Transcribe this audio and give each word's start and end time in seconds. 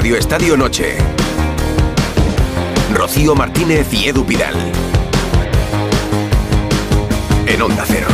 Radio 0.00 0.16
Estadio 0.16 0.56
Noche. 0.56 0.96
Rocío 2.94 3.34
Martínez 3.34 3.92
y 3.92 4.08
Edu 4.08 4.24
Pidal. 4.24 4.54
En 7.46 7.60
Onda 7.60 7.84
Cero. 7.86 8.06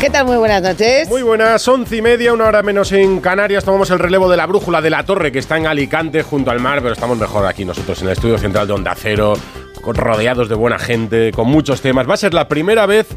¿Qué 0.00 0.08
tal? 0.08 0.26
Muy 0.26 0.36
buenas 0.36 0.62
noches. 0.62 1.08
Muy 1.08 1.22
buenas, 1.22 1.66
once 1.66 1.96
y 1.96 2.02
media, 2.02 2.32
una 2.32 2.44
hora 2.44 2.62
menos 2.62 2.92
en 2.92 3.18
Canarias. 3.20 3.64
Tomamos 3.64 3.90
el 3.90 3.98
relevo 3.98 4.30
de 4.30 4.36
la 4.36 4.46
brújula 4.46 4.80
de 4.80 4.90
la 4.90 5.04
torre 5.04 5.32
que 5.32 5.40
está 5.40 5.56
en 5.56 5.66
Alicante 5.66 6.22
junto 6.22 6.52
al 6.52 6.60
mar, 6.60 6.82
pero 6.82 6.92
estamos 6.92 7.18
mejor 7.18 7.46
aquí 7.46 7.64
nosotros 7.64 8.00
en 8.02 8.06
el 8.06 8.12
estudio 8.12 8.38
central 8.38 8.68
de 8.68 8.74
Onda 8.74 8.94
Cero, 8.94 9.34
rodeados 9.82 10.48
de 10.48 10.54
buena 10.54 10.78
gente, 10.78 11.32
con 11.32 11.48
muchos 11.48 11.80
temas. 11.80 12.08
Va 12.08 12.14
a 12.14 12.18
ser 12.18 12.32
la 12.32 12.46
primera 12.46 12.86
vez 12.86 13.08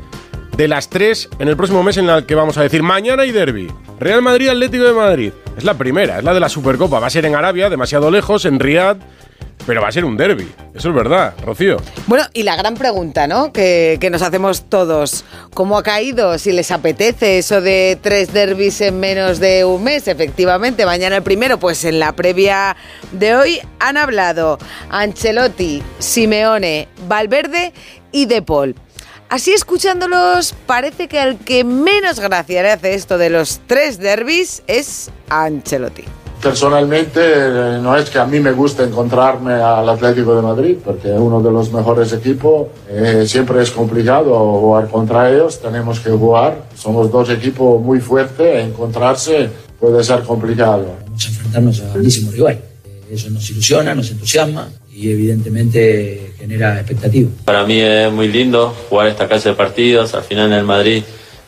de 0.60 0.68
las 0.68 0.90
tres 0.90 1.30
en 1.40 1.48
el 1.48 1.56
próximo 1.56 1.84
mes 1.84 1.96
en 1.96 2.06
la 2.06 2.28
que 2.28 2.36
vamos 2.36 2.58
a 2.58 2.62
decir 2.62 2.84
mañana 2.84 3.26
y 3.26 3.32
derby. 3.32 3.72
Real 3.98 4.22
Madrid, 4.22 4.50
Atlético 4.50 4.84
de 4.84 4.92
Madrid. 4.92 5.32
Es 5.58 5.64
la 5.64 5.76
primera, 5.76 6.18
es 6.18 6.24
la 6.26 6.34
de 6.34 6.42
la 6.42 6.50
Supercopa. 6.50 7.00
Va 7.00 7.08
a 7.08 7.10
ser 7.10 7.26
en 7.26 7.34
Arabia, 7.34 7.70
demasiado 7.70 8.12
lejos, 8.12 8.44
en 8.44 8.60
Riad, 8.60 8.98
pero 9.66 9.82
va 9.82 9.88
a 9.88 9.92
ser 9.94 10.04
un 10.04 10.18
derby. 10.18 10.52
Eso 10.76 10.90
es 10.90 10.96
verdad, 10.96 11.34
Rocío. 11.46 11.78
Bueno, 12.08 12.26
y 12.34 12.44
la 12.44 12.58
gran 12.58 12.74
pregunta, 12.74 13.26
¿no? 13.26 13.54
Que, 13.54 14.00
que 14.02 14.10
nos 14.10 14.22
hacemos 14.22 14.66
todos. 14.68 15.24
¿Cómo 15.54 15.78
ha 15.78 15.84
caído? 15.84 16.38
Si 16.38 16.52
les 16.52 16.72
apetece 16.72 17.38
eso 17.38 17.62
de 17.62 17.98
tres 18.02 18.34
derbis 18.34 18.82
en 18.82 19.00
menos 19.00 19.40
de 19.40 19.64
un 19.64 19.82
mes, 19.82 20.10
efectivamente. 20.10 20.86
Mañana 20.86 21.16
el 21.16 21.24
primero, 21.24 21.58
pues 21.58 21.86
en 21.86 22.00
la 22.00 22.12
previa 22.18 22.76
de 23.14 23.34
hoy 23.34 23.62
han 23.80 23.96
hablado 23.96 24.58
Ancelotti, 24.90 25.82
Simeone, 26.00 26.90
Valverde 27.08 27.72
y 28.12 28.26
De 28.26 28.42
Paul. 28.42 28.76
Así 29.30 29.52
escuchándolos, 29.52 30.56
parece 30.66 31.08
que 31.08 31.20
al 31.20 31.38
que 31.38 31.64
menos 31.64 32.20
gracia 32.20 32.64
le 32.64 32.72
hace 32.72 32.96
esto 32.96 33.20
de 33.20 33.30
los 33.30 33.62
tres 33.68 34.00
derbis 34.00 34.64
es 34.66 35.12
a 35.30 35.44
Ancelotti. 35.44 36.04
Personalmente 36.42 37.22
eh, 37.22 37.80
no 37.80 37.96
es 37.96 38.10
que 38.10 38.18
a 38.18 38.26
mí 38.26 38.40
me 38.40 38.52
guste 38.54 38.82
encontrarme 38.82 39.54
al 39.54 39.88
Atlético 39.88 40.36
de 40.36 40.42
Madrid, 40.42 40.78
porque 40.84 41.14
es 41.14 41.20
uno 41.20 41.42
de 41.42 41.52
los 41.52 41.72
mejores 41.72 42.12
equipos, 42.12 42.70
eh, 42.90 43.24
siempre 43.28 43.62
es 43.62 43.70
complicado 43.70 44.34
jugar 44.34 44.88
contra 44.88 45.30
ellos, 45.30 45.62
tenemos 45.62 46.00
que 46.00 46.10
jugar, 46.10 46.64
somos 46.76 47.12
dos 47.12 47.30
equipos 47.30 47.80
muy 47.80 48.00
fuertes, 48.00 48.66
encontrarse 48.66 49.48
puede 49.80 50.04
ser 50.04 50.24
complicado. 50.24 50.88
Vamos 51.06 51.24
a 51.24 51.30
enfrentarnos 51.30 51.82
a 51.82 51.90
grandísimo 51.90 52.32
rival. 52.32 52.60
Eso 53.12 53.30
nos 53.30 53.48
ilusiona, 53.52 53.94
nos 53.94 54.10
entusiasma 54.10 54.70
y 55.00 55.12
evidentemente 55.12 56.34
genera 56.38 56.80
expectativa. 56.80 57.30
Para 57.46 57.66
mí 57.66 57.80
es 57.80 58.12
muy 58.12 58.28
lindo 58.28 58.76
jugar 58.90 59.08
esta 59.08 59.28
clase 59.28 59.50
de 59.50 59.56
partidos. 59.56 60.14
Al 60.14 60.24
final 60.24 60.52
en 60.52 60.60
el 60.60 60.66
Madrid 60.66 61.04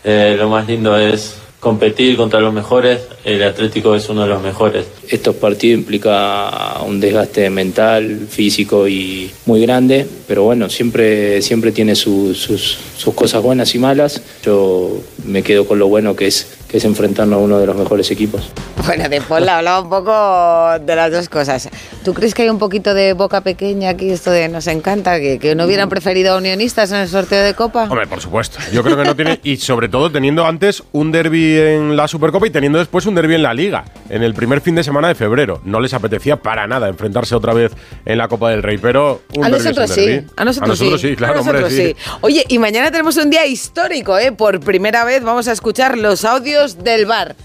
eh, 0.06 0.36
lo 0.38 0.50
más 0.50 0.68
lindo 0.68 0.98
es 0.98 1.36
competir 1.60 2.16
contra 2.16 2.40
los 2.40 2.54
mejores. 2.54 3.02
El 3.26 3.44
Atlético 3.44 3.94
es 3.94 4.08
uno 4.08 4.22
de 4.22 4.30
los 4.30 4.42
mejores. 4.42 4.86
Estos 5.10 5.36
partidos 5.36 5.80
implica 5.80 6.80
un 6.88 7.02
desgaste 7.02 7.50
mental, 7.50 8.28
físico 8.30 8.88
y 8.88 9.30
muy 9.46 9.62
grande, 9.62 10.08
pero 10.32 10.44
bueno, 10.44 10.70
siempre, 10.70 11.42
siempre 11.42 11.74
tiene 11.74 11.94
su- 11.94 12.34
sus, 12.34 12.78
sus 12.96 13.14
cosas 13.14 13.44
buenas 13.44 13.76
y 13.76 13.80
malas. 13.80 14.22
Yo 14.46 15.02
me 15.26 15.44
quedo 15.44 15.68
con 15.68 15.78
lo 15.78 15.90
bueno 15.90 16.16
que 16.16 16.28
es, 16.28 16.48
que 16.70 16.78
es 16.78 16.86
enfrentarnos 16.86 17.36
a 17.38 17.42
uno 17.44 17.60
de 17.60 17.66
los 17.66 17.76
mejores 17.76 18.10
equipos. 18.12 18.50
Bueno, 18.86 19.10
de 19.10 19.20
Paul 19.20 19.50
hablaba 19.50 19.82
un 19.82 19.90
poco 19.90 20.86
de 20.86 20.96
las 20.96 21.12
dos 21.12 21.28
cosas. 21.28 21.68
¿Tú 22.06 22.14
crees 22.14 22.34
que 22.34 22.44
hay 22.44 22.50
un 22.50 22.60
poquito 22.60 22.94
de 22.94 23.12
boca 23.12 23.42
pequeña 23.42 23.90
aquí, 23.90 24.10
esto 24.10 24.32
de 24.32 24.48
nos 24.48 24.68
encanta, 24.68 25.20
que, 25.20 25.38
que 25.38 25.54
no 25.54 25.66
hubieran 25.66 25.90
preferido 25.90 26.34
a 26.34 26.38
unionistas 26.38 26.92
en 26.94 27.00
el 27.00 27.10
sorteo 27.10 27.44
de 27.44 27.54
Copa? 27.54 27.84
Hombre, 27.90 28.08
por 28.08 28.22
supuesto. 28.22 28.58
Yo 28.72 28.84
creo 28.84 28.96
que 28.96 29.04
no 29.04 29.14
tiene. 29.16 29.38
Y 29.44 29.58
sobre 29.58 29.90
todo 29.90 30.10
teniendo 30.14 30.46
antes 30.46 30.82
un 30.94 31.12
derby 31.12 31.58
en 31.60 31.98
la 31.98 32.08
Supercopa 32.08 32.48
y 32.48 32.52
teniendo 32.52 32.80
después 32.80 33.06
un 33.06 33.16
derby 33.16 33.36
en 33.36 33.44
la 33.44 33.54
Liga, 33.54 33.84
en 34.10 34.24
el 34.24 34.34
primer 34.34 34.62
fin 34.62 34.76
de 34.76 34.84
semana 34.86 35.10
de 35.10 35.16
febrero. 35.16 35.60
No 35.66 35.82
les 35.82 35.94
apetecía 35.94 36.38
para 36.38 36.68
nada 36.68 36.88
enfrentarse 36.88 37.36
otra 37.36 37.54
vez 37.54 37.74
en 38.06 38.18
la 38.18 38.30
Copa 38.30 38.50
del 38.50 38.64
Rey, 38.64 38.78
pero 38.78 39.22
un 39.36 39.44
a 39.46 39.50
derbi 39.50 39.58
es 39.60 39.66
un 39.66 39.76
nosotros 39.84 39.92
sí, 39.92 40.21
a 40.36 40.46
nosotros, 40.46 40.80
sí, 41.02 41.16
claro, 41.16 41.34
a 41.34 41.38
nosotros 41.38 41.64
hombre, 41.64 41.94
sí. 41.94 41.96
sí. 41.98 42.12
Oye, 42.22 42.46
y 42.48 42.60
mañana 42.60 42.92
tenemos 42.92 43.18
un 43.18 43.30
día 43.30 43.46
histórico, 43.46 44.18
¿eh? 44.18 44.32
Por 44.32 44.60
primera 44.60 45.04
vez 45.04 45.24
vamos 45.24 45.48
a 45.48 45.52
escuchar 45.52 45.98
los 45.98 46.26
audios 46.26 46.84
del 46.84 47.06
bar. 47.06 47.36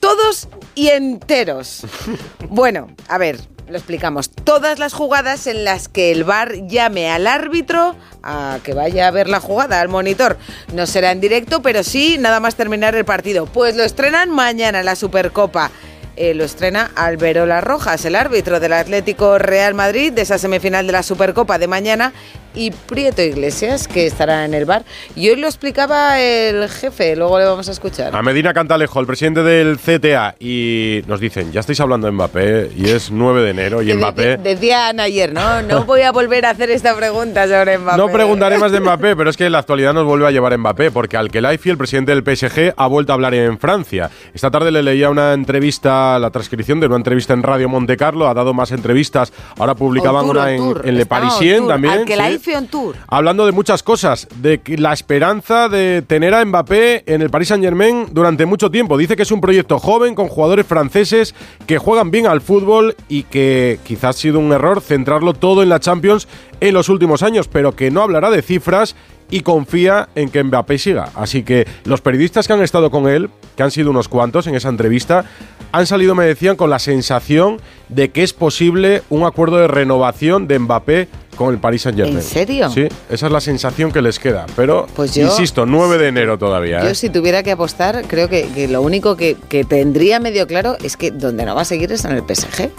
Todos 0.00 0.48
y 0.74 0.88
enteros. 0.88 1.82
Bueno, 2.48 2.88
a 3.08 3.18
ver, 3.18 3.40
lo 3.68 3.76
explicamos. 3.76 4.30
Todas 4.30 4.78
las 4.78 4.92
jugadas 4.92 5.48
en 5.48 5.64
las 5.64 5.88
que 5.88 6.12
el 6.12 6.22
bar 6.22 6.68
llame 6.68 7.10
al 7.10 7.26
árbitro 7.26 7.96
a 8.22 8.58
que 8.62 8.72
vaya 8.72 9.08
a 9.08 9.10
ver 9.10 9.28
la 9.28 9.40
jugada, 9.40 9.80
al 9.80 9.88
monitor. 9.88 10.38
No 10.72 10.86
será 10.86 11.10
en 11.10 11.20
directo, 11.20 11.62
pero 11.62 11.82
sí 11.82 12.16
nada 12.18 12.38
más 12.38 12.54
terminar 12.54 12.94
el 12.94 13.04
partido. 13.04 13.46
Pues 13.46 13.76
lo 13.76 13.82
estrenan 13.82 14.30
mañana 14.30 14.80
en 14.80 14.86
la 14.86 14.94
Supercopa. 14.94 15.70
Eh, 16.16 16.32
lo 16.34 16.44
estrena 16.44 16.90
Alberola 16.96 17.60
Rojas, 17.60 18.04
el 18.06 18.16
árbitro 18.16 18.58
del 18.58 18.72
Atlético 18.72 19.38
Real 19.38 19.74
Madrid 19.74 20.12
de 20.12 20.22
esa 20.22 20.38
semifinal 20.38 20.86
de 20.86 20.92
la 20.94 21.02
Supercopa 21.02 21.58
de 21.58 21.68
mañana, 21.68 22.12
y 22.54 22.70
Prieto 22.70 23.20
Iglesias, 23.20 23.86
que 23.86 24.06
estará 24.06 24.46
en 24.46 24.54
el 24.54 24.64
bar. 24.64 24.82
Y 25.14 25.28
hoy 25.28 25.36
lo 25.36 25.46
explicaba 25.46 26.18
el 26.18 26.70
jefe, 26.70 27.14
luego 27.14 27.38
le 27.38 27.44
vamos 27.44 27.68
a 27.68 27.72
escuchar. 27.72 28.16
A 28.16 28.22
Medina 28.22 28.54
Cantalejo, 28.54 28.98
el 28.98 29.06
presidente 29.06 29.42
del 29.42 29.76
CTA, 29.78 30.36
y 30.40 31.02
nos 31.06 31.20
dicen, 31.20 31.52
ya 31.52 31.60
estáis 31.60 31.80
hablando 31.80 32.06
de 32.06 32.12
Mbappé, 32.14 32.70
y 32.74 32.88
es 32.88 33.10
9 33.10 33.42
de 33.42 33.50
enero, 33.50 33.82
y 33.82 33.92
Mbappé... 33.92 34.22
de- 34.22 34.54
decían 34.54 35.00
ayer, 35.00 35.34
¿no? 35.34 35.60
No 35.60 35.84
voy 35.86 36.00
a 36.00 36.12
volver 36.12 36.46
a 36.46 36.50
hacer 36.50 36.70
esta 36.70 36.96
pregunta 36.96 37.46
sobre 37.46 37.76
Mbappé. 37.76 37.98
No 37.98 38.08
preguntaré 38.08 38.56
más 38.56 38.72
de 38.72 38.80
Mbappé, 38.80 39.16
pero 39.16 39.28
es 39.28 39.36
que 39.36 39.50
la 39.50 39.58
actualidad 39.58 39.92
nos 39.92 40.06
vuelve 40.06 40.26
a 40.26 40.30
llevar 40.30 40.56
Mbappé, 40.56 40.90
porque 40.92 41.18
Al-Khelaifi, 41.18 41.68
el 41.68 41.76
presidente 41.76 42.14
del 42.14 42.24
PSG, 42.24 42.72
ha 42.74 42.86
vuelto 42.86 43.12
a 43.12 43.16
hablar 43.16 43.34
en 43.34 43.58
Francia. 43.58 44.08
Esta 44.32 44.50
tarde 44.50 44.70
le 44.72 44.82
leía 44.82 45.10
una 45.10 45.34
entrevista, 45.34 46.05
la 46.18 46.30
transcripción 46.30 46.80
de 46.80 46.86
una 46.86 46.96
entrevista 46.96 47.34
en 47.34 47.42
Radio 47.42 47.68
Monte 47.68 47.96
Carlo, 47.96 48.28
ha 48.28 48.34
dado 48.34 48.54
más 48.54 48.72
entrevistas, 48.72 49.32
ahora 49.58 49.74
publicaban 49.74 50.24
tour, 50.24 50.36
una 50.36 50.52
en, 50.52 50.96
Le 50.96 51.02
Está 51.02 51.20
Parisien 51.20 51.58
tour. 51.58 51.68
también. 51.68 52.04
Sí. 52.42 52.54
on 52.54 52.66
tour. 52.68 52.96
Hablando 53.08 53.44
de 53.46 53.52
muchas 53.52 53.82
cosas, 53.82 54.28
de 54.36 54.60
que 54.60 54.78
la 54.78 54.92
esperanza 54.92 55.68
de 55.68 56.02
tener 56.06 56.34
a 56.34 56.44
Mbappé 56.44 57.04
en 57.06 57.22
el 57.22 57.30
Paris 57.30 57.48
Saint 57.48 57.62
Germain 57.62 58.06
durante 58.12 58.46
mucho 58.46 58.70
tiempo. 58.70 58.96
Dice 58.96 59.16
que 59.16 59.22
es 59.22 59.30
un 59.30 59.40
proyecto 59.40 59.78
joven 59.78 60.14
con 60.14 60.28
jugadores 60.28 60.66
franceses 60.66 61.34
que 61.66 61.78
juegan 61.78 62.10
bien 62.10 62.26
al 62.26 62.40
fútbol 62.40 62.96
y 63.08 63.24
que 63.24 63.78
quizás 63.84 64.06
ha 64.06 64.12
sido 64.12 64.38
un 64.38 64.52
error 64.52 64.80
centrarlo 64.80 65.34
todo 65.34 65.62
en 65.62 65.68
la 65.68 65.80
Champions 65.80 66.28
en 66.60 66.74
los 66.74 66.88
últimos 66.88 67.22
años, 67.22 67.48
pero 67.48 67.74
que 67.74 67.90
no 67.90 68.02
hablará 68.02 68.30
de 68.30 68.42
cifras 68.42 68.94
y 69.30 69.40
confía 69.40 70.08
en 70.14 70.28
que 70.30 70.42
Mbappé 70.42 70.78
siga. 70.78 71.10
Así 71.14 71.42
que 71.42 71.66
los 71.84 72.00
periodistas 72.00 72.46
que 72.46 72.52
han 72.52 72.62
estado 72.62 72.90
con 72.90 73.08
él, 73.08 73.28
que 73.56 73.62
han 73.62 73.70
sido 73.70 73.90
unos 73.90 74.08
cuantos 74.08 74.46
en 74.46 74.54
esa 74.54 74.68
entrevista, 74.68 75.24
han 75.72 75.86
salido, 75.86 76.14
me 76.14 76.24
decían, 76.24 76.56
con 76.56 76.70
la 76.70 76.78
sensación 76.78 77.60
de 77.88 78.10
que 78.10 78.22
es 78.22 78.32
posible 78.32 79.02
un 79.10 79.24
acuerdo 79.24 79.56
de 79.58 79.68
renovación 79.68 80.46
de 80.46 80.58
Mbappé 80.58 81.08
con 81.36 81.52
el 81.52 81.60
Paris 81.60 81.82
Saint 81.82 81.98
Germain. 81.98 82.16
¿En 82.18 82.22
serio? 82.22 82.70
Sí, 82.70 82.88
esa 83.10 83.26
es 83.26 83.32
la 83.32 83.40
sensación 83.40 83.92
que 83.92 84.00
les 84.00 84.18
queda. 84.18 84.46
Pero, 84.56 84.86
Pues 84.96 85.14
yo- 85.14 85.24
insisto, 85.24 85.66
9 85.66 85.98
de 85.98 86.08
enero 86.08 86.38
todavía. 86.38 86.82
Yo 86.82 86.88
¿eh? 86.90 86.94
si 86.94 87.10
tuviera 87.10 87.42
que 87.42 87.50
apostar, 87.52 88.04
creo 88.08 88.28
que, 88.30 88.48
que 88.54 88.68
lo 88.68 88.80
único 88.80 89.16
que, 89.16 89.36
que 89.50 89.64
tendría 89.64 90.18
medio 90.18 90.46
claro 90.46 90.76
es 90.82 90.96
que 90.96 91.10
donde 91.10 91.44
no 91.44 91.54
va 91.54 91.62
a 91.62 91.66
seguir 91.66 91.92
es 91.92 92.04
en 92.06 92.12
el 92.12 92.22
PSG. 92.22 92.70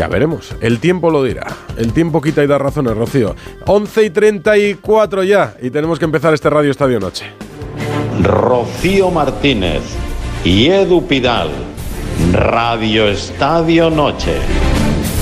Ya 0.00 0.08
veremos. 0.08 0.54
El 0.62 0.78
tiempo 0.78 1.10
lo 1.10 1.22
dirá. 1.22 1.46
El 1.76 1.92
tiempo 1.92 2.22
quita 2.22 2.42
y 2.42 2.46
da 2.46 2.56
razones, 2.56 2.96
Rocío. 2.96 3.36
11 3.66 4.04
y 4.04 4.08
34 4.08 5.24
ya. 5.24 5.56
Y 5.60 5.68
tenemos 5.68 5.98
que 5.98 6.06
empezar 6.06 6.32
este 6.32 6.48
Radio 6.48 6.70
Estadio 6.70 6.98
Noche. 6.98 7.26
Rocío 8.22 9.10
Martínez 9.10 9.82
y 10.42 10.68
Edu 10.68 11.06
Pidal. 11.06 11.50
Radio 12.32 13.08
Estadio 13.08 13.90
Noche. 13.90 14.38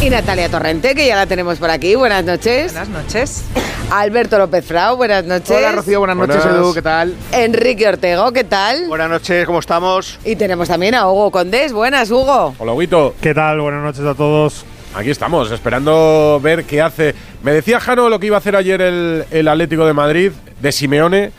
Y 0.01 0.11
Natalia 0.11 0.49
Torrente, 0.49 0.95
que 0.95 1.09
ya 1.09 1.17
la 1.17 1.27
tenemos 1.27 1.59
por 1.59 1.71
aquí. 1.71 1.97
Buenas 1.97 2.25
noches. 2.25 2.73
Buenas 2.73 2.89
noches. 2.89 3.45
Alberto 3.91 4.39
López 4.39 4.65
Frau, 4.65 4.97
buenas 4.97 5.25
noches. 5.25 5.51
Hola 5.51 5.73
Rocío, 5.73 5.99
buenas, 5.99 6.17
noches 6.17 6.37
Buenas. 6.37 6.61
Edu, 6.61 6.75
¿qué 6.75 6.83
tal? 6.83 7.15
Enrique 7.33 7.89
Ortego, 7.89 8.33
¿qué 8.33 8.45
tal? 8.45 8.87
Buenas 8.87 9.11
noches, 9.11 9.45
¿cómo 9.45 9.59
estamos? 9.59 10.21
Y 10.25 10.37
tenemos 10.37 10.69
también 10.69 10.95
a 10.95 11.11
Hugo 11.11 11.33
Condés. 11.33 11.73
Buenas, 11.73 12.11
Hugo. 12.11 12.55
Hola, 12.59 12.73
Huguito. 12.75 13.15
¿Qué 13.21 13.35
tal? 13.35 13.61
Buenas 13.61 13.83
noches 13.83 14.05
a 14.05 14.15
todos. 14.15 14.65
Aquí 14.95 15.11
estamos, 15.11 15.51
esperando 15.51 16.39
ver 16.41 16.65
qué 16.65 16.81
hace. 16.81 17.15
Me 17.43 17.53
decía 17.53 17.81
Jano 17.81 18.09
lo 18.09 18.21
que 18.21 18.27
iba 18.27 18.37
a 18.37 18.39
hacer 18.39 18.55
ayer 18.55 18.81
el, 18.81 19.25
el 19.31 19.49
Atlético 19.49 19.85
de 19.85 19.95
Madrid, 19.95 20.33
de 20.61 20.71
Simeone. 20.71 21.33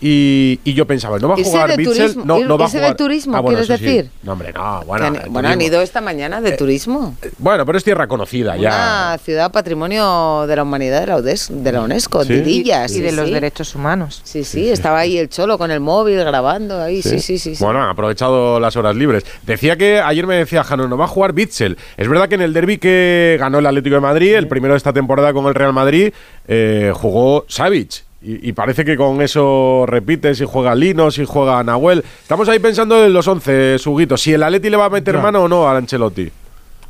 Y, 0.00 0.60
y 0.64 0.74
yo 0.74 0.86
pensaba, 0.86 1.18
¿no 1.18 1.28
va 1.28 1.34
a 1.34 1.38
jugar 1.42 1.70
de 1.70 1.76
Bitzel? 1.78 1.96
turismo, 1.96 2.24
No, 2.26 2.38
no 2.40 2.58
va 2.58 2.64
a 2.64 2.68
irse 2.68 2.76
de 2.78 2.82
jugar. 2.84 2.96
turismo, 2.96 3.36
Ah, 3.36 3.40
bueno, 3.40 3.58
¿quieres 3.60 3.78
sí. 3.78 3.84
decir? 3.84 4.10
No, 4.22 4.32
hombre, 4.32 4.52
no. 4.52 4.82
Bueno, 4.84 5.06
han- 5.06 5.12
bueno, 5.30 5.48
han 5.48 5.54
turismo. 5.54 5.74
ido 5.74 5.82
esta 5.82 6.00
mañana 6.02 6.40
de 6.42 6.52
turismo. 6.52 7.16
Bueno, 7.38 7.64
pero 7.64 7.78
es 7.78 7.84
tierra 7.84 8.06
conocida 8.06 8.56
ya. 8.56 8.68
Una 8.68 9.18
ciudad 9.24 9.50
patrimonio 9.50 10.44
de 10.46 10.54
la 10.56 10.62
humanidad 10.64 11.00
de 11.00 11.06
la, 11.06 11.16
UDES 11.16 11.48
de 11.50 11.72
la 11.72 11.80
UNESCO, 11.82 12.22
Sí. 12.24 12.28
Tirillas. 12.28 12.90
y 12.92 12.94
sí, 12.96 13.00
de 13.00 13.12
los 13.12 13.30
derechos 13.30 13.74
humanos. 13.74 14.20
Sí, 14.24 14.44
sí, 14.44 14.68
estaba 14.68 14.98
ahí 14.98 15.16
el 15.18 15.28
cholo 15.28 15.56
con 15.58 15.70
el 15.70 15.80
móvil 15.80 16.18
grabando 16.24 16.80
ahí, 16.82 17.00
sí, 17.02 17.20
sí, 17.20 17.38
sí. 17.38 17.54
sí. 17.56 17.64
Bueno, 17.64 17.82
han 17.82 17.88
aprovechado 17.90 18.60
las 18.60 18.76
horas 18.76 18.94
libres. 18.96 19.24
Decía 19.46 19.76
que 19.76 20.00
ayer 20.00 20.26
me 20.26 20.34
decía 20.36 20.62
Jano, 20.62 20.88
no 20.88 20.96
va 20.98 21.06
a 21.06 21.08
jugar 21.08 21.32
Bitzel. 21.32 21.76
Es 21.96 22.08
verdad 22.08 22.28
que 22.28 22.34
en 22.34 22.42
el 22.42 22.52
derby 22.52 22.78
que 22.78 23.36
ganó 23.40 23.58
el 23.60 23.66
Atlético 23.66 23.94
de 23.96 24.00
Madrid, 24.02 24.34
el 24.34 24.48
primero 24.48 24.74
de 24.74 24.78
esta 24.78 24.92
temporada 24.92 25.32
con 25.32 25.46
el 25.46 25.54
Real 25.54 25.72
Madrid, 25.72 26.12
eh, 26.48 26.92
jugó 26.94 27.44
Savic. 27.48 28.04
Y, 28.26 28.48
y 28.48 28.52
parece 28.52 28.84
que 28.84 28.96
con 28.96 29.22
eso 29.22 29.84
repite 29.86 30.34
si 30.34 30.44
juega 30.44 30.74
Lino, 30.74 31.10
si 31.12 31.24
juega 31.24 31.62
Nahuel. 31.62 32.02
Estamos 32.22 32.48
ahí 32.48 32.58
pensando 32.58 33.04
en 33.04 33.12
los 33.12 33.28
11, 33.28 33.78
Suguito. 33.78 34.16
Si 34.16 34.32
el 34.32 34.42
Atleti 34.42 34.68
le 34.68 34.76
va 34.76 34.86
a 34.86 34.90
meter 34.90 35.16
mano 35.18 35.42
o 35.44 35.48
no 35.48 35.68
al 35.68 35.76
Ancelotti. 35.76 36.28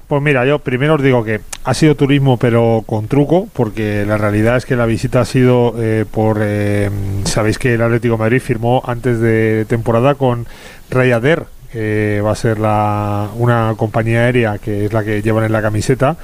Pues 0.09 0.23
mira, 0.23 0.47
yo 0.47 0.61
primero 0.61 0.95
os 0.95 1.03
digo 1.03 1.25
que 1.25 1.41
ha 1.65 1.75
sido 1.75 1.97
turismo, 1.97 2.37
pero 2.39 2.85
con 2.87 3.09
truco, 3.09 3.49
porque 3.53 4.05
la 4.07 4.17
realidad 4.17 4.57
es 4.57 4.65
que 4.65 4.77
la 4.77 4.87
visita 4.87 5.21
ha 5.21 5.25
sido 5.25 5.75
eh, 5.79 6.05
por. 6.11 6.39
eh, 6.41 6.89
Sabéis 7.25 7.59
que 7.59 7.75
el 7.75 7.83
Atlético 7.83 8.15
de 8.15 8.19
Madrid 8.21 8.41
firmó 8.41 8.83
antes 8.87 9.21
de 9.21 9.67
temporada 9.69 10.15
con 10.15 10.47
Ryanair. 10.91 11.43
que 11.73 12.23
va 12.25 12.31
a 12.31 12.37
ser 12.37 12.59
la, 12.61 13.29
una 13.37 13.75
compañía 13.77 14.21
aérea 14.21 14.57
que 14.59 14.87
es 14.87 14.93
la 14.93 15.03
que 15.05 15.21
llevan 15.21 15.45
en 15.45 15.53
la 15.53 15.61
camiseta 15.61 16.17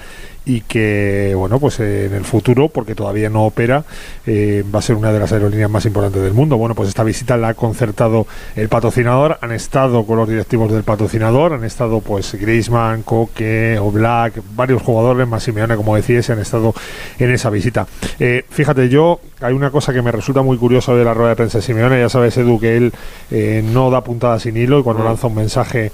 y 0.45 0.63
que, 0.63 1.35
bueno, 1.37 1.61
pues 1.61 1.79
eh, 1.81 2.07
en 2.07 2.15
el 2.15 2.25
futuro, 2.25 2.69
porque 2.69 2.95
todavía 2.95 3.31
no 3.31 3.45
opera, 3.45 3.85
eh, 4.27 4.65
va 4.75 4.81
a 4.81 4.83
ser 4.83 4.97
una 4.97 5.13
de 5.13 5.21
las 5.21 5.33
aerolíneas 5.33 5.71
más 5.71 5.87
importantes 5.87 6.23
del 6.23 6.33
mundo. 6.33 6.57
Bueno, 6.57 6.75
pues 6.75 6.89
esta 6.89 7.05
visita 7.05 7.37
la 7.37 7.49
ha 7.49 7.55
concertado 7.55 8.27
el 8.57 8.69
patrocinador, 8.69 9.39
han 9.41 9.53
estado 9.53 10.05
con 10.05 10.17
los 10.17 10.29
directivos 10.29 10.73
del 10.73 10.83
patrocinador, 10.83 11.53
han 11.53 11.65
estado 11.65 12.01
pues 12.01 12.35
Griezmann, 12.35 13.03
Coque, 13.03 13.79
Oblak, 13.81 14.43
varios 14.55 14.83
jugadores, 14.83 15.29
más 15.29 15.45
Simeone, 15.45 15.77
como 15.77 15.95
decíais, 15.95 16.29
han 16.31 16.41
estado 16.41 16.75
en 17.19 17.31
esa 17.31 17.51
visita. 17.51 17.87
Eh, 18.19 18.45
fíjate, 18.49 18.89
yo, 18.89 19.21
hay 19.41 19.55
una 19.55 19.71
cosa 19.71 19.93
que 19.93 20.03
me 20.03 20.11
resulta 20.11 20.43
muy 20.43 20.57
curiosa 20.57 20.95
de 20.95 21.05
la 21.05 21.15
rueda 21.15 21.31
de 21.31 21.37
prensa 21.37 21.59
de 21.59 21.63
Simeone, 21.63 22.01
ya 22.01 22.09
sabes, 22.09 22.37
Edu, 22.37 22.59
que 22.59 22.77
él 22.77 22.93
eh, 23.31 23.63
no 23.65 23.91
da 23.91 24.03
puntadas 24.03 24.43
sin 24.43 24.57
hilo 24.57 24.81
y 24.81 24.83
cuando 24.83 25.05
lanza 25.05 25.29
un 25.29 25.35
mensaje 25.37 25.93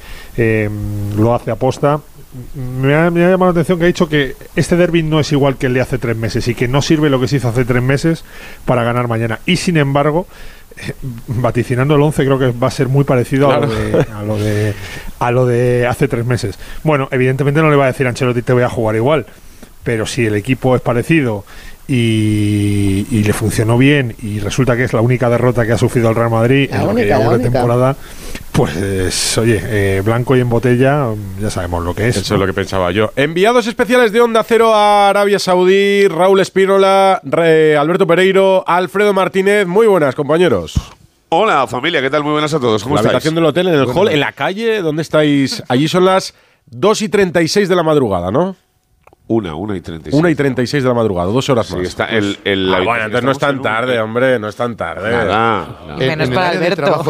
lo 1.16 1.34
hace 1.34 1.50
aposta 1.50 2.00
me 2.54 2.94
ha, 2.94 3.10
me 3.10 3.24
ha 3.24 3.30
llamado 3.30 3.52
la 3.52 3.60
atención 3.60 3.78
que 3.78 3.84
ha 3.84 3.88
dicho 3.88 4.08
que 4.08 4.36
este 4.54 4.76
derby 4.76 5.02
no 5.02 5.20
es 5.20 5.32
igual 5.32 5.56
que 5.56 5.66
el 5.66 5.74
de 5.74 5.80
hace 5.80 5.98
tres 5.98 6.16
meses 6.16 6.46
y 6.48 6.54
que 6.54 6.68
no 6.68 6.82
sirve 6.82 7.08
lo 7.08 7.20
que 7.20 7.28
se 7.28 7.36
hizo 7.36 7.48
hace 7.48 7.64
tres 7.64 7.82
meses 7.82 8.24
para 8.64 8.84
ganar 8.84 9.08
mañana. 9.08 9.40
Y 9.46 9.56
sin 9.56 9.76
embargo, 9.78 10.26
eh, 10.76 10.92
vaticinando 11.28 11.94
el 11.94 12.02
11 12.02 12.24
creo 12.24 12.38
que 12.38 12.50
va 12.50 12.68
a 12.68 12.70
ser 12.70 12.88
muy 12.88 13.04
parecido 13.04 13.50
a, 13.50 13.60
lo 13.60 13.68
de, 13.68 14.06
a, 14.14 14.22
lo 14.22 14.38
de, 14.38 14.74
a 15.18 15.30
lo 15.30 15.46
de 15.46 15.86
hace 15.86 16.06
tres 16.06 16.26
meses. 16.26 16.58
Bueno, 16.84 17.08
evidentemente 17.10 17.62
no 17.62 17.70
le 17.70 17.76
va 17.76 17.84
a 17.84 17.88
decir 17.88 18.06
a 18.06 18.10
Ancelotti 18.10 18.42
te 18.42 18.52
voy 18.52 18.62
a 18.62 18.68
jugar 18.68 18.96
igual, 18.96 19.26
pero 19.82 20.04
si 20.06 20.26
el 20.26 20.34
equipo 20.34 20.76
es 20.76 20.82
parecido 20.82 21.44
y, 21.88 23.06
y 23.10 23.24
le 23.24 23.32
funcionó 23.32 23.78
bien 23.78 24.14
y 24.22 24.38
resulta 24.40 24.76
que 24.76 24.84
es 24.84 24.92
la 24.92 25.00
única 25.00 25.28
derrota 25.30 25.64
que 25.66 25.72
ha 25.72 25.78
sufrido 25.78 26.10
el 26.10 26.14
Real 26.14 26.30
Madrid 26.30 26.68
La 26.70 26.76
en 26.76 26.82
lo 26.82 26.88
que 26.88 26.92
única, 26.94 27.06
llevamos 27.06 27.32
la 27.32 27.38
de 27.38 27.44
única. 27.44 27.58
temporada, 27.58 27.96
pues 28.52 29.38
oye, 29.38 29.60
eh, 29.64 30.02
blanco 30.04 30.36
y 30.36 30.40
en 30.40 30.48
botella, 30.48 31.06
ya 31.40 31.50
sabemos 31.50 31.84
lo 31.84 31.94
que 31.94 32.08
es. 32.08 32.16
Eso 32.16 32.34
es 32.34 32.40
lo 32.40 32.46
que 32.46 32.52
pensaba 32.52 32.90
yo. 32.90 33.10
Enviados 33.16 33.66
especiales 33.66 34.12
de 34.12 34.20
Onda 34.20 34.42
Cero 34.44 34.74
a 34.74 35.08
Arabia 35.08 35.38
Saudí, 35.38 36.06
Raúl 36.08 36.40
Espínola, 36.40 37.20
Re- 37.24 37.76
Alberto 37.76 38.06
Pereiro, 38.06 38.64
Alfredo 38.66 39.12
Martínez. 39.12 39.66
Muy 39.66 39.86
buenas, 39.86 40.14
compañeros. 40.14 40.74
Hola 41.30 41.66
familia, 41.66 42.00
¿qué 42.00 42.10
tal? 42.10 42.22
Muy 42.24 42.32
buenas 42.32 42.52
a 42.54 42.58
todos. 42.60 42.82
¿Cómo 42.82 42.94
la 42.96 43.00
estáis? 43.02 43.14
habitación 43.14 43.34
del 43.34 43.44
hotel, 43.44 43.68
en 43.68 43.74
el 43.74 43.86
hall, 43.86 44.08
en 44.08 44.20
la 44.20 44.32
calle, 44.32 44.80
¿dónde 44.82 45.02
estáis? 45.02 45.62
Allí 45.68 45.86
son 45.86 46.04
las 46.04 46.34
2 46.66 47.02
y 47.02 47.08
36 47.08 47.68
de 47.68 47.76
la 47.76 47.82
madrugada, 47.82 48.30
¿no? 48.30 48.56
Una, 49.30 49.54
una 49.54 49.76
y 49.76 49.82
36. 49.82 50.18
1 50.18 50.28
y 50.30 50.34
36 50.34 50.82
de 50.82 50.88
la 50.88 50.94
madrugada, 50.94 51.30
dos 51.30 51.46
horas 51.50 51.66
Sí, 51.66 51.76
más. 51.76 51.86
está 51.86 52.06
el, 52.06 52.38
el- 52.44 52.72
Ah, 52.74 52.80
bueno, 52.82 53.04
entonces 53.04 53.24
no 53.24 53.30
es 53.32 53.38
tan 53.38 53.60
tarde, 53.60 54.00
hombre, 54.00 54.38
no 54.38 54.48
es 54.48 54.56
tan 54.56 54.74
tarde. 54.74 55.10
Nada. 55.10 55.80
En- 55.98 56.08
Menos 56.08 56.28
en 56.28 56.34
para 56.34 56.48
Alberto. 56.48 57.04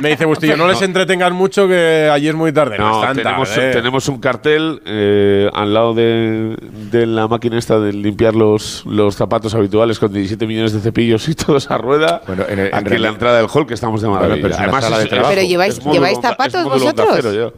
Me 0.00 0.10
dice 0.10 0.26
Bustillo, 0.26 0.56
no 0.58 0.68
les 0.68 0.82
entretengan 0.82 1.32
mucho 1.32 1.66
que 1.66 2.10
allí 2.12 2.28
es 2.28 2.34
muy 2.34 2.52
tarde. 2.52 2.76
No, 2.76 2.90
No, 2.90 3.00
es 3.00 3.06
tan 3.06 3.16
tenemos, 3.16 3.48
tarde. 3.54 3.72
tenemos 3.72 4.08
un 4.08 4.18
cartel 4.20 4.82
eh, 4.84 5.48
al 5.54 5.72
lado 5.72 5.94
de, 5.94 6.56
de 6.90 7.06
la 7.06 7.26
máquina 7.26 7.56
esta 7.58 7.80
de 7.80 7.94
limpiar 7.94 8.34
los, 8.34 8.84
los 8.84 9.14
zapatos 9.16 9.54
habituales 9.54 9.98
con 9.98 10.12
17 10.12 10.46
millones 10.46 10.74
de 10.74 10.80
cepillos 10.80 11.26
y 11.26 11.34
todos 11.34 11.70
a 11.70 11.78
rueda. 11.78 12.20
Bueno, 12.26 12.44
en 12.50 12.58
el- 12.58 12.74
aquí 12.74 12.94
en 12.96 13.00
la 13.02 13.08
entrada 13.08 13.38
del 13.38 13.46
hall 13.50 13.66
que 13.66 13.72
estamos 13.72 14.02
de 14.02 14.08
maravilla. 14.08 14.42
pero 14.42 14.54
es 14.54 14.60
una 14.60 14.80
sala 14.82 14.98
de 14.98 15.06
trabajo. 15.06 15.32
Pero 15.34 15.46
lleváis- 15.48 15.80
¿lleváis 15.90 16.18
zapatos 16.20 16.64
vosotros? 16.64 17.52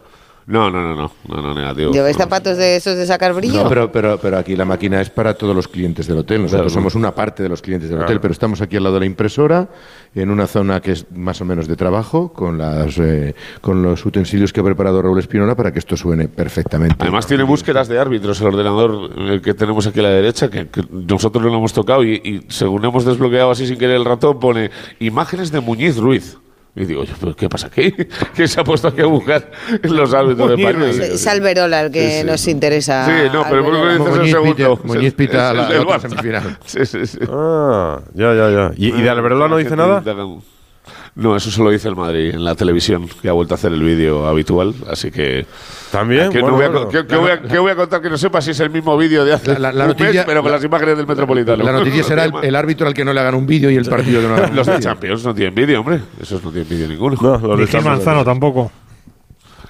No, 0.46 0.70
no, 0.70 0.82
no, 0.82 0.96
no, 0.96 1.10
no, 1.28 1.42
no, 1.42 1.54
negativo. 1.54 1.92
¿Lleváis 1.92 2.16
No. 2.18 2.24
zapatos 2.24 2.56
de 2.56 2.74
esos 2.76 2.96
de 2.96 3.06
sacar 3.06 3.32
brillo? 3.32 3.62
No, 3.62 3.68
pero, 3.68 3.92
pero, 3.92 4.18
pero 4.18 4.38
aquí 4.38 4.56
la 4.56 4.64
máquina 4.64 5.00
es 5.00 5.08
para 5.08 5.34
todos 5.34 5.54
los 5.54 5.68
clientes 5.68 6.06
del 6.08 6.18
hotel. 6.18 6.42
Nosotros 6.42 6.72
Claro. 6.72 6.74
somos 6.80 6.94
una 6.96 7.14
parte 7.14 7.42
de 7.44 7.48
los 7.48 7.62
clientes 7.62 7.88
del 7.88 7.98
Claro. 7.98 8.08
hotel, 8.10 8.20
pero 8.20 8.32
estamos 8.32 8.60
aquí 8.60 8.76
al 8.76 8.82
lado 8.82 8.94
de 8.94 9.00
la 9.00 9.06
impresora, 9.06 9.68
en 10.14 10.30
una 10.30 10.46
zona 10.48 10.80
que 10.80 10.92
es 10.92 11.06
más 11.12 11.40
o 11.40 11.44
menos 11.44 11.68
de 11.68 11.76
trabajo, 11.76 12.32
con, 12.32 12.58
las, 12.58 12.98
eh, 12.98 13.34
con 13.60 13.82
los 13.82 14.04
utensilios 14.04 14.52
que 14.52 14.60
ha 14.60 14.64
preparado 14.64 15.00
Raúl 15.00 15.18
Espinola 15.20 15.54
para 15.54 15.72
que 15.72 15.78
esto 15.78 15.96
suene 15.96 16.26
perfectamente. 16.28 16.96
Además 16.98 17.26
tiene 17.26 17.44
búsquedas 17.44 17.86
de 17.86 17.98
árbitros 18.00 18.40
el 18.40 18.48
ordenador 18.48 19.40
que 19.42 19.54
tenemos 19.54 19.86
aquí 19.86 20.00
a 20.00 20.04
la 20.04 20.10
derecha, 20.10 20.50
que, 20.50 20.68
que 20.68 20.82
nosotros 20.90 21.42
no 21.44 21.50
lo 21.50 21.58
hemos 21.58 21.72
tocado 21.72 22.02
y, 22.04 22.14
y 22.14 22.46
según 22.48 22.84
hemos 22.84 23.04
desbloqueado 23.04 23.52
así 23.52 23.66
sin 23.66 23.78
querer 23.78 23.96
el 23.96 24.04
ratón, 24.04 24.40
pone 24.40 24.70
imágenes 24.98 25.52
de 25.52 25.60
Muñiz 25.60 25.96
Ruiz. 25.98 26.36
Y 26.74 26.86
digo, 26.86 27.04
yo, 27.04 27.12
¿pero 27.20 27.36
qué 27.36 27.50
pasa 27.50 27.66
aquí? 27.66 27.92
¿Quién 28.34 28.48
se 28.48 28.58
ha 28.60 28.64
puesto 28.64 28.88
aquí 28.88 29.02
a 29.02 29.06
buscar 29.06 29.50
los 29.82 30.14
árbitros 30.14 30.56
de 30.56 30.62
París? 30.64 30.98
Es 30.98 31.26
Alberola 31.26 31.82
el 31.82 31.90
que 31.92 32.10
Sí, 32.10 32.19
sí. 32.20 32.24
nos 32.26 32.48
interesa. 32.48 33.04
Sí, 33.04 33.12
no, 33.30 33.44
pero 33.48 33.58
Alberola. 33.66 33.98
Muñiz 33.98 34.08
es 34.08 34.19
el 34.20 34.30
segundo. 34.30 34.80
Muñiz 34.84 35.12
pita 35.14 35.52
la- 35.52 35.69
la 35.69 35.80
otra 35.82 35.98
Barça. 35.98 36.08
semifinal. 36.08 36.58
Sí, 36.64 36.86
sí, 36.86 37.06
sí. 37.06 37.19
Ah, 37.28 38.00
ya, 38.14 38.32
ya, 38.34 38.50
ya. 38.50 38.70
¿Y, 38.76 38.88
y 38.88 39.02
de 39.02 39.10
Alberola 39.10 39.48
no 39.48 39.58
dice 39.58 39.76
nada? 39.76 40.02
No, 41.14 41.37
eso 41.37 41.50
solo 41.50 41.70
dice 41.70 41.88
el 41.88 41.97
Madrid 41.97 42.31
en 42.32 42.43
la 42.43 42.55
televisión, 42.55 43.06
que 43.20 43.29
ha 43.29 43.32
vuelto 43.32 43.53
a 43.53 43.56
hacer 43.56 43.70
el 43.70 43.82
vídeo 43.82 44.26
habitual, 44.26 44.73
así 44.91 45.11
que... 45.11 45.44
También. 45.91 46.31
¿Qué, 46.32 46.41
Bueno, 46.41 46.53
no 46.53 46.56
voy 46.56 46.64
a, 46.64 46.69
bueno. 46.70 46.88
¿qué- 46.88 47.06
qué 47.06 47.17
voy 47.17 47.31
a- 47.31 47.43
qué 47.43 47.59
voy 47.59 47.70
a 47.70 47.76
contar 47.76 48.00
que 48.00 48.09
no 48.09 48.17
sepa 48.17 48.41
si 48.41 48.53
es 48.53 48.61
el 48.61 48.70
mismo 48.70 48.97
vídeo 48.97 49.23
de 49.23 49.35
hace 49.35 49.53
La- 49.53 49.59
la- 49.59 49.73
la 49.73 49.85
un 49.85 49.88
noticia- 49.91 50.12
mes, 50.12 50.25
pero 50.25 50.41
con 50.41 50.50
la- 50.50 50.56
las 50.56 50.64
imágenes 50.64 50.97
del 50.97 51.06
Metropolitano? 51.06 51.62
La 51.62 51.73
noticia 51.79 52.03
será 52.03 52.25
el, 52.25 52.32
el 52.43 52.56
árbitro 52.56 52.87
al 52.87 52.94
que 52.94 53.05
no 53.05 53.12
le 53.12 53.20
hagan 53.20 53.35
un 53.35 53.44
vídeo 53.47 53.70
y 53.70 53.76
el 53.76 53.85
partido 53.85 54.23
que 54.23 54.26
no 54.29 54.37
le 54.37 54.43
hagan 54.44 54.56
Los 54.56 54.67
de. 54.67 54.81
Champions 54.81 55.23
no 55.23 55.35
tienen 55.35 55.55
vídeo, 55.55 55.81
hombre. 55.81 56.00
Esos 56.19 56.43
no 56.43 56.50
tienen 56.50 56.70
vídeo 56.70 56.88
ninguno. 56.88 57.19
No, 57.20 57.37
los 57.47 57.59
Ni 57.59 57.67
de 57.67 57.70
Gil 57.73 57.82
Manzano 57.82 58.17
no. 58.20 58.25
tampoco. 58.25 58.73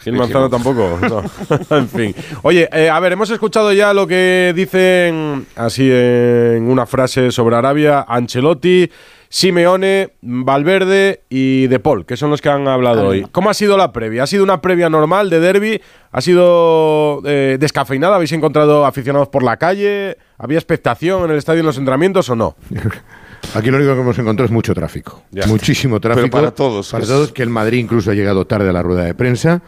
Gil 0.05 0.13
Manzano 0.15 0.49
tampoco. 0.49 0.99
no. 1.03 1.77
en 1.77 1.89
fin. 1.89 2.15
Oye, 2.43 2.69
eh, 2.73 2.89
a 2.89 3.01
ver, 3.01 3.13
hemos 3.15 3.31
escuchado 3.31 3.73
ya 3.73 3.93
lo 3.93 4.07
que 4.07 4.53
dicen 4.55 5.47
así 5.57 5.89
en 5.91 6.71
una 6.71 6.87
frase 6.87 7.33
sobre 7.33 7.57
Arabia, 7.57 8.05
Ancelotti, 8.09 8.89
Simeone, 9.37 10.11
Valverde 10.21 11.23
y 11.31 11.67
De 11.69 11.79
Paul, 11.81 12.05
que 12.05 12.19
son 12.19 12.29
los 12.29 12.43
que 12.43 12.51
han 12.51 12.69
hablado 12.69 13.07
hoy. 13.09 13.27
¿Cómo 13.33 13.49
ha 13.49 13.55
sido 13.55 13.79
la 13.79 13.91
previa? 13.91 14.25
¿Ha 14.25 14.27
sido 14.27 14.45
una 14.45 14.61
previa 14.61 14.91
normal 14.91 15.31
de 15.31 15.41
derby? 15.41 15.81
¿Ha 16.11 16.21
sido 16.21 17.23
eh, 17.25 17.57
descafeinada? 17.59 18.17
¿Habéis 18.17 18.33
encontrado 18.33 18.85
aficionados 18.85 19.29
por 19.29 19.43
la 19.43 19.57
calle? 19.57 20.19
¿Había 20.37 20.59
expectación 20.59 21.25
en 21.25 21.31
el 21.31 21.39
estadio 21.39 21.61
en 21.61 21.67
los 21.67 21.79
entrenamientos 21.79 22.29
o 22.29 22.37
no? 22.37 22.57
Aquí 23.55 23.71
lo 23.71 23.79
único 23.79 23.95
que 23.95 24.01
hemos 24.03 24.19
encontrado 24.19 24.45
es 24.45 24.53
mucho 24.53 24.75
tráfico. 24.75 25.23
Ya. 25.31 25.47
Muchísimo 25.47 25.99
tráfico. 25.99 26.29
para 26.29 26.51
todos, 26.51 26.91
Para 26.91 27.03
es- 27.05 27.09
todos, 27.09 27.33
que 27.33 27.43
el 27.43 27.49
Madrid 27.49 27.79
incluso 27.79 28.11
ha 28.11 28.15
llegado 28.15 28.47
tarde 28.47 28.69
a 28.69 28.73
la 28.75 28.83
rueda 28.83 29.05
de 29.05 29.15
prensa. 29.15 29.63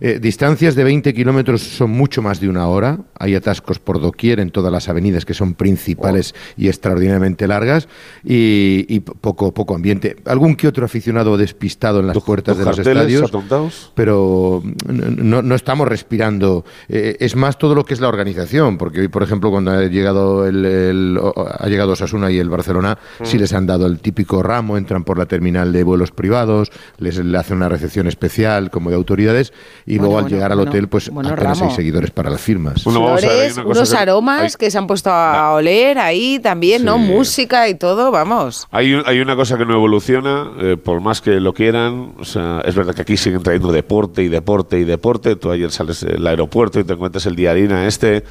Eh, 0.00 0.18
distancias 0.20 0.74
de 0.74 0.84
20 0.84 1.12
kilómetros 1.12 1.62
son 1.62 1.90
mucho 1.90 2.22
más 2.22 2.40
de 2.40 2.48
una 2.48 2.66
hora. 2.68 2.98
Hay 3.18 3.34
atascos 3.34 3.78
por 3.78 4.00
doquier 4.00 4.40
en 4.40 4.50
todas 4.50 4.72
las 4.72 4.88
avenidas 4.88 5.24
que 5.24 5.34
son 5.34 5.54
principales 5.54 6.34
y 6.56 6.68
extraordinariamente 6.68 7.46
largas. 7.46 7.88
Y, 8.24 8.86
y 8.88 9.00
poco, 9.00 9.52
poco 9.52 9.74
ambiente. 9.74 10.16
Algún 10.24 10.56
que 10.56 10.68
otro 10.68 10.84
aficionado 10.84 11.36
despistado 11.36 12.00
en 12.00 12.06
las 12.06 12.18
puertas 12.20 12.56
de 12.56 12.64
los 12.64 12.78
estadios. 12.78 13.28
atontados? 13.28 13.92
pero 13.94 14.62
no, 14.86 15.42
no 15.42 15.54
estamos 15.54 15.86
respirando. 15.88 16.64
Eh, 16.88 17.16
es 17.20 17.36
más 17.36 17.58
todo 17.58 17.74
lo 17.74 17.84
que 17.84 17.94
es 17.94 18.00
la 18.00 18.08
organización, 18.08 18.78
porque 18.78 19.00
hoy, 19.00 19.08
por 19.08 19.22
ejemplo, 19.22 19.50
cuando 19.50 19.72
ha 19.72 19.84
llegado 19.84 20.46
el, 20.46 21.18
ha 21.36 21.66
llegado 21.68 21.92
Osasuna 21.92 22.30
y 22.30 22.38
el 22.38 22.48
Barcelona, 22.48 22.98
sí 23.22 23.38
les 23.38 23.52
han 23.52 23.66
dado 23.66 23.86
el 23.86 24.00
típico 24.00 24.42
ramo, 24.42 24.76
entran 24.76 25.04
por 25.04 25.18
la 25.18 25.26
terminal 25.26 25.72
de 25.72 25.82
vuelos 25.82 26.10
privados, 26.12 26.70
les 26.98 27.18
le 27.18 27.36
hacen 27.36 27.58
una 27.58 27.68
recepción 27.68 28.06
especial 28.06 28.70
como 28.70 28.90
de 28.90 28.96
autoridades, 28.96 29.52
y 29.90 29.98
Bueno, 29.98 30.02
luego 30.04 30.18
al 30.18 30.22
bueno, 30.24 30.36
llegar 30.36 30.52
al 30.52 30.60
hotel, 30.60 30.88
pues 30.88 31.10
bueno, 31.10 31.30
apenas 31.30 31.58
ramo. 31.58 31.70
hay 31.70 31.76
seguidores 31.76 32.10
para 32.12 32.30
las 32.30 32.40
firmas. 32.40 32.82
Flores, 32.84 33.56
unos 33.64 33.92
aromas 33.92 34.42
hay- 34.42 34.58
que 34.58 34.70
se 34.70 34.78
han 34.78 34.86
puesto 34.86 35.10
a 35.10 35.52
oler 35.54 35.98
ahí 35.98 36.38
también, 36.38 36.84
¿no? 36.84 36.96
Música 36.98 37.68
y 37.68 37.74
todo, 37.74 38.10
vamos. 38.10 38.68
Hay, 38.70 38.94
un- 38.94 39.02
hay 39.06 39.20
una 39.20 39.34
cosa 39.34 39.58
que 39.58 39.66
no 39.66 39.74
evoluciona, 39.74 40.50
eh, 40.60 40.76
por 40.76 41.00
más 41.00 41.20
que 41.20 41.40
lo 41.40 41.52
quieran. 41.52 42.12
O 42.20 42.24
sea, 42.24 42.60
es 42.64 42.74
verdad 42.74 42.94
que 42.94 43.02
aquí 43.02 43.16
siguen 43.16 43.42
trayendo 43.42 43.72
deporte 43.72 44.22
y 44.22 44.28
deporte 44.28 44.78
y 44.78 44.84
deporte. 44.84 45.34
Tú 45.36 45.50
ayer 45.50 45.70
sales 45.72 46.00
del 46.00 46.26
aeropuerto 46.26 46.78
y 46.78 46.84
te 46.84 46.92
encuentras 46.92 47.26
el 47.26 47.34
día 47.36 47.50
harina 47.50 47.86
este, 47.86 48.24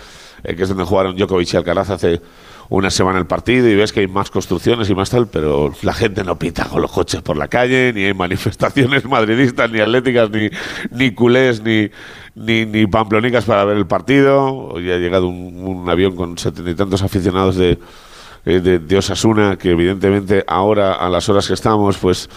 eh, 0.44 0.56
que 0.56 0.64
es 0.64 0.70
donde 0.70 0.86
jugaron 0.86 1.16
Djokovic 1.18 1.54
y 1.54 1.58
Alcaraz 1.58 1.90
hace 1.90 2.22
una 2.70 2.92
semana 2.92 3.18
el 3.18 3.26
partido 3.26 3.68
y 3.68 3.76
ves 3.76 3.92
que 3.92 4.02
hay 4.02 4.08
más 4.08 4.30
construcciones 4.30 4.90
y 4.90 4.96
más 4.96 5.10
tal, 5.10 5.28
pero 5.28 5.74
la 5.82 5.94
gente 5.94 6.24
no 6.24 6.38
pita 6.38 6.66
con 6.66 6.82
los 6.82 6.92
coches 6.92 7.22
por 7.22 7.36
la 7.36 7.48
calle, 7.48 7.92
ni 7.94 8.06
hay 8.06 8.14
manifestaciones 8.14 9.06
madridistas, 9.10 9.72
ni 9.72 9.80
atléticas, 9.80 10.30
ni, 10.30 10.50
ni 10.92 11.12
culés, 11.14 11.64
ni, 11.64 11.90
ni, 12.36 12.66
ni 12.66 12.86
pamplonicas 12.86 13.46
para 13.46 13.66
ver 13.66 13.78
el 13.78 13.88
partido. 13.88 14.70
Hoy 14.70 14.92
ha 14.92 14.98
llegado 14.98 15.28
un 15.28 15.90
avión 15.90 16.16
con 16.16 16.38
setenta 16.38 16.70
y 16.70 16.76
tantos 16.76 17.02
aficionados 17.02 17.56
de, 17.56 17.80
eh, 18.46 18.60
de, 18.60 18.80
de 18.80 18.98
Osasuna, 18.98 19.58
que 19.58 19.72
evidentemente 19.72 20.44
ahora, 20.48 20.94
a 20.94 21.10
las 21.10 21.28
horas 21.30 21.48
que 21.48 21.54
estamos, 21.54 21.98
pues 21.98 22.30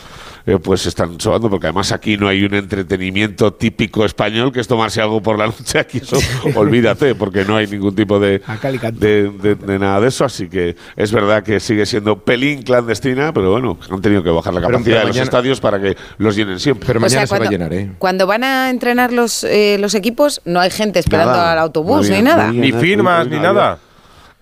eh, 0.44 0.58
pues 0.60 0.86
están 0.86 1.20
sobando, 1.20 1.48
porque 1.48 1.66
además 1.68 1.92
aquí 1.92 2.16
no 2.16 2.26
hay 2.26 2.42
un 2.42 2.52
entretenimiento 2.54 3.52
típico 3.52 4.04
español 4.04 4.50
que 4.52 4.58
es 4.58 4.66
tomarse 4.66 5.00
algo 5.00 5.22
por 5.22 5.38
la 5.38 5.46
noche. 5.46 5.78
Aquí 5.78 5.98
eso, 5.98 6.18
olvídate, 6.56 7.14
porque 7.14 7.44
no 7.44 7.54
hay 7.56 7.68
ningún 7.68 7.94
tipo 7.94 8.18
de, 8.18 8.42
de, 8.94 9.30
de- 9.30 9.54
de 9.54 9.78
nada 9.78 10.00
de 10.00 10.08
eso. 10.08 10.24
Así 10.24 10.48
que 10.48 10.74
es 10.96 11.12
verdad 11.12 11.44
que 11.44 11.60
sigue 11.60 11.86
siendo 11.86 12.18
pelín 12.24 12.62
clandestina, 12.62 13.32
pero 13.32 13.52
bueno, 13.52 13.78
han 13.88 14.00
tenido 14.02 14.24
que 14.24 14.30
bajar 14.30 14.52
la 14.54 14.60
capacidad 14.62 14.84
pero 14.84 15.00
de 15.00 15.06
los 15.08 15.16
estadios 15.18 15.60
para 15.60 15.80
que 15.80 15.96
los 16.18 16.34
llenen 16.34 16.58
siempre. 16.58 16.88
Pero 16.88 16.98
O 16.98 17.08
sea, 17.08 17.20
mañana 17.20 17.26
se 17.28 17.32
va 17.32 17.36
a 17.36 17.38
cuando- 17.38 17.52
llenar, 17.52 17.72
¿eh? 17.72 17.92
Cuando 17.98 18.26
van 18.26 18.42
a 18.42 18.70
entrenar 18.70 19.12
los, 19.12 19.44
eh, 19.44 19.76
los 19.78 19.94
equipos, 19.94 20.40
no 20.44 20.58
hay 20.58 20.70
gente 20.70 20.98
esperando 20.98 21.34
Nada. 21.34 21.52
al 21.52 21.58
autobús 21.60 22.08
No 22.10 22.16
ni 22.16 22.22
nada. 22.22 22.42
no 22.44 22.48
había 22.48 22.60
Ni 22.62 22.70
nada, 22.72 22.80
firmas, 22.82 23.28
ni 23.28 23.36
había. 23.36 23.78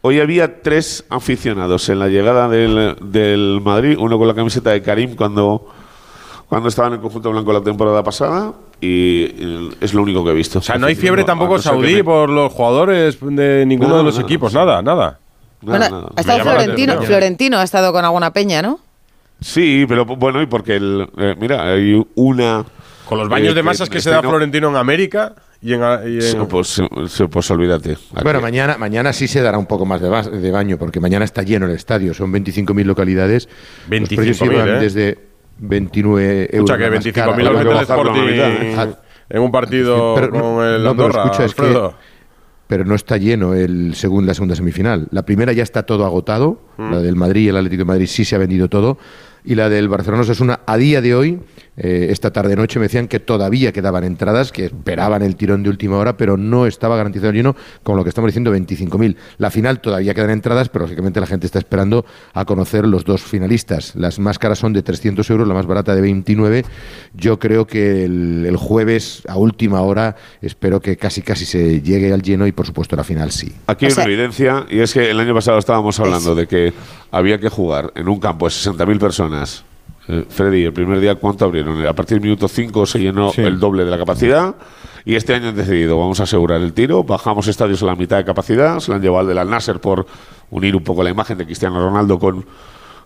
Hoy 0.02 0.19
había 0.21 0.62
tres 0.62 1.04
aficionados 1.11 1.88
en 1.90 1.99
la 1.99 2.09
llegada 2.09 2.49
del, 2.49 2.97
del 3.02 3.61
Madrid, 3.62 3.97
uno 3.99 4.16
con 4.19 4.26
la 4.28 4.35
camiseta 4.35 4.71
de 4.71 4.80
Karim 4.83 5.14
cuando, 5.14 5.66
cuando 6.49 6.69
estaba 6.71 6.88
en 6.88 6.95
el 6.95 7.00
conjunto 7.00 7.30
blanco 7.30 7.52
la 7.52 7.61
temporada 7.61 8.02
pasada 8.02 8.52
y 8.80 9.69
es 9.80 9.92
lo 9.92 10.02
único 10.02 10.25
que 10.25 10.30
he 10.30 10.35
visto. 10.35 10.61
O 10.61 10.62
sea, 10.62 10.78
no 10.78 10.87
hay 10.87 10.95
fiebre 10.95 11.23
tampoco 11.25 11.59
saudí 11.59 12.02
por 12.02 12.30
los 12.30 12.50
jugadores 12.50 13.19
de 13.21 13.64
ninguno 13.66 13.90
Nada, 13.90 13.99
de 13.99 14.04
los 14.04 14.14
nada. 14.14 14.26
equipos, 14.26 14.54
nada, 14.54 14.80
nada. 14.80 15.19
Bueno, 15.61 16.11
ha 16.16 16.21
estado 16.21 16.40
Florentino. 16.40 17.02
Florentino 17.02 17.59
ha 17.59 17.62
estado 17.62 17.92
con 17.92 18.02
alguna 18.02 18.33
peña, 18.33 18.62
¿no? 18.62 18.80
Sí, 19.42 19.85
pero 19.87 20.07
bueno, 20.07 20.40
y 20.40 20.47
porque 20.47 20.76
el, 20.76 21.09
eh, 21.19 21.35
mira, 21.38 21.62
hay 21.66 22.02
una 22.14 22.64
Con 23.07 23.19
los 23.19 23.28
baños 23.28 23.52
eh, 23.52 23.54
de 23.54 23.62
masas 23.62 23.90
que, 23.90 24.00
se 24.00 24.09
da 24.09 24.16
este 24.16 24.25
no- 24.26 24.30
Florentino 24.30 24.69
en 24.71 24.76
América 24.76 25.35
y 25.62 25.73
en... 25.75 25.81
y 25.81 26.14
en- 26.17 26.23
Sí, 26.23 26.37
pues, 26.49 26.83
pues 27.31 27.50
olvídate. 27.50 27.97
Bueno, 28.23 28.40
mañana, 28.40 28.76
mañana 28.79 29.12
sí 29.12 29.29
se 29.29 29.40
dará 29.43 29.59
un 29.59 29.67
poco 29.67 29.85
más 29.87 30.00
de, 30.00 30.09
bas- 30.09 30.31
de 30.31 30.50
baño, 30.50 30.79
porque 30.79 31.00
mañana 31.00 31.25
está 31.25 31.43
lleno 31.43 31.67
el 31.67 31.73
estadio. 31.73 32.14
Son 32.14 32.33
25.000 32.33 32.85
localidades. 32.85 33.49
Los 33.88 34.09
precios 34.09 34.40
25.000, 34.40 34.52
iban 34.55 34.69
¿eh? 34.69 34.73
desde 34.81 35.19
29 35.59 36.49
euros. 36.52 36.71
Escucha, 36.71 36.76
que 36.79 36.83
la 36.85 36.90
más 36.90 37.05
25.000 37.07 37.12
cara. 37.12 37.37
la 37.43 37.50
gente 37.50 37.69
del 37.69 37.76
Sporting 37.83 38.95
en 39.33 39.43
un 39.43 39.52
partido 39.52 40.14
Pero 40.17 40.26
no- 40.33 40.40
con 40.40 40.64
el 40.67 40.83
no, 40.83 40.97
pero 40.97 41.07
Andorra, 41.07 41.25
escucha, 41.25 41.45
es 41.45 41.55
que- 41.55 41.90
pero 42.67 42.85
no 42.85 42.95
está 42.95 43.17
lleno 43.17 43.55
el 43.55 43.95
segundo, 43.97 44.29
la 44.29 44.35
segunda 44.35 44.55
semifinal. 44.55 45.09
La 45.11 45.25
primera 45.25 45.52
ya 45.52 45.62
está 45.64 45.83
todo 45.85 46.05
agotado, 46.07 46.62
Mm. 46.76 46.90
la 46.93 46.99
del 47.00 47.17
Madrid 47.17 47.43
y 47.47 47.49
el 47.49 47.57
Atlético 47.57 47.81
de 47.81 47.85
Madrid 47.87 48.07
sí 48.07 48.25
se 48.25 48.37
ha 48.37 48.38
vendido 48.38 48.69
todo, 48.69 48.97
y 49.44 49.54
la 49.54 49.68
del 49.68 49.88
Barcelona 49.88 50.25
es 50.30 50.40
una 50.40 50.61
a 50.66 50.76
día 50.76 51.00
de 51.00 51.14
hoy, 51.14 51.40
eh, 51.82 52.09
esta 52.11 52.30
tarde 52.30 52.56
noche 52.56 52.78
me 52.78 52.85
decían 52.85 53.09
que 53.09 53.20
todavía 53.20 53.73
quedaban 53.73 54.04
entradas, 54.04 54.52
que 54.52 54.66
esperaban 54.66 55.23
el 55.23 55.37
tirón 55.37 55.62
de 55.62 55.70
última 55.70 55.97
hora, 55.97 56.16
pero 56.16 56.37
no 56.37 56.66
estaba 56.66 56.94
garantizado 56.97 57.30
el 57.30 57.37
lleno, 57.37 57.56
con 57.82 57.97
lo 57.97 58.02
que 58.02 58.11
estamos 58.11 58.28
diciendo 58.28 58.54
25.000. 58.54 59.16
La 59.38 59.50
final 59.50 59.80
todavía 59.80 60.12
quedan 60.12 60.28
entradas, 60.28 60.68
pero 60.68 60.85
lógicamente 60.85 61.20
la 61.20 61.26
gente 61.26 61.47
está 61.47 61.59
esperando 61.59 62.04
a 62.35 62.44
conocer 62.44 62.87
los 62.87 63.04
dos 63.04 63.23
finalistas. 63.23 63.94
Las 63.97 64.18
más 64.18 64.38
caras 64.38 64.59
son 64.59 64.75
de 64.75 64.82
300 64.82 65.28
euros, 65.30 65.49
la 65.49 65.54
más 65.54 65.64
barata 65.64 65.94
de 65.94 66.02
29. 66.02 66.64
Yo 67.14 67.38
creo 67.38 67.66
que 67.66 68.04
el, 68.04 68.44
el 68.47 68.56
jueves 68.56 69.23
a 69.26 69.37
última 69.37 69.80
hora 69.80 70.16
espero 70.42 70.80
que 70.80 70.99
casi 70.99 71.23
casi 71.23 71.47
se 71.47 71.80
llegue 71.80 72.12
al 72.12 72.20
lleno 72.20 72.47
y 72.47 72.52
por 72.52 72.66
supuesto 72.66 72.94
la 72.94 73.04
final 73.04 73.30
sí. 73.30 73.52
Aquí 73.66 73.87
hay 73.87 73.92
una 73.92 74.04
evidencia, 74.04 74.66
y 74.68 74.80
es 74.80 74.92
que 74.92 75.11
el 75.11 75.18
año 75.18 75.35
pasado 75.35 75.59
estábamos 75.59 75.99
hablando 75.99 76.35
de 76.35 76.47
que 76.47 76.75
había 77.11 77.38
que 77.38 77.49
jugar 77.49 77.93
en 77.95 78.09
un 78.09 78.21
campo 78.21 78.47
de 78.47 78.52
60.000 78.52 78.99
personas. 78.99 79.64
Eh, 80.09 80.25
Freddy, 80.29 80.64
el 80.64 80.73
primer 80.73 81.00
día, 81.00 81.14
¿cuánto 81.14 81.45
abrieron? 81.45 81.87
A 81.87 81.93
partir 81.93 82.17
del 82.17 82.23
minuto 82.23 82.49
5 82.49 82.87
se 82.87 82.99
llenó 82.99 83.33
el 83.37 83.59
doble 83.59 83.85
de 83.85 83.90
la 83.90 83.99
capacidad. 83.99 84.55
Y 85.05 85.14
este 85.14 85.35
año 85.35 85.49
han 85.49 85.57
decidido, 85.57 85.99
vamos 85.99 86.21
a 86.21 86.25
asegurar 86.25 86.61
el 86.61 86.73
tiro, 86.73 87.05
bajamos 87.05 87.49
estadios 87.49 87.83
a 87.83 87.87
la 87.87 87.97
mitad 87.97 88.19
de 88.19 88.25
capacidad, 88.25 88.79
se 88.81 88.90
lo 88.90 88.97
han 88.97 89.02
llevado 89.02 89.21
al 89.21 89.29
del 89.29 89.38
Al 89.38 89.49
Nasser 89.49 89.81
por 89.81 90.07
unir 90.50 90.76
un 90.76 90.85
poco 90.85 91.02
la 91.02 91.11
imagen 91.11 91.38
de 91.38 91.47
Cristiano 91.47 91.81
Ronaldo 91.81 92.19
con, 92.19 92.45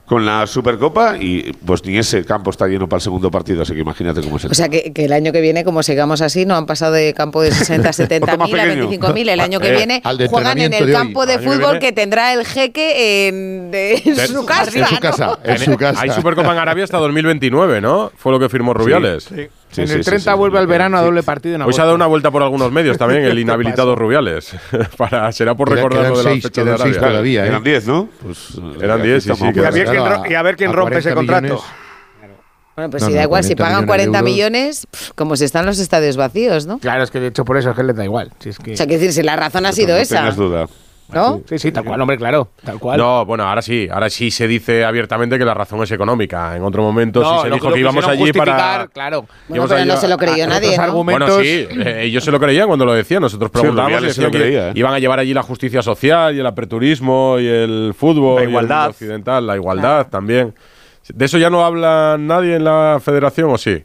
con 0.06 0.26
la 0.26 0.46
Supercopa 0.46 1.16
y 1.18 1.52
pues 1.64 1.82
ni 1.87 1.96
ese 1.96 2.25
campo 2.26 2.50
está 2.50 2.66
lleno 2.66 2.87
para 2.88 2.99
el 2.99 3.02
segundo 3.02 3.30
partido, 3.30 3.62
así 3.62 3.73
que 3.73 3.80
imagínate 3.80 4.20
cómo 4.20 4.37
es 4.37 4.44
el 4.44 4.50
O 4.50 4.54
sea, 4.54 4.68
que, 4.68 4.92
que 4.92 5.06
el 5.06 5.12
año 5.14 5.32
que 5.32 5.40
viene, 5.40 5.64
como 5.64 5.82
sigamos 5.82 6.20
así, 6.20 6.44
no 6.44 6.54
han 6.56 6.66
pasado 6.66 6.92
de 6.92 7.14
campo 7.14 7.40
de 7.40 7.50
60, 7.52 7.90
70 7.92 8.25
Otro 8.26 8.38
más 8.38 8.49
mil 8.50 8.61
a 8.61 8.62
pequeño. 8.64 8.80
25 8.88 9.12
mil. 9.14 9.28
El 9.30 9.40
año 9.40 9.61
que 9.61 9.68
Eh, 9.68 9.76
viene 9.76 10.02
juegan 10.28 10.58
en 10.58 10.75
el 10.75 10.87
de 10.87 10.92
campo 10.92 11.25
de 11.25 11.38
que 11.38 11.44
fútbol 11.44 11.58
viene. 11.61 11.78
que 11.78 11.92
tendrá 11.92 12.32
el 12.34 12.44
jeque 12.44 13.28
en, 13.28 13.70
de- 13.70 14.02
en 14.04 14.14
De- 14.16 14.26
su 14.28 14.44
casa. 14.44 14.70
En 14.78 14.87
su 14.87 14.94
¿no? 14.94 15.00
casa, 15.00 15.38
en 15.42 15.58
su 15.58 15.76
casa. 15.76 16.00
Hay 16.02 16.11
Supercopa 16.11 16.52
en 16.52 16.58
Arabia 16.58 16.84
hasta 16.84 16.99
2029, 16.99 17.80
¿no? 17.80 18.12
Fue 18.16 18.30
lo 18.32 18.38
que 18.38 18.49
firmó 18.50 18.75
Rubiales. 18.75 19.25
Sí, 19.25 19.46
en 19.83 19.88
sí, 19.88 19.95
el 19.95 20.04
sí, 20.04 20.11
30 20.11 20.33
sí, 20.33 20.38
vuelve 20.38 20.57
sí, 20.57 20.61
al 20.61 20.66
verano 20.66 20.97
a 20.97 21.00
sí. 21.00 21.07
doble 21.07 21.23
partido 21.23 21.54
en 21.57 21.62
Hoy 21.62 21.73
se 21.73 21.81
ha 21.81 21.85
dado 21.85 21.95
una 21.97 22.07
vuelta 22.07 22.31
por 22.31 22.43
algunos 22.43 22.71
medios 22.73 22.97
también, 22.99 23.25
el 23.25 23.38
inhabilitado 23.40 23.95
Rubiales. 23.97 24.54
Para, 24.97 25.31
será 25.33 25.54
por 25.54 25.71
recordar 25.71 26.11
lo 26.11 26.19
de 26.19 26.25
las 26.25 26.33
seis, 26.33 26.43
fechas 26.45 26.64
de 26.64 26.73
Arabia. 26.73 27.00
todavía, 27.00 27.45
¿eh? 27.45 27.49
Eran 27.49 27.62
10, 27.64 27.87
¿no? 27.87 28.09
Pues, 28.23 28.38
eh, 28.59 28.78
Eran 28.83 28.99
aquí 29.00 29.09
10, 29.09 29.23
sí, 29.25 29.31
estamos. 29.33 29.54
sí, 29.54 29.61
Y 29.61 29.64
a 29.64 29.71
que- 29.71 29.78
ver 29.78 29.87
quién, 29.88 30.33
y 30.33 30.35
a 30.35 30.43
ver 30.43 30.57
quién 30.57 30.71
A 30.71 30.73
rompe 30.73 30.99
ese 30.99 31.12
40 31.12 31.33
contrato. 31.40 31.64
Bueno, 32.76 32.90
pues 32.90 33.02
No, 33.04 33.07
si 33.09 33.12
no, 33.14 33.19
da 33.19 33.23
igual, 33.25 33.45
si 33.45 33.54
40 33.54 33.64
pagan 33.64 33.85
millones 33.85 33.87
40 33.88 34.11
de 34.11 34.19
euros. 34.19 34.33
millones, 34.35 34.87
pf, 34.90 35.12
como 35.14 35.37
si 35.37 35.45
están 35.45 35.64
los 35.64 35.78
estadios 35.78 36.16
vacíos, 36.16 36.66
¿no? 36.66 36.78
Claro, 36.81 37.04
es 37.04 37.11
que 37.12 37.21
de 37.21 37.28
hecho 37.28 37.45
por 37.45 37.57
eso 37.57 37.71
es 37.71 37.76
que 37.76 37.85
les 37.85 37.95
da 37.95 38.04
igual. 38.04 38.33
Si 38.40 38.49
es 38.49 38.59
que... 38.59 38.73
O 38.73 38.76
sea, 38.76 38.87
quiero 38.87 39.00
decir, 39.00 39.12
si 39.14 39.23
la 39.23 39.37
razón 39.37 39.64
ha 39.66 39.73
sido 39.73 39.95
no 39.95 40.00
esa, 40.02 40.16
tengas 40.16 40.37
duda. 40.37 40.66
¿No? 41.12 41.42
Sí, 41.49 41.58
sí, 41.58 41.70
tal 41.73 41.84
cual, 41.84 42.00
hombre, 42.00 42.16
claro. 42.16 42.49
Tal 42.64 42.78
cual. 42.78 42.99
No, 42.99 43.25
bueno, 43.26 43.44
ahora 43.44 43.62
sí, 43.62 43.88
ahora 43.90 44.08
sí 44.11 44.30
se 44.30 44.49
dice 44.49 44.84
abiertamente 44.84 45.38
que 45.38 45.44
la 45.44 45.54
razón 45.54 45.82
es 45.82 45.90
económica. 45.92 46.56
En 46.56 46.62
otro 46.62 46.82
momento 46.82 47.20
No, 47.20 47.37
sí 47.42 47.49
se 47.49 47.54
dijo 47.54 47.73
que 47.73 47.80
íbamos 47.80 48.06
allí 48.06 48.32
para. 48.32 48.52
justificar, 48.52 48.90
Claro. 48.90 49.20
Bueno, 49.23 49.37
íbamos 49.50 49.68
pero 49.70 49.80
allí 49.82 49.88
no 49.90 49.96
se 49.99 50.08
lo 50.08 50.16
creyó 50.16 50.44
a- 50.44 50.46
nadie, 50.49 50.76
argumentos- 50.76 51.28
Bueno, 51.30 51.42
sí, 51.42 51.66
eh, 51.70 52.00
ellos 52.04 52.25
se 52.25 52.30
lo 52.30 52.40
creían 52.40 52.66
cuando 52.66 52.84
lo 52.87 52.94
decían. 52.94 53.20
Nosotros 53.23 53.50
Sí, 53.54 53.61
preguntábamos 53.61 54.02
y 54.02 54.06
decían 54.06 54.30
que 54.30 54.38
creía, 54.38 54.68
¿eh? 54.70 54.73
iban 54.75 54.94
a 54.94 54.99
llevar 54.99 55.18
allí 55.18 55.34
la 55.34 55.42
justicia 55.42 55.82
social 55.82 56.34
y 56.34 56.40
el 56.40 56.46
aperturismo 56.46 57.37
y 57.38 57.46
el 57.46 57.94
fútbol. 57.96 58.37
La 58.37 58.40
y 58.40 58.44
el 58.44 58.50
igualdad. 58.50 58.88
occidental, 58.88 59.46
la 59.46 59.56
igualdad 59.56 60.06
también. 60.08 60.54
¿De 61.12 61.25
eso 61.26 61.37
ya 61.37 61.50
no 61.50 61.64
habla 61.64 62.16
nadie 62.18 62.56
en 62.56 62.64
la 62.64 62.99
federación 63.02 63.50
o 63.50 63.58
sí? 63.58 63.84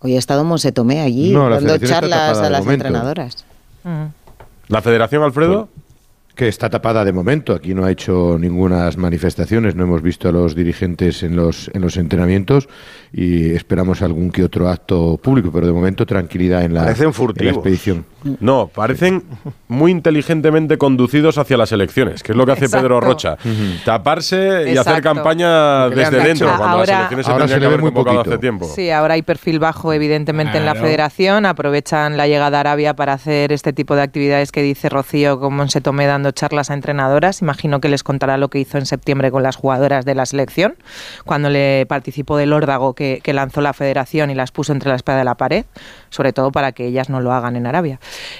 Hoy 0.00 0.16
ha 0.16 0.18
estado 0.18 0.42
Monse 0.42 0.72
Tomé 0.72 1.00
allí 1.00 1.30
No, 1.32 1.48
dando 1.48 1.78
charlas 1.78 2.36
a 2.40 2.50
las 2.50 2.66
entrenadoras. 2.66 3.44
¿La 4.68 4.82
federación, 4.82 5.22
Alfredo? 5.22 5.68
Que 6.34 6.48
está 6.48 6.70
tapada 6.70 7.04
de 7.04 7.12
momento. 7.12 7.52
Aquí 7.54 7.74
no 7.74 7.84
ha 7.84 7.90
hecho 7.90 8.36
ninguna 8.38 8.88
manifestaciones, 8.96 9.74
no 9.74 9.84
hemos 9.84 10.02
visto 10.02 10.28
a 10.28 10.32
los 10.32 10.54
dirigentes 10.54 11.22
en 11.22 11.36
los, 11.36 11.70
en 11.74 11.82
los 11.82 11.96
entrenamientos 11.96 12.68
y 13.12 13.50
esperamos 13.54 14.00
algún 14.02 14.30
que 14.30 14.42
otro 14.44 14.68
acto 14.68 15.18
público, 15.22 15.50
pero 15.52 15.66
de 15.66 15.72
momento 15.72 16.06
tranquilidad 16.06 16.64
en 16.64 16.72
la, 16.74 16.84
Parecen 16.84 17.04
en 17.04 17.08
la 17.08 17.12
furtivos. 17.12 17.54
expedición. 17.56 18.04
No, 18.40 18.68
parecen 18.68 19.24
muy 19.68 19.90
inteligentemente 19.90 20.78
conducidos 20.78 21.38
hacia 21.38 21.56
las 21.56 21.72
elecciones, 21.72 22.22
que 22.22 22.32
es 22.32 22.38
lo 22.38 22.46
que 22.46 22.52
hace 22.52 22.64
Exacto. 22.66 22.84
Pedro 22.84 23.00
Rocha. 23.00 23.36
Taparse 23.84 24.72
y 24.72 24.76
hacer 24.76 25.02
campaña 25.02 25.88
desde 25.90 26.16
hecho. 26.18 26.26
dentro, 26.26 26.46
cuando 26.56 26.64
las 26.78 26.88
Ahora- 26.88 26.96
elecciones 26.98 27.26
se 27.26 27.32
ahora 27.32 27.48
se 27.48 27.54
que 27.54 27.60
le 27.60 27.66
ve 27.66 27.66
haber 27.66 27.80
muy 27.80 27.88
convocado 27.90 28.16
poquito. 28.18 28.30
hace 28.34 28.40
tiempo. 28.40 28.70
Sí, 28.74 28.90
ahora 28.90 29.14
hay 29.14 29.22
perfil 29.22 29.58
bajo, 29.58 29.92
evidentemente, 29.92 30.58
en 30.58 30.64
la 30.66 30.74
federación. 30.74 31.46
Aprovechan 31.46 32.16
la 32.16 32.26
llegada 32.26 32.58
a 32.58 32.60
Arabia 32.60 32.94
para 32.94 33.12
hacer 33.14 33.52
este 33.52 33.72
tipo 33.72 33.94
de 33.96 34.02
actividades 34.02 34.52
que 34.52 34.62
dice 34.62 34.88
Rocío, 34.88 35.40
como 35.40 35.66
se 35.68 35.80
tomé 35.80 36.06
dando 36.22 36.30
charlas 36.30 36.70
a 36.70 36.74
entrenadoras. 36.74 37.42
Imagino 37.42 37.80
que 37.80 37.88
les 37.88 38.04
contará 38.04 38.36
lo 38.36 38.48
que 38.48 38.60
hizo 38.60 38.78
en 38.78 38.86
septiembre 38.86 39.30
con 39.32 39.42
las 39.42 39.56
jugadoras 39.56 40.04
de 40.04 40.14
la 40.14 40.24
selección, 40.24 40.76
cuando 41.24 41.50
le 41.50 41.84
participó 41.86 42.36
del 42.36 42.52
órdago 42.52 42.94
que, 42.94 43.20
que 43.24 43.32
lanzó 43.32 43.60
la 43.60 43.72
federación 43.72 44.30
y 44.30 44.34
las 44.36 44.52
puso 44.52 44.72
entre 44.72 44.88
la 44.90 44.96
espada 44.96 45.22
y 45.22 45.24
la 45.24 45.34
pared, 45.34 45.64
sobre 46.10 46.32
todo 46.32 46.52
para 46.52 46.70
que 46.72 46.86
ellas 46.86 47.08
no 47.08 47.20
lo 47.20 47.32
hagan 47.32 47.56
en 47.56 47.66
Arabia. 47.66 47.98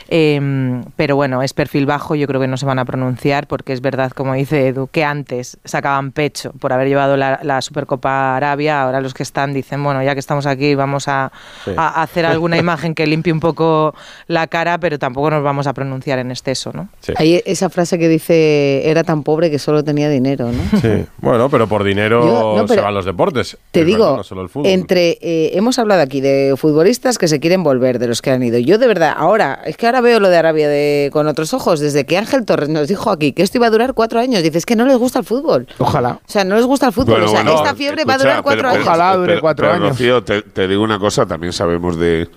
Eh, 0.08 0.80
pero 0.94 1.16
bueno, 1.16 1.42
es 1.42 1.54
perfil 1.54 1.86
bajo, 1.86 2.14
yo 2.14 2.26
creo 2.28 2.40
que 2.40 2.46
no 2.46 2.56
se 2.56 2.66
van 2.66 2.78
a 2.78 2.84
pronunciar, 2.84 3.46
porque 3.48 3.72
es 3.72 3.80
verdad, 3.80 4.12
como 4.12 4.34
dice 4.34 4.68
Edu, 4.68 4.86
que 4.86 5.04
antes 5.04 5.58
sacaban 5.64 6.12
pecho 6.12 6.52
por 6.60 6.72
haber 6.72 6.86
llevado 6.88 7.16
la, 7.16 7.40
la 7.42 7.60
Supercopa 7.62 8.10
a 8.10 8.36
Arabia, 8.36 8.82
ahora 8.82 9.00
los 9.00 9.14
que 9.14 9.24
están 9.24 9.52
dicen, 9.52 9.82
bueno, 9.82 10.02
ya 10.02 10.14
que 10.14 10.20
estamos 10.20 10.46
aquí, 10.46 10.74
vamos 10.74 11.08
a, 11.08 11.32
Sí. 11.64 11.72
a 11.76 12.02
hacer 12.02 12.26
alguna 12.26 12.56
imagen 12.58 12.94
que 12.94 13.06
limpie 13.06 13.32
un 13.32 13.40
poco 13.40 13.94
la 14.26 14.46
cara, 14.46 14.78
pero 14.78 14.98
tampoco 14.98 15.30
nos 15.30 15.42
vamos 15.42 15.66
a 15.66 15.72
pronunciar 15.72 16.18
en 16.18 16.30
exceso, 16.30 16.70
¿no? 16.72 16.88
Sí. 17.00 17.12
Hay 17.16 17.42
esa 17.46 17.68
frase 17.72 17.98
que 17.98 18.08
dice, 18.08 18.82
era 18.88 19.02
tan 19.02 19.22
pobre 19.24 19.50
que 19.50 19.58
solo 19.58 19.82
tenía 19.82 20.08
dinero, 20.08 20.50
¿no? 20.52 20.80
Sí. 20.80 21.04
Bueno, 21.18 21.48
pero 21.48 21.66
por 21.66 21.82
dinero 21.82 22.24
Yo- 22.24 22.56
no, 22.62 22.68
se 22.68 22.80
van 22.80 22.94
los 22.94 23.04
deportes. 23.04 23.56
Te 23.72 23.80
Es 23.80 23.86
digo, 23.86 24.04
verdad, 24.04 24.16
no 24.18 24.22
solo 24.22 24.42
el 24.42 24.48
fútbol. 24.48 24.66
entre 24.66 25.18
eh, 25.20 25.50
hemos 25.54 25.78
hablado 25.78 26.00
aquí 26.02 26.20
de 26.20 26.54
futbolistas 26.56 27.18
que 27.18 27.26
se 27.28 27.40
quieren 27.40 27.62
volver, 27.64 27.98
de 27.98 28.06
los 28.06 28.22
que 28.22 28.30
han 28.30 28.42
ido. 28.42 28.58
Yo 28.58 28.78
de 28.78 28.86
verdad, 28.86 29.14
ahora, 29.16 29.60
es 29.64 29.76
que 29.76 29.86
ahora 29.86 30.00
veo 30.00 30.20
lo 30.20 30.28
de 30.28 30.36
Arabia 30.36 30.68
de, 30.68 31.10
con 31.12 31.26
otros 31.26 31.52
ojos, 31.54 31.80
desde 31.80 32.04
que 32.04 32.16
Ángel 32.18 32.44
Torres 32.44 32.68
nos 32.68 32.86
dijo 32.88 33.10
aquí 33.10 33.32
que 33.32 33.42
esto 33.42 33.58
iba 33.58 33.66
a 33.66 33.70
durar 33.70 33.94
cuatro 33.94 34.20
años. 34.20 34.42
Dices 34.42 34.64
que 34.66 34.76
no 34.76 34.84
les 34.86 34.96
gusta 34.98 35.18
el 35.18 35.24
fútbol. 35.24 35.66
Ojalá. 35.78 36.20
O 36.26 36.30
sea, 36.30 36.44
no 36.44 36.56
les 36.56 36.66
gusta 36.66 36.86
el 36.86 36.92
fútbol. 36.92 37.14
Bueno, 37.14 37.26
o 37.26 37.28
sea, 37.30 37.42
bueno, 37.42 37.58
esta 37.58 37.74
fiebre 37.74 38.04
va 38.04 38.14
a 38.14 38.18
durar 38.18 38.42
cuatro 38.42 38.60
pero- 38.62 38.68
años. 38.74 38.86
Ojalá 38.86 39.16
dure 39.16 39.26
pero- 39.32 39.40
cuatro 39.40 39.66
pero, 39.66 39.74
años. 39.76 39.88
Rocío, 39.98 40.22
te, 40.22 40.42
te 40.42 40.68
digo 40.68 40.82
una 40.82 40.98
cosa, 40.98 41.26
también 41.26 41.52
sabemos 41.52 41.96
de 41.98 42.28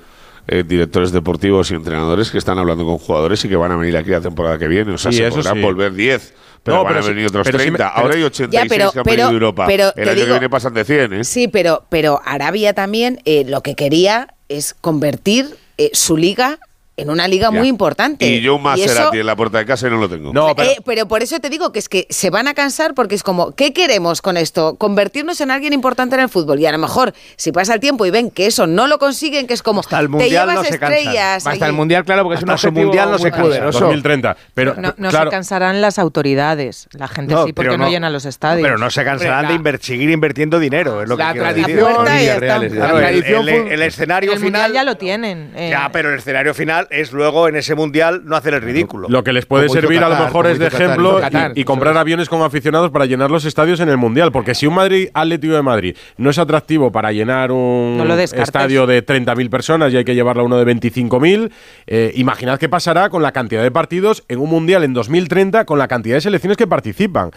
eh, 0.47 0.63
directores 0.67 1.11
deportivos 1.11 1.71
y 1.71 1.75
entrenadores 1.75 2.29
que 2.31 2.37
están 2.37 2.57
hablando 2.59 2.85
con 2.85 2.97
jugadores 2.97 3.43
y 3.45 3.49
que 3.49 3.55
van 3.55 3.71
a 3.71 3.75
venir 3.75 3.97
aquí 3.97 4.09
la 4.11 4.21
temporada 4.21 4.57
que 4.57 4.67
viene. 4.67 4.93
O 4.93 4.97
sea, 4.97 5.11
Sí, 5.11 5.17
se 5.17 5.29
podrán 5.31 5.55
sí. 5.55 5.61
volver 5.61 5.93
10, 5.93 6.33
pero 6.63 6.77
No, 6.77 6.83
van 6.83 6.93
pero 6.93 6.99
a 6.99 7.03
sí- 7.03 7.09
venir 7.09 7.27
otros 7.27 7.45
pero 7.45 7.57
sí 7.59 7.65
me- 7.71 7.77
30. 7.77 7.91
pero- 7.93 8.03
Ahora 8.05 8.15
hay 8.15 8.23
86 8.23 8.63
Ya, 8.63 8.69
pero- 8.77 8.91
que 8.91 8.99
han 8.99 9.05
pero- 9.05 9.27
de 9.27 9.33
Europa. 9.33 9.65
pero 9.67 9.93
El 9.95 10.03
año 10.09 10.15
que 10.15 10.21
digo- 10.25 10.33
viene 10.35 10.49
pasan 10.49 10.73
de 10.73 10.85
100, 10.85 11.13
¿eh? 11.13 11.23
Sí, 11.23 11.47
pero, 11.47 11.85
pero 11.89 12.21
Arabia 12.25 12.73
también 12.73 13.21
eh, 13.25 13.43
lo 13.47 13.61
que 13.61 13.75
quería 13.75 14.27
es 14.49 14.75
convertir 14.79 15.55
eh, 15.77 15.89
su 15.93 16.15
liga 16.15 16.59
en 16.97 17.09
una 17.09 17.27
liga 17.27 17.49
Ya. 17.51 17.59
muy 17.59 17.67
importante. 17.67 18.25
Y 18.25 18.41
yo 18.41 18.55
un 18.55 18.63
Maserati 18.63 19.19
en 19.19 19.25
la 19.25 19.35
puerta 19.35 19.57
de 19.57 19.65
casa 19.65 19.87
y 19.87 19.89
no 19.91 19.97
lo 19.97 20.07
tengo. 20.09 20.31
Eh, 20.57 20.77
pero 20.85 21.07
por 21.07 21.21
eso 21.23 21.39
te 21.39 21.49
digo 21.49 21.71
que 21.71 21.79
es 21.79 21.89
que 21.89 22.07
se 22.09 22.29
van 22.29 22.47
a 22.47 22.53
cansar 22.53 22.93
porque 22.93 23.15
es 23.15 23.23
como, 23.23 23.51
¿qué 23.53 23.73
queremos 23.73 24.21
con 24.21 24.37
esto? 24.37 24.75
Convertirnos 24.77 25.41
en 25.41 25.51
alguien 25.51 25.73
importante 25.73 26.15
en 26.15 26.21
el 26.21 26.29
fútbol. 26.29 26.59
Y 26.59 26.65
a 26.65 26.71
lo 26.71 26.77
mejor, 26.77 27.13
si 27.35 27.51
pasa 27.51 27.73
el 27.73 27.79
tiempo 27.79 28.05
y 28.05 28.11
ven 28.11 28.31
que 28.31 28.45
eso 28.47 28.65
no 28.67 28.87
lo 28.87 28.97
consiguen, 28.97 29.45
que 29.47 29.53
es 29.53 29.61
como, 29.61 29.81
te 29.83 30.07
mundial 30.07 30.29
llevas 30.47 30.55
no 30.55 30.63
se 30.63 30.79
cansan. 30.79 30.93
estrellas. 30.99 31.35
Hasta 31.37 31.49
allí. 31.51 31.63
el 31.63 31.73
mundial, 31.73 32.05
claro, 32.05 32.23
porque 32.23 32.37
es 32.37 32.43
un 32.43 32.49
Hasta 32.51 32.71
mundial 32.71 33.11
no 33.11 33.17
muy 33.17 33.31
se 33.31 33.37
poderoso. 33.37 33.79
2030. 33.81 34.37
Pero, 34.53 34.75
No, 34.75 34.93
no 34.97 35.09
claro, 35.09 35.29
se 35.29 35.35
cansarán 35.35 35.81
las 35.81 35.99
autoridades. 35.99 36.87
La 36.93 37.07
gente 37.07 37.33
No, 37.33 37.45
sí, 37.45 37.53
porque 37.53 37.67
pero 37.69 37.77
no, 37.77 37.85
no- 37.85 37.91
llenan 37.91 38.13
los 38.13 38.25
estadios. 38.25 38.65
Pero 38.65 38.77
no 38.77 38.89
se 38.89 39.03
cansarán 39.03 39.47
de 39.47 39.53
inver- 39.55 39.79
seguir 39.81 40.09
invirtiendo 40.09 40.59
dinero, 40.59 41.01
es 41.03 41.09
lo 41.09 41.17
La 41.17 41.33
que 41.33 41.39
tradición- 41.39 41.67
decir. 42.05 42.39
La 42.41 42.55
La 42.55 42.61
el- 42.91 42.97
tradición 42.97 43.49
el, 43.49 43.67
el 43.71 43.81
escenario 43.81 44.33
el 44.33 44.39
final... 44.39 44.71
ya 44.73 44.83
lo 44.83 44.95
tienen. 44.95 45.51
eh, 45.55 45.69
Ya, 45.71 45.89
pero 45.91 46.09
el 46.11 46.19
escenario 46.19 46.53
final 46.53 46.84
es 46.89 47.11
luego 47.13 47.47
en 47.47 47.55
ese 47.55 47.75
mundial 47.75 48.21
no 48.25 48.35
hacer 48.35 48.53
el 48.53 48.61
ridículo. 48.61 49.07
Lo 49.09 49.23
que 49.23 49.33
les 49.33 49.45
puede 49.45 49.67
Como 49.67 49.79
servir 49.81 50.03
a 50.03 50.09
lo 50.09 50.15
mejor 50.15 50.31
como 50.31 50.47
es 50.49 50.59
de 50.59 50.65
Qatar, 50.69 50.81
ejemplo 50.81 51.19
Qatar. 51.19 51.51
y, 51.55 51.61
y 51.61 51.63
comprar 51.63 51.97
aviones 51.97 52.29
con 52.29 52.41
aficionados 52.41 52.91
para 52.91 53.05
llenar 53.05 53.31
los 53.31 53.45
estadios 53.45 53.79
en 53.79 53.89
el 53.89 53.97
Mundial. 53.97 54.31
Porque 54.31 54.55
si 54.55 54.67
un 54.67 54.75
Madrid 54.75 55.09
Atlético 55.13 55.53
de 55.53 55.61
Madrid 55.61 55.97
no 56.17 56.29
es 56.29 56.37
atractivo 56.39 56.91
para 56.91 57.11
llenar 57.11 57.51
un 57.51 57.97
No 57.97 58.15
estadio 58.15 58.85
de 58.87 59.05
30.000 59.05 59.49
personas 59.49 59.93
y 59.93 59.97
hay 59.97 60.05
que 60.05 60.15
llevarlo 60.15 60.43
a 60.43 60.45
uno 60.45 60.57
de 60.57 60.65
25.000, 60.75 61.51
eh, 61.87 62.11
imaginad 62.15 62.59
qué 62.59 62.69
pasará 62.69 63.09
con 63.09 63.21
la 63.21 63.31
cantidad 63.31 63.63
de 63.63 63.71
partidos 63.71 64.23
en 64.27 64.39
un 64.39 64.49
Mundial 64.49 64.83
en 64.83 64.93
2030 64.93 65.65
con 65.65 65.79
la 65.79 65.87
cantidad 65.87 66.15
de 66.15 66.21
selecciones 66.21 66.57
que 66.57 66.67
participan. 66.67 67.31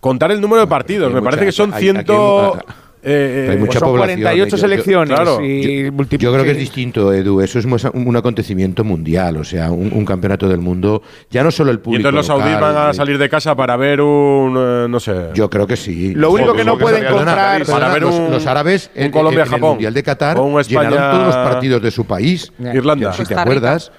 Contar 0.00 0.32
el 0.32 0.40
número 0.40 0.62
de 0.62 0.66
partidos, 0.66 1.12
me 1.12 1.20
mucha- 1.20 1.30
parece 1.30 1.46
que 1.46 1.52
son 1.52 1.72
hay- 1.74 1.82
ciento... 1.82 2.54
aquí 2.54 2.64
hay- 2.68 2.74
eh, 3.04 3.48
Hay 3.50 3.56
eh, 3.56 3.58
mucha 3.58 3.78
son 3.80 3.88
población. 3.88 4.20
48 4.20 4.44
Yo- 4.48 4.50
yo- 4.56 4.60
selecciones 4.60 5.14
claro. 5.16 5.40
y 5.44 5.84
Yo, 5.90 6.04
yo 6.18 6.32
creo 6.32 6.44
que 6.44 6.52
es 6.52 6.56
distinto, 6.58 7.12
Edu. 7.12 7.40
Eso 7.40 7.58
es 7.58 7.64
un, 7.64 7.76
un 8.06 8.16
acontecimiento 8.16 8.84
mundial, 8.84 9.36
o 9.38 9.44
sea, 9.44 9.70
un, 9.72 9.92
un 9.92 10.04
campeonato 10.04 10.48
del 10.48 10.60
mundo. 10.60 11.02
Ya 11.30 11.42
no 11.42 11.50
solo 11.50 11.70
el 11.70 11.78
y 11.78 11.80
público. 11.80 12.08
entonces 12.08 12.28
los 12.28 12.38
saudíes 12.38 12.60
van 12.60 12.76
a 12.76 12.90
eh, 12.90 12.94
salir 12.94 13.18
de 13.18 13.28
casa 13.28 13.54
para 13.56 13.76
ver 13.76 14.00
un... 14.00 14.54
eh, 14.56 14.86
no 14.88 15.00
sé... 15.00 15.30
Yo 15.34 15.50
creo 15.50 15.66
que 15.66 15.76
sí. 15.76 16.14
Lo 16.14 16.30
único 16.30 16.54
que 16.54 16.64
no 16.64 16.78
pueden 16.78 17.04
lo 17.04 17.10
comprar... 17.16 17.58
perdona, 17.58 17.78
Para 17.78 17.92
ver 17.92 18.02
los, 18.02 18.14
un- 18.14 18.30
los 18.30 18.46
árabes 18.46 18.90
un 18.94 19.02
en, 19.02 19.10
Colombia-Japón. 19.10 19.58
en 19.58 19.64
el 19.64 19.70
Mundial 19.70 19.94
de 19.94 20.02
Qatar 20.02 20.38
O 20.38 20.44
un 20.44 20.60
España- 20.60 20.90
llenaron 20.90 21.10
todos 21.12 21.26
los 21.26 21.36
partidos 21.36 21.82
de 21.82 21.90
su 21.90 22.04
país. 22.04 22.52
Irlanda. 22.58 23.12
Si 23.12 23.24
te 23.24 23.34
acuerdas. 23.34 23.90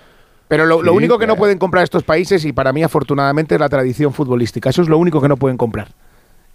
Pero 0.48 0.66
lo, 0.66 0.82
lo 0.84 0.92
Sí, 0.92 0.98
único 0.98 1.18
que 1.18 1.26
no 1.26 1.36
pueden 1.36 1.58
comprar 1.58 1.84
estos 1.84 2.04
países, 2.04 2.46
y 2.46 2.54
para 2.54 2.72
mí 2.74 2.84
afortunadamente, 2.84 3.56
es 3.56 3.62
la 3.62 3.70
tradición 3.70 4.14
futbolística. 4.14 4.70
Eso 4.70 4.82
es 4.84 4.88
lo 4.90 4.98
único 4.98 5.20
que 5.22 5.28
no 5.28 5.36
pueden 5.38 5.58
comprar. 5.58 5.88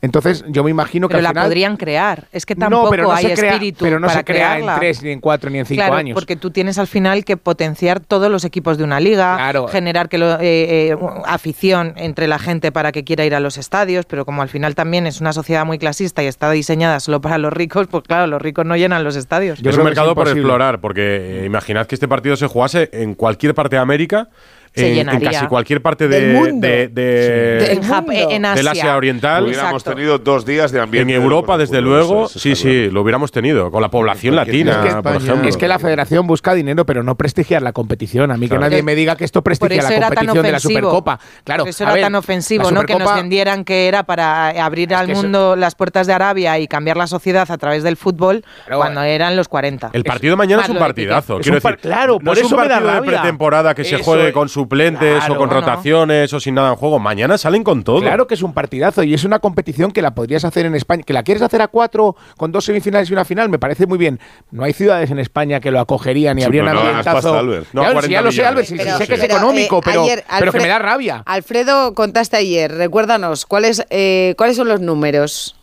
Entonces, 0.00 0.44
yo 0.48 0.62
me 0.62 0.70
imagino 0.70 1.08
que 1.08 1.12
pero 1.14 1.18
al 1.18 1.24
la 1.24 1.30
final... 1.30 1.44
podrían 1.46 1.76
crear. 1.76 2.28
Es 2.30 2.46
que 2.46 2.54
no, 2.54 2.60
tampoco 2.66 2.90
pero 2.90 3.02
no 3.04 3.12
hay 3.12 3.26
se 3.26 3.34
crea, 3.34 3.52
espíritu 3.54 3.84
pero 3.84 3.98
no 3.98 4.06
para 4.06 4.20
se 4.20 4.24
crea 4.24 4.36
crearla. 4.54 4.74
en 4.74 4.78
tres, 4.80 5.02
ni 5.02 5.10
en 5.10 5.20
cuatro, 5.20 5.50
ni 5.50 5.58
en 5.58 5.66
cinco 5.66 5.80
claro, 5.80 5.94
años. 5.96 6.14
porque 6.14 6.36
tú 6.36 6.52
tienes 6.52 6.78
al 6.78 6.86
final 6.86 7.24
que 7.24 7.36
potenciar 7.36 7.98
todos 7.98 8.30
los 8.30 8.44
equipos 8.44 8.78
de 8.78 8.84
una 8.84 9.00
liga, 9.00 9.34
Claro. 9.36 9.66
generar 9.66 10.08
que 10.08 10.18
lo- 10.18 10.34
eh, 10.40 10.90
eh, 10.92 10.96
afición 11.26 11.94
entre 11.96 12.28
la 12.28 12.38
gente 12.38 12.70
para 12.70 12.92
que 12.92 13.02
quiera 13.02 13.24
ir 13.24 13.34
a 13.34 13.40
los 13.40 13.58
estadios, 13.58 14.06
pero 14.06 14.24
como 14.24 14.42
al 14.42 14.48
final 14.48 14.74
también 14.76 15.06
es 15.08 15.20
una 15.20 15.32
sociedad 15.32 15.64
muy 15.66 15.78
clasista 15.78 16.22
y 16.22 16.26
está 16.26 16.48
diseñada 16.52 17.00
solo 17.00 17.20
para 17.20 17.38
los 17.38 17.52
ricos, 17.52 17.88
pues 17.90 18.04
claro, 18.04 18.28
los 18.28 18.40
ricos 18.40 18.64
no 18.64 18.76
llenan 18.76 19.02
los 19.02 19.16
estadios. 19.16 19.60
Yo 19.60 19.70
es 19.70 19.76
un 19.78 19.84
mercado 19.84 20.14
por 20.14 20.28
explorar, 20.28 20.80
porque 20.80 21.42
eh, 21.42 21.44
imaginad 21.44 21.86
que 21.88 21.96
este 21.96 22.06
partido 22.06 22.36
se 22.36 22.46
jugase 22.46 22.88
en 22.92 23.14
cualquier 23.14 23.52
parte 23.54 23.74
de 23.76 23.82
América, 23.82 24.28
Se 24.74 25.00
en, 25.00 25.08
en 25.08 25.20
casi 25.20 25.46
cualquier 25.46 25.82
parte 25.82 26.08
Del 26.08 26.28
de, 26.28 26.34
mundo. 26.34 26.66
de- 26.66 26.88
de- 26.88 27.72
En, 27.72 27.82
Jap- 27.82 28.06
en 28.12 28.42
del 28.54 28.68
Asia. 28.68 28.96
Oriental. 28.96 29.44
Hubiéramos 29.44 29.82
Exacto. 29.82 29.94
tenido 29.96 30.18
dos 30.18 30.44
días 30.46 30.70
de 30.72 30.78
En 30.78 30.84
ambiente. 30.84 31.14
Europa, 31.14 31.56
del 31.56 31.66
desde 31.68 31.80
luego, 31.82 32.28
sí, 32.28 32.54
sí, 32.54 32.90
lo 32.90 33.02
hubiéramos 33.02 33.32
tenido, 33.32 33.70
con 33.70 33.82
la 33.82 33.88
población 33.90 34.36
latina, 34.36 35.00
por 35.02 35.16
ejemplo. 35.16 35.48
Es 35.48 35.56
que 35.56 35.68
la 35.68 35.78
federación 35.78 36.26
busca 36.26 36.54
dinero, 36.54 36.84
pero 36.86 37.02
no 37.02 37.16
prestigiar 37.16 37.62
la 37.62 37.72
competición. 37.72 38.30
A 38.30 38.36
mí 38.36 38.48
Claro. 38.48 38.62
que 38.62 38.70
nadie 38.70 38.82
me 38.82 38.94
diga 38.94 39.16
que 39.16 39.24
esto 39.24 39.42
prestigia 39.42 39.82
la 39.82 40.06
competición 40.08 40.42
de 40.42 40.52
la. 40.52 40.58
Supercopa. 40.60 41.18
Claro, 41.44 41.64
Por 41.64 41.70
eso 41.70 41.84
era 41.84 41.92
ver, 41.94 42.02
tan 42.02 42.14
ofensivo, 42.14 42.70
¿no? 42.70 42.82
Que 42.84 42.94
nos 42.96 43.14
vendieran 43.14 43.64
que 43.64 43.88
era 43.88 44.02
para 44.04 44.48
abrir 44.64 44.94
al 44.94 45.08
mundo 45.08 45.56
las 45.56 45.74
puertas 45.74 46.06
de 46.06 46.12
Arabia 46.12 46.58
y 46.58 46.68
cambiar 46.68 46.96
la 46.96 47.06
sociedad 47.06 47.50
a 47.50 47.58
través 47.58 47.82
del 47.82 47.96
fútbol 47.96 48.44
Claro, 48.66 48.80
cuando 48.80 49.02
eran 49.02 49.36
los 49.36 49.48
40. 49.48 49.90
El 49.92 50.04
partido 50.04 50.32
de 50.32 50.36
mañana 50.36 50.62
es 50.62 50.68
un 50.68 50.78
partidazo. 50.78 51.38
Es 51.38 51.42
quiero 51.42 51.58
un 51.58 51.62
par- 51.62 51.76
decir, 51.76 51.90
claro, 51.90 52.18
no 52.20 52.30
por 52.30 52.38
es 52.38 52.44
un 52.44 52.46
eso 52.48 52.56
me 52.56 52.68
da 52.68 53.00
de 53.00 53.02
pretemporada 53.06 53.74
que 53.74 53.84
se 53.84 53.98
juegue 53.98 54.32
con 54.32 54.48
suplentes 54.58 55.18
Claro, 55.18 55.34
o 55.34 55.38
con 55.38 55.48
no. 55.48 55.54
rotaciones 55.54 56.32
o 56.32 56.40
sin 56.40 56.54
nada 56.54 56.70
en 56.70 56.74
juego. 56.76 56.98
Mañana 56.98 57.38
salen 57.38 57.62
con 57.64 57.84
todo. 57.84 58.00
Claro 58.00 58.26
que 58.26 58.34
es 58.34 58.42
un 58.42 58.52
partidazo 58.52 59.02
y 59.02 59.14
es 59.14 59.24
una 59.24 59.38
competición 59.38 59.90
que 59.92 60.02
la 60.02 60.14
podrías 60.14 60.44
hacer 60.44 60.66
en 60.66 60.74
España. 60.74 61.02
Que 61.04 61.12
la 61.12 61.22
quieres 61.22 61.42
hacer 61.42 61.62
a 61.62 61.68
cuatro 61.68 62.16
con 62.36 62.50
dos 62.52 62.64
semifinales 62.64 63.08
y 63.10 63.12
una 63.12 63.24
final, 63.24 63.48
me 63.48 63.58
parece 63.58 63.86
muy 63.86 63.98
bien. 63.98 64.18
No 64.50 64.64
hay 64.64 64.72
ciudades 64.72 65.10
en 65.10 65.18
España 65.18 65.60
que 65.60 65.70
lo 65.70 65.80
acogerían 65.80 66.36
y 66.38 66.42
Sí, 66.42 66.46
habrían 66.46 66.66
no 66.66 66.80
ambientazo. 66.80 67.34
Albert. 67.38 67.66
No, 67.72 67.80
Claro, 67.82 67.94
40 67.94 68.06
sí, 68.06 68.12
ya 68.12 68.22
lo 68.22 68.32
sé. 68.32 68.44
Albert, 68.46 68.68
Pero- 68.76 68.98
sé 68.98 69.06
que 69.06 69.14
es 69.14 69.20
pero, 69.20 69.34
económico, 69.34 69.78
eh, 69.78 69.82
pero, 69.84 70.02
ayer, 70.02 70.24
pero 70.38 70.52
que 70.52 70.60
me 70.60 70.68
da 70.68 70.78
rabia. 70.78 71.22
Alfredo, 71.24 71.94
contaste 71.94 72.36
ayer, 72.36 72.72
recuérdanos, 72.72 73.46
¿cuáles, 73.46 73.84
eh, 73.90 74.34
¿cuáles 74.36 74.56
son 74.56 74.68
los 74.68 74.80
números? 74.80 75.54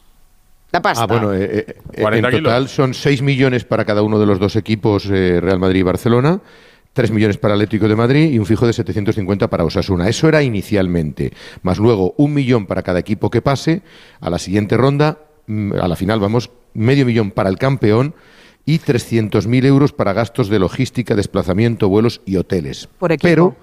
La 0.71 0.81
pasta. 0.81 1.03
Ah, 1.03 1.07
bueno, 1.07 1.33
eh, 1.33 1.65
eh, 1.93 2.01
40 2.01 2.29
en 2.29 2.43
total 2.43 2.57
kilos. 2.63 2.71
son 2.71 2.93
6 2.93 3.21
millones 3.21 3.63
para 3.63 3.85
cada 3.85 4.01
uno 4.01 4.19
de 4.19 4.25
los 4.25 4.39
dos 4.39 4.55
equipos, 4.55 5.05
eh, 5.09 5.39
Real 5.41 5.57
Madrid 5.59 5.79
y 5.79 5.83
Barcelona, 5.83 6.39
3 6.95 7.11
millones 7.11 7.37
para 7.37 7.55
Atlético 7.55 7.89
de 7.89 7.95
Madrid 7.95 8.31
y 8.31 8.39
un 8.39 8.45
fijo 8.45 8.65
de 8.65 8.71
750 8.71 9.49
para 9.49 9.65
Osasuna. 9.65 10.07
Eso 10.07 10.29
era 10.29 10.41
inicialmente. 10.41 11.33
Más 11.61 11.77
luego 11.77 12.13
un 12.15 12.33
millón 12.33 12.65
para 12.65 12.83
cada 12.83 12.99
equipo 12.99 13.29
que 13.29 13.41
pase. 13.41 13.81
A 14.21 14.29
la 14.29 14.39
siguiente 14.39 14.77
ronda, 14.77 15.19
mm, 15.45 15.73
a 15.73 15.89
la 15.89 15.97
final, 15.97 16.21
vamos, 16.21 16.51
medio 16.73 17.05
millón 17.05 17.31
para 17.31 17.49
el 17.49 17.57
campeón 17.57 18.15
y 18.65 18.79
300.000 18.79 19.65
euros 19.65 19.91
para 19.91 20.13
gastos 20.13 20.47
de 20.47 20.57
logística, 20.57 21.15
desplazamiento, 21.15 21.89
vuelos 21.89 22.21
y 22.25 22.37
hoteles. 22.37 22.87
Por 22.97 23.11
equipo. 23.11 23.27
Pero 23.27 23.55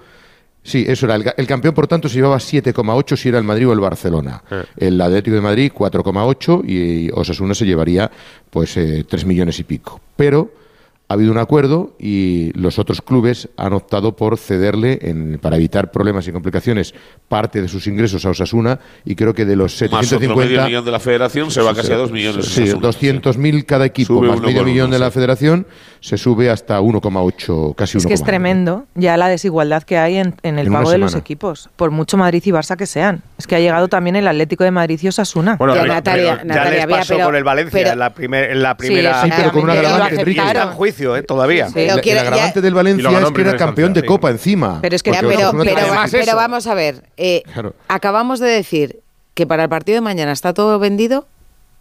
Sí, 0.65 0.85
eso 0.87 1.07
era. 1.07 1.15
El, 1.35 1.45
campeón, 1.45 1.73
por 1.73 1.87
tanto, 1.87 2.07
se 2.07 2.15
llevaba 2.15 2.37
7,8 2.37 3.17
si 3.17 3.27
era 3.27 3.37
el 3.37 3.43
Madrid 3.43 3.67
o 3.67 3.73
el 3.73 3.81
Barcelona. 3.81 4.41
El 4.77 5.01
Atlético 5.01 5.35
de 5.35 5.41
Madrid, 5.41 5.71
4,8 5.75 6.63
y 6.65 7.11
Osasuna 7.11 7.53
se 7.53 7.65
llevaría 7.65 8.09
pues 8.49 8.77
eh, 8.77 9.03
3 9.05 9.25
millones 9.25 9.59
y 9.59 9.65
pico. 9.65 9.99
Pero 10.15 10.62
ha 11.09 11.15
habido 11.15 11.31
un 11.31 11.37
acuerdo 11.37 11.95
y 11.99 12.51
los 12.57 12.79
otros 12.79 13.01
clubes 13.01 13.49
han 13.57 13.73
optado 13.73 14.15
por 14.15 14.37
cederle, 14.37 14.99
en- 15.01 15.37
para 15.39 15.57
evitar 15.57 15.91
problemas 15.91 16.27
y 16.27 16.31
complicaciones, 16.31 16.93
parte 17.27 17.61
de 17.61 17.67
sus 17.67 17.85
ingresos 17.87 18.25
a 18.25 18.29
Osasuna 18.29 18.79
y 19.05 19.13
creo 19.15 19.33
que 19.33 19.45
de 19.45 19.55
los 19.55 19.73
Más 19.73 19.81
otro 19.83 19.97
medio 19.97 20.07
750... 20.07 20.65
millón 20.65 20.85
de 20.85 20.91
la 20.91 20.99
federación 20.99 21.51
se 21.51 21.61
va 21.61 21.75
casi 21.75 21.91
a 21.91 21.97
dos 21.97 22.11
millones. 22.11 22.45
Sí, 22.45 22.63
Osasuna. 22.63 22.89
200.000 22.89 23.65
cada 23.65 23.85
equipo, 23.85 24.15
Sube 24.15 24.27
más 24.29 24.39
medio 24.41 24.63
millón 24.63 24.87
uno, 24.87 24.93
de 24.93 24.99
la 24.99 25.11
sí. 25.11 25.65
Se 26.03 26.17
sube 26.17 26.49
hasta 26.49 26.81
1,8, 26.81 27.75
casi 27.75 27.97
1,9. 27.97 28.01
Es 28.01 28.05
que 28.07 28.13
es 28.13 28.23
tremendo 28.23 28.85
ya 28.93 29.15
la 29.15 29.29
desigualdad 29.29 29.83
que 29.83 29.97
hay 29.97 30.17
en, 30.17 30.35
en 30.43 30.59
el 30.59 30.67
En 30.67 30.73
pago 30.73 30.91
de 30.91 30.97
los 30.97 31.15
equipos, 31.15 31.69
por 31.77 31.91
mucho 31.91 32.17
Madrid 32.17 32.43
y 32.45 32.49
Barça 32.51 32.75
que 32.75 32.85
sean. 32.87 33.21
Es 33.37 33.47
que 33.47 33.55
ha 33.55 33.59
llegado 33.61 33.87
también 33.87 34.17
el 34.17 34.27
Atlético 34.27 34.65
de 34.65 34.71
Madrid 34.71 34.99
y 35.01 35.07
Osasuna. 35.07 35.55
Bueno, 35.55 35.75
Ya, 35.75 35.81
pero- 35.83 35.93
Natalia, 35.93 36.23
pero- 36.35 36.37
Ya 36.49 36.55
Natalia, 36.55 36.85
les 36.87 36.97
pasó 36.97 37.13
pero- 37.13 37.25
con 37.27 37.35
el 37.37 37.43
Valencia 37.45 37.79
pero- 37.79 37.91
en 37.93 37.99
la, 37.99 38.09
primer, 38.13 38.51
en 38.51 38.61
la 38.63 38.71
Sí, 38.71 38.75
primera. 38.79 39.23
Sí, 39.23 39.29
pero 39.33 39.51
con 39.53 39.63
un 39.63 39.69
agravante, 39.69 40.15
Enrique. 40.19 40.41
Está 40.45 40.63
en 40.63 40.69
juicio, 40.71 41.15
¿eh? 41.15 41.23
Todavía. 41.23 41.67
Sí. 41.67 41.73
Quiero- 41.75 42.01
el 42.03 42.17
agravante 42.19 42.55
ya- 42.55 42.61
del 42.61 42.65
Y 42.65 42.69
lo 42.71 42.75
Valencia 42.75 43.09
es 43.09 43.15
que 43.15 43.21
era 43.21 43.31
primera 43.31 43.57
campeón 43.57 43.93
de. 43.93 44.03
Copa 44.05 44.29
encima. 44.29 44.79
Pero 44.81 44.95
es 44.97 45.03
que- 45.03 45.11
pero, 45.13 46.35
vamos 46.35 46.67
a 46.67 46.73
ver, 46.73 47.03
eh, 47.15 47.43
Claro. 47.53 47.75
acabamos 47.87 48.39
de 48.41 48.49
decir 48.49 48.99
que 49.35 49.47
para 49.47 49.63
el 49.63 49.69
partido 49.69 49.95
de 49.95 50.01
mañana 50.01 50.33
está 50.33 50.53
todo 50.53 50.77
vendido 50.79 51.25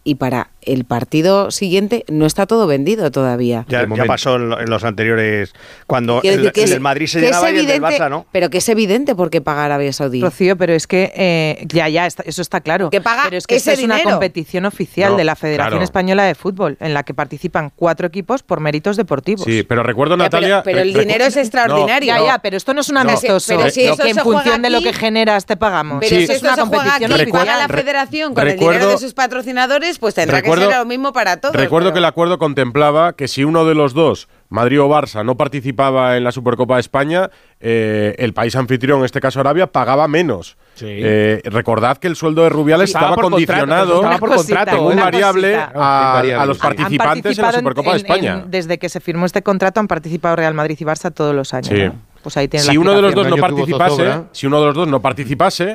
y 0.04 0.14
para 0.14 0.50
el 0.64 0.85
partido 0.85 1.51
siguiente 1.51 2.05
no 2.09 2.27
está 2.27 2.46
todo 2.46 2.66
vendido 2.66 3.11
todavía. 3.11 3.64
Ya, 3.68 3.87
ya 3.94 4.05
pasó 4.05 4.37
en, 4.37 4.48
lo- 4.51 4.61
en 4.61 4.70
los 4.70 4.85
anteriores. 4.85 5.53
Cuando 5.87 6.20
el, 6.22 6.37
decir 6.37 6.53
que 6.53 6.61
el 6.61 6.64
es- 6.64 6.70
del 6.70 6.81
Madrid 6.81 7.07
se 7.07 7.18
que 7.20 7.27
es 7.27 7.31
llenaba 7.31 7.51
y 7.51 7.59
el 7.59 7.66
del 7.66 7.83
Barça 7.83 8.09
no. 8.11 8.27
Pero 8.33 8.51
que 8.51 8.59
es 8.59 8.68
evidente 8.68 9.14
por 9.14 9.31
qué 9.31 9.40
paga 9.40 9.64
Arabia 9.64 9.92
Saudí. 9.92 10.20
Rocío, 10.20 10.57
pero 10.57 10.72
es 10.72 10.87
que 10.87 11.12
eh, 11.14 11.66
ya, 11.68 11.88
ya, 11.88 12.07
está- 12.07 12.22
eso 12.27 12.42
está 12.42 12.61
claro. 12.61 12.90
Que 12.90 13.01
paga 13.01 13.22
pero 13.25 13.37
es 13.37 13.46
que 13.46 13.57
ese 13.57 13.72
esta 13.72 13.81
es 13.81 13.85
una 13.85 13.96
dinero. 13.96 14.16
competición 14.16 14.64
oficial 14.64 15.12
No, 15.12 15.16
de 15.18 15.25
la 15.25 15.37
Federación 15.37 15.70
claro. 15.72 15.85
Española 15.85 16.25
de 16.25 16.35
Fútbol, 16.35 16.77
en 16.81 16.94
la 16.94 17.03
que 17.03 17.14
participan 17.14 17.70
cuatro 17.75 18.07
equipos 18.07 18.42
por 18.42 18.61
méritos 18.61 18.96
deportivos. 18.96 19.44
Sí, 19.44 19.62
pero 19.62 19.83
recuerdo, 19.83 20.16
Ya, 20.16 20.29
pero- 20.31 20.40
Natalia. 20.40 20.62
pero, 20.64 20.81
el 20.81 20.92
dinero 20.92 21.25
es 21.25 21.37
extraordinario. 21.37 22.07
Ya, 22.07 22.25
ya, 22.25 22.38
pero 22.38 22.57
esto 22.57 22.75
no 22.75 22.81
es 22.83 22.88
un 22.88 22.94
No. 22.94 23.01
amistoso. 23.01 23.57
Pero 23.57 23.70
si 23.70 23.83
eso 23.85 23.96
que 23.96 24.09
en 24.11 24.14
se 24.14 24.20
juega 24.22 24.40
función 24.42 24.62
de 24.62 24.70
lo 24.70 24.81
que 24.81 24.92
generas 24.92 25.46
te 25.46 25.57
pagamos. 25.57 25.98
Pero 26.01 26.11
Sí. 26.11 26.16
si 26.18 26.22
es 26.25 26.31
esto 26.37 26.46
una 26.46 26.55
se 26.57 26.62
juega 26.62 26.83
aquí 26.94 27.05
competición 27.05 27.12
y 27.20 27.25
Recuerdo- 27.25 27.46
paga 27.46 27.59
la 27.59 27.68
federación 27.68 28.35
con 28.35 28.46
el 28.48 28.59
dinero 28.59 28.88
de 28.88 28.98
sus 28.98 29.14
patrocinadores, 29.14 29.98
pues 29.98 30.14
tendrá 30.14 30.42
Recuerdo- 30.60 30.68
que 30.68 30.74
ser 30.74 30.82
lo 30.82 30.88
mismo 30.88 31.12
para 31.12 31.40
todos. 31.40 31.54
Recuerdo 31.54 31.86
pero- 31.88 31.94
que 31.94 31.98
el 31.98 32.04
acuerdo 32.04 32.38
contemplaba 32.38 33.12
que 33.14 33.28
si 33.28 33.44
uno 33.44 33.64
de 33.64 33.74
los 33.74 33.94
dos, 33.94 34.28
Madrid 34.48 34.80
o 34.82 34.88
Barça, 34.88 35.24
no 35.24 35.36
participaba 35.36 36.16
en 36.16 36.24
la 36.24 36.32
Supercopa 36.32 36.74
de 36.74 36.80
España, 36.82 37.30
eh, 37.60 38.14
el 38.18 38.34
país 38.34 38.54
anfitrión, 38.56 38.98
en 39.00 39.04
este 39.06 39.20
caso 39.20 39.40
Arabia, 39.40 39.66
pagaba 39.66 40.08
menos. 40.08 40.56
Eh, 40.80 41.40
recordad 41.44 41.98
que 41.98 42.08
el 42.08 42.16
sueldo 42.16 42.42
de 42.42 42.48
Rubiales 42.48 42.90
Estaba 42.90 43.06
estaba, 43.10 43.14
por 43.16 43.30
contrato, 43.30 43.46
condicionado 43.60 43.94
estaba 43.96 44.18
por 44.18 44.28
cosita, 44.30 44.56
contrato, 44.58 44.82
un 44.88 44.96
variable 44.96 45.56
a, 45.56 46.44
los 46.46 46.58
participantes 46.58 47.38
en 47.38 47.44
la 47.44 47.52
Supercopa 47.52 47.90
de 47.92 47.96
España. 47.98 48.42
en- 48.44 48.50
desde 48.50 48.78
que 48.78 48.88
se 48.88 49.00
firmó 49.00 49.26
este 49.26 49.42
contrato 49.42 49.80
han 49.80 49.88
participado 49.88 50.36
Real 50.36 50.54
Madrid 50.54 50.76
y 50.78 50.84
Barça 50.84 51.12
todos 51.12 51.34
los 51.34 51.52
años. 51.54 51.68
Sí. 51.68 51.84
¿no? 51.84 51.94
Pues 52.22 52.36
ahí 52.36 52.46
tiene 52.48 52.64
si 52.64 52.74
la 52.74 52.80
uno 52.80 52.94
de 52.94 53.02
los 53.02 53.14
dos 53.14 53.26
no 53.28 53.36
participase, 53.36 54.20
si 54.32 54.46
uno 54.46 54.60
de 54.60 54.66
los 54.66 54.74
dos 54.76 54.86
no 54.88 55.02
participase, 55.02 55.74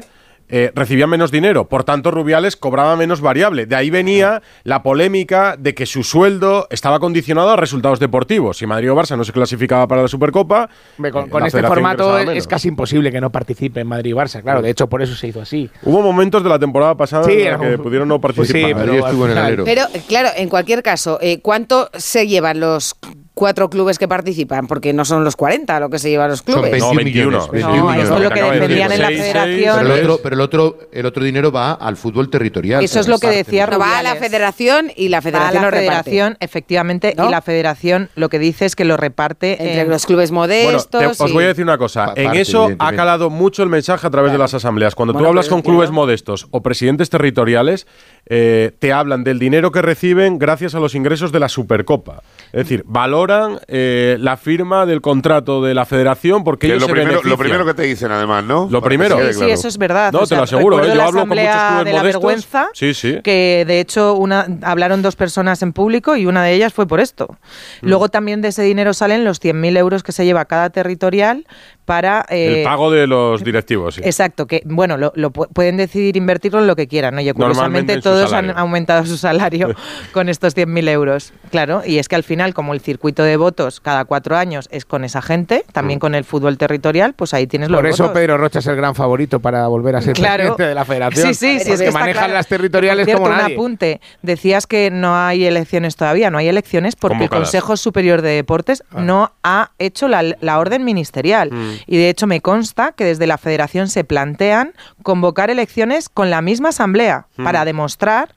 eh, 0.49 0.71
recibían 0.75 1.09
menos 1.09 1.31
dinero, 1.31 1.67
por 1.67 1.83
tanto 1.83 2.11
Rubiales 2.11 2.55
cobraba 2.55 2.95
menos 2.95 3.21
variable. 3.21 3.65
De 3.65 3.75
ahí 3.75 3.89
venía 3.89 4.41
la 4.63 4.83
polémica 4.83 5.55
de 5.57 5.73
que 5.73 5.85
su 5.85 6.03
sueldo 6.03 6.67
estaba 6.69 6.99
condicionado 6.99 7.49
a 7.51 7.55
resultados 7.55 7.99
deportivos. 7.99 8.57
Si 8.57 8.65
Madrid 8.65 8.91
o 8.91 8.95
Barça 8.95 9.17
no 9.17 9.23
se 9.23 9.33
clasificaba 9.33 9.87
para 9.87 10.03
la 10.03 10.07
Supercopa, 10.07 10.69
Hombre, 10.97 11.11
Con, 11.11 11.25
eh, 11.25 11.29
con 11.29 11.41
la 11.41 11.47
este 11.47 11.63
formato 11.63 12.17
es, 12.19 12.47
casi 12.47 12.67
imposible 12.69 13.11
que 13.11 13.19
no 13.21 13.31
participe 13.31 13.81
en 13.81 13.87
Madrid 13.87 14.11
y 14.11 14.13
Barça, 14.13 14.41
claro. 14.41 14.61
De 14.61 14.69
hecho, 14.69 14.87
por 14.87 15.01
eso 15.01 15.15
se 15.15 15.27
hizo 15.27 15.41
así. 15.41 15.69
Hubo 15.83 16.01
momentos 16.01 16.43
de 16.43 16.49
la 16.49 16.59
temporada 16.59 16.95
pasada 16.95 17.25
Sí, 17.25 17.41
en 17.41 17.51
los 17.53 17.61
que 17.61 17.77
pudieron 17.77 18.07
no 18.07 18.19
Pues 18.21 18.33
sí, 18.47 18.53
participar. 18.53 18.85
pero 18.85 19.05
al 19.05 19.13
final- 19.15 19.61
Pero, 19.65 19.81
eh, 19.93 20.01
claro, 20.07 20.29
en 20.35 20.49
cualquier 20.49 20.81
caso, 20.83 21.19
eh, 21.21 21.39
¿cuánto 21.41 21.89
se 21.93 22.27
llevan 22.27 22.59
los 22.59 22.95
cuatro 23.37 23.69
clubes 23.69 23.97
que 23.99 24.07
participan? 24.07 24.67
Porque 24.67 24.91
no 24.91 25.05
son 25.05 25.23
los 25.23 25.35
40 25.37 25.79
lo 25.79 25.89
que 25.89 25.99
se 25.99 26.09
llevan 26.09 26.29
los 26.31 26.39
Son 26.39 26.55
clubes. 26.55 26.71
21 26.71 26.89
No, 26.89 26.95
21. 26.97 27.29
millones. 27.29 27.47
No, 27.47 27.51
21 27.71 27.93
eso 27.93 28.15
es 28.17 28.21
lo 28.23 28.29
que 28.31 28.41
defendían 28.41 28.91
en 28.91 29.01
la 29.01 29.07
federación. 29.07 29.75
Pero 29.79 29.93
el 29.95 30.01
otro, 30.01 30.19
pero 30.23 30.35
el 30.35 30.41
otro, 30.41 30.77
el 30.91 31.05
otro 31.05 31.23
dinero 31.23 31.51
va 31.51 31.73
al 31.73 31.95
fútbol 31.95 32.29
territorial. 32.29 32.83
Eso 32.83 32.99
es 32.99 33.07
lo 33.07 33.19
que 33.19 33.27
decía 33.27 33.67
No, 33.67 33.79
va 33.79 33.99
a 33.99 34.03
la 34.03 34.15
federación 34.15 34.91
y 34.95 35.09
la 35.09 35.17
Va 35.17 35.19
a 35.19 35.21
federación 35.21 35.53
la 35.53 35.61
lo 35.61 35.71
reparte. 35.71 36.09
federación, 36.09 36.37
efectivamente, 36.39 37.13
¿No? 37.15 37.27
y 37.27 37.31
la 37.31 37.41
federación 37.41 38.09
lo 38.15 38.29
que 38.29 38.39
dice 38.39 38.65
es 38.65 38.75
que 38.75 38.83
lo 38.85 38.97
reparte 38.97 39.51
Entre 39.53 39.81
en- 39.81 39.89
los 39.89 40.05
clubes 40.05 40.31
Bueno, 40.31 40.41
modestos. 40.41 40.99
te- 41.17 41.23
os 41.23 41.29
y- 41.29 41.33
voy 41.33 41.43
a 41.43 41.47
decir 41.47 41.63
una 41.63 41.77
cosa. 41.77 42.07
Pa- 42.07 42.13
en 42.15 42.25
parte, 42.25 42.41
eso 42.41 42.69
ha 42.79 42.93
calado 42.93 43.29
mucho 43.29 43.61
el 43.63 43.69
mensaje 43.69 44.07
a 44.07 44.09
través 44.09 44.31
de 44.31 44.37
las 44.39 44.53
asambleas. 44.53 44.95
Cuando 44.95 45.13
Bueno, 45.13 45.25
tú 45.25 45.29
hablas 45.29 45.47
con 45.47 45.61
clubes 45.61 45.91
modestos 45.91 46.47
o 46.51 46.61
presidentes 46.63 47.09
territoriales, 47.09 47.85
eh, 48.25 48.71
te 48.79 48.91
hablan 48.91 49.23
del 49.23 49.39
dinero 49.39 49.71
que 49.71 49.81
reciben 49.81 50.37
gracias 50.39 50.75
a 50.75 50.79
los 50.79 50.95
ingresos 50.95 51.31
de 51.31 51.39
la 51.39 51.49
Supercopa. 51.49 52.23
Es 52.51 52.63
decir, 52.63 52.83
valoran 53.27 53.59
eh, 53.67 54.17
la 54.19 54.37
firma 54.37 54.85
del 54.85 55.01
contrato 55.01 55.61
de 55.61 55.73
la 55.73 55.85
federación 55.85 56.43
porque 56.43 56.67
Que 56.67 56.73
ellos 56.73 56.81
lo, 56.83 56.87
se 56.87 56.93
primero, 56.93 57.11
lo 57.11 57.17
benefician. 57.21 57.37
primero 57.39 57.65
que 57.65 57.73
te 57.73 57.83
dicen, 57.83 58.11
además, 58.11 58.43
¿no? 58.43 58.67
Lo 58.71 58.81
primero. 58.81 59.17
Sí, 59.17 59.33
sí, 59.33 59.37
claro. 59.39 59.53
eso 59.53 59.67
es 59.67 59.77
verdad. 59.77 60.11
No, 60.11 60.19
O 60.19 60.21
te 60.21 60.27
sea, 60.27 60.37
lo 60.37 60.43
aseguro, 60.43 60.83
¿eh? 60.83 60.91
Yo 60.95 61.01
hablo 61.03 61.19
con 61.21 61.29
muchos 61.29 61.43
clubes 61.45 61.85
de 61.85 61.91
la 61.93 61.99
modestos. 61.99 62.03
vergüenza, 62.03 62.67
Sí, 62.73 62.93
sí. 62.93 63.19
que 63.23 63.63
de 63.67 63.79
hecho 63.79 64.13
una, 64.15 64.47
hablaron 64.63 65.01
dos 65.01 65.15
personas 65.15 65.61
en 65.61 65.73
público 65.73 66.15
y 66.15 66.25
una 66.25 66.43
de 66.43 66.53
ellas 66.53 66.73
fue 66.73 66.87
por 66.87 66.99
esto. 66.99 67.37
Mm. 67.81 67.87
Luego 67.89 68.09
también 68.09 68.41
de 68.41 68.49
ese 68.49 68.63
dinero 68.63 68.93
salen 68.93 69.23
los 69.25 69.41
100.000 69.41 69.77
euros 69.77 70.03
que 70.03 70.11
se 70.11 70.25
lleva 70.25 70.45
cada 70.45 70.69
territorial 70.69 71.45
para... 71.87 72.25
eh, 72.29 72.57
El 72.59 72.63
pago 72.65 72.91
de 72.91 73.07
los 73.07 73.43
directivos, 73.45 73.95
sí. 73.95 74.01
Exacto, 74.03 74.45
que 74.45 74.61
bueno, 74.65 74.97
lo, 74.97 75.13
lo 75.15 75.31
pu- 75.31 75.47
pueden 75.53 75.77
decidir 75.77 76.17
invertirlo 76.17 76.59
en 76.59 76.67
lo 76.67 76.75
que 76.75 76.87
quieran. 76.87 77.17
Oye, 77.17 77.33
curiosamente 77.33 77.99
todos 78.01 78.29
salario. 78.29 78.51
han 78.51 78.57
aumentado 78.59 79.05
su 79.05 79.17
salario 79.17 79.73
con 80.11 80.27
estos 80.27 80.55
100.000 80.55 80.89
euros. 80.89 81.33
Claro, 81.49 81.81
y 81.85 81.97
es 81.97 82.09
que 82.09 82.15
al 82.17 82.23
final, 82.23 82.53
como 82.53 82.73
el 82.73 82.81
circuito 82.81 83.23
de 83.23 83.37
votos 83.37 83.79
cada 83.79 84.03
cuatro 84.03 84.35
años 84.35 84.67
es 84.71 84.83
con 84.85 85.03
esa 85.05 85.21
gente, 85.21 85.63
Mm. 85.67 85.71
también 85.71 85.99
con 85.99 86.13
el 86.13 86.25
fútbol 86.25 86.57
territorial, 86.57 87.13
pues 87.13 87.33
ahí 87.33 87.47
tienes 87.47 87.69
los 87.69 87.79
Por 87.79 87.87
eso 87.87 88.03
votos. 88.03 88.17
Pedro 88.19 88.37
Rocha 88.37 88.59
es 88.59 88.67
el 88.67 88.75
gran 88.75 88.93
favorito 88.93 89.39
para 89.39 89.65
volver 89.67 89.95
a 89.95 90.01
ser 90.01 90.13
Claro. 90.13 90.35
presidente 90.55 90.63
de 90.67 90.75
la 90.75 90.83
federación. 90.83 91.27
Sí, 91.27 91.33
sí, 91.33 91.59
sí, 91.61 91.71
es 91.71 91.81
que 91.81 91.91
manejan 91.91 92.23
claro. 92.25 92.33
las 92.33 92.47
territoriales 92.47 93.05
cierto, 93.05 93.23
como 93.23 93.33
un 93.33 93.39
apunte. 93.41 94.01
Decías 94.21 94.67
que 94.67 94.91
no 94.91 95.15
hay 95.15 95.45
elecciones 95.45 95.95
todavía. 95.95 96.29
No 96.29 96.37
hay 96.37 96.49
elecciones 96.49 96.95
porque 96.97 97.23
el. 97.23 97.29
Consejo 97.29 97.77
Superior 97.77 98.21
de 98.21 98.31
Deportes 98.31 98.83
Ah. 98.91 98.99
no 99.01 99.31
ha 99.43 99.71
hecho 99.79 100.07
la, 100.09 100.23
la 100.41 100.59
orden 100.59 100.83
ministerial. 100.83 101.51
Mm. 101.53 101.71
Y 101.85 101.97
de 101.97 102.09
hecho 102.09 102.27
me 102.27 102.41
consta 102.41 102.91
que 102.93 103.05
desde 103.05 103.27
la 103.27 103.37
Federación 103.37 103.87
se 103.89 104.03
plantean 104.03 104.73
convocar 105.03 105.49
elecciones 105.49 106.09
con 106.09 106.29
la 106.29 106.41
misma 106.41 106.69
asamblea 106.69 107.27
Mm. 107.37 107.43
para 107.43 107.65
demostrar 107.65 108.33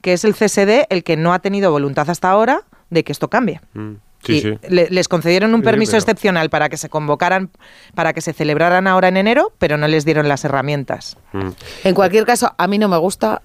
que 0.00 0.12
es 0.12 0.24
el 0.24 0.34
CSD 0.34 0.86
el 0.90 1.04
que 1.04 1.16
no 1.16 1.32
ha 1.32 1.38
tenido 1.38 1.70
voluntad 1.70 2.10
hasta 2.10 2.28
ahora 2.30 2.62
de 2.90 3.04
que 3.04 3.12
esto 3.12 3.28
cambie. 3.28 3.60
Mm. 3.74 3.92
Sí, 4.24 4.32
Y 4.34 4.40
sí. 4.42 4.58
le- 4.68 4.88
les 4.90 5.08
concedieron 5.08 5.52
un 5.52 5.60
Sí, 5.62 5.64
permiso 5.64 5.92
pero- 5.92 5.98
excepcional 6.02 6.48
para 6.48 6.68
que 6.68 6.76
se 6.76 6.88
convocaran, 6.88 7.50
para 7.96 8.12
que 8.12 8.20
se 8.20 8.32
celebraran 8.32 8.86
ahora 8.86 9.08
en 9.08 9.16
enero, 9.16 9.52
pero 9.58 9.76
no 9.78 9.88
les 9.88 10.04
dieron 10.04 10.28
las 10.28 10.44
herramientas. 10.44 11.16
Mm. 11.32 11.48
En 11.84 11.94
cualquier 11.94 12.24
caso, 12.24 12.54
a 12.56 12.66
mí 12.68 12.78
no 12.78 12.88
me 12.88 12.98
gusta, 12.98 13.42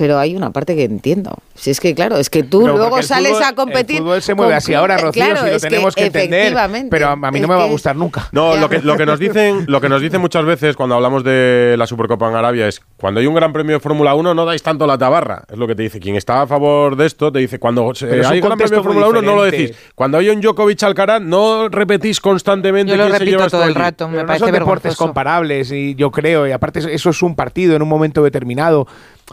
pero 0.00 0.18
hay 0.18 0.34
una 0.34 0.50
parte 0.50 0.74
que 0.74 0.84
entiendo. 0.84 1.36
Si 1.54 1.70
es 1.70 1.78
que, 1.78 1.94
claro, 1.94 2.16
es 2.16 2.30
que 2.30 2.42
tú 2.42 2.62
Pero 2.62 2.78
luego 2.78 3.02
sales 3.02 3.32
fútbol- 3.32 3.42
a 3.44 3.54
competir. 3.54 3.96
El 3.98 4.02
fútbol 4.02 4.22
se 4.22 4.32
mueve 4.34 4.52
con 4.52 4.56
así 4.56 4.72
ahora, 4.72 4.96
clubes- 4.96 5.04
Rocío, 5.08 5.24
claro, 5.26 5.46
si 5.46 5.52
lo 5.52 5.60
tenemos 5.60 5.94
que, 5.94 6.06
entender. 6.06 6.40
efectivamente, 6.40 6.88
Pero 6.90 7.08
a, 7.08 7.12
a 7.12 7.30
mí 7.30 7.38
no 7.38 7.48
me 7.48 7.54
va 7.54 7.64
a 7.64 7.66
que- 7.66 7.72
gustar 7.72 7.96
nunca. 7.96 8.28
No, 8.32 8.54
Ya. 8.54 8.60
lo 8.62 8.70
que, 8.70 8.78
lo 8.78 8.96
que 8.96 9.04
nos 9.04 9.18
dicen, 9.18 9.66
lo 9.68 9.78
que 9.82 9.90
nos 9.90 10.00
dicen 10.00 10.22
muchas 10.22 10.46
veces 10.46 10.74
cuando 10.74 10.94
hablamos 10.94 11.22
de 11.22 11.74
la 11.76 11.86
Supercopa 11.86 12.30
en 12.30 12.34
Arabia 12.36 12.66
es 12.66 12.80
cuando 12.96 13.20
hay 13.20 13.26
un 13.26 13.34
gran 13.34 13.52
premio 13.52 13.76
de 13.76 13.80
Fórmula 13.80 14.14
1 14.14 14.32
no 14.32 14.44
dais 14.46 14.62
tanto 14.62 14.86
la 14.86 14.96
tabarra. 14.96 15.42
Es 15.52 15.58
lo 15.58 15.66
que 15.66 15.74
te 15.74 15.82
dice. 15.82 16.00
Quien 16.00 16.16
está 16.16 16.40
a 16.40 16.46
favor 16.46 16.96
de 16.96 17.04
esto 17.04 17.30
te 17.30 17.40
dice 17.40 17.58
cuando 17.58 17.92
Pero 18.00 18.22
es 18.22 18.26
un 18.26 18.32
hay 18.32 18.40
gran 18.40 18.56
premio 18.56 18.78
de 18.78 18.82
Fórmula 18.82 19.08
1 19.08 19.20
no 19.20 19.36
lo 19.36 19.42
decís. 19.42 19.76
Cuando 19.94 20.16
hay 20.16 20.30
un 20.30 20.40
Djokovic 20.40 20.82
Alcaraz 20.82 21.20
no 21.20 21.68
repetís 21.68 22.20
constantemente 22.22 22.92
Yo 22.92 22.96
lo 22.96 23.02
quién 23.04 23.12
se 23.12 23.18
repito 23.18 23.36
lleva 23.36 23.50
todo 23.50 23.62
el 23.64 23.68
allí. 23.68 23.78
rato, 23.78 24.06
me 24.08 24.12
Pero 24.12 24.22
no 24.22 24.26
parece 24.28 24.44
son 24.46 24.52
deportes 24.54 24.96
comparables 24.96 25.70
y 25.72 25.94
yo 25.94 26.10
creo, 26.10 26.46
y 26.48 26.52
aparte 26.52 26.78
eso- 26.78 26.88
eso 26.88 27.10
es 27.10 27.22
un 27.22 27.36
partido 27.36 27.76
en 27.76 27.82
un 27.82 27.88
momento 27.88 28.22
determinado. 28.22 28.86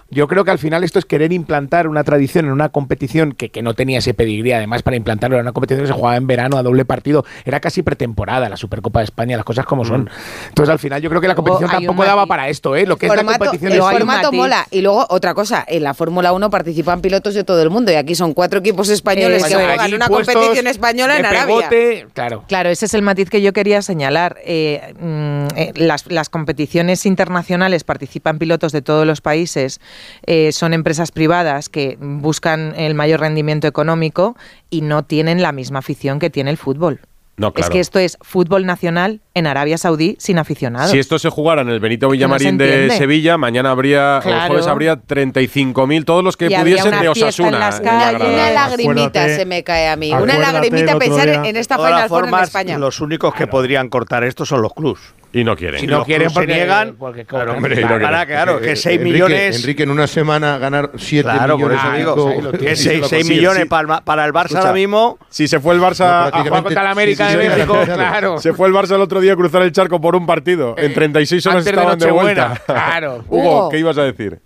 Yo 0.10 0.28
creo 0.28 0.44
que 0.46 0.52
al 0.58 0.62
final 0.62 0.84
esto 0.84 0.98
es 0.98 1.06
querer 1.06 1.32
implantar 1.34 1.88
una 1.88 2.04
tradición 2.04 2.46
en 2.46 2.52
una 2.52 2.70
competición 2.70 3.34
que, 3.34 3.50
que 3.50 3.62
no 3.62 3.76
tenía 3.76 4.00
ese 4.00 4.16
pedigrí, 4.16 4.54
además 4.54 4.82
para 4.82 4.98
implantarlo 4.98 5.38
en 5.38 5.44
una 5.44 5.52
competición 5.52 5.84
que 5.84 5.88
se 5.88 5.94
jugaba 5.94 6.16
en 6.16 6.26
verano 6.26 6.58
a 6.58 6.64
doble 6.64 6.84
partido, 6.84 7.26
era 7.46 7.60
casi 7.60 7.84
pretemporada 7.84 8.50
la 8.50 8.58
Supercopa 8.58 9.02
de 9.02 9.06
España, 9.06 9.38
las 9.38 9.46
cosas 9.46 9.68
como 9.68 9.86
son. 9.86 10.10
Entonces 10.50 10.72
al 10.72 10.80
final 10.80 11.00
yo 11.00 11.10
creo 11.10 11.22
que 11.22 11.28
la 11.28 11.36
competición 11.36 11.70
tampoco 11.70 12.04
daba 12.04 12.26
para 12.26 12.50
esto, 12.50 12.76
¿eh? 12.76 12.88
Lo 12.88 12.98
que 12.98 13.06
es 13.06 13.16
la 13.16 13.24
competición 13.24 13.72
el 13.72 13.82
formato 13.82 14.32
mola. 14.32 14.66
Y 14.72 14.82
luego, 14.82 15.06
otra 15.10 15.36
cosa, 15.36 15.64
en 15.68 15.84
la 15.84 15.94
Fórmula 15.94 16.34
1 16.34 16.50
participan 16.50 17.02
pilotos 17.02 17.36
de 17.36 17.44
todo 17.44 17.62
el 17.62 17.70
mundo 17.70 17.92
y 17.92 17.96
aquí 17.96 18.16
son 18.16 18.34
cuatro 18.34 18.60
equipos 18.60 18.90
españoles 18.90 19.44
Eso 19.44 19.60
que 19.60 19.64
juegan 19.64 19.94
una 19.94 20.08
competición 20.08 20.66
española 20.66 21.20
en 21.20 21.26
Arabia. 21.26 21.70
pegote, 21.70 22.08
claro. 22.14 22.44
Claro, 22.48 22.70
ese 22.70 22.88
es 22.88 22.96
el 22.96 23.04
matiz 23.04 23.30
que 23.30 23.44
yo 23.44 23.54
quería 23.54 23.84
señalar. 23.84 24.38
Eh, 24.44 24.96
mm, 25.00 25.48
eh, 25.56 25.74
las, 25.76 26.10
las 26.10 26.30
competiciones 26.30 27.06
internacionales 27.06 27.84
participan 27.84 28.40
pilotos 28.40 28.72
de 28.72 28.82
todos 28.82 29.06
los 29.06 29.22
países, 29.22 29.80
eh, 30.26 30.47
son 30.52 30.74
empresas 30.74 31.12
privadas 31.12 31.70
que 31.70 31.98
buscan 32.00 32.74
el 32.78 32.96
mayor 32.96 33.20
rendimiento 33.20 33.68
económico 33.68 34.36
y 34.70 34.82
no 34.82 35.04
tienen 35.04 35.42
la 35.42 35.52
misma 35.52 35.80
afición 35.80 36.20
que 36.20 36.30
tiene 36.30 36.52
el 36.52 36.58
fútbol. 36.58 37.02
No, 37.38 37.54
Es 37.56 37.70
que 37.70 37.80
esto 37.80 38.00
es 38.00 38.18
fútbol 38.22 38.66
nacional 38.66 39.22
en 39.38 39.48
Arabia 39.48 39.78
Saudí 39.78 40.16
sin 40.20 40.38
aficionados. 40.40 40.92
Si 40.92 41.00
esto 41.00 41.20
se 41.20 41.30
jugara 41.30 41.62
en 41.62 41.70
el 41.70 41.80
Benito 41.80 42.10
Villamarín 42.10 42.58
de. 42.58 42.90
Sevilla, 42.92 43.38
mañana 43.38 43.72
habría, 43.72 44.16
o 44.16 44.18
el 44.18 44.24
Claro. 44.24 44.48
jueves 44.48 44.68
habría 44.68 44.96
35.000, 44.98 46.06
todos 46.06 46.24
los 46.24 46.36
que 46.38 46.46
Y 46.48 46.56
pudiesen 46.56 46.88
una 46.90 47.00
de 47.00 47.06
en 47.06 47.12
Osasuna. 47.12 47.70
en 47.78 47.82
Una, 47.88 48.52
lagrimita 48.52 49.24
Acuérdate- 49.24 49.36
se 49.36 49.46
me 49.46 49.64
cae 49.64 49.88
a 49.90 49.96
mí. 49.96 50.14
Una 50.14 50.38
lagrimita 50.38 50.98
pensar 50.98 51.26
día- 51.26 51.42
en 51.46 51.56
esta 51.58 51.78
Final 51.78 52.10
Four 52.10 52.28
en 52.28 52.34
España. 52.36 52.78
los 52.78 53.00
únicos 53.00 53.34
que 53.34 53.48
podrían 53.48 53.90
cortar 53.90 54.24
esto 54.24 54.46
son 54.46 54.62
los 54.62 54.74
clubs. 54.74 55.00
Y 55.34 55.44
no 55.44 55.58
quieren. 55.58 55.82
Si 55.82 55.88
no 55.88 55.98
los 55.98 56.06
quieren 56.06 56.32
porque- 56.34 56.54
niegan, 56.54 56.96
porque 56.98 57.26
claro, 57.26 57.54
hombre, 57.54 57.76
Claro, 57.76 58.00
claro, 58.00 58.26
claro, 58.28 58.60
que 58.62 58.76
6 58.78 58.98
Enrique, 58.98 59.14
millones... 59.14 59.56
Enrique, 59.60 59.84
en 59.84 59.92
una 59.92 60.08
semana 60.08 60.58
ganar 60.58 60.92
7 60.98 61.24
Claro, 61.30 61.58
por 61.60 61.70
millones. 61.70 61.80
eso 61.84 61.94
y 61.94 61.98
digo, 61.98 62.52
que 62.52 62.58
tienes. 62.58 62.82
6, 62.84 63.06
Sí, 63.08 63.24
sí, 63.24 63.30
millones 63.34 63.64
sí. 63.64 63.70
para, 63.70 63.98
el- 63.98 64.04
para 64.04 64.26
el 64.26 64.32
Barça 64.34 64.46
Escucha, 64.46 64.60
ahora 64.62 64.74
mismo... 64.74 65.20
Si 65.30 65.48
se 65.50 65.60
fue 65.60 65.76
el 65.76 65.82
Barça 65.82 66.00
No, 66.32 66.38
a 66.40 66.44
jugar 66.44 66.64
contra 66.64 66.84
la 66.84 66.92
América 66.92 67.28
sí, 67.28 67.34
sí, 67.34 67.40
de 67.40 67.50
México, 67.50 67.74
claro. 67.74 67.94
claro. 67.96 68.38
Se 68.40 68.54
fue 68.54 68.68
el 68.70 68.74
Barça 68.74 68.96
el 68.96 69.02
otro 69.02 69.20
día 69.20 69.27
a 69.34 69.36
cruzar 69.36 69.62
el 69.62 69.72
charco 69.72 70.00
por 70.02 70.16
un 70.16 70.26
partido. 70.26 70.76
En 70.78 70.94
36 70.94 71.46
horas 71.48 71.66
de 71.66 71.72
estaban 71.72 72.00
de, 72.00 72.12
vuelta. 72.12 72.62
claro. 72.66 73.24
Hugo. 73.30 73.70
¿qué 73.70 73.80
ibas 73.80 73.98
a 73.98 74.04
decir? 74.04 74.40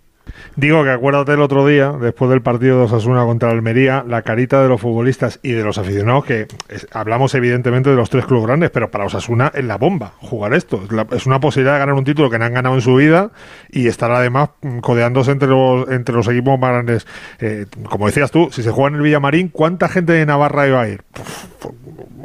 Digo 0.54 0.84
que 0.84 0.90
acuérdate 0.90 1.32
el 1.32 1.40
otro 1.40 1.66
día, 1.66 1.92
después 1.98 2.30
del 2.30 2.42
partido 2.42 2.78
de 2.78 2.84
Osasuna 2.84 3.24
contra 3.24 3.50
Almería, 3.50 4.04
la 4.06 4.20
carita 4.22 4.62
de 4.62 4.68
los 4.68 4.80
futbolistas 4.80 5.40
y 5.42 5.52
de 5.52 5.64
los 5.64 5.78
aficionados, 5.78 6.24
que 6.26 6.46
es- 6.68 6.86
hablamos 6.92 7.34
evidentemente 7.34 7.88
de 7.88 7.96
los 7.96 8.10
tres 8.10 8.26
clubes 8.26 8.46
grandes, 8.46 8.70
pero 8.70 8.90
para 8.90 9.04
Osasuna 9.06 9.50
es 9.54 9.64
la 9.64 9.78
bomba 9.78 10.12
jugar 10.18 10.52
esto. 10.52 10.82
Es, 10.84 10.92
la- 10.92 11.06
es 11.10 11.24
una 11.26 11.40
posibilidad 11.40 11.74
de 11.74 11.78
ganar 11.80 11.94
un 11.94 12.04
título 12.04 12.28
que 12.28 12.38
no 12.38 12.44
han 12.44 12.52
ganado 12.52 12.74
en 12.74 12.82
su 12.82 12.94
vida 12.96 13.30
y 13.70 13.86
estar 13.88 14.10
además 14.10 14.50
mm, 14.60 14.80
codeándose 14.80 15.30
entre 15.30 15.48
los, 15.48 15.88
entre 15.90 16.14
los 16.14 16.28
equipos 16.28 16.58
más 16.58 16.70
grandes. 16.72 17.06
Eh, 17.40 17.64
como 17.88 18.06
decías 18.06 18.30
tú, 18.30 18.48
si 18.52 18.62
se 18.62 18.70
juega 18.70 18.88
en 18.90 18.94
el 18.96 19.02
Villamarín, 19.02 19.48
¿cuánta 19.48 19.88
gente 19.88 20.12
de 20.12 20.26
Navarra 20.26 20.68
iba 20.68 20.82
a 20.82 20.88
ir? 20.88 21.02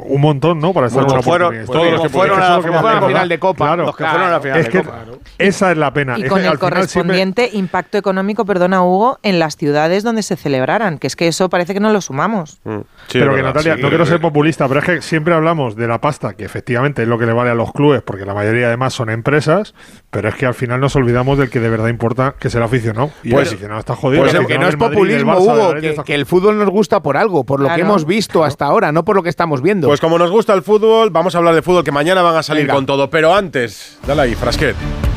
Un 0.00 0.20
montón, 0.20 0.58
¿no? 0.60 0.72
Para 0.72 0.86
estar 0.86 1.02
en 1.04 1.10
una 1.10 1.22
fueron- 1.22 1.66
todos 1.66 1.90
los 1.92 2.02
que 2.02 2.08
fueron 2.08 2.40
a 2.42 2.58
la 2.58 3.02
final 3.06 3.28
de 3.28 3.38
Copa. 3.38 3.76
Los 3.76 3.96
que 3.96 4.04
fueron 4.04 4.22
a 4.28 4.30
la 4.30 4.40
final 4.40 4.58
Es 4.58 4.66
de 4.66 4.70
que 4.72 4.82
Copa. 4.84 5.04
esa 5.38 5.72
es 5.72 5.78
la 5.78 5.92
pena. 5.92 6.18
Y 6.18 6.22
Es 6.22 6.28
con 6.28 6.38
que 6.40 6.44
el 6.46 6.50
siempre- 6.50 6.68
correspondiente 6.70 7.50
impacto 7.52 7.98
económico, 7.98 8.17
perdona 8.44 8.82
Hugo, 8.82 9.18
en 9.22 9.38
las 9.38 9.56
ciudades 9.56 10.02
donde 10.02 10.22
se 10.22 10.36
celebraran, 10.36 10.98
que 10.98 11.06
es 11.06 11.16
que 11.16 11.28
eso 11.28 11.48
parece 11.48 11.74
que 11.74 11.80
no 11.80 11.90
lo 11.92 12.00
sumamos. 12.00 12.60
Sí, 12.64 12.70
pero 13.12 13.30
que 13.30 13.36
verdad, 13.36 13.48
Natalia, 13.54 13.76
sí. 13.76 13.82
no 13.82 13.88
quiero 13.88 14.06
ser 14.06 14.20
populista, 14.20 14.66
pero 14.68 14.80
es 14.80 14.86
que 14.86 15.02
siempre 15.02 15.34
hablamos 15.34 15.76
de 15.76 15.86
la 15.86 16.00
pasta, 16.00 16.34
que 16.34 16.44
efectivamente 16.44 17.02
es 17.02 17.08
lo 17.08 17.18
que 17.18 17.26
le 17.26 17.32
vale 17.32 17.50
a 17.50 17.54
los 17.54 17.72
clubes, 17.72 18.02
porque 18.02 18.24
la 18.24 18.34
mayoría 18.34 18.66
además 18.66 18.94
son 18.94 19.10
empresas, 19.10 19.74
pero 20.10 20.28
es 20.28 20.34
que 20.34 20.46
al 20.46 20.54
final 20.54 20.80
nos 20.80 20.96
olvidamos 20.96 21.38
del 21.38 21.50
que 21.50 21.60
de 21.60 21.68
verdad 21.68 21.88
importa, 21.88 22.34
que 22.38 22.48
es 22.48 22.54
el 22.54 22.62
aficionado. 22.62 23.10
Y 23.22 23.30
Pues- 23.30 23.48
el 23.48 23.54
aficionado 23.54 23.80
está 23.80 23.94
jodido. 23.96 24.22
pues 24.22 24.34
el 24.34 24.46
que 24.46 24.58
no 24.58 24.68
es 24.68 24.76
Madrid, 24.76 24.94
populismo, 24.96 25.32
Barça, 25.34 25.40
Hugo, 25.40 25.80
que, 25.80 25.90
está 25.90 26.04
que 26.04 26.14
el 26.14 26.26
fútbol 26.26 26.58
nos 26.58 26.68
gusta 26.70 27.00
por 27.02 27.16
algo, 27.16 27.44
por 27.44 27.60
lo 27.60 27.66
Claro. 27.66 27.76
que 27.76 27.82
hemos 27.82 28.04
visto 28.06 28.44
hasta 28.44 28.66
ahora, 28.66 28.92
no 28.92 29.04
por 29.04 29.16
lo 29.16 29.22
que 29.22 29.28
estamos 29.30 29.62
viendo. 29.62 29.88
Pues 29.88 30.00
como 30.00 30.18
nos 30.18 30.30
gusta 30.30 30.54
el 30.54 30.62
fútbol, 30.62 31.10
vamos 31.10 31.34
a 31.34 31.38
hablar 31.38 31.54
de 31.54 31.62
fútbol, 31.62 31.84
que 31.84 31.92
mañana 31.92 32.22
van 32.22 32.36
a 32.36 32.42
salir 32.42 32.64
Venga. 32.64 32.74
con 32.74 32.86
todo. 32.86 33.10
Pero 33.10 33.34
antes, 33.34 33.98
dale 34.06 34.22
ahí, 34.22 34.34
Frasquet. 34.34 35.07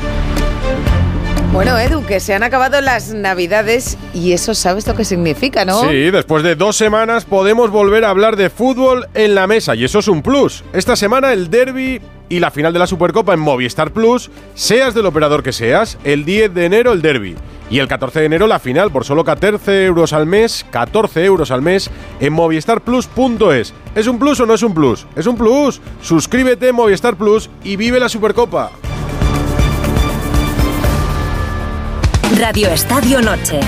Bueno, 1.53 1.77
Edu, 1.77 2.05
que 2.05 2.21
se 2.21 2.33
han 2.33 2.43
acabado 2.43 2.79
las 2.79 3.13
navidades 3.13 3.97
y 4.13 4.31
eso 4.31 4.55
sabes 4.55 4.87
lo 4.87 4.95
que 4.95 5.03
significa, 5.03 5.65
¿no? 5.65 5.81
Sí, 5.81 6.09
después 6.09 6.43
de 6.43 6.55
dos 6.55 6.77
semanas 6.77 7.25
podemos 7.25 7.71
volver 7.71 8.05
a 8.05 8.09
hablar 8.09 8.37
de 8.37 8.49
fútbol 8.49 9.05
en 9.15 9.35
la 9.35 9.47
mesa 9.47 9.75
y 9.75 9.83
eso 9.83 9.99
es 9.99 10.07
un 10.07 10.21
plus. 10.21 10.63
Esta 10.71 10.95
semana 10.95 11.33
el 11.33 11.49
derby 11.49 11.99
y 12.29 12.39
la 12.39 12.51
final 12.51 12.71
de 12.71 12.79
la 12.79 12.87
Supercopa 12.87 13.33
en 13.33 13.41
Movistar 13.41 13.91
Plus, 13.91 14.31
seas 14.55 14.93
del 14.93 15.05
operador 15.05 15.43
que 15.43 15.51
seas, 15.51 15.97
el 16.05 16.23
10 16.23 16.53
de 16.53 16.65
enero 16.65 16.93
el 16.93 17.01
derby 17.01 17.35
y 17.69 17.79
el 17.79 17.89
14 17.89 18.21
de 18.21 18.25
enero 18.27 18.47
la 18.47 18.59
final 18.59 18.89
por 18.89 19.03
solo 19.03 19.25
14 19.25 19.83
euros 19.83 20.13
al 20.13 20.27
mes, 20.27 20.65
14 20.71 21.25
euros 21.25 21.51
al 21.51 21.61
mes 21.61 21.91
en 22.21 22.31
movistarplus.es. 22.31 23.73
¿Es 23.93 24.07
un 24.07 24.19
plus 24.19 24.39
o 24.39 24.45
no 24.45 24.53
es 24.53 24.63
un 24.63 24.73
plus? 24.73 25.05
Es 25.17 25.27
un 25.27 25.35
plus. 25.35 25.81
Suscríbete 26.01 26.69
a 26.69 26.73
Movistar 26.73 27.17
Plus 27.17 27.49
y 27.61 27.75
vive 27.75 27.99
la 27.99 28.07
Supercopa. 28.07 28.71
Radio 32.39 32.69
Estadio 32.69 33.21
Noche. 33.21 33.59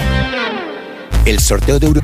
El 1.25 1.39
sorteo 1.39 1.79
de 1.79 1.87
Euro... 1.87 2.01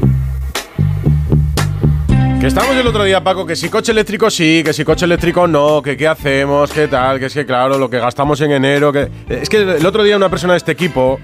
Que 2.40 2.48
estamos 2.48 2.76
el 2.76 2.86
otro 2.88 3.04
día, 3.04 3.24
Paco, 3.24 3.46
que 3.46 3.56
si 3.56 3.70
coche 3.70 3.92
eléctrico 3.92 4.30
sí, 4.30 4.62
que 4.64 4.74
si 4.74 4.84
coche 4.84 5.06
eléctrico 5.06 5.48
no, 5.48 5.82
que 5.82 5.96
qué 5.96 6.08
hacemos, 6.08 6.72
qué 6.72 6.88
tal, 6.88 7.20
que 7.20 7.26
es 7.26 7.34
que 7.34 7.46
claro, 7.46 7.78
lo 7.78 7.90
que 7.90 8.00
gastamos 8.00 8.40
en 8.42 8.52
enero, 8.52 8.92
que... 8.92 9.10
Es 9.30 9.50
que 9.50 9.58
el 9.58 9.86
otro 9.86 10.04
día 10.04 10.16
una 10.18 10.30
persona 10.30 10.54
de 10.54 10.58
este 10.58 10.72
equipo, 10.72 11.20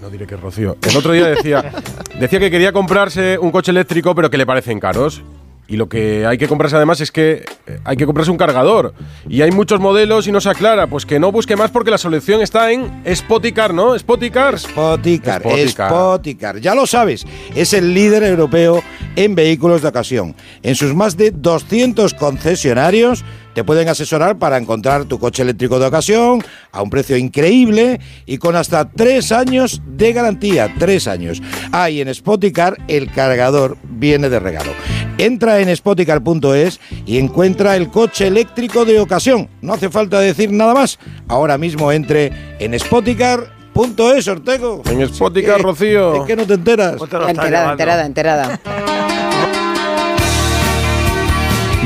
no 0.00 0.10
diré 0.10 0.26
que 0.26 0.34
es 0.34 0.40
Rocío, 0.40 0.76
el 0.88 0.96
otro 0.96 1.12
día 1.12 1.26
decía, 1.26 1.72
decía 2.20 2.38
que 2.38 2.50
quería 2.50 2.72
comprarse 2.72 3.38
un 3.38 3.50
coche 3.50 3.70
eléctrico 3.70 4.14
pero 4.14 4.30
que 4.30 4.38
le 4.38 4.46
parecen 4.46 4.80
caros. 4.80 5.22
Y 5.68 5.76
lo 5.76 5.88
que 5.88 6.26
hay 6.26 6.38
que 6.38 6.46
comprarse 6.46 6.76
además 6.76 7.00
es 7.00 7.10
que 7.10 7.44
eh, 7.66 7.80
hay 7.84 7.96
que 7.96 8.06
comprarse 8.06 8.30
un 8.30 8.36
cargador. 8.36 8.94
Y 9.28 9.42
hay 9.42 9.50
muchos 9.50 9.80
modelos 9.80 10.26
y 10.28 10.32
no 10.32 10.40
se 10.40 10.48
aclara. 10.48 10.86
Pues 10.86 11.04
que 11.04 11.18
no 11.18 11.32
busque 11.32 11.56
más 11.56 11.70
porque 11.70 11.90
la 11.90 11.98
solución 11.98 12.40
está 12.40 12.70
en 12.70 13.02
Spoticar, 13.14 13.74
¿no? 13.74 13.98
Spoticar. 13.98 14.58
Spoticar, 14.58 15.42
Spoticar. 15.42 15.90
Spoticar. 15.90 16.60
Ya 16.60 16.74
lo 16.74 16.86
sabes, 16.86 17.26
es 17.54 17.72
el 17.72 17.94
líder 17.94 18.22
europeo 18.22 18.82
en 19.16 19.34
vehículos 19.34 19.82
de 19.82 19.88
ocasión. 19.88 20.36
En 20.62 20.76
sus 20.76 20.94
más 20.94 21.16
de 21.16 21.32
200 21.32 22.14
concesionarios 22.14 23.24
te 23.56 23.64
pueden 23.64 23.88
asesorar 23.88 24.36
para 24.36 24.58
encontrar 24.58 25.06
tu 25.06 25.18
coche 25.18 25.40
eléctrico 25.40 25.78
de 25.78 25.86
ocasión 25.86 26.44
a 26.72 26.82
un 26.82 26.90
precio 26.90 27.16
increíble 27.16 27.98
y 28.26 28.36
con 28.36 28.54
hasta 28.54 28.90
tres 28.90 29.32
años 29.32 29.80
de 29.86 30.12
garantía. 30.12 30.74
Tres 30.78 31.08
años. 31.08 31.40
Ahí 31.72 32.02
en 32.02 32.14
Spoticar 32.14 32.76
el 32.86 33.10
cargador 33.10 33.78
viene 33.82 34.28
de 34.28 34.40
regalo. 34.40 34.72
Entra 35.16 35.58
en 35.60 35.74
spoticar.es 35.74 36.80
y 37.06 37.16
encuentra 37.16 37.76
el 37.76 37.88
coche 37.88 38.26
eléctrico 38.26 38.84
de 38.84 39.00
ocasión. 39.00 39.48
No 39.62 39.72
hace 39.72 39.88
falta 39.88 40.20
decir 40.20 40.52
nada 40.52 40.74
más. 40.74 40.98
Ahora 41.26 41.56
mismo 41.56 41.90
entre 41.92 42.32
en 42.58 42.78
spoticar.es, 42.78 44.28
Ortego. 44.28 44.82
En 44.84 45.08
Spoticar, 45.08 45.62
Rocío. 45.62 46.12
¿De 46.20 46.26
qué 46.26 46.36
no 46.36 46.46
te 46.46 46.52
enteras? 46.52 47.00
Enterada, 47.00 47.70
enterada, 47.70 48.04
enterada. 48.04 48.60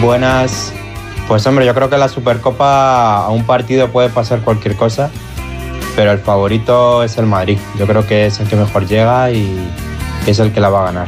Buenas. 0.00 0.72
Pues 1.30 1.46
hombre, 1.46 1.64
yo 1.64 1.72
creo 1.76 1.88
que 1.88 1.96
la 1.96 2.08
Supercopa 2.08 3.18
a 3.18 3.28
un 3.28 3.44
partido 3.44 3.86
puede 3.92 4.08
pasar 4.08 4.40
cualquier 4.40 4.74
cosa, 4.74 5.10
pero 5.94 6.10
el 6.10 6.18
favorito 6.18 7.04
es 7.04 7.18
el 7.18 7.26
Madrid. 7.26 7.56
Yo 7.78 7.86
creo 7.86 8.04
que 8.04 8.26
es 8.26 8.40
el 8.40 8.48
que 8.48 8.56
mejor 8.56 8.88
llega 8.88 9.30
y 9.30 9.70
es 10.26 10.40
el 10.40 10.52
que 10.52 10.58
la 10.58 10.70
va 10.70 10.80
a 10.80 10.84
ganar. 10.86 11.06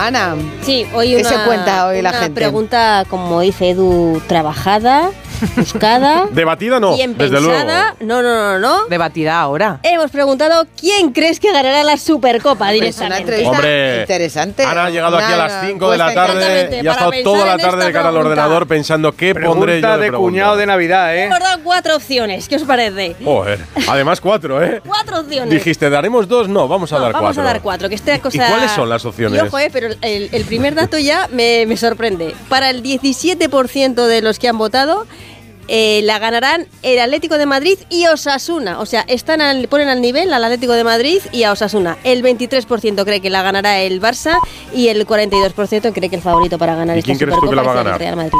Ana. 0.00 0.34
Sí, 0.62 0.84
hoy 0.92 1.14
¿Qué 1.14 1.20
una, 1.20 1.28
se 1.28 1.36
cuenta 1.46 1.86
hoy 1.86 2.02
la 2.02 2.10
una 2.10 2.18
gente? 2.18 2.34
pregunta, 2.34 3.04
como 3.08 3.38
dice 3.42 3.70
Edu, 3.70 4.20
trabajada, 4.26 5.10
buscada. 5.56 6.26
Debatida 6.32 6.80
no, 6.80 6.94
bien 6.96 7.16
desde 7.16 7.36
pensada. 7.36 7.94
No, 8.00 8.22
no, 8.22 8.34
no, 8.34 8.58
no. 8.58 8.86
Debatida 8.88 9.40
ahora. 9.40 9.80
Hemos 9.82 10.10
preguntado 10.10 10.66
quién 10.78 11.12
crees 11.12 11.40
que 11.40 11.52
ganará 11.52 11.82
la 11.84 11.96
Supercopa 11.96 12.70
directamente. 12.70 13.46
Hombre, 13.46 14.00
interesante. 14.02 14.64
Ana 14.64 14.86
ha 14.86 14.90
llegado 14.90 15.16
aquí 15.18 15.32
a 15.32 15.36
las 15.36 15.66
5 15.66 15.90
de 15.90 15.98
la 15.98 16.14
tarde 16.14 16.80
y 16.82 16.86
ha 16.86 16.92
estado 16.92 17.10
toda 17.24 17.46
la 17.46 17.58
tarde 17.58 17.84
de 17.86 17.92
cara 17.92 18.08
al 18.08 18.14
pregunta. 18.14 18.30
ordenador 18.30 18.66
pensando 18.66 19.12
qué 19.12 19.34
pondré 19.34 19.80
yo 19.80 19.80
Pregunta 19.80 19.96
de, 19.96 20.02
de 20.04 20.08
pregunta. 20.08 20.18
cuñado 20.30 20.56
de 20.56 20.66
Navidad, 20.66 21.16
¿eh? 21.16 21.24
Hemos 21.24 21.38
dado 21.40 21.62
cuatro 21.62 21.96
opciones. 21.96 22.48
¿Qué 22.48 22.56
os 22.56 22.62
parece? 22.62 23.16
Joder, 23.24 23.60
además 23.88 24.20
cuatro, 24.20 24.62
¿eh? 24.62 24.80
Cuatro 24.86 25.20
opciones. 25.20 25.50
Dijiste, 25.50 25.90
¿daremos 25.90 26.28
dos? 26.28 26.48
No, 26.48 26.68
vamos 26.68 26.92
a 26.92 26.96
No, 26.96 27.02
dar 27.02 27.12
vamos 27.12 27.28
cuatro. 27.28 27.42
a 27.42 27.44
dar 27.52 27.62
cuatro, 27.62 27.88
que 27.88 27.94
esta 27.94 28.18
cosa... 28.20 28.48
cuáles 28.48 28.70
son 28.72 28.88
las 28.88 29.04
opciones? 29.04 29.40
Y 29.42 29.46
ojo, 29.46 29.58
eh, 29.58 29.70
pero 29.72 29.88
el, 30.00 30.28
el 30.32 30.44
primer 30.44 30.74
dato 30.74 30.98
ya 30.98 31.28
me, 31.32 31.64
me 31.66 31.76
sorprende. 31.76 32.34
Para 32.48 32.70
el 32.70 32.82
17% 32.82 34.06
de 34.06 34.22
los 34.22 34.38
que 34.38 34.48
han 34.48 34.58
votado, 34.58 35.06
eh, 35.72 36.00
la 36.02 36.18
ganarán 36.18 36.66
el 36.82 36.98
Atlético 36.98 37.38
de 37.38 37.46
Madrid 37.46 37.78
y 37.90 38.06
Osasuna. 38.08 38.80
O 38.80 38.86
sea, 38.86 39.02
están 39.06 39.40
al- 39.40 39.68
ponen 39.68 39.88
al 39.88 40.00
nivel 40.00 40.32
al 40.34 40.42
Atlético 40.42 40.72
de 40.72 40.82
Madrid 40.82 41.20
y 41.30 41.44
a 41.44 41.52
Osasuna. 41.52 41.96
El 42.02 42.24
23% 42.24 43.04
cree 43.04 43.20
que 43.20 43.30
la 43.30 43.42
ganará 43.42 43.80
el 43.80 44.00
Barça 44.02 44.36
y 44.74 44.88
el 44.88 45.06
42% 45.06 45.92
cree 45.92 46.10
que 46.10 46.16
el 46.16 46.22
favorito 46.22 46.58
para 46.58 46.74
ganar 46.74 46.96
¿Y 46.96 46.98
esta 47.00 47.06
quién 47.06 47.18
crees 47.18 47.38
tú 47.40 47.48
que 47.48 47.54
la 47.56 47.62
va 47.62 47.70
a 47.70 47.74
es 47.74 47.78
el 47.78 47.84
ganar? 47.84 48.00
Real 48.00 48.16
Madrid. 48.16 48.32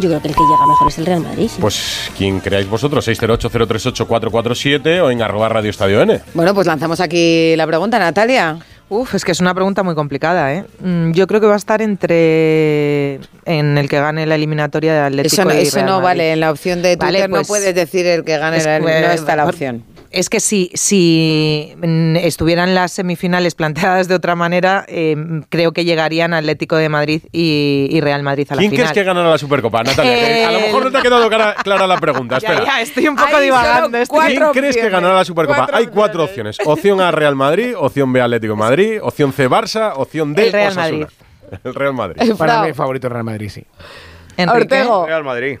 Yo 0.00 0.08
creo 0.08 0.20
que 0.20 0.26
el 0.28 0.34
que 0.34 0.40
llega 0.42 0.66
mejor 0.66 0.88
es 0.88 0.98
el 0.98 1.06
Real 1.06 1.20
Madrid. 1.20 1.48
sí. 1.48 1.58
Pues 1.60 2.10
quien 2.18 2.40
creáis 2.40 2.68
vosotros, 2.68 3.06
608-038-447 3.06 5.00
o 5.02 5.10
en 5.10 5.22
arroba 5.22 5.48
Radio 5.48 5.70
Estadio 5.70 6.02
N. 6.02 6.20
Bueno, 6.34 6.52
pues 6.54 6.66
lanzamos 6.66 6.98
aquí 7.00 7.54
la 7.56 7.66
pregunta, 7.66 7.98
Natalia. 8.00 8.56
Uf, 8.90 9.14
es 9.14 9.24
que 9.24 9.32
es 9.32 9.40
una 9.40 9.54
pregunta 9.54 9.82
muy 9.82 9.94
complicada, 9.94 10.52
¿eh? 10.52 10.64
Mm, 10.80 11.12
Yo 11.12 11.26
creo 11.26 11.40
que 11.40 11.46
va 11.46 11.54
a 11.54 11.56
estar 11.56 11.80
entre 11.82 13.14
en 13.46 13.78
el 13.78 13.88
que 13.88 13.98
gane 13.98 14.26
la 14.26 14.34
eliminatoria 14.34 14.92
de 14.92 15.00
Atlético 15.00 15.34
Eso 15.42 15.44
no, 15.44 15.54
y 15.54 15.58
eso 15.62 15.80
no 15.80 15.86
Madrid. 15.92 16.02
vale. 16.04 16.32
En 16.32 16.40
la 16.40 16.50
opción 16.50 16.82
de 16.82 16.96
Twitter 16.96 17.06
Vale, 17.22 17.28
no 17.28 17.36
pues- 17.36 17.48
puedes 17.48 17.74
decir 17.74 18.06
el 18.06 18.24
que 18.24 18.36
gane. 18.38 18.58
Es 18.58 18.66
la- 18.66 18.78
no 18.78 18.88
está 18.88 19.36
la 19.36 19.46
opción. 19.46 19.82
Es 20.14 20.30
que 20.30 20.38
si, 20.38 20.70
si 20.74 21.74
mm, 21.76 22.14
estuvieran 22.16 22.72
las 22.72 22.92
semifinales 22.92 23.56
planteadas 23.56 24.06
de 24.06 24.14
otra 24.14 24.36
manera, 24.36 24.84
eh, 24.86 25.16
creo 25.48 25.72
que 25.72 25.84
llegarían 25.84 26.32
Atlético 26.32 26.76
de 26.76 26.88
Madrid 26.88 27.22
y, 27.32 27.88
y 27.90 28.00
Real 28.00 28.22
Madrid 28.22 28.46
a 28.48 28.54
la 28.54 28.60
¿Quién 28.60 28.70
final. 28.70 28.86
crees 28.86 28.92
que 28.92 29.02
ganará 29.02 29.28
la 29.30 29.38
Supercopa, 29.38 29.82
Natalia? 29.82 30.48
A 30.48 30.52
lo 30.52 30.60
mejor 30.60 30.84
no 30.84 30.90
te 30.92 30.98
ha 30.98 31.02
quedado 31.02 31.28
clara, 31.28 31.54
clara 31.64 31.86
la 31.88 31.98
pregunta. 31.98 32.38
Ya, 32.44 32.48
Espera. 32.48 32.64
ya, 32.64 32.80
estoy 32.80 33.08
un 33.08 33.16
poco 33.16 33.36
Hay 33.36 33.44
divagando. 33.44 33.98
¿Quién 34.26 34.42
crees 34.52 34.76
que 34.76 34.88
ganará 34.88 35.14
la 35.16 35.24
Supercopa? 35.24 35.68
Hay 35.72 35.88
cuatro 35.88 36.22
opciones. 36.24 36.58
Opción 36.64 37.00
A, 37.00 37.10
Real 37.10 37.34
Madrid. 37.34 37.74
Opción 37.76 38.12
B, 38.12 38.20
Atlético 38.20 38.52
de 38.54 38.58
Madrid. 38.58 38.98
Opción 39.02 39.32
C, 39.32 39.48
Barça. 39.50 39.94
Opción 39.96 40.32
D, 40.32 40.46
El 40.46 40.52
Real 40.52 40.68
Osasuna. 40.72 41.08
El 41.64 41.74
Real 41.74 41.94
Madrid. 41.94 42.34
Para 42.38 42.62
mí, 42.62 42.72
favorito 42.72 43.08
Real 43.08 43.24
Madrid, 43.24 43.48
sí. 43.48 43.64
Enrique. 44.36 44.62
Ortego. 44.62 45.06
Real 45.06 45.24
Madrid. 45.24 45.58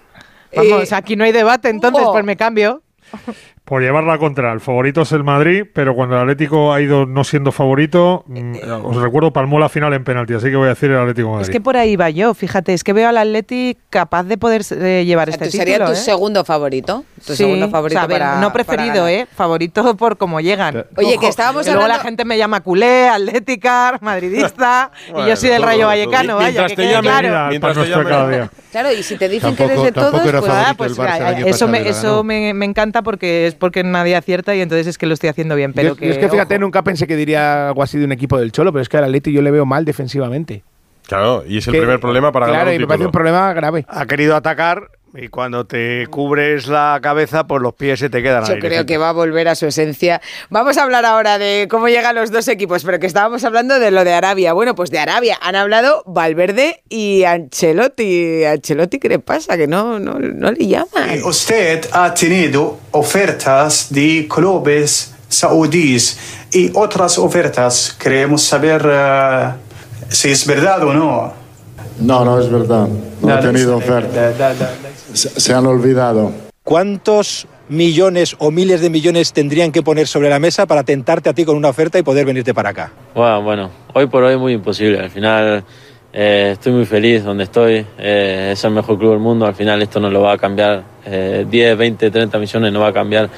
Vamos, 0.54 0.92
aquí 0.92 1.16
no 1.16 1.24
hay 1.24 1.32
debate, 1.32 1.68
entonces 1.70 2.02
Hugo. 2.02 2.12
pues 2.12 2.24
me 2.24 2.36
cambio. 2.36 2.82
Por 3.64 3.80
llevarla 3.80 4.18
contra, 4.18 4.52
el 4.52 4.60
favorito 4.60 5.00
es 5.02 5.12
el 5.12 5.24
Madrid, 5.24 5.64
pero 5.72 5.94
cuando 5.94 6.16
el 6.16 6.20
Atlético 6.20 6.74
ha 6.74 6.82
ido 6.82 7.06
no 7.06 7.24
siendo 7.24 7.50
favorito, 7.50 8.22
mm, 8.26 8.56
os 8.84 8.96
recuerdo, 8.96 9.32
palmó 9.32 9.58
la 9.58 9.70
final 9.70 9.94
en 9.94 10.04
penalti, 10.04 10.34
así 10.34 10.50
que 10.50 10.56
voy 10.56 10.66
a 10.66 10.70
decir 10.70 10.90
el 10.90 10.98
Atlético 10.98 11.40
Es 11.40 11.48
que 11.48 11.62
por 11.62 11.78
ahí 11.78 11.96
va 11.96 12.10
yo, 12.10 12.34
fíjate, 12.34 12.74
es 12.74 12.84
que 12.84 12.92
veo 12.92 13.08
al 13.08 13.16
Atleti 13.16 13.78
capaz 13.88 14.24
de 14.24 14.36
poder 14.36 14.60
eh, 14.72 15.04
llevar 15.06 15.30
este 15.30 15.46
Tú 15.46 15.50
título. 15.52 15.64
sería 15.70 15.86
tu 15.86 15.92
¿eh? 15.92 15.96
segundo 15.96 16.44
favorito. 16.44 17.04
Tu 17.24 17.32
Sí, 17.32 17.36
segundo 17.38 17.70
favorito 17.70 18.00
o 18.00 18.06
sea, 18.06 18.08
para- 18.08 18.38
no 18.38 18.52
preferido. 18.52 19.08
¿eh? 19.08 19.26
Favorito 19.34 19.96
por 19.96 20.18
cómo 20.18 20.42
llegan. 20.42 20.84
Oye, 20.98 21.16
que 21.18 21.28
estábamos 21.28 21.66
Y 21.66 21.70
luego 21.70 21.80
la 21.88 21.94
hablando- 21.94 22.04
gente 22.04 22.26
me 22.26 22.36
llama 22.36 22.60
culé, 22.60 23.08
atlética, 23.08 23.96
madridista, 24.02 24.90
y 25.08 25.26
yo 25.26 25.36
soy 25.36 25.48
del 25.48 25.62
todo, 25.62 25.70
Rayo. 25.70 25.86
Vallecano, 25.86 26.36
vaya, 26.36 26.66
que 26.66 26.76
quede 26.76 27.00
claro. 27.00 27.48
Mientras 27.48 27.72
te 27.72 27.78
nuestro 27.78 28.04
cada 28.04 28.28
día. 28.28 28.50
Claro, 28.72 28.92
y 28.92 29.02
si 29.04 29.16
te 29.16 29.28
dicen 29.28 29.54
que 29.56 29.64
eres 29.64 29.82
de 29.84 29.92
todos, 29.92 30.20
pues 30.20 30.44
Ah, 30.48 30.66
el 30.70 30.76
pues 30.76 30.98
Barça 30.98 31.12
el 31.14 31.14
mira, 31.14 31.28
año 31.28 31.46
eso, 31.46 31.50
pasado 31.66 31.70
me, 31.70 31.80
la 31.80 31.88
eso 31.90 32.24
me, 32.24 32.54
me 32.54 32.64
encanta 32.66 33.02
porque 33.02 33.46
es 33.46 33.53
porque 33.58 33.82
nadie 33.84 34.16
acierta 34.16 34.54
y 34.54 34.60
entonces 34.60 34.86
es 34.86 34.98
que 34.98 35.06
lo 35.06 35.14
estoy 35.14 35.30
haciendo 35.30 35.54
bien. 35.56 35.72
Pero 35.72 35.90
Yo- 35.90 35.96
que, 35.96 36.06
yo 36.06 36.12
es 36.12 36.18
que 36.18 36.28
fíjate, 36.28 36.54
ojo. 36.54 36.60
nunca 36.62 36.82
pensé 36.82 37.06
que 37.06 37.16
diría 37.16 37.68
algo 37.68 37.82
así 37.82 37.98
de 37.98 38.04
un 38.04 38.12
equipo 38.12 38.38
del 38.38 38.52
Cholo, 38.52 38.72
pero 38.72 38.82
es 38.82 38.88
que 38.88 38.96
al 38.96 39.04
Atleti 39.04 39.32
yo 39.32 39.42
le 39.42 39.50
veo 39.50 39.66
mal 39.66 39.84
defensivamente. 39.84 40.62
Claro, 41.06 41.44
y 41.46 41.58
es 41.58 41.66
el 41.68 41.72
Que- 41.74 41.80
primer 41.80 42.00
problema 42.00 42.32
para 42.32 42.46
claro, 42.46 42.60
ganar 42.60 42.72
y 42.74 42.76
un 42.76 42.82
me 42.82 42.86
parece 42.88 43.06
un 43.06 43.12
problema 43.12 43.52
grave. 43.52 43.84
Ha 43.88 44.06
querido 44.06 44.36
atacar 44.36 44.88
y 45.16 45.28
cuando 45.28 45.64
te 45.64 46.06
cubres 46.08 46.66
la 46.66 46.98
cabeza, 47.00 47.46
pues 47.46 47.62
los 47.62 47.74
pies 47.74 48.00
se 48.00 48.10
te 48.10 48.22
quedan 48.22 48.44
Yo 48.46 48.58
creo 48.58 48.84
que 48.84 48.98
va 48.98 49.10
a 49.10 49.12
volver 49.12 49.46
a 49.46 49.54
su 49.54 49.66
esencia. 49.66 50.20
Vamos 50.50 50.76
a 50.76 50.82
hablar 50.82 51.04
ahora 51.04 51.38
de 51.38 51.68
cómo 51.70 51.88
llegan 51.88 52.16
los 52.16 52.32
dos 52.32 52.48
equipos, 52.48 52.82
pero 52.84 52.98
que 52.98 53.06
estábamos 53.06 53.44
hablando 53.44 53.78
de 53.78 53.92
lo 53.92 54.02
de 54.02 54.12
Arabia. 54.12 54.52
Bueno, 54.52 54.74
pues 54.74 54.90
de 54.90 54.98
Arabia 54.98 55.38
han 55.40 55.54
hablado 55.54 56.02
Valverde 56.06 56.82
y 56.88 57.22
Ancelotti. 57.24 58.44
Ancelotti, 58.44 58.98
¿qué 58.98 59.08
le 59.08 59.18
pasa? 59.20 59.56
Que 59.56 59.68
no, 59.68 60.00
no, 60.00 60.18
no 60.18 60.50
le 60.50 60.66
llaman. 60.66 61.22
Usted 61.24 61.88
ha 61.92 62.12
tenido 62.12 62.78
ofertas 62.90 63.92
de 63.92 64.26
clubes 64.28 65.14
saudíes 65.28 66.18
y 66.52 66.72
otras 66.74 67.18
ofertas. 67.18 67.96
Queremos 67.98 68.42
saber 68.42 68.84
eh, 68.90 69.50
si 70.08 70.30
es 70.30 70.44
verdad 70.44 70.82
o 70.82 70.92
no. 70.92 71.44
No, 72.00 72.24
no 72.24 72.40
es 72.40 72.50
verdad. 72.50 72.88
No 73.20 73.38
he 73.38 73.42
tenido 73.42 73.76
oferta. 73.76 74.32
Se, 75.14 75.28
se 75.40 75.52
han 75.54 75.66
olvidado. 75.66 76.32
¿Cuántos 76.64 77.46
millones 77.68 78.36
o 78.38 78.50
miles 78.50 78.80
de 78.80 78.90
millones 78.90 79.32
tendrían 79.32 79.72
que 79.72 79.82
poner 79.82 80.06
sobre 80.06 80.28
la 80.28 80.38
mesa 80.38 80.66
para 80.66 80.82
tentarte 80.82 81.28
a 81.30 81.32
ti 81.32 81.44
con 81.44 81.56
una 81.56 81.68
oferta 81.68 81.98
y 81.98 82.02
poder 82.02 82.26
venirte 82.26 82.52
para 82.52 82.70
acá? 82.70 82.92
Bueno, 83.14 83.42
bueno, 83.42 83.70
hoy 83.94 84.06
por 84.06 84.22
hoy 84.24 84.34
es 84.34 84.38
muy 84.40 84.52
imposible. 84.54 84.98
Al 84.98 85.10
final 85.10 85.64
eh, 86.12 86.50
estoy 86.54 86.72
muy 86.72 86.84
feliz 86.84 87.22
donde 87.24 87.44
estoy. 87.44 87.86
eh, 87.98 88.50
es 88.52 88.64
el 88.64 88.72
mejor 88.72 88.98
club 88.98 89.10
del 89.12 89.20
mundo. 89.20 89.46
Al 89.46 89.54
final 89.54 89.80
esto 89.82 90.00
no 90.00 90.10
lo 90.10 90.20
va 90.22 90.32
a 90.32 90.38
cambiar. 90.38 90.82
eh, 91.06 91.46
10, 91.48 91.76
20, 91.78 92.10
30 92.10 92.38
millones 92.38 92.72
no 92.72 92.80
va 92.80 92.88
a 92.88 92.92
cambiar 92.92 93.28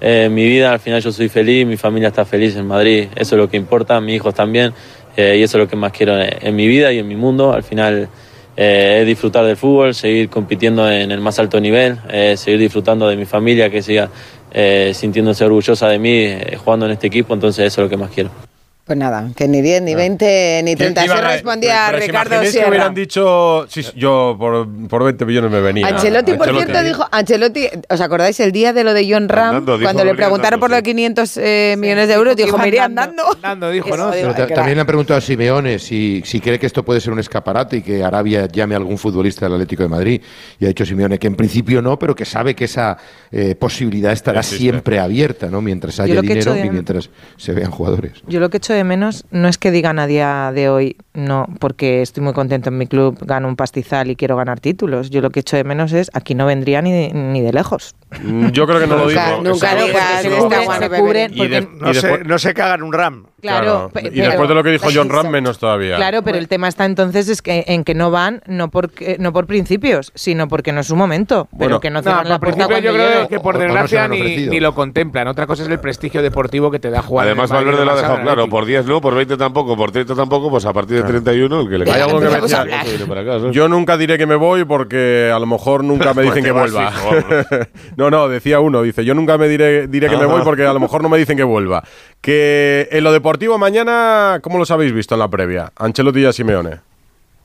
eh, 0.00 0.28
mi 0.30 0.44
vida. 0.46 0.72
Al 0.72 0.80
final 0.80 1.00
yo 1.02 1.12
soy 1.12 1.28
feliz, 1.28 1.66
mi 1.66 1.76
familia 1.76 2.08
está 2.08 2.24
feliz 2.24 2.56
en 2.56 2.66
Madrid. 2.66 3.08
Eso 3.14 3.34
es 3.34 3.38
lo 3.40 3.48
que 3.50 3.56
importa, 3.56 4.00
mis 4.00 4.16
hijos 4.16 4.32
también. 4.34 4.72
eh, 5.16 5.36
y 5.38 5.42
eso 5.42 5.58
es 5.58 5.64
lo 5.64 5.68
que 5.68 5.76
más 5.76 5.92
quiero 5.92 6.18
en, 6.20 6.28
en 6.40 6.56
mi 6.56 6.66
vida 6.66 6.92
y 6.92 6.98
en 6.98 7.08
mi 7.08 7.16
mundo. 7.16 7.52
Al 7.52 7.62
final 7.62 8.08
eh, 8.56 8.98
es 9.00 9.06
disfrutar 9.06 9.44
del 9.44 9.56
fútbol, 9.56 9.94
seguir 9.94 10.28
compitiendo 10.28 10.90
en 10.90 11.10
el 11.12 11.20
más 11.20 11.38
alto 11.38 11.60
nivel, 11.60 11.98
eh, 12.08 12.36
seguir 12.36 12.60
disfrutando 12.60 13.08
de 13.08 13.16
mi 13.16 13.26
familia, 13.26 13.70
que 13.70 13.82
siga 13.82 14.08
eh, 14.52 14.92
sintiéndose 14.94 15.44
orgullosa 15.44 15.88
de 15.88 15.98
mí 15.98 16.14
eh, 16.14 16.56
jugando 16.56 16.86
en 16.86 16.92
este 16.92 17.08
equipo, 17.08 17.34
entonces 17.34 17.66
eso 17.66 17.82
es 17.82 17.84
lo 17.84 17.90
que 17.90 17.96
más 17.96 18.10
quiero. 18.10 18.45
Pues 18.86 18.96
nada, 18.96 19.30
que 19.34 19.48
ni 19.48 19.62
10, 19.62 19.82
ni 19.82 19.96
20, 19.96 20.60
ni 20.62 20.76
30. 20.76 21.00
Así 21.02 21.10
respondía 21.10 21.86
pero 21.90 22.00
si 22.02 22.06
Ricardo 22.06 22.40
que 22.40 22.46
Sierra. 22.52 22.68
hubieran 22.68 22.94
dicho, 22.94 23.66
sí, 23.68 23.84
yo 23.96 24.36
por, 24.38 24.68
por 24.86 25.02
20 25.02 25.26
millones 25.26 25.50
me 25.50 25.60
venía. 25.60 25.88
Ancelotti, 25.88 26.34
por 26.34 26.48
Ancelotti. 26.48 26.70
cierto, 26.70 26.84
dijo, 26.84 27.04
Ancelotti, 27.10 27.68
¿os 27.88 28.00
acordáis 28.00 28.38
el 28.38 28.52
día 28.52 28.72
de 28.72 28.84
lo 28.84 28.94
de 28.94 29.12
John 29.12 29.28
Ram? 29.28 29.48
Andando, 29.48 29.76
dijo 29.76 29.86
cuando 29.86 30.04
le 30.04 30.14
preguntaron 30.14 30.60
por 30.60 30.70
los 30.70 30.82
500 30.82 31.36
eh, 31.38 31.74
millones 31.76 32.06
de 32.06 32.14
euros, 32.14 32.36
dijo, 32.36 32.56
me 32.58 32.68
iré 32.68 32.78
andando. 32.78 33.24
dijo, 33.72 33.88
Eso, 33.88 33.96
¿no? 33.96 34.12
digo, 34.12 34.32
Pero 34.36 34.54
también 34.54 34.76
le 34.76 34.82
han 34.82 34.86
preguntado 34.86 35.18
a 35.18 35.20
Simeone 35.20 35.80
si, 35.80 36.22
si 36.24 36.40
cree 36.40 36.60
que 36.60 36.66
esto 36.66 36.84
puede 36.84 37.00
ser 37.00 37.12
un 37.12 37.18
escaparate 37.18 37.78
y 37.78 37.82
que 37.82 38.04
Arabia 38.04 38.46
llame 38.46 38.76
a 38.76 38.78
algún 38.78 38.98
futbolista 38.98 39.46
del 39.46 39.54
Atlético 39.54 39.82
de 39.82 39.88
Madrid. 39.88 40.22
Y 40.60 40.64
ha 40.64 40.68
dicho 40.68 40.86
Simeone 40.86 41.18
que 41.18 41.26
en 41.26 41.34
principio 41.34 41.82
no, 41.82 41.98
pero 41.98 42.14
que 42.14 42.24
sabe 42.24 42.54
que 42.54 42.66
esa 42.66 42.96
eh, 43.32 43.56
posibilidad 43.56 44.12
estará 44.12 44.38
Existe. 44.38 44.58
siempre 44.58 45.00
abierta, 45.00 45.48
¿no? 45.48 45.60
Mientras 45.60 45.98
haya 45.98 46.20
dinero 46.20 46.56
y 46.56 46.70
mientras 46.70 47.10
se 47.36 47.52
vean 47.52 47.72
jugadores. 47.72 48.12
Yo 48.28 48.38
lo 48.38 48.48
que 48.48 48.58
echo 48.58 48.75
de 48.76 48.84
menos 48.84 49.24
no 49.30 49.48
es 49.48 49.58
que 49.58 49.70
digan 49.70 49.98
a 49.98 50.06
día 50.06 50.52
de 50.54 50.68
hoy, 50.68 50.96
no, 51.14 51.46
porque 51.58 52.02
estoy 52.02 52.22
muy 52.22 52.32
contento 52.32 52.68
en 52.68 52.78
mi 52.78 52.86
club, 52.86 53.18
gano 53.26 53.48
un 53.48 53.56
pastizal 53.56 54.10
y 54.10 54.16
quiero 54.16 54.36
ganar 54.36 54.60
títulos. 54.60 55.10
Yo 55.10 55.20
lo 55.20 55.30
que 55.30 55.40
echo 55.40 55.56
de 55.56 55.64
menos 55.64 55.92
es, 55.92 56.10
aquí 56.14 56.34
no 56.34 56.46
vendría 56.46 56.82
ni 56.82 56.92
de, 56.92 57.12
ni 57.12 57.40
de 57.40 57.52
lejos. 57.52 57.96
Mm, 58.22 58.48
Yo 58.50 58.66
creo 58.66 58.78
que 58.78 58.86
no 58.86 58.96
lo 58.96 59.06
Nunca- 59.08 59.26
dijo. 59.30 59.42
nunca 59.42 60.78
se 60.78 60.88
cubren, 60.90 61.32
Y 61.34 61.38
porque- 61.38 61.60
de- 61.62 61.68
No, 61.80 61.92
se, 61.94 62.00
después- 62.06 62.26
no 62.26 62.38
se 62.38 62.54
cagan 62.54 62.82
un 62.82 62.92
RAM. 62.92 63.26
Claro, 63.52 63.90
Y 63.94 64.10
pero- 64.10 64.26
después 64.28 64.48
de 64.48 64.54
lo 64.54 64.62
que 64.64 64.70
dijo 64.70 64.88
John 64.92 65.08
Ram, 65.08 65.28
menos 65.28 65.58
todavía. 65.58 65.96
Claro, 65.96 66.22
pero 66.22 66.38
el 66.38 66.48
tema 66.48 66.68
está 66.68 66.84
entonces 66.84 67.28
es 67.28 67.42
que 67.42 67.64
en 67.68 67.84
que 67.84 67.94
no 67.94 68.10
van 68.10 68.42
no 68.46 68.70
porque 68.70 69.16
no 69.18 69.32
por 69.32 69.46
principios, 69.46 70.12
sino 70.14 70.48
porque 70.48 70.72
no 70.72 70.80
es 70.80 70.86
su 70.86 70.96
momento, 70.96 71.48
Bueno. 71.50 71.66
pero 71.68 71.80
que 71.80 71.90
no 71.90 72.00
No, 72.00 72.02
cierran 72.02 72.28
la 72.28 72.38
por 72.38 72.54
puerta 72.54 72.80
yo 72.80 72.92
creo 72.92 73.08
llegue. 73.14 73.28
que 73.28 73.40
por 73.40 73.54
no 73.54 73.60
desgracia 73.60 74.08
ni, 74.08 74.60
lo 74.60 74.74
contemplan. 74.74 75.28
Otra 75.28 75.46
cosa 75.46 75.62
es 75.62 75.68
el 75.68 75.78
prestigio 75.80 76.22
deportivo 76.22 76.70
que 76.70 76.78
te 76.78 76.90
da 76.90 77.02
jugar. 77.02 77.26
Además, 77.26 77.50
Valverde 77.50 77.84
lo 77.84 77.92
ha 77.92 77.96
dejado 77.96 78.20
claro, 78.22 78.48
por 78.48 78.64
10 78.66 78.86
no, 78.86 79.00
por 79.00 79.14
20 79.14 79.36
tampoco, 79.36 79.76
por 79.76 79.90
30 79.92 80.14
tampoco, 80.14 80.50
pues 80.50 80.64
a 80.66 80.72
partir 80.72 80.96
de 80.98 81.02
31 81.04 81.60
el 81.60 81.68
que 81.68 81.78
le 81.78 81.90
Hay 81.90 82.00
algo 82.00 82.20
que 82.20 82.26
me 82.28 82.40
decía-. 82.40 83.50
Yo 83.52 83.68
nunca 83.68 83.96
diré 83.96 84.18
que 84.18 84.26
me 84.26 84.34
voy 84.36 84.64
porque 84.64 85.30
a 85.34 85.38
lo 85.38 85.46
mejor 85.46 85.84
nunca 85.84 86.14
me 86.14 86.24
Pues 86.24 86.26
dicen 86.34 86.44
que 86.44 86.52
vas 86.52 86.72
vuelva. 86.72 86.92
no, 87.96 88.10
no, 88.10 88.28
decía 88.28 88.60
uno, 88.60 88.82
dice, 88.82 89.04
yo 89.04 89.14
nunca 89.14 89.38
me 89.38 89.48
diré, 89.48 89.86
diré 89.86 90.08
que 90.08 90.16
me 90.16 90.26
voy 90.26 90.42
porque 90.42 90.64
a 90.64 90.72
lo 90.72 90.80
mejor 90.80 91.02
no 91.02 91.08
me 91.08 91.18
dicen 91.18 91.36
que 91.36 91.44
vuelva. 91.44 91.82
Que 92.20 92.88
en 92.90 93.04
lo 93.04 93.12
deportivo 93.12 93.35
mañana, 93.58 94.40
¿cómo 94.42 94.58
los 94.58 94.70
habéis 94.70 94.92
visto 94.92 95.14
en 95.14 95.20
la 95.20 95.28
previa? 95.28 95.72
Ancelotti 95.76 96.20
y 96.20 96.24
a 96.24 96.32
Simeone. 96.32 96.80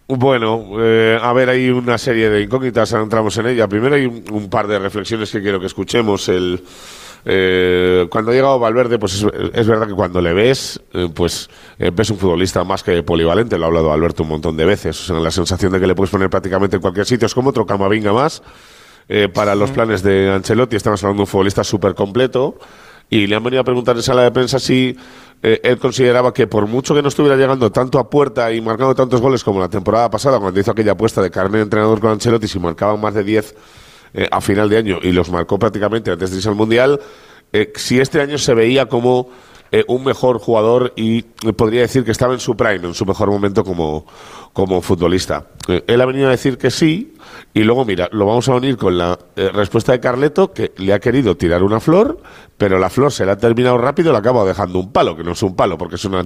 Bueno, 0.08 0.65
eh, 0.80 1.17
a 1.21 1.32
ver, 1.34 1.49
hay 1.49 1.69
una 1.69 1.97
serie 1.97 2.30
de 2.30 2.41
incógnitas, 2.41 2.91
ahora 2.91 3.04
entramos 3.04 3.38
en 3.38 3.47
ella. 3.47 3.67
Primero 3.67 3.95
hay 3.95 4.06
un, 4.06 4.23
un 4.32 4.49
par 4.49 4.67
de 4.67 4.77
reflexiones 4.77 5.32
que 5.32 5.41
quiero 5.41 5.60
que 5.60 5.67
escuchemos. 5.67 6.27
El, 6.27 6.63
eh, 7.23 8.08
cuando 8.10 8.32
ha 8.32 8.34
llegado 8.34 8.60
Valverde, 8.60 8.99
pues 8.99 9.13
es, 9.13 9.25
es 9.54 9.67
verdad 9.67 9.88
que 9.88 9.93
cuando 9.93 10.19
le 10.21 10.34
ves, 10.34 10.82
eh, 10.93 11.08
pues 11.13 11.49
eh, 11.80 11.91
ves 11.93 12.10
un 12.10 12.17
futbolista 12.17 12.63
más 12.65 12.84
que 12.84 13.04
polivalente, 13.04 13.58
lo 13.58 13.65
ha 13.65 13.67
hablado 13.67 13.93
Alberto 13.93 14.23
un 14.23 14.30
montón 14.30 14.58
de 14.58 14.65
veces. 14.65 14.99
O 14.99 15.04
sea, 15.13 15.19
la 15.21 15.32
sensación 15.32 15.71
de 15.71 15.80
que 15.80 15.88
le 15.88 15.95
puedes 15.95 16.10
poner 16.12 16.30
prácticamente 16.30 16.75
en 16.77 16.82
cualquier 16.82 17.06
sitio, 17.06 17.25
es 17.25 17.34
como 17.34 17.51
otro 17.51 17.65
Camavinga 17.65 18.12
más. 18.12 18.41
eh, 19.08 19.27
para 19.27 19.56
los 19.56 19.71
planes 19.71 20.04
de 20.04 20.32
Ancelotti, 20.32 20.75
estamos 20.77 21.04
hablando 21.04 21.19
de 21.19 21.23
un 21.23 21.27
futbolista 21.27 21.63
súper 21.63 21.95
completo. 21.95 22.56
Y 23.12 23.28
le 23.28 23.36
han 23.36 23.43
venido 23.43 23.60
a 23.60 23.65
preguntar 23.65 23.97
en 23.97 24.04
sala 24.04 24.24
de 24.24 24.32
prensa 24.32 24.58
si 24.58 24.95
eh, 25.43 25.60
él 25.63 25.78
consideraba 25.78 26.34
que 26.34 26.47
por 26.47 26.65
mucho 26.65 26.95
que 26.95 27.02
no 27.02 27.10
estuviera 27.10 27.36
llegando 27.36 27.69
tanto 27.69 28.00
a 28.00 28.10
puerta 28.10 28.54
y 28.54 28.62
marcando 28.62 28.95
tantos 28.95 29.19
goles 29.19 29.43
como 29.43 29.60
la 29.60 29.67
temporada 29.67 30.10
pasada, 30.10 30.39
cuando 30.39 30.58
hizo 30.58 30.71
aquella 30.71 30.93
apuesta 30.93 31.21
de 31.21 31.30
carne 31.30 31.58
de 31.58 31.63
entrenador 31.63 32.00
con 32.00 32.12
Ancelotti, 32.12 32.47
si 32.47 32.58
marcaban 32.58 33.02
más 33.02 33.13
de 33.13 33.26
10 33.26 33.56
eh, 34.13 34.28
a 34.32 34.39
final 34.39 34.69
de 34.69 34.78
año 34.78 35.00
y 35.02 35.12
los 35.12 35.30
marcó 35.30 35.60
prácticamente 35.60 36.10
antes 36.10 36.32
de 36.32 36.38
irse 36.38 36.47
al 36.47 36.56
Mundial, 36.56 37.02
eh, 37.52 37.74
si 37.76 38.00
este 38.00 38.21
año 38.21 38.38
se 38.38 38.54
veía 38.54 38.86
como 38.86 39.28
eh, 39.73 39.86
un 39.88 40.03
mejor 40.03 40.39
jugador 40.39 40.91
y 40.97 41.19
eh, 41.19 41.53
podría 41.55 41.81
decir 41.81 42.03
que 42.03 42.12
estaba 42.12 42.34
en 42.34 42.41
su 42.41 42.57
prime, 42.57 42.88
en 42.88 42.93
su 42.93 43.05
mejor 43.05 43.29
momento 43.29 43.63
como, 43.63 44.05
como 44.51 44.81
futbolista. 44.81 45.45
Eh, 45.69 45.84
él 45.88 46.01
ha 46.01 46.05
venido 46.05 46.27
a 46.27 46.31
decir 46.31 46.57
que 46.57 46.69
sí 46.69 47.13
y 47.53 47.63
luego, 47.63 47.86
mira, 47.86 48.10
lo 48.12 48.25
vamos 48.25 48.49
a 48.49 48.55
unir 48.55 48.75
con 48.75 48.97
la 48.97 49.17
respuesta 49.36 49.93
de 49.93 50.01
Carleto, 50.01 50.51
que 50.51 50.73
le 50.77 50.93
ha 50.93 50.99
querido 50.99 51.38
tirar 51.38 51.63
una 51.63 51.79
flor, 51.79 52.21
pero 52.57 52.79
la 52.79 52.89
flor 52.89 53.13
se 53.13 53.25
la 53.25 53.34
ha 53.34 53.38
terminado 53.38 53.77
rápido 53.77 54.10
y 54.10 54.12
le 54.12 54.19
acaba 54.19 54.43
dejando 54.43 54.79
un 54.79 54.91
palo, 54.91 55.15
que 55.15 55.23
no 55.23 55.31
es 55.31 55.43
un 55.43 55.55
palo, 55.55 55.77
porque 55.77 55.95
es, 55.95 56.03
una, 56.03 56.25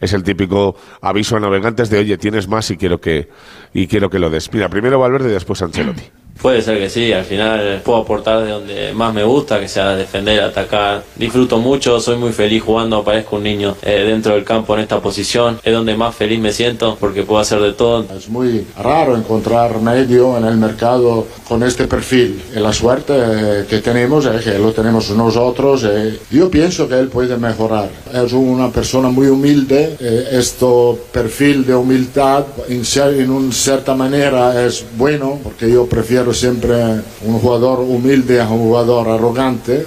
es 0.00 0.12
el 0.14 0.22
típico 0.22 0.76
aviso 1.02 1.36
a 1.36 1.40
navegantes 1.40 1.90
de, 1.90 1.98
oye, 1.98 2.16
tienes 2.16 2.48
más 2.48 2.70
y 2.70 2.78
quiero 2.78 3.00
que, 3.00 3.28
y 3.74 3.86
quiero 3.86 4.08
que 4.08 4.18
lo 4.18 4.30
des. 4.30 4.52
Mira, 4.52 4.68
primero 4.68 4.98
Valverde 4.98 5.28
y 5.28 5.32
después 5.32 5.60
Ancelotti. 5.60 6.25
Puede 6.40 6.62
ser 6.62 6.78
que 6.78 6.88
sí, 6.90 7.12
al 7.12 7.24
final 7.24 7.80
puedo 7.84 7.98
aportar 7.98 8.44
de 8.44 8.50
donde 8.50 8.92
más 8.94 9.12
me 9.12 9.24
gusta, 9.24 9.58
que 9.58 9.68
sea 9.68 9.96
defender, 9.96 10.40
atacar. 10.42 11.02
Disfruto 11.16 11.58
mucho, 11.58 11.98
soy 11.98 12.16
muy 12.16 12.32
feliz 12.32 12.62
jugando, 12.62 13.02
parezco 13.02 13.36
un 13.36 13.42
niño 13.42 13.76
eh, 13.82 14.04
dentro 14.06 14.34
del 14.34 14.44
campo 14.44 14.74
en 14.74 14.82
esta 14.82 15.00
posición. 15.00 15.58
Es 15.64 15.72
donde 15.72 15.96
más 15.96 16.14
feliz 16.14 16.38
me 16.38 16.52
siento 16.52 16.96
porque 17.00 17.22
puedo 17.22 17.40
hacer 17.40 17.60
de 17.60 17.72
todo. 17.72 18.06
Es 18.16 18.28
muy 18.28 18.66
raro 18.78 19.16
encontrar 19.16 19.80
medio 19.80 20.36
en 20.36 20.44
el 20.44 20.56
mercado 20.56 21.26
con 21.48 21.62
este 21.62 21.86
perfil. 21.88 22.40
Y 22.54 22.60
la 22.60 22.72
suerte 22.72 23.14
eh, 23.16 23.64
que 23.68 23.78
tenemos 23.78 24.26
es 24.26 24.44
que 24.44 24.58
lo 24.58 24.72
tenemos 24.72 25.10
nosotros. 25.10 25.84
eh. 25.84 26.18
Yo 26.30 26.50
pienso 26.50 26.86
que 26.88 26.98
él 26.98 27.08
puede 27.08 27.36
mejorar. 27.36 27.88
Es 28.12 28.32
una 28.32 28.70
persona 28.70 29.08
muy 29.08 29.26
humilde. 29.28 29.96
este 30.30 30.66
perfil 31.12 31.64
de 31.66 31.74
humildad, 31.74 32.44
en, 32.68 32.82
cer- 32.82 33.18
en 33.20 33.30
una 33.30 33.52
cierta 33.52 33.94
manera, 33.94 34.64
es 34.64 34.84
bueno, 34.96 35.38
porque 35.42 35.70
yo 35.70 35.86
prefiero 35.86 36.25
siempre 36.32 36.76
un 37.24 37.38
jugador 37.40 37.80
humilde 37.80 38.40
un 38.50 38.58
jugador 38.58 39.08
arrogante. 39.08 39.86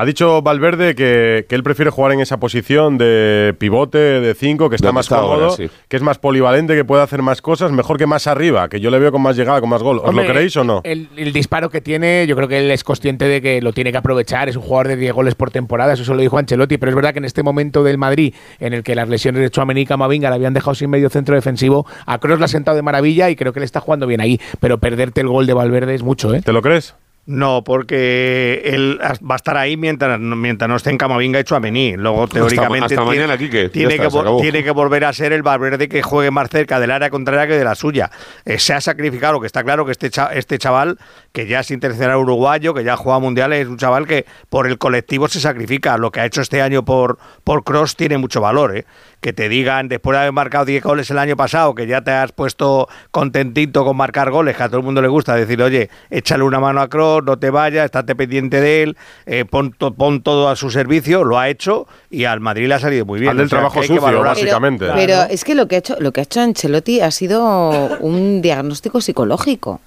Ha 0.00 0.06
dicho 0.06 0.40
Valverde 0.40 0.94
que, 0.94 1.44
que 1.46 1.54
él 1.54 1.62
prefiere 1.62 1.90
jugar 1.90 2.12
en 2.12 2.20
esa 2.20 2.40
posición 2.40 2.96
de 2.96 3.54
pivote, 3.58 3.98
de 3.98 4.34
5, 4.34 4.70
que 4.70 4.76
está 4.76 4.92
más 4.92 5.04
está 5.04 5.16
cómodo, 5.16 5.44
ahora, 5.44 5.56
sí. 5.56 5.68
que 5.88 5.96
es 5.98 6.02
más 6.02 6.16
polivalente, 6.16 6.74
que 6.74 6.86
puede 6.86 7.02
hacer 7.02 7.20
más 7.20 7.42
cosas, 7.42 7.70
mejor 7.70 7.98
que 7.98 8.06
más 8.06 8.26
arriba, 8.26 8.70
que 8.70 8.80
yo 8.80 8.90
le 8.90 8.98
veo 8.98 9.12
con 9.12 9.20
más 9.20 9.36
llegada, 9.36 9.60
con 9.60 9.68
más 9.68 9.82
gol. 9.82 9.98
¿Os 9.98 10.08
Hombre, 10.08 10.26
lo 10.26 10.32
creéis 10.32 10.56
o 10.56 10.64
no? 10.64 10.80
El, 10.84 11.10
el 11.18 11.34
disparo 11.34 11.68
que 11.68 11.82
tiene, 11.82 12.26
yo 12.26 12.34
creo 12.34 12.48
que 12.48 12.60
él 12.60 12.70
es 12.70 12.82
consciente 12.82 13.26
de 13.26 13.42
que 13.42 13.60
lo 13.60 13.74
tiene 13.74 13.92
que 13.92 13.98
aprovechar. 13.98 14.48
Es 14.48 14.56
un 14.56 14.62
jugador 14.62 14.88
de 14.88 14.96
10 14.96 15.12
goles 15.12 15.34
por 15.34 15.50
temporada, 15.50 15.92
eso 15.92 16.02
se 16.02 16.14
lo 16.14 16.22
dijo 16.22 16.38
Ancelotti. 16.38 16.78
Pero 16.78 16.88
es 16.88 16.96
verdad 16.96 17.12
que 17.12 17.18
en 17.18 17.26
este 17.26 17.42
momento 17.42 17.84
del 17.84 17.98
Madrid, 17.98 18.32
en 18.58 18.72
el 18.72 18.82
que 18.82 18.94
las 18.94 19.06
lesiones 19.06 19.42
de 19.42 19.50
Chouameni 19.50 19.82
y 19.82 19.84
Camavinga 19.84 20.30
le 20.30 20.36
habían 20.36 20.54
dejado 20.54 20.74
sin 20.74 20.88
medio 20.88 21.10
centro 21.10 21.34
defensivo, 21.34 21.84
a 22.06 22.16
Kroos 22.16 22.38
le 22.38 22.46
ha 22.46 22.48
sentado 22.48 22.74
de 22.74 22.82
maravilla 22.82 23.28
y 23.28 23.36
creo 23.36 23.52
que 23.52 23.60
le 23.60 23.66
está 23.66 23.80
jugando 23.80 24.06
bien 24.06 24.22
ahí. 24.22 24.40
Pero 24.60 24.78
perderte 24.78 25.20
el 25.20 25.28
gol 25.28 25.46
de 25.46 25.52
Valverde 25.52 25.94
es 25.94 26.02
mucho, 26.02 26.34
¿eh? 26.34 26.40
¿Te 26.40 26.54
lo 26.54 26.62
crees? 26.62 26.94
No, 27.32 27.62
porque 27.62 28.60
él 28.64 28.98
va 29.00 29.34
a 29.34 29.36
estar 29.36 29.56
ahí 29.56 29.76
mientras, 29.76 30.18
mientras 30.18 30.68
no 30.68 30.74
esté 30.74 30.90
en 30.90 30.98
Camavinga 30.98 31.38
hecho 31.38 31.54
a 31.54 31.60
Mení. 31.60 31.96
Luego, 31.96 32.26
teóricamente, 32.26 32.86
hasta 32.86 32.96
tiene, 32.96 33.20
mañana, 33.26 33.38
Quique. 33.38 33.62
Ya 33.66 33.70
tiene, 33.70 33.94
está, 33.94 34.08
que, 34.08 34.38
tiene 34.40 34.64
que 34.64 34.70
volver 34.72 35.04
a 35.04 35.12
ser 35.12 35.32
el 35.32 35.44
Valverde 35.44 35.88
que 35.88 36.02
juegue 36.02 36.32
más 36.32 36.50
cerca 36.50 36.80
del 36.80 36.90
área 36.90 37.08
contraria 37.08 37.46
que 37.46 37.54
de 37.54 37.62
la 37.62 37.76
suya. 37.76 38.10
Eh, 38.44 38.58
se 38.58 38.72
ha 38.74 38.80
sacrificado, 38.80 39.40
que 39.40 39.46
está 39.46 39.62
claro 39.62 39.86
que 39.86 39.92
este, 39.92 40.10
cha- 40.10 40.30
este 40.34 40.58
chaval, 40.58 40.98
que 41.30 41.46
ya 41.46 41.60
es 41.60 41.70
internacional 41.70 42.16
uruguayo, 42.16 42.74
que 42.74 42.82
ya 42.82 42.94
ha 42.94 42.96
jugado 42.96 43.20
mundiales, 43.20 43.60
es 43.62 43.68
un 43.68 43.76
chaval 43.78 44.08
que 44.08 44.26
por 44.48 44.66
el 44.66 44.78
colectivo 44.78 45.28
se 45.28 45.38
sacrifica. 45.38 45.96
Lo 45.98 46.10
que 46.10 46.18
ha 46.18 46.26
hecho 46.26 46.40
este 46.40 46.60
año 46.62 46.84
por, 46.84 47.18
por 47.44 47.62
Cross 47.62 47.94
tiene 47.94 48.18
mucho 48.18 48.40
valor. 48.40 48.76
¿eh? 48.76 48.86
Que 49.20 49.32
te 49.34 49.50
digan, 49.50 49.88
después 49.88 50.14
de 50.14 50.20
haber 50.20 50.32
marcado 50.32 50.64
10 50.64 50.82
goles 50.82 51.10
el 51.10 51.18
año 51.18 51.36
pasado, 51.36 51.74
que 51.74 51.86
ya 51.86 52.00
te 52.02 52.10
has 52.10 52.32
puesto 52.32 52.88
contentito 53.10 53.84
con 53.84 53.96
marcar 53.96 54.30
goles, 54.30 54.56
que 54.56 54.62
a 54.62 54.68
todo 54.68 54.78
el 54.78 54.82
mundo 54.84 55.02
le 55.02 55.08
gusta, 55.08 55.34
decir, 55.34 55.62
oye, 55.62 55.90
échale 56.08 56.42
una 56.42 56.58
mano 56.58 56.80
a 56.80 56.88
Cross, 56.88 57.24
no 57.24 57.38
te 57.38 57.50
vayas, 57.50 57.84
estate 57.84 58.16
pendiente 58.16 58.60
de 58.62 58.82
él, 58.82 58.96
eh, 59.26 59.44
pon, 59.44 59.72
to- 59.72 59.92
pon 59.92 60.22
todo 60.22 60.48
a 60.48 60.56
su 60.56 60.70
servicio, 60.70 61.22
lo 61.24 61.38
ha 61.38 61.48
hecho 61.50 61.86
y 62.08 62.24
al 62.24 62.40
Madrid 62.40 62.66
le 62.68 62.74
ha 62.74 62.78
salido 62.78 63.04
muy 63.04 63.20
bien. 63.20 63.32
Al 63.32 63.36
del 63.36 63.46
O 63.46 63.48
sea, 63.50 63.58
trabajo 63.58 63.74
que 63.74 63.80
hay 63.80 63.88
que 63.88 63.94
sucio, 64.00 64.22
básicamente. 64.22 64.86
Pero 64.94 65.22
es 65.24 65.44
que 65.44 65.54
lo 65.54 65.68
que 65.68 65.74
ha 65.76 65.78
hecho, 65.80 65.96
lo 65.98 66.12
que 66.12 66.20
ha 66.20 66.24
hecho 66.24 66.40
Ancelotti 66.40 67.00
ha 67.02 67.10
sido 67.10 67.98
un 68.00 68.40
diagnóstico 68.40 69.00
psicológico. 69.02 69.80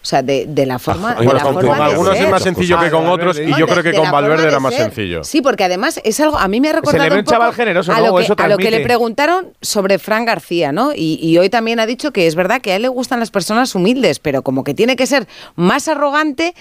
O 0.00 0.06
sea, 0.08 0.22
de, 0.22 0.46
de 0.46 0.64
la 0.64 0.78
forma, 0.78 1.10
de 1.16 1.24
Bueno, 1.24 1.32
la 1.34 1.42
con, 1.42 1.54
forma 1.54 1.68
con 1.70 1.78
de 1.78 1.84
algunos 1.92 2.16
ser. 2.16 2.24
es 2.24 2.30
más 2.30 2.42
sencillo 2.42 2.78
que 2.80 2.90
con 2.90 3.06
otros 3.08 3.38
y 3.38 3.52
yo 3.58 3.66
creo 3.66 3.82
que 3.82 3.92
con 3.92 4.10
Valverde 4.10 4.42
de 4.44 4.48
era 4.48 4.60
más 4.60 4.72
ser. 4.72 4.84
sencillo. 4.84 5.24
Sí, 5.24 5.42
porque 5.42 5.64
además 5.64 6.00
es 6.04 6.20
algo, 6.20 6.38
a 6.38 6.46
mí 6.48 6.60
me 6.60 6.68
ha 6.68 6.70
Se 6.70 6.76
le 6.76 6.80
recordado 6.80 7.08
ve 7.10 7.14
un 7.14 7.18
un 7.18 7.24
chaval 7.24 7.52
generoso, 7.52 7.92
a, 7.92 7.98
¿no? 8.00 8.06
lo 8.06 8.16
que, 8.16 8.22
Eso 8.24 8.34
a 8.38 8.48
lo 8.48 8.56
que 8.56 8.70
le 8.70 8.80
preguntaron 8.80 9.52
sobre 9.60 9.98
Fran 9.98 10.24
García, 10.24 10.70
¿no? 10.72 10.92
Y, 10.94 11.18
y 11.20 11.36
hoy 11.38 11.50
también 11.50 11.80
ha 11.80 11.86
dicho 11.86 12.12
que 12.12 12.26
es 12.26 12.36
verdad 12.36 12.60
que 12.60 12.72
a 12.72 12.76
él 12.76 12.82
le 12.82 12.88
gustan 12.88 13.18
las 13.20 13.30
personas 13.30 13.74
humildes, 13.74 14.18
pero 14.20 14.42
como 14.42 14.62
que 14.64 14.72
tiene 14.72 14.94
que 14.96 15.06
ser 15.06 15.26
más 15.56 15.88
arrogante 15.88 16.54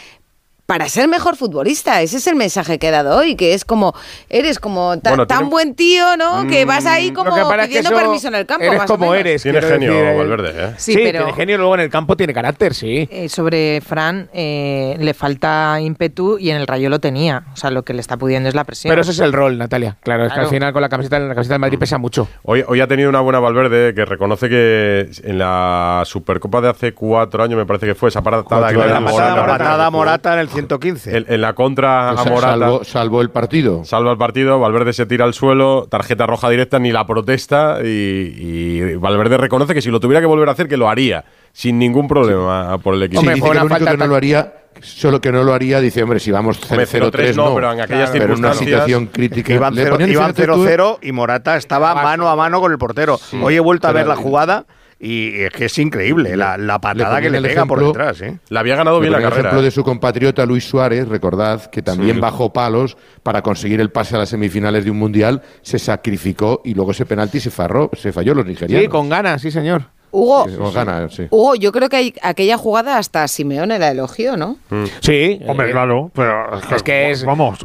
para 0.67 0.87
ser 0.89 1.07
mejor 1.07 1.35
futbolista. 1.37 2.01
Ese 2.01 2.17
es 2.17 2.27
el 2.27 2.35
mensaje 2.35 2.77
que 2.77 2.89
he 2.89 2.91
dado 2.91 3.17
hoy, 3.17 3.35
que 3.35 3.53
es 3.53 3.63
como, 3.65 3.95
eres 4.29 4.59
como 4.59 4.99
ta- 4.99 5.11
Bueno, 5.11 5.25
tan 5.25 5.37
tiene- 5.39 5.49
buen 5.49 5.75
tío, 5.75 6.17
¿no? 6.17 6.45
que 6.47 6.65
vas 6.65 6.85
ahí 6.85 7.11
como 7.11 7.31
pidiendo 7.63 7.89
permiso 7.91 8.27
en 8.27 8.35
el 8.35 8.45
campo. 8.45 8.65
Eres 8.65 8.77
más 8.77 8.89
o 8.91 8.93
como 8.97 9.11
menos. 9.11 9.21
eres. 9.21 9.43
Tiene 9.43 9.61
genio 9.61 9.93
decir, 9.93 10.17
Valverde, 10.17 10.49
¿eh? 10.65 10.73
Sí, 10.77 10.91
Sí, 10.93 10.99
pero- 11.01 11.19
tiene 11.19 11.33
genio, 11.33 11.57
luego 11.57 11.73
en 11.75 11.79
el 11.79 11.89
campo 11.89 12.17
tiene 12.17 12.33
carácter, 12.33 12.73
sí. 12.73 13.07
Eh, 13.09 13.29
sobre 13.29 13.79
Fran, 13.81 14.29
eh, 14.33 14.97
le 14.99 15.13
falta 15.13 15.79
ímpetu 15.79 16.37
y 16.37 16.49
en 16.49 16.57
el 16.57 16.67
Rayo 16.67 16.89
lo 16.89 16.99
tenía. 16.99 17.45
O 17.53 17.55
sea, 17.55 17.71
lo 17.71 17.83
que 17.83 17.93
le 17.93 18.01
está 18.01 18.17
pudiendo 18.17 18.49
es 18.49 18.53
la 18.55 18.65
presión. 18.65 18.89
Pero 18.91 19.01
ese 19.03 19.11
es 19.11 19.19
el 19.19 19.31
rol, 19.31 19.57
Natalia. 19.57 19.95
Claro, 20.01 20.25
es 20.25 20.33
que 20.33 20.39
al 20.41 20.47
final 20.47 20.73
con 20.73 20.81
la 20.81 20.89
camiseta, 20.89 21.17
la 21.17 21.33
camiseta 21.33 21.53
del 21.53 21.61
Madrid 21.61 21.79
pesa 21.79 21.97
mucho. 21.97 22.27
Hoy, 22.43 22.65
hoy 22.67 22.81
ha 22.81 22.87
tenido 22.87 23.09
una 23.09 23.21
buena 23.21 23.39
Valverde 23.39 23.93
que 23.95 24.03
reconoce 24.03 24.49
que 24.49 25.09
en 25.23 25.39
la 25.39 26.03
Supercopa 26.05 26.59
de 26.59 26.69
hace 26.69 26.93
cuatro 26.93 27.41
años, 27.41 27.57
me 27.57 27.65
parece 27.65 27.85
que 27.85 27.95
fue 27.95 28.09
esa 28.09 28.21
patada 28.21 28.43
que 28.67 28.73
le 28.75 28.79
La 28.85 28.87
da 28.87 28.99
patada 28.99 29.29
Morata. 29.29 29.41
Morata 29.41 29.85
a 29.85 29.89
Morata 29.91 30.33
en 30.33 30.39
el 30.39 30.56
115. 30.59 31.17
En, 31.17 31.25
en 31.27 31.41
la 31.41 31.53
contra 31.53 32.09
a 32.09 32.13
Morata. 32.25 32.41
salvó, 32.41 32.83
salvó 32.83 33.21
el 33.21 33.29
partido. 33.29 33.83
Salva 33.85 34.11
el 34.11 34.17
partido, 34.17 34.59
Valverde 34.59 34.93
se 34.93 35.05
tira 35.05 35.25
al 35.25 35.33
suelo, 35.33 35.87
tarjeta 35.89 36.25
roja 36.25 36.49
directa, 36.49 36.79
ni 36.79 36.91
la 36.91 37.05
protesta 37.05 37.79
y, 37.83 37.87
y 37.87 38.95
Valverde 38.95 39.37
reconoce 39.37 39.73
que 39.73 39.81
si 39.81 39.89
lo 39.91 39.99
tuviera 39.99 40.19
que 40.21 40.27
volver 40.27 40.49
a 40.49 40.51
hacer, 40.53 40.67
que 40.67 40.77
lo 40.77 40.89
haría, 40.89 41.25
sin 41.53 41.79
ningún 41.79 42.07
problema 42.07 42.77
por 42.79 42.93
el 42.95 43.03
equipo. 43.03 43.21
Sí, 43.21 43.27
dice 43.29 43.41
que 43.49 43.53
lo 43.55 43.65
único 43.65 43.85
que 43.85 43.97
no 43.97 44.07
lo 44.07 44.15
haría, 44.15 44.53
solo 44.81 45.19
que 45.21 45.31
no 45.31 45.43
lo 45.43 45.53
haría, 45.53 45.79
dice, 45.81 46.03
hombre, 46.03 46.19
si 46.19 46.31
vamos 46.31 46.59
Hombre, 46.69 46.85
0-3 46.85 47.35
no, 47.35 47.49
no, 47.49 47.55
pero 47.55 47.71
en 47.73 47.81
aquellas 47.81 48.11
pero 48.11 48.25
en 48.25 48.31
una 48.31 48.53
circunstancias- 48.53 48.57
situación 48.65 49.05
crítica. 49.07 49.53
Iban 49.53 49.73
Le 49.75 49.83
cero- 49.83 49.95
ponían 49.95 50.11
iban 50.11 50.33
diferente 50.33 50.53
tú- 50.53 50.65
0-0 50.65 50.99
y 51.01 51.11
Morata 51.11 51.57
estaba 51.57 51.95
mano 51.95 52.29
a 52.29 52.35
mano 52.35 52.59
con 52.61 52.71
el 52.71 52.77
portero. 52.77 53.19
Hoy 53.41 53.55
he 53.55 53.59
vuelto 53.59 53.87
a 53.87 53.91
ver 53.91 54.07
la 54.07 54.15
jugada 54.15 54.65
y 54.99 55.41
es 55.41 55.51
que 55.51 55.65
es 55.65 55.77
increíble 55.77 56.35
la, 56.35 56.57
la 56.57 56.79
patada 56.79 57.17
le 57.19 57.21
que 57.21 57.29
le 57.29 57.41
pega 57.47 57.65
por 57.65 57.83
detrás. 57.85 58.21
¿eh? 58.21 58.39
La 58.49 58.61
había 58.61 58.75
ganado 58.75 58.99
bien 58.99 59.11
la 59.11 59.17
ponía 59.17 59.27
el 59.27 59.31
carrera. 59.33 59.49
ejemplo 59.49 59.61
¿eh? 59.61 59.65
de 59.65 59.71
su 59.71 59.83
compatriota 59.83 60.45
Luis 60.45 60.63
Suárez, 60.67 61.07
recordad, 61.07 61.65
que 61.69 61.81
también 61.81 62.15
Sí. 62.15 62.21
bajó 62.21 62.51
palos 62.51 62.97
para 63.23 63.41
conseguir 63.41 63.79
el 63.79 63.91
pase 63.91 64.15
a 64.15 64.19
las 64.19 64.29
semifinales 64.29 64.85
de 64.85 64.91
un 64.91 64.97
mundial, 64.97 65.41
se 65.61 65.77
sacrificó 65.79 66.61
y 66.65 66.73
luego 66.73 66.91
ese 66.91 67.05
penalti 67.05 67.39
se, 67.39 67.51
farró, 67.51 67.89
se 67.93 68.11
falló 68.11 68.33
los 68.33 68.45
nigerianos. 68.45 68.83
Sí, 68.83 68.89
con 68.89 69.09
ganas, 69.09 69.41
sí, 69.41 69.51
señor. 69.51 69.83
Hugo, 70.09 70.45
ganas, 70.73 71.13
sí. 71.13 71.27
Hugo, 71.29 71.55
yo 71.55 71.71
creo 71.73 71.89
que 71.89 71.97
hay- 71.97 72.13
aquella 72.23 72.57
jugada 72.57 72.97
hasta 72.97 73.27
Simeone 73.27 73.77
la 73.77 73.91
elogió, 73.91 74.37
¿no? 74.37 74.57
Sí. 75.01 75.39
Hombre, 75.45 75.67
eh, 75.67 75.71
claro, 75.73 76.09
pero 76.15 76.59
Es 76.75 76.81
que 76.81 77.11
es- 77.11 77.25
Vamos. 77.25 77.59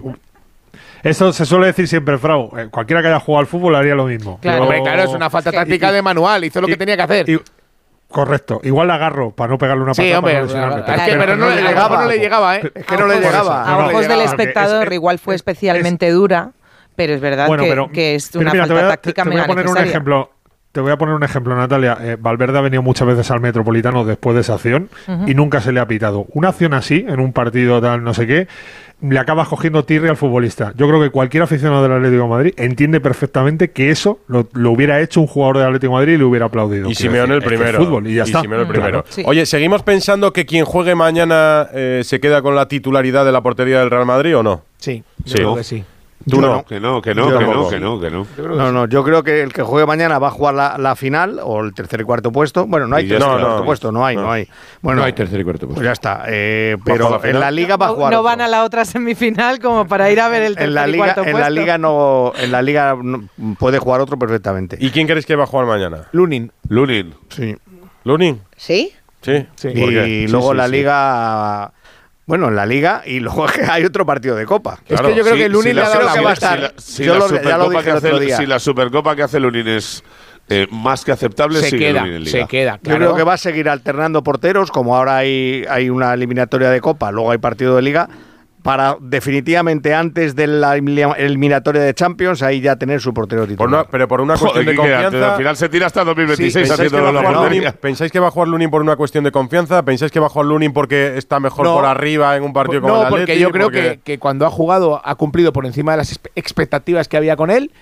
Eso 1.02 1.32
se 1.32 1.44
suele 1.46 1.66
decir 1.66 1.88
siempre, 1.88 2.16
Frau. 2.18 2.50
eh, 2.56 2.68
Cualquiera 2.70 3.02
que 3.02 3.08
haya 3.08 3.20
jugado 3.20 3.40
al 3.40 3.46
fútbol 3.46 3.74
haría 3.74 3.94
lo 3.94 4.04
mismo. 4.06 4.38
Claro, 4.40 4.62
hombre, 4.62 4.82
claro, 4.82 5.02
es 5.02 5.10
una 5.10 5.28
falta 5.30 5.50
táctica 5.50 5.90
de 5.92 6.00
manual, 6.02 6.44
hizo 6.44 6.60
lo 6.60 6.66
que 6.68 6.76
tenía 6.76 6.96
que 6.96 7.02
hacer. 7.02 7.28
y- 7.28 7.40
correcto. 8.08 8.60
Igual 8.62 8.88
la 8.88 8.94
agarro 8.96 9.30
para 9.30 9.50
no 9.50 9.58
pegarle 9.58 9.82
una 9.84 9.94
Sí, 9.94 10.02
patada. 10.02 10.18
hombre, 10.18 10.34
para 10.34 10.46
no 10.46 10.46
es 11.02 11.02
que- 11.10 11.16
pero 11.16 11.36
no 11.36 11.48
le 11.50 11.62
llegaba. 11.62 12.02
no 12.02 12.08
le 12.10 12.18
llegaba, 12.18 12.56
¿eh? 12.56 12.72
Es 12.74 12.84
que 12.86 12.96
no 12.98 13.06
le 13.06 13.20
llegaba. 13.20 13.64
no, 13.66 13.72
a 13.74 13.82
no, 13.82 13.88
ojos 13.88 14.06
del 14.08 14.20
espectador 14.20 14.88
es- 14.88 14.92
igual 14.94 15.18
fue 15.18 15.34
especialmente 15.34 16.10
dura, 16.10 16.50
pero 16.94 17.14
es 17.14 17.20
verdad 17.22 17.46
Bueno, 17.46 17.62
que, 17.64 17.68
pero, 17.70 17.88
que 17.90 18.14
es 18.14 18.28
pero 18.30 18.42
una 18.42 18.52
mira, 18.52 18.66
falta 18.66 18.86
a- 18.86 18.88
táctica 18.90 19.22
te, 19.24 19.30
te 19.30 19.34
voy 19.34 19.40
a 19.42 19.46
poner 19.46 19.64
un 19.66 19.72
necesaria. 19.72 19.90
ejemplo. 19.90 20.30
Te 20.72 20.80
voy 20.80 20.90
a 20.90 20.96
poner 20.96 21.14
un 21.14 21.22
ejemplo, 21.22 21.54
Natalia. 21.54 21.98
Eh, 22.00 22.16
Valverde 22.18 22.56
ha 22.56 22.62
venido 22.62 22.80
muchas 22.82 23.06
veces 23.06 23.30
al 23.30 23.40
Metropolitano 23.40 24.06
después 24.06 24.34
de 24.34 24.40
esa 24.40 24.54
acción 24.54 24.88
Ujú. 25.06 25.28
y 25.28 25.34
nunca 25.34 25.60
se 25.60 25.70
le 25.70 25.80
ha 25.80 25.86
pitado. 25.86 26.24
Una 26.32 26.48
acción 26.48 26.72
así, 26.72 27.04
en 27.06 27.20
un 27.20 27.34
partido 27.34 27.78
tal, 27.82 28.02
no 28.02 28.14
sé 28.14 28.26
qué, 28.26 28.48
le 29.02 29.18
acabas 29.18 29.48
cogiendo 29.48 29.84
tirre 29.84 30.08
al 30.08 30.16
futbolista. 30.16 30.72
Yo 30.76 30.86
creo 30.88 31.00
que 31.00 31.10
cualquier 31.10 31.42
aficionado 31.42 31.82
del 31.82 31.92
Atlético 31.92 32.22
de 32.22 32.28
Madrid 32.28 32.54
entiende 32.56 33.00
perfectamente 33.00 33.70
que 33.72 33.90
eso 33.90 34.20
lo, 34.28 34.48
lo 34.52 34.70
hubiera 34.70 35.00
hecho 35.00 35.20
un 35.20 35.26
jugador 35.26 35.58
del 35.58 35.66
Atlético 35.66 35.92
de 35.92 35.98
Madrid 35.98 36.12
y 36.14 36.18
le 36.18 36.24
hubiera 36.24 36.46
aplaudido. 36.46 36.88
Y 36.88 36.94
Simeone 36.94 37.34
el 37.34 37.42
primero. 37.42 37.78
fútbol 37.84 38.06
y 38.06 38.14
ya 38.14 38.22
está. 38.22 38.40
Simeone 38.40 38.62
el 38.62 38.68
primero. 38.68 39.04
Claro. 39.04 39.28
Oye, 39.28 39.44
¿seguimos 39.46 39.82
pensando 39.82 40.32
que 40.32 40.46
quien 40.46 40.64
juegue 40.64 40.94
mañana 40.94 41.68
eh, 41.74 42.02
se 42.04 42.20
queda 42.20 42.42
con 42.42 42.54
la 42.54 42.68
titularidad 42.68 43.24
de 43.24 43.32
la 43.32 43.42
portería 43.42 43.80
del 43.80 43.90
Real 43.90 44.06
Madrid 44.06 44.36
o 44.36 44.42
no? 44.42 44.62
Sí, 44.78 45.02
yo 45.24 45.34
creo 45.34 45.56
que 45.56 45.64
sí. 45.64 45.84
Tú 46.28 46.40
no. 46.40 46.48
no. 46.56 46.64
Que 46.64 46.78
no, 46.80 47.02
que 47.02 47.14
no, 47.14 47.30
Yo 47.30 47.38
que 47.38 47.44
no, 47.44 47.68
que 47.70 47.80
no, 47.80 48.00
que 48.00 48.10
no. 48.10 48.54
No, 48.56 48.72
no, 48.72 48.86
yo 48.86 49.02
creo 49.04 49.22
que 49.22 49.42
el 49.42 49.52
que 49.52 49.62
juegue 49.62 49.86
mañana 49.86 50.18
va 50.18 50.28
a 50.28 50.30
jugar 50.30 50.54
la, 50.54 50.76
la 50.78 50.94
final 50.96 51.40
o 51.42 51.60
el 51.60 51.74
tercer 51.74 52.00
y 52.00 52.04
cuarto 52.04 52.30
puesto. 52.32 52.66
Bueno, 52.66 52.86
no 52.86 52.96
hay 52.96 53.06
Y 53.06 53.08
tercer 53.08 53.26
y 53.28 53.30
cuarto 53.32 53.58
No, 53.58 53.64
puesto, 53.64 53.92
no 53.92 54.04
hay, 54.06 54.16
no, 54.16 54.22
no. 54.22 54.32
hay. 54.32 54.48
Bueno, 54.80 55.00
no 55.00 55.06
hay 55.06 55.12
tercer 55.12 55.40
y 55.40 55.44
cuarto 55.44 55.66
pues 55.66 55.74
puesto. 55.76 55.84
ya 55.84 55.92
está. 55.92 56.24
eh, 56.28 56.76
¿Va 56.88 56.94
a 56.94 56.96
jugar 56.98 57.20
pero 57.22 57.32
la 57.32 57.36
en 57.36 57.40
la 57.40 57.50
liga 57.50 57.76
va 57.76 57.86
a 57.86 57.88
jugar. 57.90 58.12
no 58.12 58.22
van 58.22 58.40
a 58.40 58.48
la 58.48 58.64
otra 58.64 58.84
semifinal 58.84 59.58
como 59.60 59.86
para 59.86 60.10
ir 60.10 60.20
a 60.20 60.28
ver 60.28 60.42
el 60.42 60.54
tercer 60.54 60.68
en 60.68 60.74
la 60.74 60.88
y 60.88 60.92
liga, 60.92 61.04
cuarto 61.04 61.20
en 61.22 61.26
la 61.28 61.32
puesto. 61.32 61.50
liga 61.50 61.78
no, 61.78 62.32
en 62.38 62.52
la 62.52 62.62
liga 62.62 62.96
no- 63.02 63.28
puede 63.58 63.78
jugar 63.78 64.00
otro 64.00 64.18
perfectamente. 64.18 64.76
¿Y 64.80 64.90
quién 64.90 65.06
crees 65.06 65.26
que 65.26 65.36
va 65.36 65.44
a 65.44 65.46
jugar 65.46 65.66
mañana? 65.66 66.08
Lunin. 66.12 66.52
Lunin. 66.68 67.14
Sí. 67.28 67.56
¿Lunin? 68.04 68.40
¿Sí? 68.56 68.92
Sí. 69.20 69.32
Y 69.32 69.46
Sí, 69.56 70.26
luego 70.28 70.50
sí, 70.50 70.56
la 70.56 70.66
sí. 70.66 70.70
Bueno, 72.24 72.48
en 72.48 72.56
la 72.56 72.66
liga 72.66 73.02
y 73.04 73.20
luego 73.20 73.46
hay 73.70 73.84
otro 73.84 74.06
partido 74.06 74.36
de 74.36 74.46
copa. 74.46 74.78
Es 74.88 75.00
que 75.00 75.14
yo 75.14 75.24
creo 75.24 75.34
que 75.36 75.48
Lunin 75.48 75.74
le 75.76 75.82
ha 75.82 75.88
dado 75.88 76.02
la 76.04 76.12
que 76.12 76.20
va 76.20 76.20
a 76.20 76.22
vuelta. 76.22 76.54
estar. 76.54 76.74
Si 76.78 77.04
yo 77.04 77.14
la 77.14 77.18
lo- 77.18 77.42
ya 77.42 77.58
lo 77.58 77.64
Supercopa 77.64 77.70
dije 77.70 77.82
que 77.84 77.90
el 77.90 77.96
hace- 77.96 78.06
otro 78.06 78.18
día. 78.20 78.36
si 78.36 78.46
la 78.46 78.58
Supercopa 78.58 79.16
que 79.16 79.22
hace 79.22 79.40
Lunin 79.40 79.68
es 79.68 80.04
eh, 80.48 80.66
más 80.70 81.04
que 81.04 81.12
aceptable, 81.12 81.60
Se 81.60 81.70
sigue 81.70 81.86
queda, 81.86 82.00
Lunin 82.00 82.14
en 82.16 82.24
Liga. 82.24 82.38
se 82.42 82.46
queda. 82.48 82.72
Yo 82.76 82.80
claro. 82.82 82.98
creo 82.98 83.16
que 83.16 83.22
va 83.24 83.32
a 83.34 83.38
seguir 83.38 83.68
alternando 83.68 84.22
porteros, 84.22 84.70
como 84.70 84.96
ahora 84.96 85.16
hay, 85.16 85.64
hay 85.68 85.88
una 85.90 86.12
eliminatoria 86.14 86.70
de 86.70 86.80
Copa, 86.80 87.10
luego 87.12 87.30
hay 87.32 87.38
partido 87.38 87.76
de 87.76 87.82
Liga, 87.82 88.08
para 88.62 88.96
definitivamente 89.00 89.94
antes 89.94 90.36
de 90.36 90.46
la 90.46 90.76
elimina- 90.76 91.14
eliminatoria 91.16 91.82
de 91.82 91.94
Champions, 91.94 92.42
ahí 92.42 92.60
ya 92.60 92.76
tener 92.76 93.00
su 93.00 93.12
portero 93.12 93.42
Por 93.42 93.48
titular. 93.48 93.68
una- 93.68 93.84
pero 93.90 94.06
por 94.06 94.20
una 94.20 94.36
Joder, 94.36 94.52
cuestión 94.52 94.66
de 94.66 94.74
confianza. 94.76 95.30
al 95.32 95.36
final 95.38 95.56
se 95.56 95.68
tira 95.68 95.86
hasta 95.86 96.04
2026 96.04 96.68
¿Pensáis 96.68 96.78
que, 96.80 96.86
haciendo 96.86 97.02
va 97.04 97.10
a 97.10 97.12
la 97.12 97.18
jugar 97.20 97.34
Lunin, 97.34 97.62
portería. 97.62 97.72
¿Pensáis 97.80 98.12
que 98.12 98.20
va 98.20 98.28
a 98.28 98.30
jugar 98.30 98.48
Lunin 98.48 98.70
por 98.70 98.82
una 98.82 98.96
cuestión 98.96 99.24
de 99.24 99.32
confianza? 99.32 99.82
¿Pensáis 99.84 100.12
que 100.12 100.20
va 100.20 100.26
a 100.26 100.28
jugar 100.28 100.46
Lunin 100.46 100.72
porque 100.72 101.16
está 101.16 101.40
mejor 101.40 101.66
No. 101.66 101.74
por 101.74 101.86
arriba 101.86 102.36
en 102.36 102.44
un 102.44 102.52
partido 102.52 102.80
como 102.82 102.94
no, 102.94 103.02
el 103.02 103.08
porque 103.08 103.22
Atleti? 103.24 103.40
yo 103.40 103.50
creo 103.50 103.66
Porque- 103.66 103.82
que, 103.82 104.00
que 104.04 104.18
cuando 104.18 104.46
ha 104.46 104.50
jugado 104.50 105.00
ha 105.04 105.14
cumplido 105.16 105.52
por 105.52 105.66
encima 105.66 105.92
de 105.92 105.98
las 105.98 106.12
expe- 106.16 106.30
expectativas 106.36 107.08
que 107.08 107.16
había 107.16 107.36
con 107.36 107.50
él 107.50 107.72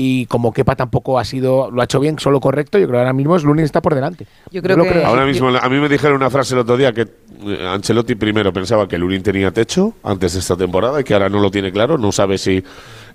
y 0.00 0.26
como 0.26 0.52
Kepa 0.52 0.76
tampoco 0.76 1.18
ha 1.18 1.24
sido 1.24 1.70
lo 1.72 1.80
ha 1.80 1.84
hecho 1.84 1.98
bien, 1.98 2.20
solo 2.20 2.38
correcto, 2.40 2.78
yo 2.78 2.86
creo 2.86 2.98
que 2.98 3.00
ahora 3.00 3.12
mismo 3.12 3.34
es 3.34 3.42
Lunin 3.42 3.64
está 3.64 3.82
por 3.82 3.96
delante. 3.96 4.26
Yo 4.52 4.62
creo 4.62 4.76
que- 4.84 5.02
Ahora 5.04 5.26
mismo, 5.26 5.48
a 5.48 5.68
mí 5.68 5.78
me 5.80 5.88
dijeron 5.88 6.16
una 6.16 6.30
frase 6.30 6.54
el 6.54 6.60
otro 6.60 6.76
día 6.76 6.92
que 6.92 7.02
eh, 7.46 7.66
Ancelotti 7.68 8.14
primero 8.14 8.52
pensaba 8.52 8.86
que 8.86 8.96
Lunin 8.96 9.22
tenía 9.24 9.50
techo 9.50 9.94
antes 10.04 10.34
de 10.34 10.38
esta 10.38 10.56
temporada 10.56 11.00
y 11.00 11.04
que 11.04 11.14
ahora 11.14 11.28
no 11.28 11.40
lo 11.40 11.50
tiene 11.50 11.72
claro, 11.72 11.98
no 11.98 12.12
sabe 12.12 12.38
si 12.38 12.62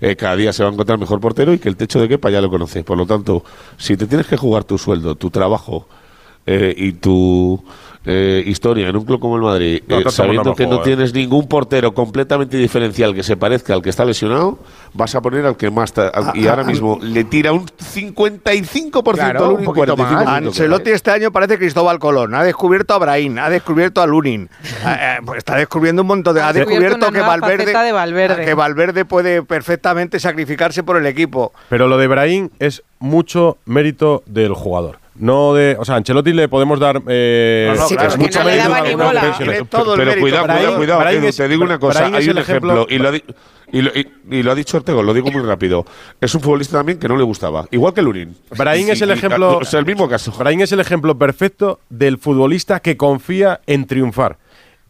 eh, 0.02 0.14
cada 0.16 0.36
día 0.36 0.52
se 0.52 0.62
va 0.62 0.68
a 0.68 0.72
encontrar 0.74 0.98
mejor 0.98 1.20
portero 1.20 1.54
y 1.54 1.58
que 1.58 1.70
el 1.70 1.76
techo 1.76 1.98
de 2.00 2.06
Kepa 2.08 2.28
ya 2.28 2.42
lo 2.42 2.50
conoce. 2.50 2.84
Por 2.84 2.98
lo 2.98 3.06
tanto, 3.06 3.42
si 3.78 3.96
te 3.96 4.06
tienes 4.06 4.26
que 4.26 4.36
jugar 4.36 4.64
tu 4.64 4.76
sueldo, 4.76 5.14
tu 5.14 5.30
trabajo 5.30 5.88
eh, 6.46 6.74
y 6.76 6.92
tu 6.92 7.64
eh, 8.06 8.42
historia 8.46 8.88
en 8.88 8.96
un 8.96 9.04
club 9.04 9.18
como 9.20 9.36
el 9.36 9.42
Madrid, 9.42 9.82
No, 9.88 9.98
eh, 10.00 10.04
sabiendo 10.10 10.50
no 10.50 10.54
que 10.56 10.66
no 10.66 10.80
tienes 10.80 11.14
ningún 11.14 11.48
portero 11.48 11.94
completamente 11.94 12.56
diferencial 12.56 13.14
que 13.14 13.22
se 13.22 13.36
parezca 13.36 13.72
al 13.74 13.82
que 13.82 13.90
está 13.90 14.04
lesionado, 14.04 14.58
vas 14.92 15.14
a 15.14 15.22
poner 15.22 15.46
al 15.46 15.56
que 15.56 15.70
más... 15.70 15.92
ta- 15.92 16.08
al- 16.08 16.36
y 16.36 16.46
ahora 16.46 16.64
mismo 16.64 16.98
le 17.00 17.24
tira 17.24 17.52
un 17.52 17.66
55% 17.66 19.14
Claro, 19.14 19.38
al 19.38 19.44
un 19.44 19.50
Lunin, 19.52 19.64
poquito 19.66 19.96
45% 19.96 19.96
más. 19.96 20.26
Ancelotti 20.28 20.90
este 20.90 21.10
año 21.10 21.30
parece 21.32 21.58
Cristóbal 21.58 21.98
Colón. 21.98 22.34
Ha 22.34 22.42
descubierto 22.44 22.94
a 22.94 22.98
Brahim, 22.98 23.38
ha 23.38 23.48
descubierto 23.50 24.02
a 24.02 24.06
Lunin. 24.06 24.48
Eh, 24.62 24.86
eh, 24.86 25.16
pues 25.24 25.38
está 25.38 25.56
descubriendo 25.56 26.02
un 26.02 26.08
montón 26.08 26.34
de. 26.34 26.42
Ha 26.42 26.48
Ha 26.48 26.52
descubierto 26.52 27.06
que 27.10 27.18
de 27.18 27.20
Valverde. 27.22 28.44
que 28.44 28.54
Valverde 28.54 29.04
puede 29.04 29.42
perfectamente 29.42 30.20
sacrificarse 30.20 30.82
por 30.82 30.96
el 30.96 31.06
equipo. 31.06 31.52
Pero 31.68 31.88
lo 31.88 31.96
de 31.98 32.06
Brahim 32.06 32.50
es 32.58 32.82
mucho 32.98 33.58
mérito 33.64 34.22
del 34.26 34.52
jugador. 34.54 34.98
No 35.16 35.54
de, 35.54 35.76
o 35.78 35.84
sea, 35.84 35.94
a 35.94 35.98
Ancelotti 35.98 36.32
le 36.32 36.48
podemos 36.48 36.80
dar 36.80 37.00
eh, 37.06 37.72
No, 37.74 37.82
no, 37.82 37.88
Sí, 37.88 37.94
claro, 37.94 38.14
pero 38.18 38.24
es 38.24 38.28
no 38.28 38.40
algunas 38.74 39.96
pero 39.96 40.20
cuidado, 40.20 40.46
cuidado, 40.46 40.76
cuidado. 40.76 41.00
Brahim 41.00 41.18
Edu, 41.20 41.28
es- 41.28 41.36
te 41.36 41.48
digo 41.48 41.62
una 41.64 41.78
cosa, 41.78 42.06
hay 42.06 42.28
un 42.28 42.38
ejemplo, 42.38 42.72
ejemplo- 42.82 42.86
y, 42.88 42.98
lo 42.98 43.08
ha 43.08 43.12
di- 43.12 43.24
y, 43.72 43.82
lo, 43.82 43.90
y- 43.94 44.08
y 44.30 44.42
lo 44.42 44.50
ha 44.50 44.54
dicho 44.56 44.76
Ortego, 44.76 45.02
lo 45.04 45.14
digo 45.14 45.30
muy 45.30 45.42
rápido. 45.42 45.84
Es 46.20 46.34
un 46.34 46.40
futbolista 46.40 46.78
también 46.78 46.98
que 46.98 47.06
no 47.06 47.16
le 47.16 47.22
gustaba, 47.22 47.66
igual 47.70 47.94
que 47.94 48.02
Lunin. 48.02 48.36
Brahim 48.56 48.90
es 48.90 49.02
el 49.02 49.10
y- 49.10 49.12
ejemplo. 49.12 49.58
o 49.58 49.64
sea, 49.64 49.78
el 49.78 49.86
mismo 49.86 50.08
caso. 50.08 50.32
Brahim 50.32 50.62
es 50.62 50.72
el 50.72 50.80
ejemplo 50.80 51.16
perfecto 51.16 51.78
del 51.88 52.18
futbolista 52.18 52.80
que 52.80 52.96
confía 52.96 53.60
en 53.66 53.86
triunfar 53.86 54.38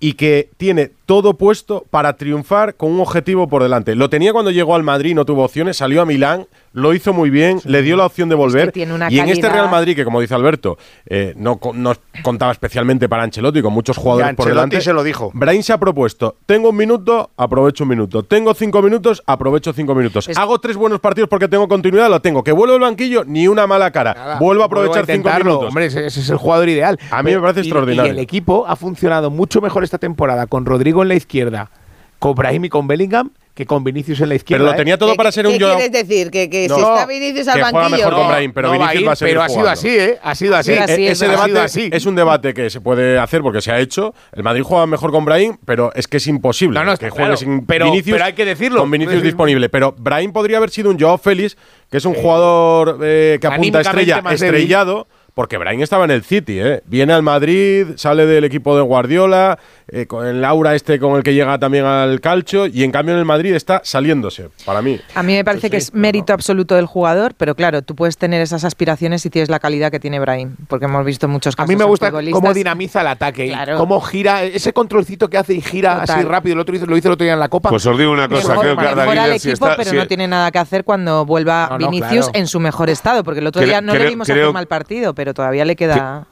y 0.00 0.14
que 0.14 0.48
tiene 0.56 0.90
todo 1.06 1.34
puesto 1.34 1.84
para 1.90 2.16
triunfar 2.16 2.74
con 2.76 2.90
un 2.92 3.00
objetivo 3.00 3.48
por 3.48 3.62
delante. 3.62 3.94
Lo 3.94 4.08
tenía 4.10 4.32
cuando 4.32 4.50
llegó 4.50 4.74
al 4.74 4.82
Madrid, 4.82 5.14
no 5.14 5.24
tuvo 5.24 5.44
opciones, 5.44 5.76
salió 5.76 6.02
a 6.02 6.06
Milán, 6.06 6.46
lo 6.72 6.92
hizo 6.94 7.12
muy 7.12 7.30
bien, 7.30 7.60
le 7.64 7.82
dio 7.82 7.96
la 7.96 8.06
opción 8.06 8.28
de 8.28 8.34
volver. 8.34 8.72
tiene 8.72 8.94
una 8.94 9.10
y 9.10 9.18
en 9.18 9.28
este 9.28 9.48
Real 9.48 9.70
Madrid, 9.70 9.94
que 9.94 10.04
como 10.04 10.20
dice 10.20 10.34
Alberto, 10.34 10.78
eh, 11.06 11.34
no, 11.36 11.60
no 11.74 11.92
contaba 12.22 12.52
especialmente 12.52 13.08
para 13.08 13.22
Ancelotti, 13.22 13.62
con 13.62 13.72
muchos 13.72 13.96
jugadores 13.96 14.32
Y 14.32 14.34
por 14.36 14.48
delante. 14.48 14.80
se 14.80 14.92
lo 14.92 15.02
dijo. 15.02 15.30
Brahim 15.34 15.62
se 15.62 15.72
ha 15.72 15.78
propuesto, 15.78 16.36
tengo 16.46 16.70
un 16.70 16.76
minuto, 16.76 17.30
aprovecho 17.36 17.84
un 17.84 17.90
minuto. 17.90 18.22
Tengo 18.22 18.54
cinco 18.54 18.82
minutos, 18.82 19.22
aprovecho 19.26 19.72
cinco 19.72 19.94
minutos. 19.94 20.28
Es- 20.28 20.38
Hago 20.38 20.58
tres 20.58 20.76
buenos 20.76 21.00
partidos 21.00 21.28
porque 21.28 21.48
tengo 21.48 21.68
continuidad, 21.68 22.08
lo 22.10 22.20
tengo. 22.20 22.42
Que 22.42 22.52
vuelvo 22.52 22.74
al 22.74 22.80
banquillo, 22.80 23.24
ni 23.24 23.46
una 23.46 23.66
mala 23.66 23.90
cara. 23.90 24.14
Nada, 24.14 24.38
Vuelvo 24.38 24.62
a 24.62 24.66
aprovechar 24.66 25.06
cinco 25.06 25.28
minutos. 25.30 25.68
Hombre, 25.68 25.86
ese, 25.86 26.06
ese 26.06 26.20
es 26.20 26.30
el 26.30 26.36
jugador 26.36 26.68
ideal. 26.68 26.98
A 27.10 27.22
mí 27.22 27.32
me 27.34 27.40
parece 27.40 27.60
Y- 27.60 27.62
extraordinario. 27.64 28.12
Y 28.12 28.16
el 28.16 28.18
equipo 28.20 28.64
ha 28.66 28.74
funcionado 28.76 29.30
mucho 29.30 29.60
mejor 29.60 29.84
esta 29.84 29.98
temporada 29.98 30.46
con 30.46 30.64
Rodrigo 30.66 30.93
Rodrigo 30.94 31.02
en 31.02 31.08
la 31.08 31.14
izquierda, 31.14 31.70
con 32.18 32.34
Brahim 32.34 32.66
y 32.66 32.68
con 32.68 32.86
Bellingham, 32.86 33.30
que 33.54 33.66
con 33.66 33.84
Vinicius 33.84 34.20
en 34.20 34.28
la 34.28 34.34
izquierda. 34.36 34.62
Pero 34.62 34.70
lo 34.70 34.74
¿eh? 34.74 34.76
tenía 34.76 34.98
todo 34.98 35.12
¿eh? 35.12 35.16
para 35.16 35.32
ser 35.32 35.46
un 35.46 35.52
¿Qué 35.52 35.58
quieres 35.58 35.92
decir? 35.92 36.30
Que, 36.30 36.48
que 36.48 36.68
no, 36.68 36.74
si 36.74 36.80
está 36.80 37.06
Vinicius 37.06 37.48
al 37.48 37.54
que 37.54 37.62
juega 37.62 37.72
banquillo. 37.80 37.96
mejor 37.96 38.14
con 38.14 38.28
Brahim, 38.28 38.52
pero 38.52 38.68
no 38.68 38.72
Vinicius 38.74 38.94
va, 38.94 39.00
ir, 39.00 39.08
va 39.08 39.12
a 39.12 39.16
ser 39.16 39.28
Pero 39.28 39.42
ha 39.42 39.48
sido 39.48 39.68
así, 39.68 39.88
¿eh? 39.88 40.18
Ha 40.22 40.34
sido 40.34 40.56
así. 40.56 40.72
Ha 40.72 40.74
sido 40.74 40.94
así 40.94 41.06
e 41.06 41.10
ese 41.10 41.28
debate 41.28 41.58
así. 41.58 41.90
es 41.92 42.06
un 42.06 42.14
debate 42.14 42.54
que 42.54 42.70
se 42.70 42.80
puede 42.80 43.18
hacer 43.18 43.42
porque 43.42 43.60
se 43.60 43.72
ha 43.72 43.78
hecho. 43.78 44.14
El 44.32 44.42
Madrid 44.42 44.62
juega 44.62 44.86
mejor 44.86 45.10
con 45.10 45.24
Brahim, 45.24 45.56
pero 45.64 45.92
es 45.94 46.08
que 46.08 46.16
es 46.16 46.26
imposible 46.26 46.78
no, 46.78 46.84
no, 46.84 46.96
que 46.96 47.10
juegue 47.10 47.24
claro, 47.24 47.36
sin 47.36 47.66
pero, 47.66 47.86
Vinicius. 47.86 48.14
Pero 48.14 48.24
hay 48.24 48.32
que 48.32 48.44
decirlo. 48.44 48.80
Con 48.80 48.90
Vinicius 48.90 49.20
sí. 49.20 49.26
disponible. 49.26 49.68
Pero 49.68 49.94
Brahim 49.98 50.32
podría 50.32 50.58
haber 50.58 50.70
sido 50.70 50.90
un 50.90 50.98
Joao 50.98 51.18
Félix, 51.18 51.56
que 51.90 51.98
es 51.98 52.04
un 52.04 52.14
jugador 52.14 52.98
eh, 53.02 53.38
que 53.40 53.46
apunta 53.46 53.80
estrella, 53.80 54.22
estrellado. 54.30 55.06
Débil 55.06 55.23
porque 55.34 55.58
Brian 55.58 55.80
estaba 55.80 56.04
en 56.04 56.12
el 56.12 56.22
City, 56.22 56.60
¿eh? 56.60 56.82
Viene 56.86 57.12
al 57.12 57.22
Madrid, 57.22 57.88
sale 57.96 58.24
del 58.24 58.44
equipo 58.44 58.76
de 58.76 58.82
Guardiola, 58.82 59.58
eh, 59.88 60.06
con 60.06 60.26
el 60.26 60.44
aura 60.44 60.74
este 60.74 61.00
con 61.00 61.16
el 61.16 61.24
que 61.24 61.34
llega 61.34 61.58
también 61.58 61.84
al 61.84 62.20
calcho, 62.20 62.66
y 62.66 62.84
en 62.84 62.92
cambio 62.92 63.14
en 63.14 63.18
el 63.18 63.24
Madrid 63.24 63.54
está 63.54 63.80
saliéndose, 63.84 64.50
para 64.64 64.80
mí. 64.80 65.00
A 65.14 65.22
mí 65.22 65.32
me 65.32 65.42
pues 65.42 65.54
parece 65.54 65.70
que 65.70 65.76
es 65.76 65.92
mérito 65.92 66.32
absoluto 66.32 66.76
del 66.76 66.86
jugador, 66.86 67.34
pero 67.36 67.56
claro, 67.56 67.82
tú 67.82 67.96
puedes 67.96 68.16
tener 68.16 68.40
esas 68.40 68.64
aspiraciones 68.64 69.22
si 69.22 69.30
tienes 69.30 69.50
la 69.50 69.58
calidad 69.58 69.90
que 69.90 69.98
tiene 69.98 70.20
Brian, 70.20 70.56
porque 70.68 70.84
hemos 70.84 71.04
visto 71.04 71.26
muchos 71.26 71.56
casos. 71.56 71.68
A 71.68 71.72
mí 71.72 71.76
me 71.76 71.84
gusta 71.84 72.12
cómo 72.12 72.54
dinamiza 72.54 73.00
el 73.00 73.08
ataque, 73.08 73.46
y 73.46 73.54
cómo 73.76 74.00
gira, 74.00 74.44
ese 74.44 74.72
controlcito 74.72 75.28
que 75.28 75.38
hace 75.38 75.54
y 75.54 75.60
gira 75.60 76.02
así 76.02 76.22
rápido, 76.22 76.54
el 76.54 76.60
otro 76.60 76.74
lo 76.86 76.96
hizo 76.96 77.08
el 77.08 77.12
otro 77.12 77.24
día 77.24 77.34
en 77.34 77.40
la 77.40 77.48
Copa. 77.48 77.70
Pues 77.70 77.84
os 77.86 77.98
digo 77.98 78.12
una 78.12 78.28
cosa, 78.28 78.54
creo 78.56 78.76
que 78.76 78.86
Arda 78.86 79.04
Güler, 79.04 79.30
equipo, 79.30 79.38
si 79.40 79.50
está, 79.50 79.76
pero 79.76 79.92
no 79.94 80.06
tiene 80.06 80.28
nada 80.28 80.52
que 80.52 80.58
hacer 80.58 80.84
cuando 80.84 81.26
vuelva 81.26 81.76
Vinicius 81.76 82.30
en 82.34 82.46
su 82.46 82.60
mejor 82.60 82.88
estado, 82.88 83.24
porque 83.24 83.40
el 83.40 83.46
otro 83.48 83.62
día 83.62 83.80
no 83.80 83.92
creo, 83.92 84.04
le 84.04 84.10
vimos 84.10 84.26
creo, 84.28 84.44
hacer 84.44 84.54
mal 84.54 84.66
partido, 84.66 85.14
pero 85.14 85.23
pero 85.24 85.32
todavía 85.32 85.64
le 85.64 85.74
queda... 85.74 86.26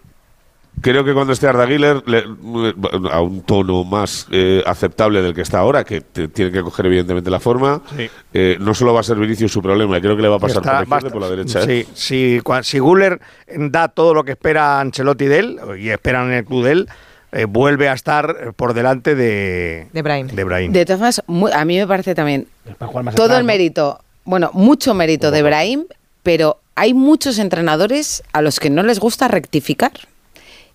Creo 0.83 1.03
que 1.05 1.15
cuando 1.15 1.33
esté 1.33 1.47
Arda 1.47 1.65
Güler 1.65 2.03
a 3.11 3.21
un 3.23 3.43
tono 3.43 3.85
más 3.85 4.27
eh, 4.31 4.63
aceptable 4.67 5.23
del 5.23 5.35
que 5.35 5.41
está 5.41 5.61
ahora, 5.61 5.85
que 5.85 6.01
tiene 6.01 6.51
que 6.51 6.61
coger 6.61 6.87
evidentemente 6.87 7.31
la 7.31 7.41
forma, 7.41 7.81
eh, 8.35 8.57
no 8.61 8.75
solo 8.75 8.93
va 8.93 9.01
a 9.01 9.03
ser 9.03 9.17
Vinicius 9.17 9.53
su 9.53 9.63
problema, 9.63 9.99
creo 10.01 10.17
que 10.17 10.23
le 10.23 10.29
va 10.29 10.37
a 10.37 10.39
pasar 10.39 10.63
está, 10.63 10.85
por, 10.85 11.13
por, 11.13 11.23
la 11.23 11.31
derecha. 11.31 11.63
Sí, 11.63 11.71
¿eh? 11.71 11.87
sí, 11.95 12.41
si 12.63 12.79
Güler 12.79 13.21
da 13.71 13.89
todo 13.89 14.13
lo 14.13 14.25
que 14.25 14.33
espera 14.33 14.81
Ancelotti 14.81 15.27
de 15.27 15.39
él, 15.39 15.61
y 15.79 15.89
esperan 15.91 16.29
en 16.29 16.39
el 16.39 16.45
club 16.45 16.65
de 16.65 16.73
él, 16.73 16.89
eh, 17.33 17.47
vuelve 17.47 17.89
a 17.89 17.95
estar 17.95 18.53
por 18.57 18.75
delante 18.75 19.15
de, 19.15 19.89
de 19.93 20.03
Brahim. 20.03 20.27
De, 20.27 20.45
Brahim. 20.45 20.73
de 20.73 20.85
todas 20.85 21.23
formas, 21.25 21.55
a 21.55 21.65
mí 21.65 21.79
me 21.79 21.87
parece 21.87 22.15
también 22.15 22.47
todo 23.15 23.39
el 23.39 23.45
mérito, 23.45 24.01
bueno, 24.25 24.51
mucho 24.53 24.93
mérito 24.93 25.31
de 25.31 25.43
Brahim 25.43 25.85
pero 26.23 26.61
hay 26.75 26.95
muchos 26.95 27.39
entrenadores 27.39 28.23
a 28.33 28.43
los 28.43 28.61
que 28.61 28.71
no 28.71 28.83
les 28.83 28.99
gusta 28.99 29.29
rectificar. 29.29 29.93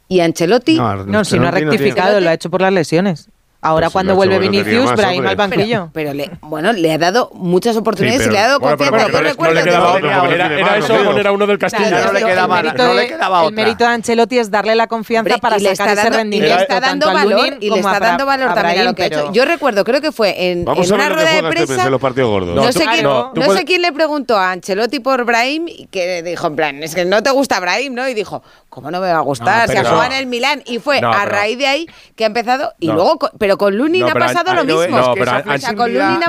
Y 0.08 0.22
Ancelotti, 0.22 0.78
no, 0.78 1.06
no 1.06 1.26
si 1.26 1.38
no 1.38 1.48
ha 1.48 1.52
rectificado, 1.52 2.22
lo 2.22 2.30
ha 2.30 2.34
hecho 2.34 2.50
por 2.50 2.62
las 2.62 2.72
lesiones. 2.72 3.30
Ahora 3.62 3.90
cuando 3.90 4.16
vuelve 4.16 4.40
Vinicius, 4.40 4.96
Brahim 4.96 5.26
al 5.26 5.36
banquillo. 5.36 5.90
Pero, 5.94 6.14
le, 6.14 6.30
bueno, 6.42 6.74
le 6.74 6.94
ha 6.94 6.98
dado 6.98 7.32
muchas 7.34 7.76
oportunidades 7.76 8.28
y 8.28 8.30
le 8.30 8.38
ha 8.38 8.48
dado 8.48 8.60
confianza. 8.60 9.08
Pero, 9.12 9.32
no, 9.32 10.00
no. 10.00 10.26
Era, 10.32 10.46
era, 10.54 11.20
era, 11.20 11.32
uno 11.32 11.48
del 11.48 11.58
Castillo. 11.58 11.90
No, 11.90 12.14
le 12.14 12.24
quedaba, 12.24 12.62
de. 12.62 13.48
El 13.48 13.54
mérito 13.54 13.84
de 13.84 13.90
Ancelotti 13.90 14.38
es 14.38 14.52
darle 14.52 14.76
la 14.76 14.88
confianza 14.88 15.38
para 15.38 15.60
sacar 15.60 15.98
ese 15.98 16.54
está 16.54 16.80
dando 16.80 17.12
valor 17.12 17.58
y 17.60 17.70
le 17.70 17.80
está 17.80 18.00
dando 18.00 18.26
valor 18.26 18.54
también 18.54 18.82
a 18.82 18.84
lo 18.84 18.94
que 18.94 19.04
ha 19.04 19.06
hecho. 19.08 19.32
Yo 19.34 19.46
recuerdo, 19.46 19.84
creo 19.84 20.02
que 20.02 20.12
fue 20.12 20.52
en, 20.52 20.68
una 20.68 21.10
rueda 21.10 21.32
de 21.32 21.44
prensa. 21.50 21.90
No 21.90 22.72
sé 22.72 23.66
quién 23.66 23.82
le 23.82 23.92
preguntó 23.92 24.38
a 24.38 24.52
Ancelotti 24.52 25.00
por 25.00 25.26
Brahim 25.26 25.68
y 25.68 25.88
que 25.88 26.24
dijo, 26.24 26.48
en 26.48 26.56
plan, 26.56 26.84
es 26.84 26.96
que 26.96 27.06
no 27.06 27.24
te 27.24 27.32
gusta 27.32 27.60
Brahim, 27.60 27.94
¿no? 27.94 28.08
Y 28.08 28.14
dijo, 28.14 28.44
¿cómo 28.70 28.92
no 28.92 29.02
me 29.02 29.12
va 29.12 29.18
a 29.18 29.22
gustar? 29.22 29.68
Se 29.68 29.84
juega 29.84 30.08
en 30.08 30.14
el 30.14 30.26
Milán. 30.28 30.62
Y 30.66 30.80
fue 30.80 31.00
a 31.00 31.26
raíz 31.26 31.58
de 31.58 31.68
ahí 31.68 31.88
que 32.16 32.24
ha 32.24 32.28
empezado 32.28 32.74
y 32.80 32.88
luego 32.88 33.18
pero 33.48 33.58
con 33.58 33.78
Lunin 33.78 34.04
ha 34.04 34.14
pasado 34.14 34.54
lo 34.54 34.66
mismo. 34.66 34.98
No, 34.98 35.14
pero 35.14 35.32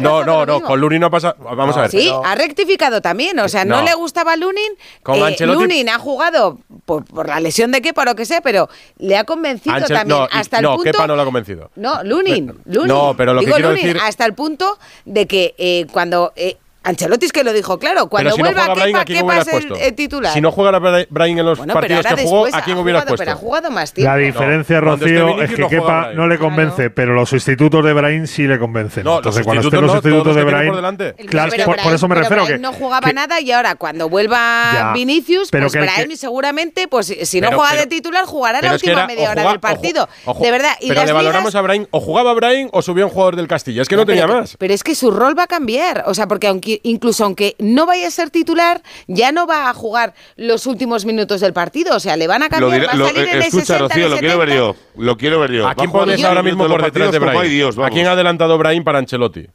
no, 0.01 0.25
no, 0.25 0.47
no, 0.47 0.63
con 0.63 0.81
Lunin 0.81 1.01
no 1.01 1.09
ha 1.09 1.11
pasado. 1.11 1.35
Vamos 1.41 1.77
a 1.77 1.81
ver. 1.81 1.91
Sí, 1.91 2.13
ha 2.25 2.37
rectificado 2.37 3.01
también. 3.03 3.37
O 3.41 3.49
sea, 3.49 3.65
no, 3.65 3.83
le 3.83 3.93
gustaba 3.95 4.37
Lunin. 4.37 4.73
Con 5.03 5.17
eh, 5.17 5.37
Lunin 5.41 5.89
ha 5.89 5.99
jugado 5.99 6.61
por, 6.85 7.27
la 7.27 7.41
lesión 7.41 7.73
de 7.73 7.83
Kepa 7.83 8.03
o 8.03 8.05
lo 8.05 8.15
que 8.15 8.25
sea, 8.25 8.41
pero 8.41 8.69
le 8.99 9.17
ha 9.17 9.25
convencido 9.25 9.81
también 9.89 10.29
hasta 10.31 10.59
el 10.59 10.67
punto. 10.67 10.79
No, 10.79 10.83
Kepa 10.85 11.07
no 11.09 11.17
lo 11.17 11.23
ha 11.23 11.25
convencido. 11.25 11.73
No, 11.75 12.05
Lunin. 12.05 12.55
Lunin. 12.67 12.87
No, 12.87 13.15
pero 13.17 13.35
lo 13.35 13.41
Digo 13.41 13.57
que 13.57 13.63
quiero 13.63 13.71
Lunin, 13.71 13.87
decir. 13.95 14.01
Hasta 14.01 14.25
el 14.25 14.35
punto 14.35 14.79
de 15.05 15.27
que 15.27 15.57
eh, 15.59 15.87
cuando. 15.91 16.33
Eh, 16.37 16.57
Ancelotti 16.89 17.27
es 17.27 17.33
que 17.33 17.45
lo 17.45 17.53
dijo, 17.53 17.79
claro, 17.79 18.09
cuando 18.09 18.31
si 18.31 18.41
vuelva 18.41 18.69
no 18.69 18.75
Kepa, 18.75 19.01
¿a 19.01 19.05
quién 19.05 19.27
el, 19.79 19.95
titular. 19.95 20.33
Si 20.33 20.41
no 20.41 20.51
jugara 20.51 20.79
Brain 21.11 21.39
en 21.39 21.45
los 21.45 21.59
partidos 21.59 22.07
que 22.07 22.23
jugó, 22.23 22.47
¿a 22.51 22.63
quién 22.63 22.79
hubieras 22.79 23.05
puesto? 23.05 23.19
Pero 23.19 23.33
ha 23.33 23.37
jugado 23.37 23.71
más 23.71 23.93
tiempo. 23.93 24.11
La 24.11 24.17
diferencia, 24.17 24.81
Rocío, 24.81 25.43
es 25.43 25.51
que 25.51 25.59
no 25.59 25.69
Kepa 25.69 26.13
no 26.15 26.27
le 26.27 26.39
convence, 26.39 26.89
pero 26.89 27.13
los 27.13 27.29
sustitutos 27.29 27.85
de 27.85 27.93
Brain 27.93 28.27
sí 28.27 28.47
le 28.47 28.59
convencen. 28.59 29.07
Entonces, 29.07 29.45
cuando 29.45 29.63
estén 29.63 29.83
los 29.83 29.93
sustitutos 29.93 30.35
de 30.35 30.45
Brain… 30.45 30.73
Claro, 31.29 31.53
por, 31.65 31.93
eso 31.93 32.09
me 32.09 32.15
refiero 32.15 32.47
que… 32.47 32.59
no 32.59 32.73
jugaba 32.73 33.13
nada 33.13 33.39
y 33.41 33.53
ahora 33.53 33.75
cuando 33.75 34.09
vuelva 34.09 34.93
Vinicius, 34.95 35.51
pero 35.51 35.69
pues 35.69 35.83
Brain 35.83 36.17
seguramente, 36.17 36.89
pues 36.89 37.15
si 37.23 37.41
no 37.41 37.53
juega 37.53 37.75
de 37.75 37.87
titular, 37.87 38.25
jugará 38.25 38.63
la 38.63 38.73
última 38.73 39.07
media 39.07 39.31
hora 39.31 39.51
del 39.51 39.61
partido. 39.61 40.09
De 40.41 40.51
verdad. 40.51 40.73
Pero 40.81 41.05
le 41.05 41.13
valoramos 41.13 41.55
a 41.55 41.61
Brain, 41.61 41.87
o 41.91 42.01
jugaba 42.01 42.33
Brain 42.33 42.71
o 42.73 42.81
subía 42.81 43.05
un 43.05 43.11
jugador 43.11 43.37
del 43.37 43.47
Castilla. 43.47 43.83
Es 43.83 43.89
que 43.89 43.97
no 43.97 44.07
tenía 44.07 44.27
más. 44.27 44.57
Pero 44.57 44.73
es 44.73 44.83
que 44.83 44.95
su 44.95 45.11
rol 45.11 45.39
va 45.39 45.45
a 45.45 45.47
cambiar. 45.47 46.05
O 46.07 46.15
sea, 46.15 46.27
porque 46.27 46.47
aunque 46.47 46.78
incluso 46.83 47.25
aunque 47.25 47.55
no 47.59 47.87
vaya 47.87 48.09
a 48.09 48.11
ser 48.11 48.31
titular, 48.31 48.83
ya 49.07 49.33
no 49.33 49.47
va 49.47 49.69
a 49.69 49.75
jugar 49.75 50.15
los 50.37 50.67
últimos 50.67 51.05
minutos 51.05 51.41
del 51.41 51.53
partido. 51.53 51.97
O 51.97 52.01
sea, 52.01 52.17
le 52.17 52.27
van 52.27 52.43
a 52.43 52.49
cambiar. 52.49 52.71
Lo 52.71 52.75
diré, 52.75 52.87
va 52.87 52.93
a 52.93 53.13
salir 53.13 53.29
eh, 53.29 53.33
en 53.33 53.43
escucha, 53.43 53.79
60, 53.79 53.79
Rocío, 53.89 54.09
lo 54.09 54.19
quiero 54.19 54.39
ver 54.39 54.55
yo. 54.55 54.77
Lo 54.97 55.17
quiero 55.17 55.41
ver 55.41 55.53
yo. 55.53 55.69
¿A 55.69 55.75
quién 55.75 55.91
pones 55.91 56.23
ahora 56.25 56.43
mismo 56.43 56.67
por 56.67 56.83
detrás 56.83 57.13
de 57.13 57.19
Brahim? 57.19 57.51
Dios, 57.51 57.79
¿A 57.79 57.91
quién 57.91 58.07
ha 58.07 58.13
adelantado 58.13 58.59
Brahim 58.59 58.85
para 58.85 58.99
Ancelotti? 58.99 59.47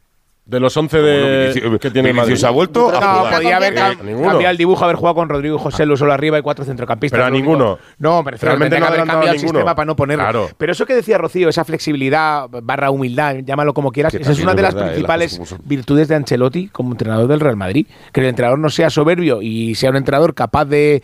De 0.46 0.60
los 0.60 0.76
11 0.76 0.98
de... 0.98 1.78
Que 1.80 1.90
tiene 1.90 2.12
Vinicius 2.12 2.42
Madrid. 2.42 2.44
ha 2.44 2.50
vuelto 2.50 2.92
no, 2.92 3.30
podía 3.30 3.56
haber 3.56 3.74
cambiado 3.74 4.50
el 4.50 4.56
dibujo, 4.58 4.84
haber 4.84 4.96
jugado 4.96 5.14
con 5.14 5.28
Rodrigo 5.30 5.58
José 5.58 5.86
Lu 5.86 5.94
arriba 6.10 6.38
y 6.38 6.42
cuatro 6.42 6.66
centrocampistas. 6.66 7.16
Pero 7.16 7.26
a 7.26 7.30
ninguno. 7.30 7.78
No, 7.98 8.22
pero 8.22 8.36
realmente 8.40 8.78
no 8.78 8.86
haber 8.86 9.04
cambiado 9.04 9.32
el 9.32 9.38
sistema 9.40 9.74
para 9.74 9.86
no 9.86 9.96
ponerlo. 9.96 10.50
Pero 10.58 10.72
eso 10.72 10.84
que 10.84 10.94
decía 10.94 11.16
Rocío, 11.16 11.48
esa 11.48 11.64
flexibilidad 11.64 12.46
barra 12.62 12.90
humildad, 12.90 13.36
llámalo 13.44 13.72
como 13.72 13.90
quieras, 13.90 14.14
esa 14.14 14.32
es 14.32 14.40
una 14.40 14.54
de 14.54 14.62
las 14.62 14.74
principales 14.74 15.40
virtudes 15.64 16.08
de 16.08 16.16
Ancelotti 16.16 16.68
como 16.68 16.92
entrenador 16.92 17.26
del 17.26 17.40
Real 17.40 17.56
Madrid. 17.56 17.86
Que 18.12 18.20
el 18.20 18.26
entrenador 18.26 18.58
no 18.58 18.68
sea 18.68 18.90
soberbio 18.90 19.40
y 19.40 19.74
sea 19.74 19.90
un 19.90 19.96
entrenador 19.96 20.34
capaz 20.34 20.66
de 20.66 21.02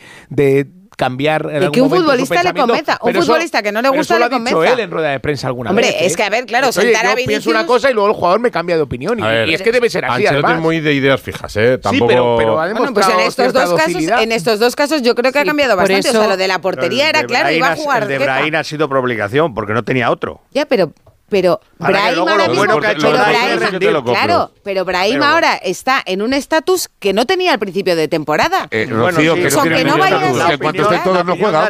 cambiar. 1.01 1.46
En 1.46 1.53
y 1.53 1.57
algún 1.57 1.72
que 1.72 1.80
un 1.80 1.90
futbolista 1.90 2.42
le 2.42 2.53
convenza. 2.53 2.98
Un 3.01 3.14
futbolista 3.14 3.59
eso, 3.59 3.64
que 3.64 3.72
no 3.72 3.80
le 3.80 3.88
gusta 3.88 4.18
le 4.18 4.28
convenza. 4.28 4.51
Eso 4.51 4.57
lo 4.57 4.61
ha 4.61 4.64
dicho 4.66 4.74
él 4.74 4.84
en 4.84 4.90
rueda 4.90 5.11
de 5.11 5.20
prensa 5.20 5.46
alguna 5.46 5.70
Hombre, 5.70 5.86
vez. 5.86 5.94
Hombre, 5.94 6.07
es 6.07 6.16
que 6.16 6.22
a 6.22 6.28
ver, 6.30 6.44
claro, 6.44 6.68
Oye, 6.68 6.72
sentar 6.72 7.05
yo 7.05 7.11
a 7.11 7.14
Vinicius... 7.14 7.28
pienso 7.28 7.51
una 7.51 7.66
cosa 7.66 7.90
y 7.90 7.94
luego 7.94 8.11
el 8.11 8.14
jugador 8.14 8.40
me 8.40 8.51
cambia 8.51 8.76
de 8.76 8.82
opinión. 8.82 9.18
Y, 9.18 9.22
ver, 9.22 9.48
y 9.48 9.55
es 9.55 9.62
que 9.62 9.72
debe 9.72 9.88
ser 9.88 10.05
así. 10.05 10.26
Ancelotti 10.26 10.53
es 10.53 10.59
muy 10.59 10.80
de 10.80 10.92
ideas 10.92 11.20
fijas, 11.20 11.57
¿eh? 11.57 11.78
Tampoco. 11.78 12.11
Sí, 12.11 12.14
pero, 12.14 12.36
pero 12.36 12.61
ha 12.61 12.70
bueno, 12.72 12.92
pues 12.92 13.09
en 13.09 13.20
estos, 13.20 13.53
dos 13.53 13.70
docilidad. 13.70 14.11
casos, 14.11 14.24
en 14.24 14.32
estos 14.32 14.61
dos 14.61 14.76
casos 14.76 15.03
yo 15.03 15.14
creo 15.14 15.32
que 15.32 15.38
sí, 15.38 15.42
ha 15.42 15.46
cambiado 15.46 15.76
bastante. 15.76 16.09
Eso, 16.09 16.18
o 16.18 16.20
sea, 16.20 16.30
lo 16.30 16.36
de 16.36 16.48
la 16.48 16.61
portería 16.61 17.09
era 17.09 17.24
claro, 17.24 17.51
iba 17.51 17.72
a 17.72 17.76
jugar. 17.76 18.03
El 18.03 18.09
de 18.09 18.18
Braín 18.18 18.55
ha 18.55 18.64
sido 18.64 18.86
por 18.88 18.98
obligación, 18.98 19.55
porque 19.55 19.72
no 19.72 19.82
tenía 19.82 20.11
otro. 20.11 20.42
Ya, 20.53 20.66
pero 20.66 20.92
pero 21.31 21.61
Brahim 21.78 22.28
ahora 22.28 22.49
mismo, 22.49 22.64
pero, 22.81 22.81
Brahim, 22.81 24.05
claro, 24.05 24.51
pero 24.62 24.85
Brahim 24.85 25.22
ahora 25.22 25.55
está 25.55 26.03
en 26.05 26.20
un 26.20 26.35
estatus 26.35 26.91
que 26.99 27.12
no 27.12 27.24
tenía 27.24 27.53
al 27.53 27.59
principio 27.59 27.97
de 27.97 28.09
temporada. 28.09 28.68
Eh, 28.70 28.87
Rocío, 28.91 29.35
bueno, 29.35 29.51
sí, 29.51 29.68
que, 29.68 29.85
no 29.85 29.97
vaya 29.97 30.18
no 30.18 31.37
juega. 31.37 31.68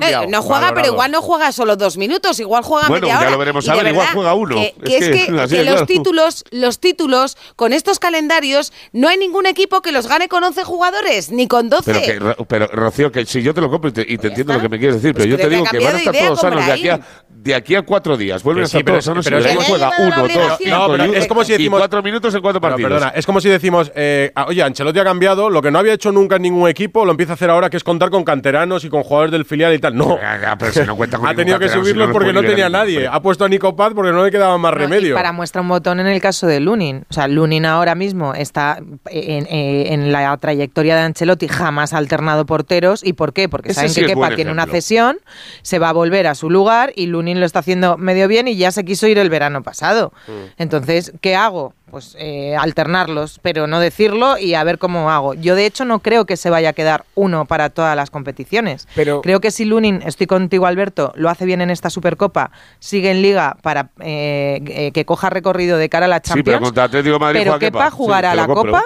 Eh, 0.00 0.26
no, 0.28 0.42
juega, 0.42 0.74
pero 0.74 0.88
igual 0.88 1.12
no 1.12 1.22
juega 1.22 1.52
solo 1.52 1.76
dos 1.76 1.96
minutos, 1.96 2.40
igual 2.40 2.64
juega 2.64 2.88
bueno, 2.88 3.06
media 3.06 3.18
hora. 3.18 3.26
ya 3.26 3.32
lo 3.32 3.38
veremos 3.38 3.68
ahora, 3.68 3.90
igual 3.90 4.08
juega 4.12 4.34
uno. 4.34 4.56
Que, 4.84 4.96
es, 4.96 5.08
que, 5.08 5.30
los 5.64 5.86
títulos, 5.86 6.44
los 6.50 6.80
títulos 6.80 7.36
con 7.56 7.72
estos 7.72 7.98
calendarios 7.98 8.72
no 8.92 9.08
hay 9.08 9.18
ningún 9.18 9.46
equipo 9.46 9.82
que 9.82 9.92
los 9.92 10.08
gane 10.08 10.28
con 10.28 10.42
11 10.42 10.64
jugadores 10.64 11.30
ni 11.30 11.46
con 11.46 11.68
12. 11.68 12.18
Pero, 12.48 12.66
Rocío, 12.68 13.12
que 13.12 13.26
si 13.26 13.42
yo 13.42 13.52
te 13.52 13.60
lo 13.60 13.70
compro 13.70 13.90
y 13.90 13.92
te, 13.92 14.00
y 14.02 14.04
te 14.04 14.16
pues 14.16 14.30
entiendo 14.30 14.54
lo 14.54 14.60
que 14.60 14.68
me 14.68 14.78
quieres 14.78 14.96
decir, 14.96 15.14
pero 15.14 15.28
pues 15.28 15.30
yo 15.30 15.36
te 15.36 15.54
digo 15.54 15.64
que 15.64 15.78
van 15.78 15.94
a 15.94 15.98
estar 15.98 16.16
todos 16.16 16.40
sanos 16.40 16.64
de 17.44 17.54
aquí 17.54 17.74
a 17.74 17.82
cuatro 17.82 18.16
días. 18.16 18.42
Vuelven 18.42 18.62
a 18.62 18.66
estar 18.66 18.84
pero, 18.94 19.00
eso 19.00 19.14
no 19.14 19.22
pero 19.22 19.38
es 19.38 19.46
como 19.46 19.60
juega 19.62 19.90
uno, 19.98 20.16
dos, 20.28 21.28
no, 21.28 21.44
si 21.44 21.52
decimos 21.52 21.80
cuatro 21.80 22.02
minutos 22.02 22.34
en 22.34 22.40
cuatro 22.40 22.60
partidos. 22.60 22.90
perdona, 22.90 23.12
es 23.14 23.26
como 23.26 23.40
si 23.40 23.48
decimos, 23.48 23.92
eh, 23.94 24.32
oye, 24.46 24.62
Ancelotti 24.62 24.98
ha 24.98 25.04
cambiado, 25.04 25.50
lo 25.50 25.62
que 25.62 25.70
no 25.70 25.78
había 25.78 25.92
hecho 25.92 26.12
nunca 26.12 26.36
en 26.36 26.42
ningún 26.42 26.68
equipo 26.68 27.04
lo 27.04 27.10
empieza 27.10 27.32
a 27.32 27.34
hacer 27.34 27.50
ahora, 27.50 27.70
que 27.70 27.76
es 27.76 27.84
contar 27.84 28.10
con 28.10 28.24
canteranos 28.24 28.84
y 28.84 28.88
con 28.88 29.02
jugadores 29.02 29.32
del 29.32 29.44
filial 29.44 29.74
y 29.74 29.78
tal. 29.78 29.96
No, 29.96 30.18
pero 30.58 30.72
si 30.72 30.80
no 30.80 30.96
cuenta 30.96 31.18
con 31.18 31.28
ha 31.28 31.34
tenido 31.34 31.58
que 31.58 31.68
subirlos 31.68 32.10
porque 32.10 32.32
no 32.32 32.42
tenía 32.42 32.68
nadie. 32.68 33.06
Ha 33.06 33.20
puesto 33.20 33.44
a 33.44 33.48
Nico 33.48 33.76
Paz 33.76 33.92
porque 33.94 34.12
no 34.12 34.24
le 34.24 34.30
quedaba 34.30 34.56
más 34.58 34.74
remedio. 34.74 35.14
para 35.14 35.32
muestra 35.32 35.60
un 35.60 35.68
botón 35.68 36.00
en 36.00 36.06
el 36.06 36.20
caso 36.20 36.46
de 36.46 36.60
Lunin, 36.60 37.04
o 37.08 37.12
sea, 37.12 37.28
Lunin 37.28 37.66
ahora 37.66 37.94
mismo 37.94 38.34
está 38.34 38.78
eh, 39.10 39.44
eh, 39.48 39.86
en, 39.92 40.12
la 40.12 40.36
trayectoria 40.36 40.96
de 40.96 41.02
Ancelotti, 41.02 41.48
jamás 41.48 41.92
ha 41.92 41.98
alternado 41.98 42.46
porteros 42.46 43.04
y 43.04 43.14
por 43.14 43.32
qué, 43.32 43.48
porque 43.48 43.70
Ese 43.70 43.76
saben 43.76 43.90
sí 43.90 44.00
que 44.02 44.08
Kepa 44.08 44.34
tiene 44.34 44.50
una 44.50 44.66
cesión, 44.66 45.18
se 45.62 45.78
va 45.78 45.88
a 45.88 45.92
volver 45.92 46.26
a 46.26 46.34
su 46.34 46.50
lugar 46.50 46.92
y 46.96 47.06
Lunin 47.06 47.40
lo 47.40 47.46
está 47.46 47.60
haciendo 47.60 47.96
medio 47.96 48.28
bien 48.28 48.48
y 48.48 48.56
ya 48.56 48.70
se 48.70 48.83
se 48.84 48.86
quiso 48.86 49.06
ir 49.06 49.18
el 49.18 49.30
verano 49.30 49.62
pasado. 49.62 50.12
Mm. 50.28 50.32
Entonces, 50.58 51.12
¿qué 51.20 51.34
hago? 51.34 51.72
Pues 51.90 52.16
eh, 52.18 52.56
alternarlos, 52.56 53.38
pero 53.40 53.66
no 53.66 53.78
decirlo 53.80 54.36
y 54.36 54.54
a 54.54 54.64
ver 54.64 54.78
cómo 54.78 55.10
hago. 55.10 55.34
Yo, 55.34 55.54
de 55.54 55.64
hecho, 55.64 55.84
no 55.84 56.00
creo 56.00 56.26
que 56.26 56.36
se 56.36 56.50
vaya 56.50 56.70
a 56.70 56.72
quedar 56.72 57.04
uno 57.14 57.44
para 57.44 57.70
todas 57.70 57.94
las 57.96 58.10
competiciones. 58.10 58.88
Pero- 58.94 59.22
Creo 59.22 59.40
que 59.40 59.50
si 59.52 59.64
Lunin, 59.64 60.02
estoy 60.04 60.26
contigo, 60.26 60.66
Alberto, 60.66 61.12
lo 61.14 61.30
hace 61.30 61.46
bien 61.46 61.60
en 61.60 61.70
esta 61.70 61.88
Supercopa, 61.90 62.50
sigue 62.80 63.10
en 63.10 63.22
Liga 63.22 63.56
para 63.62 63.90
eh, 64.00 64.60
eh, 64.66 64.90
que 64.92 65.04
coja 65.04 65.30
recorrido 65.30 65.78
de 65.78 65.88
cara 65.88 66.06
a 66.06 66.08
la 66.08 66.16
Sí, 66.16 66.22
pero 66.24 66.34
Champions. 66.36 66.60
contra 66.62 66.84
Atlético 66.84 67.18
Madrid 67.20 67.40
pero 67.40 67.52
juega 67.52 67.60
Kepa 67.60 67.78
Kepa. 67.84 67.90
jugará 67.92 68.30
Sí, 68.32 68.36
la 68.36 68.46
compro. 68.46 68.72
Copa 68.72 68.84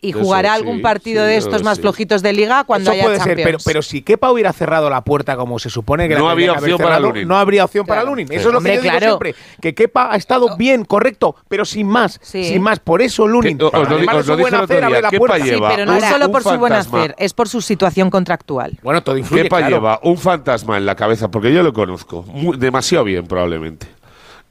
y 0.00 0.10
Eso 0.10 0.20
jugará 0.20 0.50
sí, 0.50 0.56
algún 0.56 0.82
partido 0.82 1.22
sí, 1.24 1.28
de 1.30 1.36
estos 1.38 1.62
más 1.62 1.76
sí. 1.76 1.82
flojitos 1.82 2.22
de 2.22 2.32
Liga 2.34 2.64
cuando 2.64 2.90
Eso 2.90 2.92
haya 2.92 3.04
puede 3.04 3.20
ser, 3.20 3.40
pero, 3.42 3.58
pero 3.64 3.82
si 3.82 4.02
Kepa 4.02 4.30
hubiera 4.30 4.52
cerrado 4.52 4.90
la 4.90 5.00
puerta 5.02 5.36
como 5.36 5.58
se 5.58 5.70
supone 5.70 6.06
que 6.06 6.14
la 6.14 6.20
No 6.20 6.26
tendría 6.28 6.50
había 6.50 6.52
que 6.52 6.58
haber 6.58 6.72
opción 6.74 6.88
para 6.88 7.00
Lunin. 7.00 7.26
No 7.28 7.36
habría 7.36 7.64
opción 7.64 7.86
para. 7.86 8.04
Lunin. 8.04 8.28
Sí. 8.28 8.34
Eso 8.34 8.48
es 8.48 8.52
lo 8.52 8.52
que 8.52 8.56
Hombre, 8.58 8.74
yo 8.76 8.82
digo 8.82 8.90
claro. 8.98 9.06
siempre. 9.12 9.34
Que 9.60 9.74
Kepa 9.74 10.12
ha 10.12 10.16
estado 10.16 10.56
bien, 10.56 10.84
correcto, 10.84 11.34
pero 11.48 11.64
sin 11.64 11.88
más. 11.88 12.18
Sí. 12.22 12.44
Sin 12.44 12.62
más. 12.62 12.78
Por 12.78 13.00
eso 13.02 13.26
Lunin. 13.26 13.56
Que- 13.58 13.64
os 13.64 13.72
lo 13.72 13.78
además 13.96 14.16
os 14.16 14.26
lo 14.26 14.34
su 14.34 14.38
dije 14.38 14.50
buen 14.50 14.54
hacer, 14.64 14.76
día, 14.76 14.86
abre 14.86 15.02
la 15.02 15.10
Kepa 15.10 15.18
puerta. 15.18 15.36
Sí, 15.44 15.50
lleva 15.50 15.68
pero 15.70 15.86
no 15.86 15.92
un- 15.92 15.98
es 15.98 16.04
solo 16.04 16.30
por 16.30 16.42
su 16.42 16.58
buen 16.58 16.72
hacer, 16.74 17.14
es 17.18 17.32
por 17.34 17.48
su 17.48 17.60
situación 17.62 18.10
contractual. 18.10 18.78
Bueno, 18.82 19.02
todo 19.02 19.16
influye, 19.16 19.44
Kepa 19.44 19.58
claro. 19.58 19.76
lleva 19.76 20.00
un 20.02 20.18
fantasma 20.18 20.76
en 20.76 20.84
la 20.86 20.94
cabeza, 20.94 21.30
porque 21.30 21.52
yo 21.52 21.62
lo 21.62 21.72
conozco, 21.72 22.22
muy- 22.28 22.56
demasiado 22.58 23.04
bien 23.04 23.26
probablemente. 23.26 23.86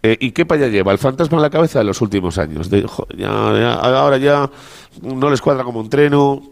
Eh, 0.08 0.18
y 0.20 0.32
Kepa 0.34 0.56
ya 0.56 0.68
lleva 0.68 0.92
el 0.92 1.00
fantasma 1.00 1.38
en 1.38 1.42
la 1.42 1.50
cabeza 1.50 1.80
de 1.80 1.86
los 1.86 2.00
últimos 2.00 2.38
años. 2.38 2.70
De, 2.70 2.86
ahora 3.26 4.18
ya 4.18 4.48
no 5.02 5.30
les 5.32 5.42
cuadra 5.42 5.64
como 5.64 5.80
un 5.80 5.90
treno, 5.90 6.44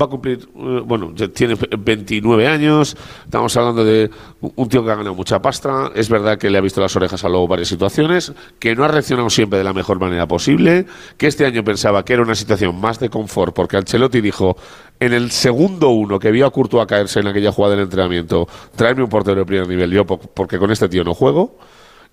va 0.00 0.06
a 0.06 0.08
cumplir, 0.08 0.48
eh, 0.56 0.80
bueno, 0.86 1.12
tiene 1.34 1.54
29 1.78 2.46
años, 2.48 2.96
estamos 3.24 3.54
hablando 3.58 3.84
de 3.84 4.10
un 4.40 4.68
tío 4.70 4.82
que 4.82 4.90
ha 4.90 4.94
ganado 4.94 5.14
mucha 5.14 5.42
pasta, 5.42 5.90
es 5.94 6.08
verdad 6.08 6.38
que 6.38 6.48
le 6.48 6.56
ha 6.56 6.62
visto 6.62 6.80
las 6.80 6.96
orejas 6.96 7.22
a 7.24 7.28
luego 7.28 7.46
varias 7.46 7.68
situaciones, 7.68 8.32
que 8.58 8.74
no 8.74 8.84
ha 8.84 8.88
reaccionado 8.88 9.28
siempre 9.28 9.58
de 9.58 9.64
la 9.64 9.74
mejor 9.74 10.00
manera 10.00 10.26
posible, 10.26 10.86
que 11.18 11.26
este 11.26 11.44
año 11.44 11.62
pensaba 11.62 12.04
que 12.06 12.14
era 12.14 12.22
una 12.22 12.34
situación 12.34 12.80
más 12.80 12.98
de 13.00 13.10
confort, 13.10 13.54
porque 13.54 13.76
Ancelotti 13.76 14.22
dijo 14.22 14.56
en 14.98 15.12
el 15.12 15.30
segundo 15.30 15.90
uno 15.90 16.18
que 16.18 16.30
vio 16.30 16.46
a 16.46 16.50
Courtois 16.50 16.86
caerse 16.86 17.20
en 17.20 17.26
aquella 17.26 17.52
jugada 17.52 17.74
del 17.76 17.84
entrenamiento, 17.84 18.48
traerme 18.76 19.02
un 19.02 19.10
portero 19.10 19.40
de 19.40 19.44
primer 19.44 19.68
nivel, 19.68 19.90
yo 19.90 20.06
po- 20.06 20.18
porque 20.18 20.58
con 20.58 20.70
este 20.70 20.88
tío 20.88 21.04
no 21.04 21.12
juego. 21.12 21.58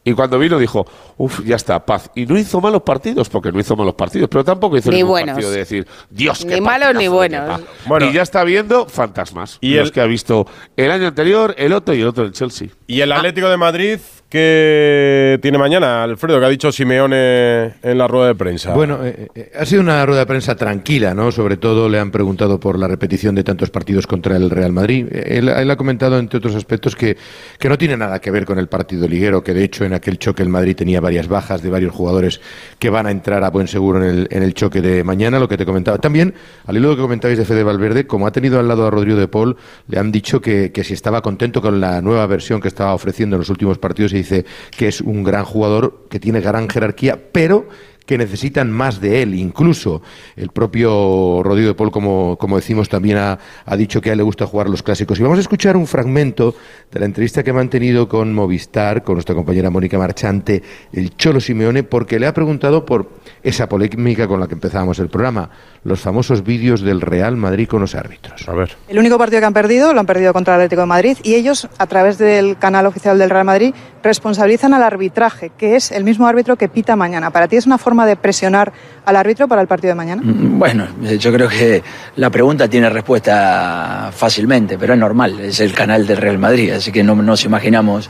Y 0.04 0.14
cuando 0.14 0.40
vino 0.40 0.58
dijo, 0.58 0.86
uff, 1.18 1.42
ya 1.46 1.56
está, 1.56 1.86
paz. 1.86 2.10
Y 2.16 2.26
no 2.26 2.36
hizo 2.38 2.60
malos 2.60 2.82
partidos, 2.82 3.30
porque 3.30 3.52
no 3.52 3.60
hizo 3.60 3.76
malos 3.76 3.94
partidos, 3.94 4.30
pero 4.32 4.44
tampoco 4.44 4.76
hizo 4.78 4.90
Ni 4.90 4.98
ningún 4.98 5.12
buenos. 5.12 5.34
partido 5.34 5.52
de 5.52 5.58
decir, 5.60 5.88
Dios, 6.10 6.40
qué 6.44 6.56
Ni 6.56 6.62
malos 6.62 6.96
ni 6.96 7.08
buenos. 7.08 7.60
Kepa". 7.60 7.70
Bueno. 7.86 8.08
y 8.08 8.14
ya 8.14 8.24
está 8.24 8.44
viendo 8.44 8.88
fantasmas. 8.88 9.60
Y 9.62 9.74
Y 9.74 9.76
los 9.76 9.90
el- 9.90 9.94
que 9.94 10.02
ha 10.02 10.06
visto 10.06 10.48
el 10.76 10.90
año 10.90 11.08
anterior, 11.08 11.54
el 11.58 11.72
otro 11.74 11.94
y 11.94 12.02
el 12.02 12.08
otro 12.08 12.26
en 12.26 12.32
Chelsea. 12.32 12.70
Y 12.92 13.00
el 13.00 13.14
Atlético 13.14 13.50
de 13.50 13.56
Madrid 13.56 14.00
que 14.32 15.40
tiene 15.42 15.58
mañana, 15.58 16.04
Alfredo, 16.04 16.40
que 16.40 16.46
ha 16.46 16.50
dicho 16.50 16.72
Simeone 16.72 17.74
en 17.84 17.98
la 17.98 18.08
rueda 18.08 18.28
de 18.28 18.36
prensa. 18.36 18.74
Bueno, 18.74 19.00
eh, 19.04 19.28
eh, 19.36 19.52
ha 19.60 19.66
sido 19.66 19.82
una 19.82 20.06
rueda 20.06 20.22
de 20.22 20.26
prensa 20.26 20.56
tranquila, 20.56 21.14
¿no? 21.14 21.34
Sobre 21.34 21.58
todo 21.58 21.90
le 21.90 22.00
han 22.00 22.12
preguntado 22.12 22.58
por 22.58 22.80
la 22.80 22.88
repetición 22.88 23.36
de 23.36 23.44
tantos 23.44 23.70
partidos 23.72 24.08
contra 24.08 24.38
el 24.38 24.50
Real 24.50 24.72
Madrid. 24.72 25.06
Él, 25.12 25.50
él 25.50 25.70
ha 25.70 25.76
comentado, 25.76 26.18
entre 26.18 26.38
otros 26.38 26.56
aspectos, 26.56 26.96
que, 26.96 27.18
que 27.60 27.68
no 27.68 27.78
tiene 27.78 27.98
nada 27.98 28.22
que 28.22 28.32
ver 28.32 28.46
con 28.46 28.58
el 28.58 28.70
partido 28.70 29.06
liguero, 29.06 29.44
que 29.44 29.54
de 29.54 29.66
hecho 29.66 29.84
en 29.84 29.94
aquel 29.94 30.18
choque 30.18 30.44
el 30.44 30.50
Madrid 30.50 30.78
tenía 30.78 31.02
varias 31.02 31.28
bajas 31.28 31.62
de 31.62 31.70
varios 31.70 31.94
jugadores 31.94 32.40
que 32.80 32.90
van 32.90 33.08
a 33.08 33.12
entrar 33.12 33.44
a 33.44 33.50
buen 33.50 33.68
seguro 33.68 34.02
en 34.02 34.10
el, 34.10 34.28
en 34.32 34.44
el 34.44 34.54
choque 34.54 34.80
de 34.82 35.04
mañana, 35.04 35.40
lo 35.40 35.50
que 35.50 35.58
te 35.58 35.66
comentaba. 35.66 35.98
También, 35.98 36.34
al 36.66 36.78
hilo 36.78 36.88
de 36.88 36.94
lo 36.94 36.98
que 36.98 37.02
comentabais 37.02 37.38
de 37.38 37.44
Fede 37.44 37.64
Valverde, 37.64 38.08
como 38.08 38.28
ha 38.28 38.32
tenido 38.32 38.62
al 38.62 38.68
lado 38.70 38.88
a 38.88 38.90
Rodrigo 38.90 39.18
de 39.18 39.28
Paul, 39.28 39.58
le 39.90 40.00
han 40.00 40.10
dicho 40.10 40.40
que, 40.40 40.72
que 40.72 40.86
si 40.86 40.94
estaba 40.94 41.22
contento 41.22 41.62
con 41.62 41.82
la 41.82 42.02
nueva 42.02 42.26
versión 42.28 42.62
que 42.62 42.70
estaba 42.82 42.96
ofreciendo 42.96 43.36
en 43.36 43.42
los 43.42 43.50
últimos 43.50 43.78
partidos 43.78 44.12
y 44.14 44.18
dice 44.18 44.44
que 44.76 44.88
es 44.88 45.02
un 45.02 45.24
gran 45.24 45.46
jugador, 45.46 46.08
que 46.10 46.20
tiene 46.20 46.42
gran 46.42 46.68
jerarquía, 46.68 47.20
pero 47.32 47.70
que 48.06 48.18
necesitan 48.18 48.72
más 48.72 49.00
de 49.00 49.22
él. 49.22 49.36
Incluso 49.36 50.02
el 50.36 50.50
propio 50.50 51.42
Rodrigo 51.44 51.70
de 51.70 51.74
Paul, 51.76 51.92
como, 51.92 52.38
como 52.38 52.56
decimos, 52.56 52.90
también 52.90 53.18
ha, 53.18 53.40
ha 53.66 53.76
dicho 53.76 54.02
que 54.02 54.10
a 54.10 54.14
él 54.14 54.18
le 54.18 54.24
gusta 54.24 54.46
jugar 54.46 54.70
los 54.70 54.84
clásicos. 54.84 55.20
Y 55.20 55.24
vamos 55.24 55.38
a 55.38 55.42
escuchar 55.42 55.78
un 55.78 55.88
fragmento 55.88 56.56
de 56.92 57.00
la 57.00 57.06
entrevista 57.06 57.44
que 57.44 57.52
ha 57.52 57.54
mantenido 57.54 58.08
con 58.08 58.34
Movistar, 58.34 59.04
con 59.04 59.16
nuestra 59.16 59.36
compañera 59.36 59.70
Mónica 59.70 59.98
Marchante, 59.98 60.62
el 60.92 61.16
Cholo 61.16 61.40
Simeone, 61.40 61.84
porque 61.84 62.20
le 62.20 62.28
ha 62.28 62.34
preguntado 62.34 62.86
por 62.86 63.10
esa 63.44 63.68
polémica 63.68 64.28
con 64.28 64.40
la 64.40 64.48
que 64.48 64.54
empezábamos 64.54 65.00
el 65.00 65.10
programa, 65.10 65.50
los 65.84 66.00
famosos 66.00 66.44
vídeos 66.44 66.82
del 66.82 67.02
Real 67.02 67.38
Madrid 67.38 67.68
con 67.68 67.82
los 67.82 67.96
árbitros. 67.96 68.48
A 68.48 68.54
ver. 68.54 68.76
El 68.88 69.00
único 69.00 69.18
partido 69.18 69.40
que 69.40 69.46
han 69.46 69.54
perdido 69.54 69.94
lo 69.94 70.00
han 70.00 70.06
perdido 70.06 70.34
contra 70.34 70.56
el 70.56 70.62
Atlético 70.62 70.82
de 70.82 70.88
Madrid 70.88 71.18
y 71.24 71.36
ellos, 71.36 71.68
a 71.78 71.88
través 71.88 72.18
del 72.18 72.58
canal 72.58 72.86
oficial 72.86 73.18
del 73.18 73.30
Real 73.30 73.46
Madrid, 73.46 73.74
responsabilizan 74.04 74.74
al 74.74 74.84
arbitraje, 74.84 75.52
que 75.58 75.76
es 75.76 75.92
el 75.92 76.04
mismo 76.04 76.28
árbitro 76.28 76.56
que 76.56 76.68
pita 76.70 76.96
mañana. 76.96 77.30
¿Para 77.32 77.48
ti 77.48 77.56
es 77.58 77.66
una 77.66 77.78
forma 77.78 78.06
de 78.06 78.16
presionar 78.16 78.72
al 79.06 79.16
árbitro 79.16 79.48
para 79.48 79.62
el 79.62 79.68
partido 79.68 79.92
de 79.92 79.96
mañana? 79.96 80.22
Bueno, 80.26 80.88
eh, 81.04 81.18
yo 81.18 81.32
creo 81.32 81.48
que 81.48 81.84
la 82.16 82.30
pregunta 82.30 82.68
tiene 82.68 82.90
respuesta 82.90 84.12
fácilmente, 84.16 84.78
pero 84.78 84.94
es 84.94 85.00
normal, 85.00 85.40
es 85.40 85.60
el 85.60 85.74
canal 85.74 86.06
del 86.08 86.18
Real 86.18 86.38
Madrid, 86.38 86.72
así 86.72 86.92
que 86.92 87.04
no 87.04 87.16
nos 87.16 87.44
imaginamos 87.46 88.10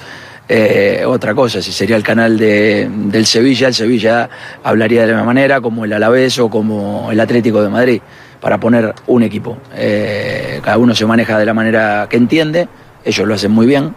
eh, 0.50 1.04
otra 1.06 1.34
cosa. 1.34 1.62
Si 1.62 1.72
sería 1.72 1.96
el 1.96 2.04
canal 2.04 2.38
de- 2.38 2.90
del 2.92 3.26
Sevilla, 3.26 3.68
el 3.68 3.74
Sevilla 3.74 4.30
hablaría 4.64 5.02
de 5.02 5.08
la 5.08 5.14
misma 5.14 5.26
manera, 5.28 5.62
como 5.62 5.86
el 5.86 5.94
Alavés 5.94 6.40
o 6.40 6.50
como 6.50 7.10
el 7.12 7.20
Atlético 7.20 7.62
de 7.62 7.70
Madrid, 7.70 8.02
para 8.42 8.60
poner 8.60 8.94
un 9.08 9.24
equipo. 9.24 9.58
Eh, 9.76 10.60
cada 10.64 10.78
uno 10.78 10.94
se 10.96 11.06
maneja 11.06 11.38
de 11.38 11.46
la 11.46 11.54
manera 11.54 12.08
que 12.10 12.18
entiende, 12.18 12.68
ellos 13.06 13.28
lo 13.28 13.34
hacen 13.36 13.52
muy 13.52 13.66
bien. 13.66 13.94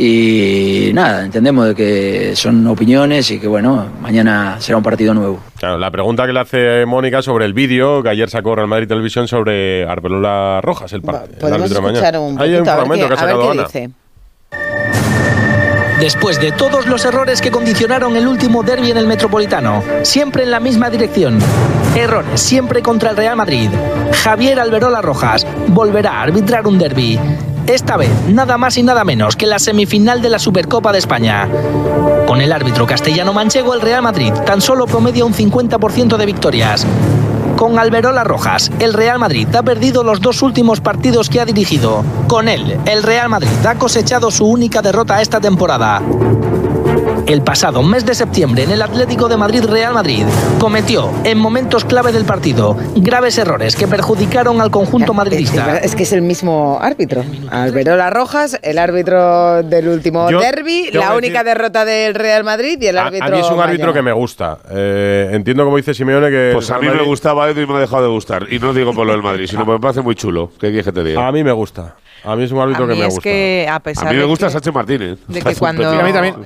Y 0.00 0.92
nada, 0.94 1.24
entendemos 1.24 1.66
de 1.66 1.74
que 1.74 2.36
son 2.36 2.64
opiniones 2.68 3.28
y 3.32 3.40
que 3.40 3.48
bueno, 3.48 3.84
mañana 4.00 4.54
será 4.60 4.76
un 4.78 4.84
partido 4.84 5.12
nuevo. 5.12 5.40
Claro, 5.58 5.76
la 5.76 5.90
pregunta 5.90 6.24
que 6.24 6.32
le 6.32 6.38
hace 6.38 6.86
Mónica 6.86 7.20
sobre 7.20 7.46
el 7.46 7.52
vídeo 7.52 8.00
que 8.04 8.08
ayer 8.10 8.30
sacó 8.30 8.54
Real 8.54 8.68
Madrid 8.68 8.86
Televisión 8.86 9.26
sobre 9.26 9.88
Arbelola 9.88 10.60
Rojas, 10.62 10.92
el, 10.92 11.02
par- 11.02 11.24
el 11.28 11.36
Podemos 11.38 11.62
árbitro 11.62 11.82
de 11.82 11.92
mañana. 11.92 12.42
Hay 12.44 12.54
un 12.54 12.68
a 12.68 12.76
ver 12.76 12.86
fragmento 12.86 13.08
qué- 13.08 13.14
que 13.14 13.20
ha 13.20 13.22
a 13.22 13.26
ver 13.26 13.34
sacado 13.34 13.42
qué 13.42 13.58
Ana. 13.58 13.64
dice. 13.64 13.90
Después 15.98 16.40
de 16.40 16.52
todos 16.52 16.86
los 16.86 17.04
errores 17.04 17.40
que 17.42 17.50
condicionaron 17.50 18.14
el 18.14 18.28
último 18.28 18.62
derby 18.62 18.92
en 18.92 18.98
el 18.98 19.08
Metropolitano, 19.08 19.82
siempre 20.02 20.44
en 20.44 20.52
la 20.52 20.60
misma 20.60 20.90
dirección. 20.90 21.40
Errores 21.96 22.40
siempre 22.40 22.82
contra 22.82 23.10
el 23.10 23.16
Real 23.16 23.34
Madrid. 23.34 23.68
Javier 24.22 24.60
Alberola 24.60 25.02
Rojas 25.02 25.44
volverá 25.66 26.20
a 26.20 26.22
arbitrar 26.22 26.68
un 26.68 26.78
derby. 26.78 27.18
Esta 27.68 27.98
vez, 27.98 28.08
nada 28.28 28.56
más 28.56 28.78
y 28.78 28.82
nada 28.82 29.04
menos 29.04 29.36
que 29.36 29.46
la 29.46 29.58
semifinal 29.58 30.22
de 30.22 30.30
la 30.30 30.38
Supercopa 30.38 30.90
de 30.90 30.98
España. 30.98 31.46
Con 32.26 32.40
el 32.40 32.50
árbitro 32.50 32.86
castellano 32.86 33.34
manchego, 33.34 33.74
el 33.74 33.82
Real 33.82 34.00
Madrid 34.00 34.32
tan 34.46 34.62
solo 34.62 34.86
promedia 34.86 35.26
un 35.26 35.34
50% 35.34 36.16
de 36.16 36.24
victorias. 36.24 36.86
Con 37.58 37.78
Alberola 37.78 38.24
Rojas, 38.24 38.70
el 38.78 38.94
Real 38.94 39.18
Madrid 39.18 39.54
ha 39.54 39.62
perdido 39.62 40.02
los 40.02 40.22
dos 40.22 40.40
últimos 40.40 40.80
partidos 40.80 41.28
que 41.28 41.40
ha 41.42 41.44
dirigido. 41.44 42.04
Con 42.26 42.48
él, 42.48 42.78
el 42.86 43.02
Real 43.02 43.28
Madrid 43.28 43.66
ha 43.68 43.74
cosechado 43.74 44.30
su 44.30 44.46
única 44.46 44.80
derrota 44.80 45.20
esta 45.20 45.38
temporada. 45.38 46.00
El 47.28 47.42
pasado 47.42 47.82
mes 47.82 48.06
de 48.06 48.14
septiembre 48.14 48.62
en 48.62 48.70
el 48.70 48.80
Atlético 48.80 49.28
de 49.28 49.36
Madrid 49.36 49.62
Real 49.64 49.92
Madrid 49.92 50.24
cometió 50.58 51.10
en 51.24 51.36
momentos 51.36 51.84
clave 51.84 52.10
del 52.10 52.24
partido 52.24 52.74
graves 52.96 53.36
errores 53.36 53.76
que 53.76 53.86
perjudicaron 53.86 54.62
al 54.62 54.70
conjunto 54.70 55.12
madridista. 55.12 55.76
Es 55.76 55.94
que 55.94 56.04
es 56.04 56.12
el 56.14 56.22
mismo 56.22 56.78
árbitro. 56.80 57.22
Alberola 57.50 58.08
Rojas, 58.08 58.58
el 58.62 58.78
árbitro 58.78 59.62
del 59.62 59.88
último 59.88 60.30
Yo 60.30 60.40
derby, 60.40 60.88
la 60.90 61.14
única 61.14 61.40
decir- 61.40 61.44
derrota 61.44 61.84
del 61.84 62.14
Real 62.14 62.44
Madrid 62.44 62.78
y 62.80 62.86
el 62.86 62.96
A, 62.96 63.06
árbitro. 63.08 63.26
a 63.26 63.30
mí 63.30 63.38
es 63.40 63.50
un 63.50 63.60
árbitro 63.60 63.88
mañana. 63.88 63.92
que 63.92 64.02
me 64.02 64.12
gusta. 64.12 64.58
Eh, 64.70 65.28
entiendo 65.32 65.64
como 65.64 65.76
dice 65.76 65.92
Simeone 65.92 66.30
que. 66.30 66.50
Pues 66.54 66.70
el 66.70 66.76
a 66.76 66.78
mí 66.78 66.88
me 66.88 67.02
gustaba 67.02 67.50
Edu 67.50 67.60
y 67.60 67.66
me 67.66 67.74
ha 67.74 67.80
dejado 67.80 68.04
de 68.04 68.08
gustar. 68.08 68.46
Y 68.50 68.58
no 68.58 68.72
digo 68.72 68.94
por 68.94 69.04
lo 69.06 69.12
del 69.12 69.22
Madrid, 69.22 69.46
sino 69.46 69.66
porque 69.66 69.78
me 69.78 69.82
parece 69.82 70.00
muy 70.00 70.14
chulo. 70.14 70.48
¿Qué 70.58 70.68
quieres 70.68 70.86
que 70.86 70.92
te 70.92 71.04
diga? 71.04 71.26
A 71.28 71.30
mí 71.30 71.44
me 71.44 71.52
gusta. 71.52 71.94
A 72.24 72.36
mí 72.36 72.44
es 72.44 72.52
un 72.52 72.58
árbitro 72.60 72.84
A 72.84 72.88
que 72.88 72.94
me 72.94 73.00
es 73.00 73.06
gusta. 73.14 73.20
que 73.22 73.68
a 73.70 73.80
pesar 73.80 74.08
A 74.08 74.10
mí 74.10 74.16
me 74.16 74.22
de 74.22 74.28
gusta 74.28 74.46
que- 74.46 74.52
Sánchez 74.52 74.74
Martínez. 74.74 75.18
de 75.28 75.40
que 75.42 75.54
cuando 75.56 75.82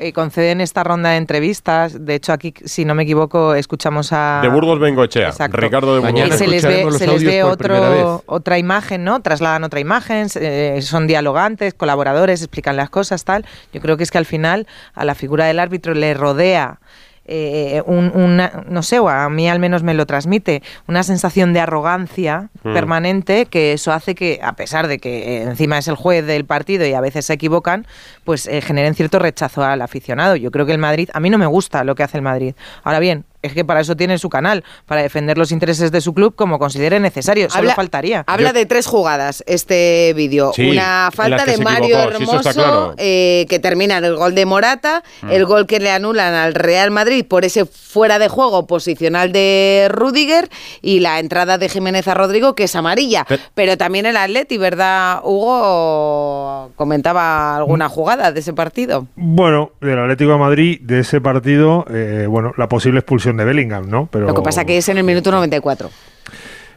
eh, 0.01 0.13
conceden 0.13 0.61
esta 0.61 0.85
ronda 0.85 1.11
de 1.11 1.17
entrevistas, 1.17 2.05
de 2.05 2.15
hecho 2.15 2.33
aquí, 2.33 2.53
si 2.65 2.85
no 2.85 2.95
me 2.95 3.05
equivoco, 3.05 3.55
escuchamos 3.55 4.13
a... 4.13 4.41
De 4.43 4.49
Burgos 4.49 4.79
Bengochea. 4.79 5.29
Exacto. 5.29 5.57
Ricardo 5.57 5.95
de 5.95 6.01
Burgos. 6.01 6.29
y 6.29 6.33
se 6.39 6.47
les 6.47 6.65
ve, 6.65 6.87
se 6.93 7.07
les 7.07 7.25
ve 7.25 7.43
otro, 7.43 8.23
otra 8.27 8.59
imagen, 8.59 9.05
¿no? 9.05 9.21
Trasladan 9.23 9.65
otra 9.65 9.81
imagen, 9.81 10.27
eh, 10.35 10.81
son 10.83 11.07
dialogantes, 11.07 11.75
colaboradores, 11.75 12.43
explican 12.43 12.77
las 12.77 12.91
cosas, 12.91 13.25
tal. 13.25 13.47
Yo 13.73 13.81
creo 13.81 13.97
que 13.97 14.03
es 14.03 14.11
que 14.11 14.19
al 14.19 14.27
final 14.27 14.67
a 14.95 15.05
la 15.05 15.15
figura 15.15 15.47
del 15.47 15.59
árbitro 15.59 15.95
le 15.95 16.13
rodea 16.15 16.81
eh, 17.27 17.83
un, 17.87 18.11
una, 18.15 18.65
no 18.69 18.83
sé, 18.83 18.99
o 18.99 19.09
a 19.09 19.29
mí 19.31 19.49
al 19.49 19.59
menos 19.59 19.83
me 19.83 19.95
lo 19.95 20.07
transmite, 20.07 20.63
una 20.89 21.03
sensación 21.03 21.53
de 21.53 21.61
arrogancia 21.61 22.49
Mm. 22.65 22.75
permanente 22.75 23.47
que 23.47 23.73
eso 23.73 23.93
hace 23.93 24.15
que, 24.15 24.39
a 24.43 24.53
pesar 24.53 24.87
de 24.87 24.99
que 24.99 25.43
encima 25.43 25.79
es 25.79 25.89
el 25.89 25.97
juez 25.97 26.25
del 26.25 26.45
partido 26.45 26.87
y 26.87 26.93
a 26.95 27.01
veces 27.01 27.27
se 27.27 27.33
equivocan, 27.33 27.87
pues 28.25 28.47
eh, 28.47 28.61
generen 28.61 28.95
cierto 28.95 29.19
rechazo 29.19 29.63
al 29.65 29.83
aficionado. 29.83 30.37
Yo 30.37 30.51
creo 30.51 30.67
que 30.67 30.73
el 30.73 30.79
Madrid, 30.79 31.09
a 31.13 31.21
mí 31.21 31.31
no 31.31 31.39
me 31.39 31.47
gusta 31.47 31.85
lo 31.85 31.95
que 31.95 32.03
hace 32.03 32.17
el 32.19 32.23
Madrid. 32.23 32.55
Ahora 32.85 32.99
bien, 33.01 33.25
es 33.43 33.55
que 33.55 33.65
para 33.65 33.81
eso 33.81 33.97
tiene 33.97 34.19
su 34.19 34.29
canal, 34.29 34.63
para 34.87 35.03
defender 35.03 35.37
los 35.37 35.51
intereses 35.51 35.91
de 35.91 36.01
su 36.01 36.15
club 36.15 36.37
como 36.37 36.61
considere 36.61 37.01
necesario. 37.01 37.51
Solo 37.51 37.63
Habla- 37.63 37.75
faltaría. 37.75 38.23
Habla 38.29 38.53
de 38.53 38.67
tres 38.67 38.87
jugadas 38.87 39.43
este 39.49 40.13
vídeo. 40.15 40.53
Sí, 40.55 40.71
Una 40.71 41.11
falta 41.13 41.45
de 41.45 41.59
Mario 41.59 41.99
equivocó, 41.99 42.11
Hermoso 42.37 42.53
claro. 42.53 42.95
eh, 42.99 43.47
que 43.51 43.59
termina 43.59 43.99
en 43.99 44.05
el 44.05 44.15
gol 44.15 44.37
de 44.37 44.47
Morata, 44.47 45.03
Mm. 45.23 45.31
el 45.33 45.45
gol 45.47 45.67
que 45.67 45.81
le 45.81 45.91
anulan 45.91 46.35
al 46.35 46.55
Real 46.55 46.93
Madrid 46.93 47.27
por 47.29 47.45
ese 47.45 47.65
fuera 47.67 48.21
de 48.21 48.29
juego 48.29 48.69
posicional 48.69 49.33
de 49.33 49.89
Rudiger 49.91 50.49
y 50.81 51.01
la 51.01 51.19
entrada 51.19 51.59
de 51.59 51.69
Jiménez 51.69 52.07
a 52.07 52.15
Rodrigo 52.15 52.55
que 52.55 52.65
es 52.65 52.77
amarilla. 52.77 53.27
Pero 53.55 53.77
también 53.77 54.07
el 54.07 54.17
Atleti, 54.17 54.57
¿verdad, 54.57 55.19
Hugo? 55.25 56.71
Comentaba 56.77 57.57
alguna 57.57 57.89
jugada 57.89 58.12
de 58.17 58.41
ese 58.41 58.53
partido. 58.53 59.07
Bueno, 59.17 59.73
del 59.81 59.99
Atlético 59.99 60.33
de 60.33 60.39
Madrid, 60.39 60.81
de 60.83 61.01
ese 61.01 61.21
partido, 61.21 61.85
eh, 61.91 62.27
bueno, 62.29 62.53
la 62.57 62.69
posible 62.69 63.01
expulsión 63.01 63.37
de 63.37 63.45
Bellingham, 63.45 63.89
¿no? 63.89 64.09
Pero 64.11 64.27
Lo 64.27 64.35
que 64.35 64.43
pasa 64.43 64.65
que 64.65 64.77
es 64.77 64.89
en 64.89 64.99
el 64.99 65.05
minuto 65.05 65.31
94. 65.31 65.91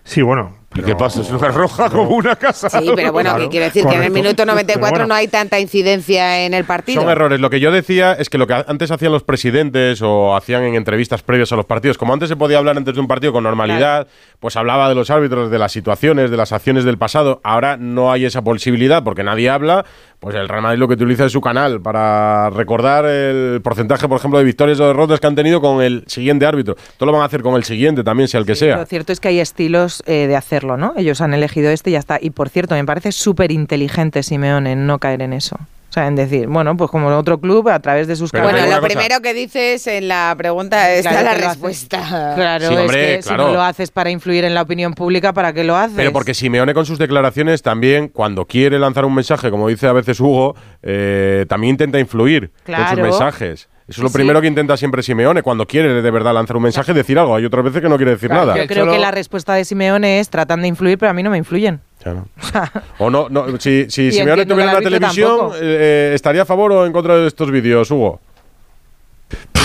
Sí, 0.03 0.21
bueno. 0.21 0.65
¿Y 0.77 0.81
qué 0.81 0.93
pasa? 0.93 1.21
Es 1.21 1.31
una 1.31 1.47
roja 1.47 1.89
como 1.89 2.09
una 2.09 2.35
casa. 2.35 2.69
Sí, 2.69 2.91
pero 2.95 3.13
bueno, 3.13 3.37
que 3.37 3.47
quiere 3.47 3.67
decir 3.67 3.85
que 3.85 3.95
en 3.95 4.03
el 4.03 4.11
minuto 4.11 4.45
94 4.45 4.75
Pero 4.75 4.91
bueno. 4.91 5.07
no 5.07 5.13
hay 5.15 5.29
tanta 5.29 5.57
incidencia 5.57 6.45
en 6.45 6.53
el 6.53 6.65
partido. 6.65 7.01
Son 7.01 7.09
errores. 7.09 7.39
Lo 7.39 7.49
que 7.49 7.61
yo 7.61 7.71
decía 7.71 8.11
es 8.13 8.29
que 8.29 8.37
lo 8.37 8.45
que 8.45 8.53
antes 8.53 8.91
hacían 8.91 9.13
los 9.13 9.23
presidentes 9.23 10.01
o 10.01 10.35
hacían 10.35 10.63
en 10.63 10.75
entrevistas 10.75 11.23
previas 11.23 11.51
a 11.53 11.55
los 11.55 11.65
partidos, 11.65 11.97
como 11.97 12.13
antes 12.13 12.27
se 12.27 12.35
podía 12.35 12.57
hablar 12.57 12.75
antes 12.75 12.93
de 12.93 12.99
un 12.99 13.07
partido 13.07 13.31
con 13.31 13.43
normalidad, 13.43 14.07
pues 14.39 14.57
hablaba 14.57 14.89
de 14.89 14.95
los 14.95 15.09
árbitros, 15.09 15.49
de 15.49 15.59
las 15.59 15.71
situaciones, 15.71 16.29
de 16.29 16.37
las 16.37 16.51
acciones 16.51 16.83
del 16.83 16.97
pasado. 16.97 17.39
Ahora 17.43 17.77
no 17.77 18.11
hay 18.11 18.25
esa 18.25 18.41
posibilidad 18.41 19.01
porque 19.01 19.23
nadie 19.23 19.49
habla. 19.49 19.85
Pues 20.25 20.37
el 20.37 20.49
Real 20.49 20.63
Madrid 20.63 20.79
lo 20.79 20.87
que 20.87 20.95
utiliza 20.95 21.25
es 21.25 21.31
su 21.31 21.39
canal 21.39 21.81
para 21.81 22.49
recordar 22.49 23.05
el 23.05 23.61
porcentaje, 23.61 24.07
por 24.07 24.17
ejemplo, 24.17 24.39
de 24.39 24.45
victorias 24.45 24.79
o 24.79 24.87
derrotas 24.87 25.19
que 25.19 25.27
han 25.27 25.35
tenido 25.35 25.61
con 25.61 25.83
el 25.83 26.03
siguiente 26.07 26.47
árbitro. 26.47 26.75
Todo 26.97 27.05
lo 27.05 27.11
van 27.11 27.21
a 27.21 27.25
hacer 27.25 27.43
con 27.43 27.53
el 27.53 27.63
siguiente 27.63 28.03
también, 28.03 28.27
sea 28.27 28.39
el 28.39 28.47
que 28.47 28.55
sea. 28.55 28.77
Lo 28.77 28.87
cierto 28.87 29.13
es 29.13 29.19
que 29.19 29.27
hay 29.27 29.39
estilos 29.39 30.01
eh, 30.07 30.25
de 30.25 30.35
hacerlo, 30.35 30.77
¿no? 30.77 30.95
Ellos 30.97 31.21
han 31.21 31.35
elegido 31.35 31.69
este 31.69 31.91
y 31.91 31.93
ya 31.93 31.99
está. 31.99 32.17
Y 32.19 32.31
por 32.31 32.49
cierto, 32.49 32.73
me 32.73 32.83
parece 32.85 33.11
súper 33.11 33.51
inteligente 33.51 34.23
Simeone 34.23 34.71
en 34.71 34.87
no 34.87 34.97
caer 34.97 35.21
en 35.21 35.31
eso. 35.31 35.59
Sea, 35.95 36.07
en 36.07 36.15
decir, 36.15 36.47
bueno, 36.47 36.75
pues 36.75 36.91
como 36.91 37.07
otro 37.17 37.39
club, 37.39 37.69
a 37.69 37.79
través 37.79 38.05
de 38.07 38.17
sus 38.17 38.29
Pero 38.31 38.43
Bueno, 38.43 38.59
lo 38.59 38.65
cosa. 38.65 38.81
primero 38.81 39.21
que 39.21 39.33
dices 39.33 39.87
en 39.87 40.09
la 40.09 40.35
pregunta 40.37 40.91
está 40.91 41.11
Claro 41.11 41.25
la 41.39 41.47
respuesta. 41.47 42.33
Claro, 42.35 42.67
Sí, 42.67 42.73
es 42.73 42.79
hombre, 42.81 42.99
que 43.15 43.19
claro. 43.23 43.43
si 43.43 43.47
no 43.47 43.53
lo 43.55 43.61
haces 43.61 43.91
para 43.91 44.09
influir 44.09 44.43
en 44.43 44.53
la 44.53 44.61
opinión 44.63 44.93
pública, 44.93 45.31
¿para 45.31 45.53
qué 45.53 45.63
lo 45.63 45.77
haces? 45.77 45.95
Pero 45.95 46.11
porque 46.11 46.33
Simeone 46.33 46.73
con 46.73 46.85
sus 46.85 46.99
declaraciones 46.99 47.61
también, 47.61 48.09
cuando 48.09 48.45
quiere 48.45 48.77
lanzar 48.77 49.05
un 49.05 49.15
mensaje, 49.15 49.49
como 49.49 49.69
dice 49.69 49.87
a 49.87 49.93
veces 49.93 50.19
Hugo, 50.19 50.55
eh, 50.83 51.45
también 51.47 51.71
intenta 51.71 51.97
influir 51.97 52.49
con 52.65 52.75
Claro. 52.75 52.89
sus 52.89 52.99
mensajes. 52.99 53.69
Eso 53.87 53.99
es 54.01 54.03
lo 54.03 54.09
Sí, 54.09 54.15
primero 54.15 54.41
que 54.41 54.47
intenta 54.47 54.75
siempre 54.77 55.03
Simeone, 55.03 55.43
cuando 55.43 55.67
quiere 55.67 56.01
de 56.01 56.11
verdad 56.11 56.33
lanzar 56.33 56.57
un 56.57 56.63
mensaje, 56.63 56.91
decir 56.93 57.19
algo. 57.19 57.35
Hay 57.35 57.45
otras 57.45 57.63
veces 57.63 57.81
que 57.81 57.89
no 57.89 57.97
quiere 57.97 58.11
decir 58.13 58.31
nada. 58.31 58.57
Yo 58.57 58.65
creo 58.67 58.89
que 58.91 58.97
la 58.97 59.11
respuesta 59.11 59.53
de 59.53 59.63
Simeone 59.63 60.19
es 60.19 60.29
tratan 60.29 60.61
de 60.61 60.67
influir, 60.67 60.97
pero 60.97 61.11
a 61.11 61.13
mí 61.13 61.21
no 61.21 61.29
me 61.29 61.37
influyen. 61.37 61.79
Claro. 62.01 62.27
O 62.97 63.09
no, 63.09 63.27
no 63.29 63.59
si, 63.59 63.85
si 63.89 64.11
Simeone 64.11 64.45
tuviera 64.45 64.71
árbitro 64.71 64.91
televisión, 64.91 65.37
tampoco. 65.37 65.55
eh, 65.61 66.11
¿estaría 66.15 66.41
a 66.43 66.45
favor 66.45 66.71
o 66.71 66.85
en 66.85 66.91
contra 66.93 67.15
de 67.17 67.27
estos 67.27 67.51
vídeos, 67.51 67.89
Hugo? 67.91 68.21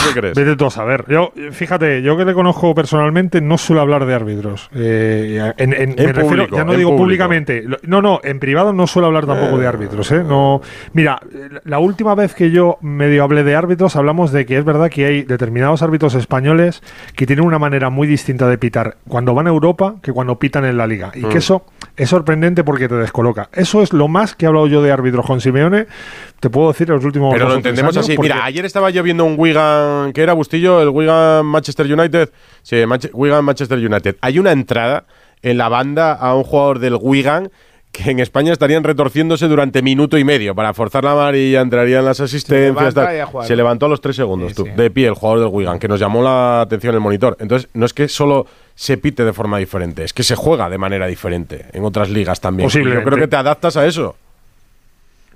¿Tú 0.02 0.14
qué 0.14 0.20
crees? 0.20 0.34
Vete 0.36 0.56
tú 0.56 0.66
a 0.66 0.70
saber. 0.70 1.04
Yo, 1.08 1.32
fíjate, 1.52 2.02
yo 2.02 2.16
que 2.16 2.24
le 2.24 2.34
conozco 2.34 2.74
personalmente 2.74 3.40
no 3.40 3.58
suelo 3.58 3.80
hablar 3.82 4.06
de 4.06 4.14
árbitros. 4.14 4.68
Eh, 4.74 5.52
en, 5.56 5.72
en- 5.72 5.90
me 5.90 5.94
refiero- 6.12 6.28
público, 6.28 6.56
ya 6.56 6.64
no 6.64 6.72
digo 6.74 6.90
público. 6.90 6.96
públicamente. 7.04 7.64
No, 7.82 8.00
no, 8.02 8.20
en 8.22 8.38
privado 8.40 8.72
no 8.72 8.86
suelo 8.86 9.06
hablar 9.06 9.26
tampoco 9.26 9.58
de 9.58 9.66
árbitros. 9.66 10.10
¿eh? 10.12 10.22
No, 10.26 10.60
mira, 10.92 11.20
eh, 11.32 11.48
la 11.64 11.78
última 11.78 12.14
vez 12.14 12.34
que 12.34 12.50
yo 12.50 12.78
medio 12.80 13.22
hablé 13.24 13.44
de 13.44 13.54
árbitros, 13.56 13.96
hablamos 13.96 14.32
de 14.32 14.46
que 14.46 14.58
es 14.58 14.64
verdad 14.64 14.90
que 14.90 15.04
hay 15.06 15.22
determinados 15.22 15.82
árbitros 15.82 16.14
españoles 16.14 16.82
que 17.16 17.26
tienen 17.26 17.44
una 17.44 17.58
manera 17.58 17.90
muy 17.90 18.06
distinta 18.06 18.48
de 18.48 18.58
pitar 18.58 18.96
cuando 19.08 19.34
van 19.34 19.46
a 19.46 19.50
Europa 19.50 19.96
que 20.02 20.12
cuando 20.12 20.38
pitan 20.38 20.64
en 20.64 20.76
la 20.76 20.86
liga. 20.86 21.12
Y 21.14 21.26
Mm. 21.26 21.28
que 21.28 21.38
eso 21.38 21.64
es 21.96 22.08
sorprendente 22.08 22.64
porque 22.64 22.88
te 22.88 22.94
descoloca. 22.94 23.48
Eso 23.52 23.82
es 23.82 23.92
lo 23.92 24.08
más 24.08 24.34
que 24.34 24.46
he 24.46 24.48
hablado 24.48 24.66
yo 24.66 24.82
de 24.82 24.92
árbitros 24.92 25.26
con 25.26 25.40
Simeone. 25.40 25.86
Te 26.40 26.48
puedo 26.48 26.68
decir 26.68 26.88
en 26.88 26.96
los 26.96 27.04
últimos 27.04 27.34
Pero 27.34 27.48
lo 27.48 27.54
entendemos 27.56 27.96
así. 27.96 28.16
Mira, 28.18 28.44
ayer 28.44 28.64
estaba 28.64 28.88
yo 28.90 29.02
viendo 29.02 29.24
un 29.26 29.34
Wigan, 29.36 29.89
que 30.14 30.22
era 30.22 30.32
Bustillo, 30.32 30.80
el 30.82 30.88
Wigan 30.88 31.46
Manchester 31.46 31.86
United. 31.92 32.30
Sí, 32.62 32.76
Manche- 32.86 33.10
Wigan 33.12 33.44
Manchester 33.44 33.78
United. 33.78 34.16
Hay 34.20 34.38
una 34.38 34.52
entrada 34.52 35.04
en 35.42 35.56
la 35.58 35.68
banda 35.68 36.12
a 36.12 36.34
un 36.34 36.44
jugador 36.44 36.78
del 36.78 36.96
Wigan 37.00 37.50
que 37.92 38.08
en 38.12 38.20
España 38.20 38.52
estarían 38.52 38.84
retorciéndose 38.84 39.48
durante 39.48 39.82
minuto 39.82 40.16
y 40.16 40.22
medio 40.22 40.54
para 40.54 40.72
forzar 40.74 41.02
la 41.02 41.10
amarilla, 41.10 41.60
entrarían 41.60 42.04
las 42.04 42.20
asistencias. 42.20 42.72
levanta. 42.94 43.00
Se 43.48 43.56
levantó 43.56 43.86
a 43.86 43.88
los 43.88 44.00
tres 44.00 44.14
segundos, 44.14 44.54
tú, 44.54 44.62
de 44.76 44.90
pie 44.92 45.08
el 45.08 45.14
jugador 45.14 45.40
del 45.40 45.48
Wigan, 45.48 45.78
que 45.80 45.88
nos 45.88 45.98
llamó 45.98 46.22
la 46.22 46.60
atención 46.60 46.94
el 46.94 47.00
monitor. 47.00 47.36
Entonces, 47.40 47.68
no 47.74 47.84
es 47.86 47.92
que 47.92 48.06
solo 48.06 48.46
se 48.76 48.96
pite 48.96 49.24
de 49.24 49.32
forma 49.32 49.58
diferente, 49.58 50.04
es 50.04 50.12
que 50.12 50.22
se 50.22 50.36
juega 50.36 50.70
de 50.70 50.78
manera 50.78 51.08
diferente 51.08 51.66
en 51.72 51.84
otras 51.84 52.10
ligas 52.10 52.40
también. 52.40 52.68
Yo 52.94 53.02
creo 53.02 53.18
que 53.18 53.26
te 53.28 53.36
adaptas 53.36 53.76
a 53.76 53.84
eso. 53.86 54.14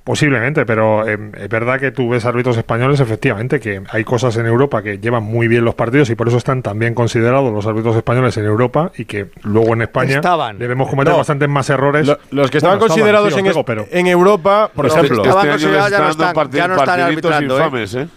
Posiblemente, 0.05 0.67
pero 0.67 1.09
eh, 1.09 1.17
es 1.41 1.49
verdad 1.49 1.81
que 1.81 1.91
tú 1.91 2.11
ves 2.11 2.27
árbitros 2.27 2.59
españoles, 2.59 3.01
efectivamente, 3.01 3.59
que 3.59 3.81
hay 3.89 4.05
cosas 4.05 4.37
en 4.37 4.45
Europa 4.45 4.83
que 4.83 4.99
llevan 4.99 5.23
muy 5.23 5.49
bien 5.49 5.65
los 5.65 5.75
partidos 5.75 6.11
y 6.11 6.15
por 6.15 6.29
eso 6.29 6.37
están 6.37 6.61
tan 6.63 6.79
bien 6.79 6.93
considerados 6.95 7.51
los 7.51 7.67
árbitros 7.67 7.97
españoles 7.97 8.37
en 8.37 8.45
Europa 8.45 8.93
y 8.99 9.07
que 9.07 9.31
luego 9.45 9.73
en 9.73 9.81
España 9.81 10.17
Estaban. 10.17 10.59
debemos 10.59 10.91
cometer 10.91 11.13
No. 11.13 11.17
bastantes 11.19 11.49
más 11.49 11.71
errores. 11.71 12.07
Lo- 12.07 12.19
los 12.33 12.51
que 12.51 12.59
estaban 12.59 12.79
Bueno, 12.79 12.93
considerados 12.93 13.29
sí, 13.29 13.33
os 13.33 13.39
en, 13.39 13.45
digo, 13.47 13.65
pero- 13.65 13.87
en 13.91 14.07
Europa, 14.07 14.71
por 14.75 14.85
ejemplo. 14.85 15.23
Estaban 15.23 15.47
Este 15.47 15.51
considerados, 15.53 15.91
ya 15.91 15.99
no 16.01 16.11
están 16.11 16.35
dando 16.35 16.51
ya 16.59 16.69
no 16.69 16.77
están 16.77 17.01
arbitrando, 17.01 17.55
¿eh? 17.59 17.65
infames, 17.65 17.95
¿eh? 17.95 18.09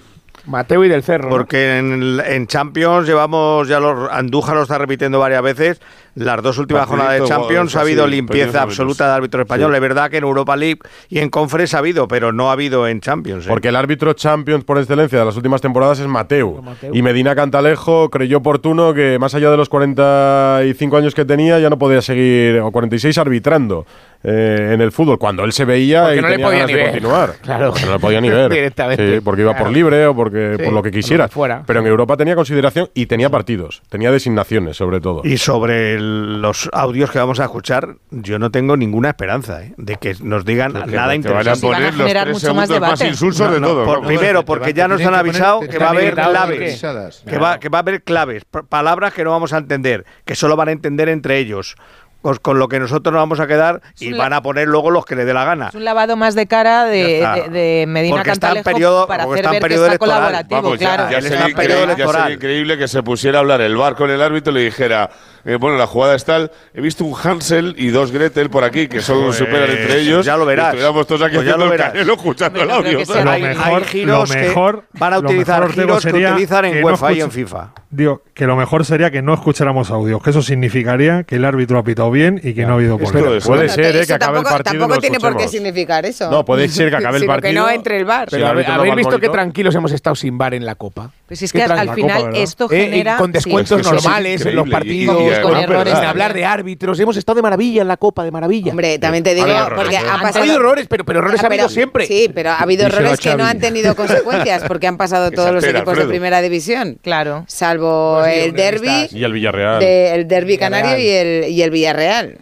Mateo 0.45 0.83
y 0.85 0.89
del 0.89 1.03
Cerro. 1.03 1.25
¿no? 1.25 1.29
Porque 1.29 1.77
en, 1.77 2.21
en 2.25 2.47
Champions 2.47 3.05
llevamos, 3.07 3.67
ya 3.67 3.79
los 3.81 4.09
Andújar 4.11 4.55
lo 4.55 4.63
está 4.63 4.77
repitiendo 4.77 5.19
varias 5.19 5.41
veces, 5.41 5.81
las 6.17 6.41
dos 6.41 6.57
últimas 6.57 6.81
Partidito, 6.87 7.03
jornadas 7.05 7.21
de 7.21 7.35
Champions 7.35 7.75
ha 7.75 7.81
habido 7.81 8.07
limpieza 8.07 8.61
absoluta 8.61 9.07
de 9.07 9.13
árbitro 9.13 9.41
español. 9.41 9.71
Sí. 9.71 9.75
Es 9.75 9.81
verdad 9.81 10.09
que 10.09 10.17
en 10.17 10.23
Europa 10.23 10.55
League 10.55 10.79
y 11.09 11.19
en 11.19 11.29
Conference 11.29 11.75
ha 11.75 11.79
habido, 11.79 12.07
pero 12.07 12.31
no 12.31 12.49
ha 12.49 12.53
habido 12.53 12.87
en 12.87 12.99
Champions. 13.01 13.45
¿eh? 13.45 13.49
Porque 13.49 13.69
el 13.69 13.75
árbitro 13.75 14.13
Champions 14.13 14.63
por 14.63 14.77
excelencia 14.77 15.19
de 15.19 15.25
las 15.25 15.35
últimas 15.35 15.61
temporadas 15.61 15.99
es 15.99 16.07
Mateu. 16.07 16.61
Y 16.93 17.01
Medina 17.01 17.35
Cantalejo 17.35 18.09
creyó 18.09 18.37
oportuno 18.37 18.93
que 18.93 19.17
más 19.19 19.33
allá 19.35 19.51
de 19.51 19.57
los 19.57 19.69
45 19.69 20.97
años 20.97 21.13
que 21.15 21.25
tenía 21.25 21.59
ya 21.59 21.69
no 21.69 21.77
podía 21.77 22.01
seguir, 22.01 22.59
o 22.59 22.71
46 22.71 23.17
arbitrando 23.17 23.85
eh, 24.23 24.71
en 24.73 24.81
el 24.81 24.91
fútbol, 24.91 25.17
cuando 25.19 25.43
él 25.43 25.51
se 25.53 25.63
veía 25.65 26.03
Porque 26.03 26.17
y 26.17 26.21
no 26.21 26.27
le 26.29 26.39
podía 26.39 26.49
ganas 26.59 26.67
ni 26.67 26.73
de 26.73 26.79
ver. 26.79 26.91
continuar. 26.91 27.33
Claro. 27.41 27.69
Porque 27.69 27.85
no 27.85 27.91
le 27.93 27.99
podía 27.99 28.21
ni 28.21 28.29
ver. 28.29 28.51
Directamente. 28.57 29.15
Sí, 29.15 29.21
porque 29.21 29.41
iba 29.43 29.55
por 29.55 29.71
libre 29.71 30.05
o 30.07 30.15
porque, 30.15 30.55
Sí, 30.57 30.63
por 30.63 30.73
lo 30.73 30.81
que 30.83 30.91
quisiera. 30.91 31.25
lo 31.25 31.29
que 31.29 31.33
fuera. 31.33 31.63
Pero 31.65 31.79
en 31.79 31.87
Europa 31.87 32.17
tenía 32.17 32.35
consideración 32.35 32.89
y 32.93 33.05
tenía 33.05 33.29
partidos. 33.29 33.81
Tenía 33.89 34.11
designaciones, 34.11 34.75
sobre 34.77 34.99
todo. 34.99 35.21
Y 35.23 35.37
sobre 35.37 35.93
el- 35.95 36.06
los 36.07 36.69
audios 36.73 37.11
que 37.11 37.19
vamos 37.19 37.39
a 37.39 37.45
escuchar, 37.45 37.95
yo 38.11 38.39
no 38.39 38.51
tengo 38.51 38.77
ninguna 38.77 39.09
esperanza 39.09 39.63
¿eh? 39.63 39.73
de 39.77 39.95
que 39.97 40.15
nos 40.21 40.45
digan 40.45 40.73
nada 40.73 41.15
interesante. 41.15 41.67
Van 41.67 41.75
a 41.75 41.77
poner 41.77 41.93
los 41.93 42.01
generar 42.07 42.23
tres 42.25 42.33
mucho 42.35 42.53
más 42.53 42.69
más 42.69 42.69
debate. 42.69 43.07
insulsos 43.07 43.51
de 43.51 43.59
No, 43.59 43.67
todo. 43.67 43.85
por- 43.85 43.93
vamos. 43.95 44.07
primero, 44.07 44.45
porque 44.45 44.73
ya 44.73 44.87
nos 44.87 45.01
han 45.05 45.15
avisado 45.15 45.61
que 45.61 45.77
va 45.77 45.87
a 45.87 45.89
haber 45.91 46.13
claves. 46.15 46.81
Que 47.27 47.37
va, 47.37 47.59
que 47.59 47.69
va 47.69 47.79
a 47.79 47.81
haber 47.81 48.03
claves, 48.03 48.43
palabras 48.69 49.13
que 49.13 49.23
no 49.23 49.31
vamos 49.31 49.53
a 49.53 49.57
entender, 49.57 50.05
que 50.25 50.35
solo 50.35 50.55
van 50.55 50.69
a 50.69 50.71
entender 50.71 51.09
entre 51.09 51.37
ellos, 51.37 51.75
con, 52.21 52.35
con 52.37 52.57
lo 52.59 52.67
que 52.67 52.79
nosotros 52.79 53.13
nos 53.13 53.21
vamos 53.21 53.39
a 53.39 53.45
quedar 53.47 53.81
y 53.99 54.11
van 54.11 54.33
a 54.33 54.41
poner 54.41 54.67
luego 54.67 54.89
los 54.89 55.05
que 55.05 55.15
les 55.15 55.25
dé 55.27 55.33
la 55.35 55.45
gana. 55.45 55.67
Es 55.69 55.75
un 55.75 55.85
lavado 55.85 56.15
más 56.17 56.33
de 56.35 56.47
cara 56.47 56.85
de, 56.85 57.85
Medina 57.87 58.15
Porque 58.17 58.31
está 58.31 58.47
en 58.49 58.53
Cantalejo 58.55 58.75
periodo- 58.77 59.07
para 59.07 59.25
porque 59.25 59.41
hacer 59.41 59.45
está 59.45 59.49
en 59.49 59.53
ver 59.53 59.61
que 59.61 59.63
periodo 59.67 59.85
está 59.85 59.91
electoral. 59.93 60.17
colaborativo, 60.17 60.61
Vamos, 60.63 60.77
claro. 60.79 61.03
ya, 61.11 61.19
ya 61.19 61.55
periodo 61.55 61.95
sería 62.11 62.31
increíble 62.33 62.77
que 62.77 62.87
se 62.87 63.03
pusiera 63.03 63.37
a 63.37 63.41
hablar 63.41 63.61
el 63.61 63.77
bar 63.77 63.95
con 63.95 64.09
el 64.09 64.21
árbitro 64.21 64.51
y 64.51 64.55
le 64.55 64.61
dijera, 64.63 65.09
eh, 65.47 65.55
bueno, 65.55 65.77
la 65.77 65.87
jugada 65.87 66.13
es 66.15 66.25
tal, 66.25 66.51
he 66.73 66.81
visto 66.81 67.03
un 67.05 67.15
Hansel 67.21 67.73
y 67.77 67.87
dos 67.89 68.11
Gretel 68.11 68.49
por 68.49 68.63
aquí 68.63 68.87
que 68.87 69.01
son 69.01 69.23
Pues, 69.23 69.37
superan 69.37 69.69
entre 69.71 70.01
ellos. 70.01 70.25
ya 70.25 70.37
lo 70.37 70.45
verás. 70.45 70.67
Estuviéramos 70.67 71.07
todos 71.07 71.21
aquí 71.23 71.35
Pues 71.35 71.45
ya 71.47 71.53
haciendo 71.53 71.65
lo 71.65 71.71
el 71.71 71.77
verás. 71.77 71.91
canelo 71.93 72.13
escuchando 72.13 72.61
el 72.61 72.69
audio. 72.71 72.99
hay, 72.99 73.05
Lo 73.41 73.47
mejor- 73.47 73.81
hay 73.81 73.83
giros 73.87 74.29
lo 74.29 74.35
mejor- 74.35 74.81
que 74.93 74.99
van 74.99 75.13
a 75.13 75.15
lo 75.19 75.21
utilizar 75.27 75.59
mejor, 75.61 75.73
giros 75.75 76.05
que 76.05 76.13
utilizan 76.13 76.65
en 76.65 76.73
que 76.73 76.81
no 76.81 76.87
UEFA 76.87 77.13
y 77.13 77.21
en 77.21 77.31
FIFA. 77.31 77.73
Digo, 77.89 78.21
que 78.33 78.45
lo 78.45 78.55
mejor 78.57 78.83
sería 78.85 79.09
que 79.09 79.21
no 79.21 79.33
escucháramos 79.33 79.89
audios, 79.89 80.21
que 80.21 80.29
eso 80.31 80.41
significaría 80.41 81.23
que 81.23 81.35
el 81.37 81.45
árbitro 81.45 81.79
ha 81.79 81.83
pitado 81.83 82.11
bien 82.11 82.39
y 82.43 82.53
que 82.53 82.65
no 82.65 82.73
ha 82.73 82.75
habido 82.75 82.99
es- 82.99 83.45
Puede 83.45 83.69
ser, 83.69 83.95
eh, 83.95 84.05
que 84.05 84.13
acabe 84.13 84.39
el 84.39 84.43
tampoco, 84.43 84.49
partido 84.63 84.63
tampoco 84.81 84.95
no 84.95 85.01
tiene 85.01 85.19
por 85.19 85.37
qué 85.37 85.47
significar 85.47 86.05
eso. 86.05 86.29
No, 86.29 86.43
puede 86.43 86.67
ser 86.67 86.89
que 86.89 86.95
acabe 86.97 87.17
el 87.19 87.25
partido. 87.25 87.49
que 87.49 87.55
no 87.57 87.69
entre 87.69 87.97
el 87.97 88.05
bar. 88.05 88.27
Pero 88.29 88.43
no 88.43 88.49
habéis 88.51 88.95
visto 88.95 89.09
que 89.11 89.15
monitor. 89.27 89.31
tranquilos 89.31 89.75
hemos 89.75 89.91
estado 89.93 90.15
sin 90.15 90.37
bar 90.37 90.53
en 90.53 90.65
la 90.65 90.75
Copa. 90.75 91.11
Pues 91.27 91.41
es 91.41 91.51
que 91.51 91.61
al, 91.61 91.93
final 91.93 92.35
esto 92.35 92.67
Eh, 92.71 92.85
genera... 92.85 93.17
con 93.17 93.27
sí. 93.27 93.33
descuentos 93.33 93.81
es 93.81 93.85
normales 93.91 94.45
en 94.45 94.55
los 94.55 94.69
partidos, 94.69 95.19
Y- 95.21 95.23
y- 95.25 95.27
y- 95.37 95.41
con 95.41 95.57
errores 95.57 95.93
sin 95.97 96.05
hablar 96.05 96.33
de 96.33 96.45
árbitros. 96.45 96.97
Hemos 97.01 97.17
estado 97.17 97.35
de 97.35 97.41
maravilla 97.41 97.81
en 97.81 97.89
la 97.89 97.97
Copa, 97.97 98.23
de 98.23 98.31
maravilla. 98.31 98.71
Hombre, 98.71 98.97
también 98.97 99.25
te 99.25 99.33
digo, 99.35 99.45
habido 99.45 99.65
errores, 99.65 99.77
porque 99.83 99.95
¿eh? 99.95 99.99
han 100.09 100.19
ha 100.19 100.21
pasado... 100.21 100.39
habido 100.39 100.55
errores, 100.55 100.87
pero, 100.89 101.03
pero 101.03 101.19
errores 101.19 101.41
Ah, 101.41 101.43
ha 101.43 101.47
habido 101.47 101.63
pero- 101.65 101.73
siempre. 101.73 102.05
Sí, 102.05 102.31
pero 102.33 102.51
ha 102.51 102.59
habido 102.59 102.85
Díselo 102.85 103.01
errores 103.01 103.19
que 103.19 103.35
no 103.35 103.43
han 103.45 103.59
tenido 103.59 103.93
consecuencias 103.97 104.63
porque 104.67 104.87
han 104.87 104.95
pasado 104.95 105.29
todos 105.31 105.51
los 105.51 105.63
equipos 105.65 105.89
Alfredo. 105.89 106.07
de 106.07 106.13
primera 106.13 106.41
división. 106.41 106.97
Claro. 107.01 107.43
Salvo 107.47 108.19
Pues 108.21 108.33
sí, 108.33 108.39
el 108.41 108.53
derby, 108.53 109.07
Y 109.11 109.23
el 109.25 109.33
Villarreal. 109.33 109.79
de- 109.79 110.15
el 110.15 110.27
derby 110.29 110.57
canario 110.57 110.97
y 110.97 111.09
el, 111.09 111.49
y 111.51 111.61
el 111.61 111.71
Villarreal. 111.71 112.37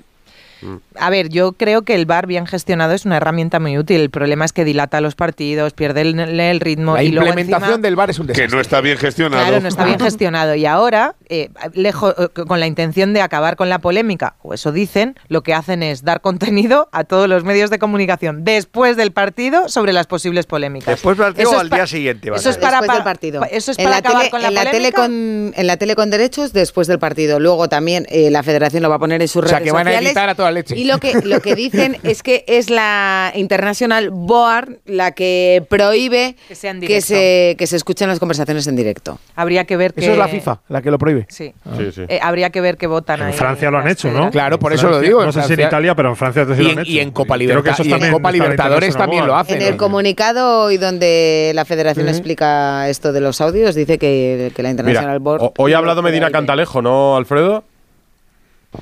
A 1.00 1.10
ver, 1.10 1.30
yo 1.30 1.52
creo 1.54 1.84
que 1.84 1.96
el 1.96 2.06
VAR 2.06 2.28
bien 2.28 2.46
gestionado 2.48 2.94
es 2.94 3.06
una 3.06 3.18
herramienta 3.18 3.60
muy 3.60 3.78
útil. 3.78 4.02
El 4.02 4.10
problema 4.10 4.46
es 4.46 4.54
que 4.54 4.64
dilata 4.66 5.02
los 5.02 5.16
partidos, 5.16 5.74
pierde 5.74 6.02
el, 6.02 6.20
el 6.20 6.60
ritmo 6.60 6.96
La 6.96 7.04
y 7.04 7.10
luego 7.12 7.28
implementación 7.30 7.70
encima- 7.72 7.82
del 7.82 7.96
VAR 7.96 8.10
es 8.10 8.20
un 8.20 8.28
Que 8.28 8.34
desastre. 8.34 8.56
no 8.56 8.62
está 8.62 8.82
bien 8.82 8.98
gestionado. 8.98 9.44
Claro, 9.44 9.62
no 9.62 9.68
está 9.68 9.86
bien 9.86 10.00
gestionado. 10.02 10.56
Y 10.56 10.66
ahora, 10.66 11.16
eh, 11.30 11.50
lejos, 11.74 12.14
eh, 12.18 12.28
con 12.46 12.60
la 12.60 12.68
intención 12.68 13.14
de 13.14 13.22
acabar 13.22 13.56
con 13.56 13.70
la 13.70 13.80
polémica, 13.80 14.36
o 14.42 14.54
eso 14.54 14.72
dicen, 14.72 15.16
lo 15.28 15.44
que 15.44 15.54
hacen 15.54 15.84
es 15.84 16.04
dar 16.04 16.22
contenido 16.22 16.90
a 16.92 17.04
todos 17.04 17.28
los 17.30 17.44
medios 17.44 17.70
de 17.70 17.80
comunicación 17.80 18.44
después 18.44 18.98
del 18.98 19.12
partido 19.12 19.70
sobre 19.70 19.94
las 19.94 20.08
posibles 20.08 20.46
polémicas. 20.46 20.88
Después 20.96 21.18
del 21.18 21.28
partido 21.28 21.52
o 21.52 21.60
al 21.60 21.70
día 21.70 21.88
siguiente. 21.88 22.30
va 22.30 22.38
a 22.38 22.40
Eso 22.40 22.50
es 22.50 22.58
para, 22.58 22.80
Después 22.82 22.98
del 22.98 23.04
partido. 23.04 23.40
pa- 23.42 23.48
Eso 23.48 23.72
es 23.72 23.80
en 23.80 23.86
para 23.86 23.96
la 23.96 23.98
acabar 24.00 24.20
tele, 24.22 24.32
con 24.32 24.42
la 24.42 24.48
en 24.48 24.54
la 24.54 24.62
tele 24.72 24.92
polémica. 24.92 25.02
con 25.02 25.54
en 25.62 25.68
la 25.68 25.78
tele 25.78 25.96
con 25.96 26.10
derechos 26.10 26.54
después 26.54 26.88
del 26.88 27.00
partido. 27.00 27.40
Luego 27.40 27.70
también 27.70 28.06
eh, 28.10 28.30
la 28.32 28.44
Federación 28.44 28.84
lo 28.84 28.90
va 28.90 28.96
a 28.96 29.00
poner 29.00 29.22
en 29.22 29.28
sus 29.28 29.44
O 29.44 29.48
sea, 29.48 29.60
redes 29.60 29.70
que 29.70 29.74
van 29.74 29.88
a 29.88 29.92
sociales. 29.92 30.10
editar 30.10 30.30
a 30.30 30.36
toda 30.36 30.52
leche. 30.52 30.78
Y 30.78 30.84
lo 30.86 31.00
que 31.00 31.14
lo 31.24 31.42
que 31.42 31.56
dicen 31.56 31.98
es 32.04 32.22
que 32.24 32.44
es 32.48 32.70
la 32.70 33.32
International 33.36 34.10
Board 34.12 34.80
la 34.86 35.12
que 35.12 35.66
prohíbe 35.70 36.36
Que 36.48 36.56
que 36.88 37.02
se 37.02 37.56
que 37.58 37.68
se 37.68 37.76
escuchen 37.76 38.08
las 38.10 38.20
conversaciones 38.20 38.68
en 38.68 38.76
directo. 38.76 39.20
Habría 39.36 39.66
que 39.66 39.78
ver 39.78 39.94
que... 39.94 40.02
Eso 40.02 40.12
es 40.12 40.18
la 40.18 40.28
FIFA, 40.28 40.60
la 40.68 40.82
que 40.82 40.92
lo 40.92 40.98
prohíbe. 40.98 41.15
Sí. 41.30 41.54
Sí, 41.78 41.92
sí. 41.94 42.02
Eh, 42.08 42.20
habría 42.22 42.50
que 42.50 42.62
ver 42.62 42.78
qué 42.78 42.88
votan 42.88 43.22
ahí. 43.22 43.32
En 43.32 43.38
Francia 43.38 43.72
lo 43.72 43.78
han 43.78 43.88
hecho, 43.88 44.12
¿no? 44.12 44.30
Claro, 44.32 44.60
por 44.60 44.74
eso 44.74 44.90
lo 44.90 45.00
digo, 45.00 45.22
en 45.22 45.28
No 45.28 45.32
sé 45.32 45.44
si 45.44 45.54
en 45.54 45.62
Italia, 45.62 45.96
pero 45.96 46.10
en 46.10 46.16
Francia 46.16 46.46
sí 46.46 46.52
Y 46.54 46.64
lo 46.64 46.70
han 46.70 46.72
en, 46.74 46.80
hecho. 46.80 46.92
y 46.92 47.00
en 47.00 47.12
Copa, 47.12 47.38
y 47.38 47.44
en 47.44 48.34
Libertadores 48.34 48.96
también 48.96 49.26
lo 49.28 49.36
hacen. 49.36 49.62
En 49.62 49.68
el 49.68 49.78
comunicado 49.78 50.72
y 50.72 50.78
donde 50.78 51.52
la 51.56 51.66
Federación 51.66 52.06
Sí. 52.08 52.12
explica 52.12 52.90
esto 52.90 53.14
de 53.14 53.22
los 53.22 53.40
audios 53.42 53.76
dice 53.76 53.98
que, 53.98 54.52
que 54.56 54.64
la 54.64 54.70
International 54.72 55.20
Mira, 55.20 55.20
Board 55.20 55.42
ho- 55.42 55.54
hoy 55.58 55.74
ha 55.74 55.78
hablado 55.78 56.02
Medina. 56.02 56.30
Cantalejo, 56.32 56.82
¿no, 56.82 57.16
Alfredo? 57.18 57.64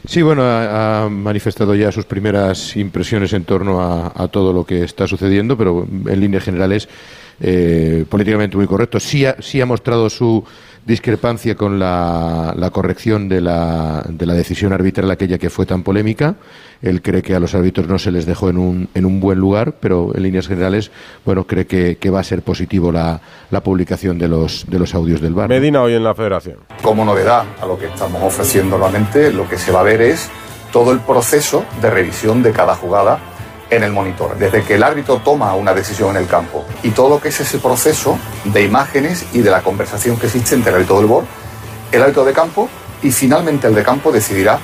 Sí, 0.08 0.24
bueno, 0.24 0.42
ha, 0.44 1.04
ha 1.04 1.10
manifestado 1.10 1.76
ya 1.76 1.92
sus 1.92 2.06
primeras 2.06 2.76
impresiones 2.76 3.32
en 3.34 3.44
torno 3.46 3.80
a, 3.82 4.12
a 4.16 4.28
todo 4.28 4.52
lo 4.52 4.66
que 4.66 4.84
está 4.84 5.06
sucediendo, 5.08 5.56
pero 5.56 5.86
en 6.08 6.20
líneas 6.20 6.44
generales 6.44 6.90
eh, 7.40 8.04
políticamente 8.10 8.58
muy 8.58 8.66
correcto. 8.66 9.00
Sí 9.00 9.26
ha, 9.26 9.36
sí 9.40 9.62
ha 9.62 9.66
mostrado 9.68 10.10
su 10.10 10.44
discrepancia 10.86 11.56
con 11.56 11.80
la, 11.80 12.54
la 12.58 12.70
corrección 12.72 13.30
de 13.30 13.42
la, 13.42 14.04
de 14.08 14.26
la 14.26 14.34
decisión 14.34 14.74
arbitral 14.74 15.10
aquella 15.12 15.38
que 15.38 15.50
fue 15.50 15.66
tan 15.66 15.84
polémica. 15.84 16.36
Él 16.82 17.02
cree 17.02 17.22
que 17.22 17.34
a 17.34 17.40
los 17.40 17.56
árbitros 17.56 17.88
no 17.88 17.98
se 17.98 18.12
les 18.12 18.26
dejó 18.26 18.50
en 18.50 18.58
un, 18.58 18.90
en 18.94 19.06
un 19.06 19.20
buen 19.22 19.40
lugar, 19.40 19.76
pero 19.80 20.12
en 20.14 20.24
líneas 20.24 20.48
generales, 20.48 20.92
bueno, 21.24 21.46
cree 21.46 21.66
que, 21.66 21.98
que 21.98 22.10
va 22.10 22.20
a 22.20 22.24
ser 22.24 22.42
positivo 22.42 22.92
la, 22.92 23.22
la 23.52 23.62
publicación 23.62 24.18
de 24.20 24.28
los, 24.28 24.66
de 24.68 24.80
los 24.80 24.94
audios 24.94 25.22
del 25.22 25.34
bar. 25.34 25.48
Medina 25.48 25.82
hoy 25.82 25.94
en 25.94 26.04
la 26.04 26.14
Federación. 26.14 26.58
Como 26.82 27.06
novedad 27.06 27.46
a 27.62 27.66
lo 27.66 27.78
que 27.78 27.86
estamos 27.86 28.22
ofreciendo 28.22 28.78
nuevamente, 28.78 29.32
lo 29.32 29.48
que 29.48 29.58
se 29.58 29.72
va 29.72 29.80
a 29.80 29.84
ver 29.84 30.02
es 30.02 30.30
todo 30.74 30.92
el 30.92 31.00
proceso 31.00 31.64
de 31.82 31.90
revisión 31.90 32.44
de 32.44 32.52
cada 32.52 32.76
jugada 32.76 33.20
en 33.76 33.84
el 33.84 33.92
monitor, 33.92 34.38
desde 34.38 34.64
que 34.64 34.76
el 34.76 34.84
árbitro 34.84 35.18
toma 35.18 35.54
una 35.56 35.74
decisión 35.74 36.12
en 36.12 36.24
el 36.24 36.28
campo 36.28 36.66
y 36.84 36.90
todo 36.92 37.10
lo 37.10 37.20
que 37.22 37.30
es 37.30 37.40
ese 37.40 37.58
proceso 37.60 38.18
de 38.46 38.64
imágenes 38.64 39.26
y 39.34 39.40
de 39.42 39.50
la 39.52 39.62
conversación 39.62 40.18
que 40.18 40.28
existe 40.28 40.56
entre 40.56 40.70
el 40.72 40.76
árbitro 40.78 40.98
del 40.98 41.06
BOR, 41.08 41.24
el 41.92 42.02
árbitro 42.02 42.26
de 42.26 42.34
campo 42.34 42.70
y 43.02 43.12
finalmente 43.12 43.68
el 43.68 43.76
de 43.76 43.84
campo 43.84 44.12
decidirá 44.12 44.60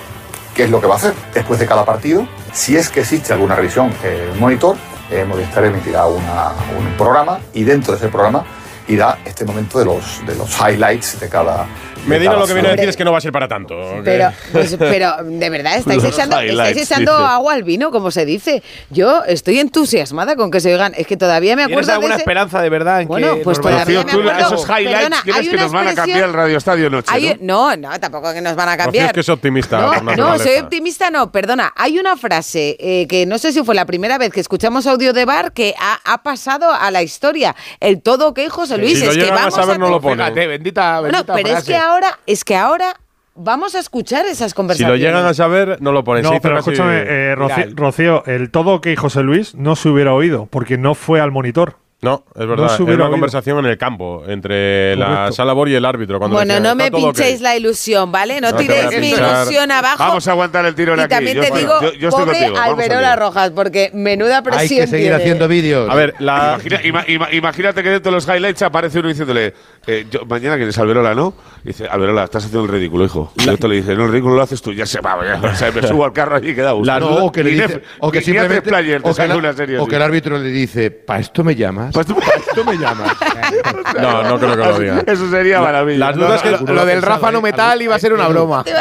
qué 0.56 0.64
es 0.66 0.70
lo 0.70 0.80
que 0.82 0.88
va 0.88 0.96
a 0.96 0.98
hacer 0.98 1.14
después 1.34 1.60
de 1.60 1.66
cada 1.66 1.86
partido. 1.86 2.28
Si 2.54 2.76
es 2.76 2.90
que 2.90 3.02
existe 3.02 3.34
alguna 3.34 3.56
revisión 3.56 3.92
en 4.04 4.32
el 4.34 4.40
monitor, 4.40 4.76
eh, 5.12 5.26
Movistar 5.28 5.66
emitirá 5.66 6.06
una- 6.06 6.52
un 6.78 6.96
programa 6.98 7.40
y 7.54 7.64
dentro 7.64 7.94
de 7.94 7.98
ese 8.00 8.10
programa 8.10 8.44
irá 8.88 9.20
este 9.26 9.46
momento 9.46 9.80
de 9.80 9.86
los, 9.86 10.26
de 10.26 10.36
los 10.36 10.50
highlights 10.60 11.20
de 11.20 11.30
cada. 11.30 11.66
De 12.04 12.10
Medina 12.10 12.34
lo 12.34 12.48
que 12.48 12.54
viene 12.54 12.70
a 12.70 12.72
decir 12.72 12.90
es 12.90 12.98
que 12.98 13.04
no 13.06 13.12
va 13.12 13.18
a 13.20 13.22
ser 13.22 13.32
para 13.32 13.48
tanto. 13.48 13.76
Pero, 14.04 14.32
pues, 14.52 14.76
pero 14.80 15.16
de 15.24 15.50
verdad, 15.50 15.78
estáis 15.78 16.04
echando, 16.04 16.40
estáis 16.40 16.78
echando 16.78 17.14
agua 17.14 17.54
al 17.54 17.64
vino, 17.64 17.92
como 17.92 18.12
se 18.12 18.26
dice. 18.26 18.64
Yo 18.90 19.24
estoy 19.26 19.60
entusiasmada 19.60 20.36
con 20.36 20.50
que 20.52 20.60
se 20.60 20.74
oigan. 20.74 20.94
Es 20.96 21.08
que 21.08 21.18
todavía 21.18 21.56
me 21.56 21.66
¿Tienes 21.66 21.74
acuerdo 21.78 21.88
de 21.88 21.94
alguna 21.94 22.14
ese- 22.16 22.22
esperanza 22.22 22.62
de 22.62 22.70
verdad 22.70 23.02
en 23.02 23.08
Bueno, 23.08 23.36
que 23.36 23.42
pues 23.44 23.60
todavía 23.62 24.04
me 24.04 24.12
acuerdo. 24.12 24.32
esos 24.56 24.66
highlights 24.70 24.94
Perdona, 24.98 25.22
crees 25.24 25.50
que 25.50 25.58
nos 25.58 25.72
van 25.72 25.88
a 25.88 25.96
cambiar 25.96 26.24
el 26.24 26.34
Radio 26.34 26.58
Estadio 26.58 26.90
Noche, 26.90 27.08
hay- 27.12 27.38
¿no? 27.42 27.76
no, 27.76 27.90
no, 27.92 28.00
tampoco 28.00 28.34
que 28.34 28.42
nos 28.42 28.56
van 28.56 28.70
a 28.70 28.78
cambiar. 28.78 29.08
es 29.08 29.14
que 29.14 29.20
es 29.22 29.30
optimista. 29.30 29.80
No, 29.80 30.16
no, 30.16 30.40
soy 30.40 30.58
optimista, 30.60 31.10
no, 31.12 31.32
perdona. 31.32 31.74
Hay 31.76 32.00
una 32.00 32.16
frase 32.18 32.76
eh, 32.80 33.08
que 33.08 33.26
no 33.26 33.38
sé 33.38 33.52
si 33.52 33.64
fue 33.64 33.76
la 33.76 33.86
primera 33.86 34.18
vez 34.18 34.32
que 34.32 34.40
escuchamos 34.40 34.88
audio 34.88 35.14
de 35.14 35.26
bar 35.26 35.52
que 35.54 35.74
ha, 35.80 36.00
ha 36.14 36.24
pasado 36.24 36.72
a 36.74 36.92
la 36.92 37.02
historia. 37.04 37.56
El 37.80 38.02
todo 38.02 38.34
que 38.34 38.50
José 38.50 38.78
Luis 38.78 39.00
Si 39.00 39.06
lo 39.06 39.12
es 39.12 39.18
que 39.18 39.24
llegan 39.24 39.38
a 39.38 39.42
vamos 39.42 39.56
saber, 39.56 39.80
no 39.80 39.90
lo 39.90 40.02
ponen. 40.02 40.26
Fíjate, 40.26 40.48
bendita, 40.48 41.00
Bueno, 41.02 41.18
bendita 41.24 41.34
pero 41.34 41.48
es 41.48 41.54
frase. 41.56 41.72
que 41.72 41.78
ahora, 41.90 42.20
es 42.26 42.44
que 42.44 42.56
ahora 42.56 42.96
vamos 43.36 43.76
a 43.76 43.80
escuchar 43.80 44.26
esas 44.26 44.52
Si 44.52 44.56
conversaciones. 44.56 45.00
lo 45.00 45.06
llegan 45.06 45.26
a 45.26 45.34
saber, 45.34 45.78
no 45.82 45.92
lo 45.92 46.04
ponen. 46.04 46.24
No, 46.24 46.40
pero 46.42 46.58
escúchame, 46.60 47.04
eh, 47.06 47.36
Rocío, 47.36 47.66
Rocío, 47.76 48.24
el 48.26 48.52
todo 48.52 48.82
que 48.82 48.96
José 48.96 49.24
Luis 49.24 49.56
no 49.56 49.76
se 49.76 49.90
hubiera 49.90 50.14
oído 50.14 50.48
porque 50.50 50.78
no 50.78 50.96
fue 50.96 51.22
al 51.22 51.32
monitor. 51.32 51.78
No, 52.02 52.24
es 52.34 52.40
No 52.44 52.48
verdad. 52.48 52.72
Era 52.76 52.84
hubiera 52.86 53.04
una 53.04 53.12
conversación 53.12 53.60
en 53.60 53.66
el 53.66 53.78
campo 53.78 54.24
entre 54.26 54.96
la 54.96 55.06
Correcto. 55.06 55.32
sala 55.34 55.52
Bor 55.52 55.68
y 55.68 55.76
el 55.76 55.84
árbitro. 55.84 56.18
Cuando 56.18 56.38
Bueno, 56.38 56.54
decían, 56.54 56.64
no 56.64 56.70
"Está 56.70 56.84
me 56.86 56.92
todo 56.92 57.10
ok". 57.10 57.14
pinchéis 57.18 57.42
la 57.42 57.58
ilusión, 57.58 58.10
¿vale? 58.10 58.40
No, 58.40 58.52
No 58.52 58.58
tiréis 58.58 58.98
mi 59.02 59.10
ilusión 59.10 59.70
abajo. 59.70 59.98
Vamos 60.00 60.26
a 60.26 60.32
aguantar 60.32 60.66
el 60.66 60.76
tirón 60.76 60.98
y 60.98 61.02
aquí. 61.02 61.10
también 61.10 61.36
Yo 61.36 61.42
te 61.42 61.48
estoy- 61.48 61.60
digo, 61.62 61.82
yo- 61.82 61.92
yo 61.96 62.08
estoy 62.08 62.24
pobre 62.24 62.38
contigo, 62.40 62.56
vamos 62.58 62.70
Alberola. 62.80 63.16
Rojas, 63.18 63.52
porque 63.52 63.92
menuda 63.94 64.42
presión 64.42 64.62
Hay 64.62 64.70
que 64.70 64.88
seguir 64.88 65.08
tiene. 65.08 65.16
haciendo 65.18 65.48
vídeos. 65.50 65.90
A 65.90 65.96
ver, 65.96 66.16
la. 66.20 66.54
Imagina- 66.66 66.82
ima- 66.84 67.06
ima- 67.10 67.34
imagínate 67.34 67.84
que 67.84 67.90
dentro 67.90 68.12
de 68.14 68.16
los 68.16 68.26
highlights 68.30 68.62
aparece 68.62 69.00
uno 69.00 69.10
diciéndole, 69.10 69.54
eh, 69.92 70.06
yo, 70.12 70.26
mañana 70.26 70.56
que 70.58 70.64
eres 70.64 70.78
Alberola, 70.78 71.16
¿no? 71.16 71.34
Dice, 71.64 71.88
Alberola, 71.88 72.24
estás 72.24 72.46
haciendo 72.46 72.66
el 72.66 72.72
ridículo, 72.72 73.06
hijo. 73.06 73.34
Y 73.38 73.50
otro 73.50 73.68
le 73.70 73.76
dice, 73.78 73.96
no, 73.96 74.06
el 74.06 74.12
ridículo 74.12 74.36
lo 74.36 74.42
haces 74.44 74.62
tú, 74.62 74.72
ya 74.74 74.86
se 74.86 75.02
va, 75.02 75.18
ya, 75.26 75.42
o 75.50 75.56
sea, 75.56 75.72
me 75.72 75.86
subo 75.86 76.06
al 76.06 76.14
carro 76.14 76.36
allí 76.38 76.52
y 76.52 76.56
queda 76.56 76.72
gusto. 76.72 77.00
No, 77.00 77.26
o 77.26 77.32
que 77.32 77.44
le 77.44 77.52
dice, 77.52 77.82
o 78.00 78.12
que 78.12 78.22
simplemente 78.22 78.62
player, 78.62 79.02
te 79.02 79.10
o 79.10 79.14
que, 79.16 79.22
el- 79.24 79.32
una 79.36 79.54
serie 79.54 79.78
o 79.80 79.86
que 79.88 79.96
el 79.96 80.02
árbitro 80.02 80.38
le 80.38 80.50
dice, 80.50 80.92
¿para 80.92 81.20
esto 81.20 81.44
me 81.44 81.56
llamas? 81.56 81.94
Pues 81.94 82.06
tú- 82.08 82.16
¿Pa 82.16 82.26
esto 82.38 82.64
me 82.64 82.78
llamas? 82.78 83.12
No, 84.00 84.24
no 84.24 84.40
creo 84.40 84.52
que 84.52 84.58
lo 84.58 84.80
diga. 84.80 85.04
Eso 85.06 85.30
sería 85.30 85.62
maravilla. 85.62 85.98
Las 86.08 86.16
dudas 86.16 86.42
que. 86.42 86.52
Lo, 86.52 86.60
lo 86.60 86.86
del 86.86 87.02
Rafa 87.02 87.32
no 87.32 87.42
metal 87.42 87.82
iba 87.82 87.96
a 87.96 88.00
ser 88.00 88.14
una 88.14 88.28
broma. 88.28 88.64
Te 88.64 88.72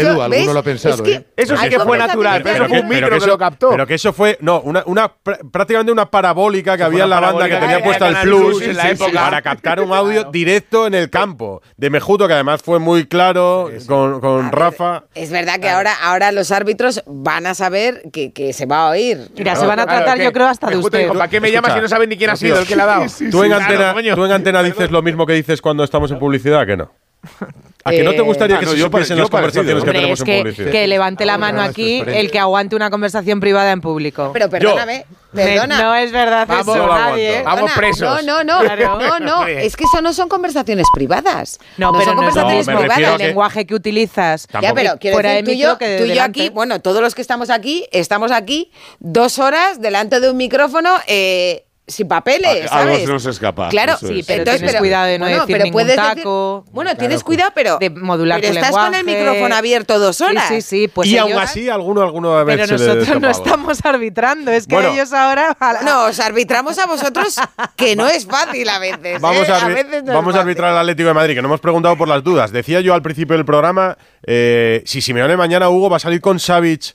Edu, 0.00 0.22
alguno 0.22 0.52
lo 0.52 0.60
ha 0.60 0.62
pensado, 0.62 0.94
Es 0.96 1.00
que 1.02 1.12
¿eh? 1.14 1.26
Eso 1.36 1.56
sí 1.56 1.68
que 1.68 1.80
fue 1.80 1.98
natural, 1.98 2.42
pero 2.42 2.68
fue 2.68 2.80
un 2.80 2.88
micro 2.88 3.10
que 3.10 3.16
eso, 3.16 3.26
lo 3.26 3.38
captó. 3.38 3.70
pero 3.70 3.86
que 3.86 3.94
eso 3.94 4.12
fue, 4.12 4.38
no, 4.40 4.60
una, 4.60 4.82
una 4.86 5.10
pr- 5.22 5.50
prácticamente 5.50 5.90
una 5.92 6.10
parabólica 6.10 6.76
que 6.76 6.82
había 6.84 7.04
en 7.04 7.10
la 7.10 7.20
banda 7.20 7.48
que 7.48 7.56
tenía 7.56 7.82
puesta 7.82 8.08
el 8.08 8.16
plus 8.28 8.44
Plus 8.44 8.62
en 8.62 8.76
la 8.76 8.90
época. 8.90 9.12
para 9.24 9.42
captar 9.42 9.80
un 9.80 9.92
audio 9.92 10.24
directo 10.44 10.86
en 10.86 10.94
el 10.94 11.10
campo 11.10 11.62
de 11.76 11.90
Mejuto, 11.90 12.26
que 12.26 12.34
además 12.34 12.62
fue 12.62 12.78
muy 12.78 13.06
claro 13.06 13.70
con, 13.86 14.20
con 14.20 14.52
Rafa. 14.52 15.04
Es 15.14 15.30
verdad 15.30 15.58
que 15.58 15.68
ahora, 15.68 15.94
ahora 16.02 16.32
los 16.32 16.50
árbitros 16.50 17.02
van 17.06 17.46
a 17.46 17.54
saber 17.54 18.02
que, 18.12 18.32
que 18.32 18.52
se 18.52 18.66
va 18.66 18.86
a 18.86 18.90
oír. 18.90 19.28
Mira, 19.36 19.56
se 19.56 19.66
van 19.66 19.80
a 19.80 19.86
tratar, 19.86 20.18
yo 20.18 20.32
creo, 20.32 20.46
hasta 20.46 20.68
de 20.68 20.76
usted. 20.76 21.00
dijo, 21.00 21.14
¿Para 21.14 21.28
qué 21.28 21.40
me 21.40 21.48
Escucha, 21.48 21.62
llamas 21.62 21.76
si 21.76 21.82
no 21.82 21.88
saben 21.88 22.08
ni 22.08 22.16
quién 22.16 22.30
ha 22.30 22.36
sido 22.36 22.58
el 22.58 22.66
que 22.66 22.76
le 22.76 22.82
ha 22.82 22.86
dado? 22.86 23.06
Tú 23.30 23.42
en, 23.42 23.52
Claro, 23.52 23.64
antena, 23.64 24.14
tú 24.14 24.24
en 24.24 24.32
antena 24.32 24.62
dices 24.62 24.90
lo 24.90 25.02
mismo 25.02 25.26
que 25.26 25.32
dices 25.32 25.60
cuando 25.62 25.84
estamos 25.84 26.10
en 26.10 26.18
publicidad, 26.18 26.66
¿que 26.66 26.76
no? 26.76 26.92
¿A 27.86 27.90
que 27.90 28.02
no 28.02 28.12
te 28.12 28.16
Eh, 28.16 28.20
gustaría 28.22 28.56
ah, 28.56 28.60
que 28.60 28.64
no, 28.66 28.72
se 28.72 28.78
yo 28.78 28.84
supiesen 28.86 29.18
las 29.18 29.28
conversaciones 29.28 29.84
que 29.84 29.90
tenemos 29.92 30.12
es 30.12 30.20
en 30.20 30.26
que, 30.26 30.38
publicidad? 30.38 30.70
que 30.72 30.86
levante 30.86 31.26
la 31.26 31.36
mano 31.36 31.60
aquí 31.60 32.02
el 32.06 32.30
que 32.30 32.38
aguante 32.38 32.74
una 32.76 32.88
conversación 32.90 33.40
privada 33.40 33.72
en 33.72 33.80
público. 33.82 34.30
Pero 34.32 34.48
perdóname, 34.48 35.04
Me- 35.32 35.44
perdona. 35.44 35.82
No 35.82 35.94
es 35.94 36.10
verdad 36.10 36.46
Vamos, 36.48 36.74
eso, 36.76 36.86
nadie. 36.86 37.42
Vamos 37.42 37.72
Perdona, 37.72 37.74
presos. 37.74 38.24
No, 38.24 38.42
no, 38.42 38.44
no, 38.44 38.60
Claro. 38.64 38.98
no, 38.98 39.20
no, 39.20 39.46
es 39.46 39.76
que 39.76 39.84
eso 39.84 40.00
no 40.00 40.14
son 40.14 40.30
conversaciones 40.30 40.86
privadas. 40.94 41.58
No, 41.76 41.92
pero 41.92 42.04
son 42.06 42.16
conversaciones 42.16 42.66
No, 42.68 42.78
privadas. 42.78 43.20
El 43.20 43.26
lenguaje 43.26 43.66
que 43.66 43.74
utilizas. 43.74 44.46
Ya, 44.62 44.72
pero 44.72 44.96
quiero 44.98 45.16
Fuera 45.16 45.30
decir, 45.32 45.44
de 45.44 45.52
tú 45.52 45.58
y 45.58 45.60
yo, 45.62 45.76
que 45.76 45.86
de 45.88 45.98
tú 45.98 46.04
y 46.04 46.14
yo 46.14 46.22
aquí, 46.22 46.48
bueno, 46.48 46.80
todos 46.80 47.02
los 47.02 47.14
que 47.14 47.20
estamos 47.20 47.50
aquí, 47.50 47.86
estamos 47.92 48.30
aquí 48.32 48.70
dos 48.98 49.38
horas 49.38 49.80
delante 49.82 50.20
de 50.20 50.30
un 50.30 50.38
micrófono 50.38 50.90
eh, 51.06 51.63
sin 51.86 52.08
papeles, 52.08 52.70
A- 52.72 52.78
algo 52.78 52.92
¿sabes? 52.92 53.06
se 53.06 53.12
nos 53.12 53.26
escapa, 53.26 53.68
Claro, 53.68 53.96
Sí, 53.98 54.22
pero 54.26 54.38
Entonces, 54.40 54.44
tienes 54.44 54.60
pero- 54.72 54.78
cuidado 54.78 55.04
de 55.06 55.18
no 55.18 55.24
bueno, 55.26 55.40
decir 55.42 55.52
pero 55.54 55.64
ningún 55.64 55.82
puedes 55.82 55.96
decir- 55.96 56.14
taco. 56.16 56.64
Bueno, 56.72 56.96
tienes 56.96 57.22
cuidado, 57.22 57.52
pero, 57.54 57.76
de 57.78 57.90
modular 57.90 58.40
pero 58.40 58.52
tu 58.54 58.58
estás 58.58 58.72
con 58.74 58.94
el 58.94 59.04
micrófono 59.04 59.54
abierto 59.54 59.98
dos 59.98 60.20
horas. 60.22 60.48
Sí, 60.48 60.62
sí, 60.62 60.62
sí. 60.62 60.88
Pues 60.88 61.08
y 61.08 61.14
ellos- 61.18 61.30
aún 61.32 61.42
así, 61.42 61.68
alguno, 61.68 62.00
alguno 62.00 62.38
a 62.38 62.46
Pero 62.46 62.66
nosotros 62.66 63.20
no 63.20 63.28
estamos 63.28 63.84
arbitrando, 63.84 64.50
es 64.50 64.66
que 64.66 64.74
Bueno. 64.76 64.90
ellos 64.92 65.12
ahora... 65.12 65.56
No, 65.84 66.04
os 66.06 66.20
arbitramos 66.20 66.78
a 66.78 66.86
vosotros, 66.86 67.36
que 67.76 67.94
no 67.96 68.06
es 68.06 68.24
fácil 68.26 68.66
a 68.68 68.78
veces. 68.78 69.20
Vamos, 69.20 69.46
¿eh? 69.46 69.52
a, 69.52 69.68
veces 69.68 70.04
no 70.04 70.14
vamos 70.14 70.34
a 70.36 70.40
arbitrar 70.40 70.70
al 70.72 70.78
Atlético 70.78 71.08
de 71.08 71.14
Madrid, 71.14 71.34
que 71.34 71.42
no 71.42 71.48
hemos 71.48 71.60
preguntado 71.60 71.98
por 71.98 72.08
las 72.08 72.24
dudas. 72.24 72.50
Decía 72.50 72.80
yo 72.80 72.94
al 72.94 73.02
principio 73.02 73.36
del 73.36 73.44
programa, 73.44 73.98
eh, 74.26 74.82
si 74.86 75.02
Simeone 75.02 75.36
mañana, 75.36 75.68
Hugo, 75.68 75.90
va 75.90 75.96
a 75.98 76.00
salir 76.00 76.22
con 76.22 76.40
Savic, 76.40 76.94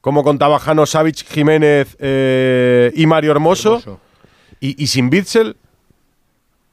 como 0.00 0.22
contaba 0.24 0.58
Jano, 0.58 0.86
Savic, 0.86 1.24
Jiménez 1.30 1.96
eh, 2.00 2.90
y 2.94 3.06
Mario 3.06 3.30
Hermoso, 3.30 3.76
Hermoso. 3.78 4.00
Y, 4.66 4.86
sin 4.86 5.10
Bitzel, 5.10 5.56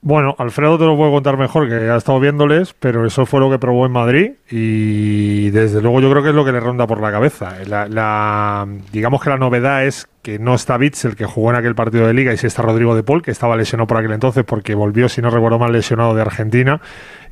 Bueno, 0.02 0.34
Alfredo 0.40 0.78
te 0.80 0.86
lo 0.86 0.96
puedo 0.96 1.12
contar 1.12 1.38
mejor, 1.38 1.68
que 1.68 1.76
ha 1.76 1.96
estado 1.98 2.20
viéndoles, 2.20 2.74
pero 2.80 3.06
eso 3.06 3.26
fue 3.26 3.40
lo 3.40 3.50
que 3.52 3.60
probó 3.60 3.86
en 3.86 3.92
Madrid 3.92 4.32
y 4.50 5.50
desde 5.52 5.82
luego 5.82 6.00
yo 6.02 6.10
creo 6.10 6.24
que 6.24 6.30
es 6.30 6.36
lo 6.36 6.44
que 6.46 6.52
le 6.54 6.60
ronda 6.60 6.88
por 6.88 7.02
la 7.02 7.12
cabeza. 7.12 7.58
La- 7.68 8.68
digamos 8.92 9.22
que 9.22 9.30
la 9.30 9.38
novedad 9.38 9.86
es 9.86 10.08
que 10.22 10.40
no 10.40 10.54
está 10.54 10.78
Bits, 10.78 11.06
el 11.06 11.16
que 11.16 11.26
jugó 11.26 11.50
en 11.50 11.56
aquel 11.56 11.76
partido 11.76 12.08
de 12.08 12.14
liga, 12.14 12.34
y 12.34 12.38
sí 12.38 12.48
está 12.48 12.62
Rodrigo 12.62 12.96
de 12.96 13.04
Paul, 13.04 13.22
que 13.22 13.32
estaba 13.32 13.56
lesionado 13.56 13.88
por 13.88 13.98
aquel 13.98 14.12
entonces 14.12 14.44
porque 14.44 14.76
volvió, 14.76 15.10
si 15.10 15.22
no 15.22 15.30
recuerdo 15.30 15.58
mal, 15.60 15.72
lesionado 15.72 16.14
de 16.16 16.22
Argentina. 16.22 16.82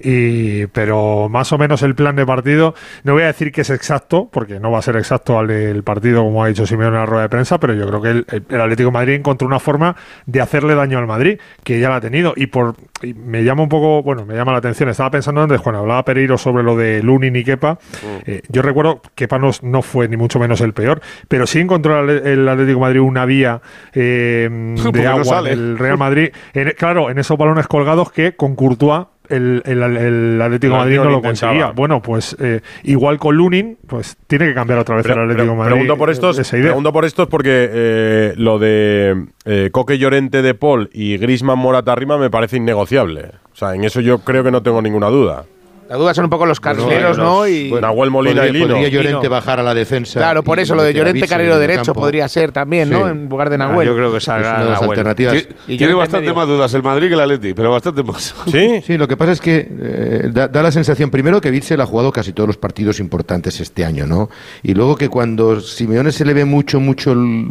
Y, 0.01 0.67
pero 0.67 1.27
más 1.29 1.51
o 1.51 1.57
menos 1.57 1.83
el 1.83 1.93
plan 1.93 2.15
de 2.15 2.25
partido, 2.25 2.73
no 3.03 3.13
voy 3.13 3.23
a 3.23 3.27
decir 3.27 3.51
que 3.51 3.61
es 3.61 3.69
exacto, 3.69 4.29
porque 4.31 4.59
no 4.59 4.71
va 4.71 4.79
a 4.79 4.81
ser 4.81 4.95
exacto 4.95 5.37
al 5.37 5.47
del 5.47 5.83
partido, 5.83 6.23
como 6.23 6.43
ha 6.43 6.47
dicho 6.47 6.65
Simeone 6.65 6.95
en 6.95 7.01
la 7.01 7.05
rueda 7.05 7.23
de 7.23 7.29
prensa, 7.29 7.59
pero 7.59 7.73
yo 7.73 7.85
creo 7.87 8.01
que 8.01 8.09
el, 8.09 8.25
el 8.49 8.61
Atlético 8.61 8.89
de 8.89 8.93
Madrid 8.93 9.13
encontró 9.15 9.47
una 9.47 9.59
forma 9.59 9.95
de 10.25 10.41
hacerle 10.41 10.73
daño 10.75 10.97
al 10.97 11.07
Madrid, 11.07 11.39
que 11.63 11.79
ya 11.79 11.89
la 11.89 11.97
ha 11.97 12.01
tenido. 12.01 12.33
Y 12.35 12.47
por 12.47 12.75
y 13.01 13.13
me 13.13 13.43
llama 13.43 13.63
un 13.63 13.69
poco, 13.69 14.03
bueno, 14.03 14.25
me 14.25 14.35
llama 14.35 14.51
la 14.51 14.57
atención. 14.59 14.89
Estaba 14.89 15.11
pensando 15.11 15.41
antes, 15.41 15.61
cuando 15.61 15.81
hablaba 15.81 16.03
Pereiro 16.03 16.37
sobre 16.37 16.63
lo 16.63 16.75
de 16.75 17.01
Lunin 17.03 17.35
y 17.35 17.43
Kepa, 17.43 17.77
eh, 18.25 18.41
yo 18.49 18.61
recuerdo 18.61 19.01
que 19.01 19.25
Kepa 19.25 19.37
no, 19.37 19.51
no 19.61 19.81
fue 19.81 20.07
ni 20.07 20.17
mucho 20.17 20.39
menos 20.39 20.61
el 20.61 20.73
peor, 20.73 21.01
pero 21.27 21.47
sí 21.47 21.59
encontró 21.59 21.99
el, 21.99 22.09
el 22.25 22.47
Atlético 22.47 22.78
de 22.79 22.89
Madrid 22.91 23.01
una 23.01 23.25
vía 23.25 23.61
eh, 23.93 24.49
de 24.93 25.07
agua 25.07 25.41
del 25.41 25.77
Real 25.77 25.97
Madrid. 25.99 26.29
En- 26.53 26.71
claro, 26.77 27.09
en 27.09 27.19
esos 27.19 27.37
balones 27.37 27.67
colgados 27.67 28.11
que 28.11 28.35
con 28.35 28.55
Courtois 28.55 29.05
el, 29.29 29.61
el- 29.65 29.83
el 29.83 30.41
Atlético 30.41 30.73
de 30.73 30.79
El 30.79 30.85
Madrid 30.85 30.95
no 30.97 31.03
lo 31.03 31.09
intentaba. 31.17 31.51
conseguía. 31.53 31.71
Bueno, 31.75 32.01
pues 32.01 32.35
eh, 32.39 32.61
igual 32.83 33.19
con 33.19 33.35
Lunin, 33.35 33.77
pues 33.85 34.17
tiene 34.25 34.47
que 34.47 34.55
cambiar 34.55 34.79
otra 34.79 34.95
vez 34.95 35.05
el 35.05 35.11
Atlético 35.19 35.51
de 35.51 35.55
Madrid. 35.55 35.71
Pregunto 35.73 35.97
por 35.97 36.09
estos, 36.09 36.39
esa 36.39 36.57
idea. 36.57 36.67
pregunto 36.69 36.91
por 36.91 37.05
estos 37.05 37.27
porque 37.27 37.69
eh, 37.71 38.33
lo 38.37 38.57
de 38.57 39.25
eh, 39.45 39.69
Coque 39.71 39.99
Llorente 39.99 40.41
de 40.41 40.55
Paul 40.55 40.89
y 40.93 41.17
Grisman 41.17 41.59
Morata 41.59 41.93
Rima 41.93 42.17
me 42.17 42.31
parece 42.31 42.57
innegociable. 42.57 43.33
O 43.53 43.55
sea, 43.55 43.75
en 43.75 43.83
eso 43.83 44.01
yo 44.01 44.19
creo 44.19 44.43
que 44.43 44.49
no 44.49 44.63
tengo 44.63 44.81
ninguna 44.81 45.09
duda. 45.09 45.43
La 45.89 45.95
duda 45.97 46.13
son 46.13 46.25
un 46.25 46.29
poco 46.29 46.45
los 46.45 46.59
carrileros, 46.59 47.17
¿no? 47.17 47.47
Y 47.47 47.71
Nahuel 47.71 48.11
Molina 48.11 48.41
podría, 48.43 48.49
y 48.51 48.53
Lino. 48.53 48.67
podría 48.75 48.89
Llorente 48.89 49.17
Lino. 49.23 49.29
bajar 49.31 49.59
a 49.59 49.63
la 49.63 49.73
defensa. 49.73 50.19
Claro, 50.19 50.43
por 50.43 50.59
eso 50.59 50.75
lo 50.75 50.83
de 50.83 50.93
Llorente 50.93 51.27
carrero 51.27 51.57
derecho 51.57 51.85
campo. 51.85 52.01
podría 52.01 52.27
ser 52.27 52.51
también, 52.51 52.91
¿no? 52.91 53.09
En 53.09 53.27
lugar 53.27 53.49
de 53.49 53.55
Ah, 53.55 53.57
Nahuel. 53.57 53.87
yo 53.87 53.95
creo 53.95 54.11
que 54.11 54.17
Es 54.19 54.23
salga 54.23 54.53
una 54.57 54.63
de 54.65 54.69
las 54.69 54.81
alternativas. 54.83 55.33
Ti- 55.33 55.47
Y 55.67 55.77
Tiene 55.77 55.95
bastante 55.95 56.27
medio. 56.27 56.35
más 56.35 56.47
dudas 56.47 56.71
el 56.75 56.83
Madrid 56.83 57.07
que 57.07 57.15
el 57.15 57.19
Atleti, 57.21 57.53
pero 57.55 57.71
bastante 57.71 58.03
más. 58.03 58.35
¿Sí? 58.51 58.81
Sí, 58.85 58.97
lo 58.99 59.07
que 59.07 59.17
pasa 59.17 59.31
es 59.31 59.41
que 59.41 59.67
eh, 59.67 60.29
da, 60.31 60.47
da 60.47 60.61
la 60.61 60.71
sensación, 60.71 61.09
primero, 61.09 61.41
que 61.41 61.49
Witzel 61.49 61.81
ha 61.81 61.87
jugado 61.87 62.11
casi 62.11 62.33
todos 62.33 62.45
los 62.45 62.57
partidos 62.57 62.99
importantes 62.99 63.59
este 63.59 63.83
año, 63.83 64.05
¿no? 64.05 64.29
Y 64.61 64.75
luego 64.75 64.95
que 64.95 65.09
cuando 65.09 65.59
Simeone 65.59 66.11
se 66.11 66.23
le 66.23 66.35
ve 66.35 66.45
mucho, 66.45 66.79
mucho, 66.79 67.13
el- 67.13 67.47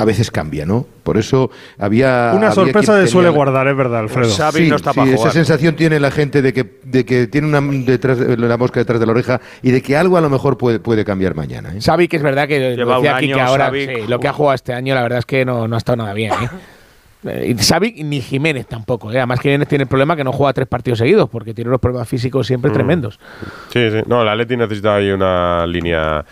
a 0.00 0.04
veces 0.04 0.30
cambia, 0.30 0.64
¿no? 0.64 0.86
Por 1.02 1.18
eso 1.18 1.50
había... 1.78 2.32
Una 2.34 2.48
había 2.48 2.52
sorpresa 2.52 2.98
le 2.98 3.06
suele 3.06 3.28
guardar, 3.28 3.68
es 3.68 3.76
verdad, 3.76 4.00
Alfredo. 4.00 4.30
Xavi 4.34 4.64
Sí, 4.64 4.70
no 4.70 4.76
está 4.76 4.92
sí, 4.92 4.96
para 4.98 5.08
esa 5.10 5.16
jugar. 5.18 5.32
sensación 5.32 5.76
tiene 5.76 6.00
la 6.00 6.10
gente 6.10 6.40
de 6.42 6.52
que, 6.52 6.78
de 6.84 7.04
que 7.04 7.26
tiene 7.26 7.46
una 7.48 7.60
detrás 7.84 8.18
de- 8.18 8.36
la 8.36 8.56
mosca 8.56 8.80
detrás 8.80 8.98
de 9.00 9.06
la 9.06 9.12
oreja 9.12 9.40
y 9.62 9.70
de 9.70 9.82
que 9.82 9.96
algo 9.96 10.16
a 10.16 10.20
lo 10.20 10.30
mejor 10.30 10.56
puede, 10.56 10.80
puede 10.80 11.04
cambiar 11.04 11.34
mañana. 11.34 11.74
¿eh? 11.74 11.80
Xavi, 11.80 12.08
que 12.08 12.16
es 12.16 12.22
verdad 12.22 12.48
que 12.48 12.58
lo 12.58 12.76
Lleva 12.76 12.96
decía 12.96 13.10
un 13.12 13.16
aquí 13.16 13.26
año, 13.26 13.34
que 13.36 13.40
ahora 13.42 13.64
Xavi, 13.66 13.86
sí, 13.86 13.92
lo 14.08 14.18
que 14.20 14.28
ha 14.28 14.32
jugado 14.32 14.54
este 14.54 14.72
año, 14.72 14.94
la 14.94 15.02
verdad 15.02 15.18
es 15.18 15.26
que 15.26 15.44
no, 15.44 15.68
no 15.68 15.74
ha 15.74 15.78
estado 15.78 15.96
nada 15.96 16.14
bien. 16.14 16.32
¿eh? 16.32 16.48
Eh, 17.22 17.54
Y 17.54 17.62
Xavi 17.62 18.02
ni 18.02 18.22
Jiménez 18.22 18.66
tampoco. 18.66 19.12
¿eh? 19.12 19.18
Además, 19.18 19.40
Jiménez 19.40 19.68
tiene 19.68 19.82
el 19.82 19.88
problema 19.88 20.16
que 20.16 20.24
no 20.24 20.32
juega 20.32 20.54
tres 20.54 20.66
partidos 20.66 21.00
seguidos 21.00 21.28
porque 21.28 21.52
tiene 21.52 21.68
unos 21.68 21.78
problemas 21.78 22.08
físicos 22.08 22.46
siempre 22.46 22.70
Mm. 22.70 22.72
tremendos. 22.74 23.20
Sí, 23.70 23.90
sí. 23.90 23.98
No, 24.06 24.22
el 24.22 24.28
Atleti 24.30 24.56
necesita 24.56 24.94
ahí 24.96 25.10
una 25.10 25.66
línea 25.66 26.24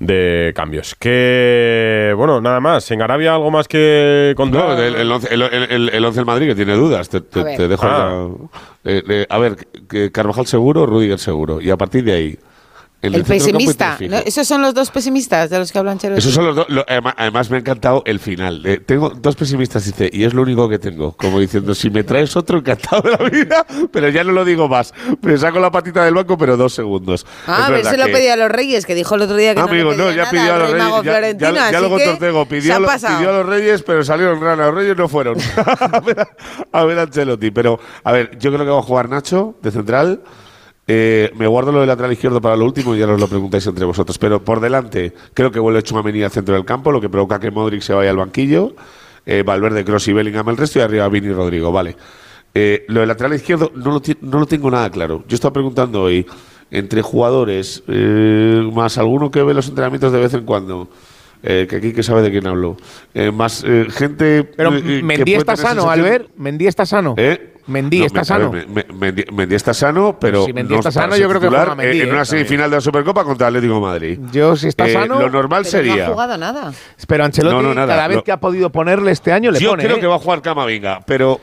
de 0.00 0.52
cambios. 0.56 0.96
Que, 0.96 2.12
bueno, 2.16 2.40
nada 2.40 2.58
más. 2.58 2.90
¿En 2.90 3.00
Arabia 3.02 3.34
algo 3.34 3.50
más 3.52 3.68
que 3.68 4.32
contar? 4.36 4.70
No, 4.70 4.82
el, 4.82 4.96
el, 4.96 5.12
once, 5.12 5.28
el, 5.32 5.42
el- 5.42 5.88
el 5.90 6.04
once 6.04 6.18
del 6.18 6.26
Madrid 6.26 6.48
que 6.48 6.54
tiene 6.56 6.74
dudas. 6.74 7.08
Te, 7.08 7.20
te- 7.20 7.40
A 7.40 7.44
ver. 7.44 7.56
te 7.56 7.68
dejo 7.68 7.86
Ah. 7.86 8.28
la- 8.82 8.92
eh, 8.92 9.02
eh, 9.08 9.26
a 9.28 9.38
ver, 9.38 9.56
que 9.88 10.10
Carvajal 10.10 10.46
seguro, 10.46 10.86
Rudiger 10.86 11.18
seguro. 11.18 11.60
Y 11.60 11.70
a 11.70 11.76
partir 11.76 12.02
de 12.02 12.12
ahí. 12.12 12.38
El 13.02 13.12
campo 13.12 13.28
pesimista. 13.28 13.96
¿no? 14.00 14.16
Esos 14.18 14.46
son 14.46 14.60
los 14.60 14.74
dos 14.74 14.90
pesimistas 14.90 15.48
de 15.48 15.58
los 15.58 15.72
que 15.72 15.78
hablan 15.78 15.92
Ancelotti. 15.94 16.18
Esos 16.18 16.34
son 16.34 16.44
los 16.46 16.54
dos. 16.56 16.66
lo- 16.68 16.84
además, 16.86 17.48
me 17.50 17.56
ha 17.56 17.60
encantado 17.60 18.02
el 18.04 18.18
final. 18.20 18.60
Eh, 18.66 18.78
tengo 18.84 19.08
dos 19.08 19.36
pesimistas, 19.36 19.86
dice, 19.86 20.10
y 20.12 20.24
es 20.24 20.34
lo 20.34 20.42
único 20.42 20.68
que 20.68 20.78
tengo. 20.78 21.12
Como 21.12 21.40
diciendo, 21.40 21.74
si 21.74 21.88
me 21.88 22.04
traes 22.04 22.36
otro, 22.36 22.58
encantado 22.58 23.00
de 23.02 23.10
la 23.12 23.30
vida, 23.30 23.66
pero 23.92 24.10
ya 24.10 24.22
no 24.22 24.32
lo 24.32 24.44
digo 24.44 24.68
más. 24.68 24.92
Me 25.22 25.38
saco 25.38 25.58
la 25.60 25.70
patita 25.70 26.04
del 26.04 26.12
banco, 26.14 26.36
pero 26.36 26.58
dos 26.58 26.74
segundos. 26.74 27.24
Ah, 27.46 27.68
verdad 27.70 27.90
se 27.90 27.96
lo 27.96 28.04
que- 28.06 28.12
pedía 28.12 28.34
a 28.34 28.36
los 28.36 28.50
Reyes, 28.50 28.84
que 28.84 28.94
dijo 28.94 29.14
el 29.14 29.22
otro 29.22 29.36
día 29.36 29.54
que 29.54 29.60
Amigo, 29.62 29.84
no, 29.84 29.90
le 29.92 29.96
no, 29.96 30.04
pedía 30.10 30.16
ya 30.16 30.22
nada 30.24 30.30
pidió 30.30 30.54
a 30.54 30.58
los 30.58 30.70
Rey 30.70 30.72
Reyes. 30.80 30.90
Mago 30.90 31.02
Ya, 31.02 31.20
ya- 31.20 31.52
ya 31.54 31.64
así 31.68 31.76
luego 31.78 31.98
Tortego 31.98 32.42
se 32.44 32.50
pidió, 32.50 32.84
pasado. 32.84 33.16
pidió 33.18 33.30
a 33.30 33.32
los 33.32 33.46
Reyes, 33.46 33.82
pero 33.82 34.04
salieron 34.04 34.40
ranas. 34.42 34.66
Los 34.66 34.74
Reyes 34.74 34.96
no 34.98 35.08
fueron 35.08 35.38
a, 35.56 36.00
ver, 36.00 36.28
a 36.70 36.84
ver 36.84 36.98
Ancelotti. 36.98 37.50
Pero, 37.50 37.80
a 38.04 38.12
ver, 38.12 38.38
yo 38.38 38.52
creo 38.52 38.64
que 38.66 38.70
va 38.72 38.78
a 38.78 38.82
jugar 38.82 39.08
Nacho 39.08 39.54
de 39.62 39.70
central. 39.70 40.20
Eh, 40.92 41.30
me 41.36 41.46
guardo 41.46 41.70
lo 41.70 41.78
del 41.78 41.86
lateral 41.86 42.12
izquierdo 42.12 42.40
para 42.40 42.56
lo 42.56 42.64
último 42.64 42.96
y 42.96 42.98
ya 42.98 43.06
os 43.06 43.20
lo 43.20 43.28
preguntáis 43.28 43.64
entre 43.68 43.84
vosotros. 43.84 44.18
Pero 44.18 44.42
por 44.42 44.58
delante, 44.58 45.12
creo 45.34 45.52
que 45.52 45.60
vuelve 45.60 45.84
Chouameni 45.84 46.24
al 46.24 46.32
centro 46.32 46.56
del 46.56 46.64
campo, 46.64 46.90
lo 46.90 47.00
que 47.00 47.08
provoca 47.08 47.38
que 47.38 47.52
Modric 47.52 47.80
se 47.82 47.94
vaya 47.94 48.10
al 48.10 48.16
banquillo. 48.16 48.74
Eh, 49.24 49.44
Valverde, 49.44 49.84
Cross 49.84 50.08
y 50.08 50.12
Bellingham 50.14 50.48
el 50.48 50.56
resto 50.56 50.80
y 50.80 50.82
arriba 50.82 51.08
Vini 51.08 51.28
y 51.28 51.32
Rodrigo. 51.32 51.70
Vale. 51.70 51.94
Eh, 52.52 52.84
lo 52.88 52.98
del 53.00 53.08
lateral 53.08 53.34
izquierdo 53.34 53.70
no 53.76 53.92
lo, 53.92 54.02
no 54.22 54.40
lo 54.40 54.46
tengo 54.46 54.68
nada 54.68 54.90
claro. 54.90 55.22
Yo 55.28 55.36
estaba 55.36 55.52
preguntando 55.52 56.02
hoy 56.02 56.26
entre 56.72 57.02
jugadores, 57.02 57.84
eh, 57.86 58.68
más 58.72 58.98
alguno 58.98 59.30
que 59.30 59.44
ve 59.44 59.54
los 59.54 59.68
entrenamientos 59.68 60.12
de 60.12 60.18
vez 60.18 60.34
en 60.34 60.44
cuando. 60.44 60.88
eh, 61.42 61.66
que 61.70 61.76
aquí 61.76 61.92
que 61.92 62.02
sabe 62.02 62.20
de 62.22 62.30
quién 62.32 62.46
hablo. 62.48 62.76
Eh, 63.14 63.30
más 63.30 63.64
eh, 63.64 63.86
gente. 63.90 64.42
Pero 64.44 64.70
puede 64.72 65.36
está 65.36 65.56
sano, 65.56 65.82
sensación- 65.82 65.88
Albert. 65.88 66.28
Mendy 66.36 66.66
está 66.66 66.84
sano. 66.84 67.14
¿Eh? 67.16 67.54
Mendy 67.70 68.00
No, 68.00 68.06
está 68.06 68.20
me- 68.20 68.24
sano. 68.24 68.50
ver, 68.50 68.68
me- 68.68 68.84
me- 69.12 69.24
Mendy, 69.32 69.54
está 69.54 69.72
sano, 69.72 70.18
pero 70.20 70.44
Si 70.44 70.52
Mendy 70.52 70.74
no 70.74 70.80
está 70.80 70.90
sano, 70.92 71.16
yo 71.16 71.28
creo 71.28 71.40
que 71.40 71.48
juega 71.48 71.74
Mendy, 71.74 72.00
en 72.00 72.08
eh, 72.08 72.10
una 72.10 72.24
también. 72.24 72.26
semifinal 72.26 72.70
de 72.70 72.76
la 72.76 72.80
Supercopa 72.80 73.24
contra 73.24 73.48
el 73.48 73.54
Atlético 73.56 73.74
de 73.76 73.80
Madrid. 73.80 74.18
Yo, 74.32 74.56
si 74.56 74.68
está 74.68 74.86
Eh, 74.88 74.92
sano. 74.92 75.18
Lo 75.20 75.30
normal 75.30 75.62
Pero 75.64 75.78
no 75.82 75.88
sería. 75.88 76.06
ha 76.06 76.10
jugado 76.10 76.36
nada. 76.36 76.72
Pero 77.06 77.24
Ancelotti, 77.24 77.56
No, 77.56 77.62
no, 77.62 77.74
nada, 77.74 77.94
cada 77.94 78.08
vez 78.08 78.16
lo- 78.18 78.24
que 78.24 78.32
ha 78.32 78.36
podido 78.40 78.70
ponerle 78.70 79.12
este 79.12 79.32
año, 79.32 79.50
le 79.50 79.58
Yo 79.60 79.70
pone. 79.70 79.84
creo 79.84 79.96
¿eh? 79.96 80.00
que 80.00 80.06
va 80.06 80.16
a 80.16 80.18
jugar 80.18 80.42
Camavinga, 80.42 81.00
pero 81.06 81.40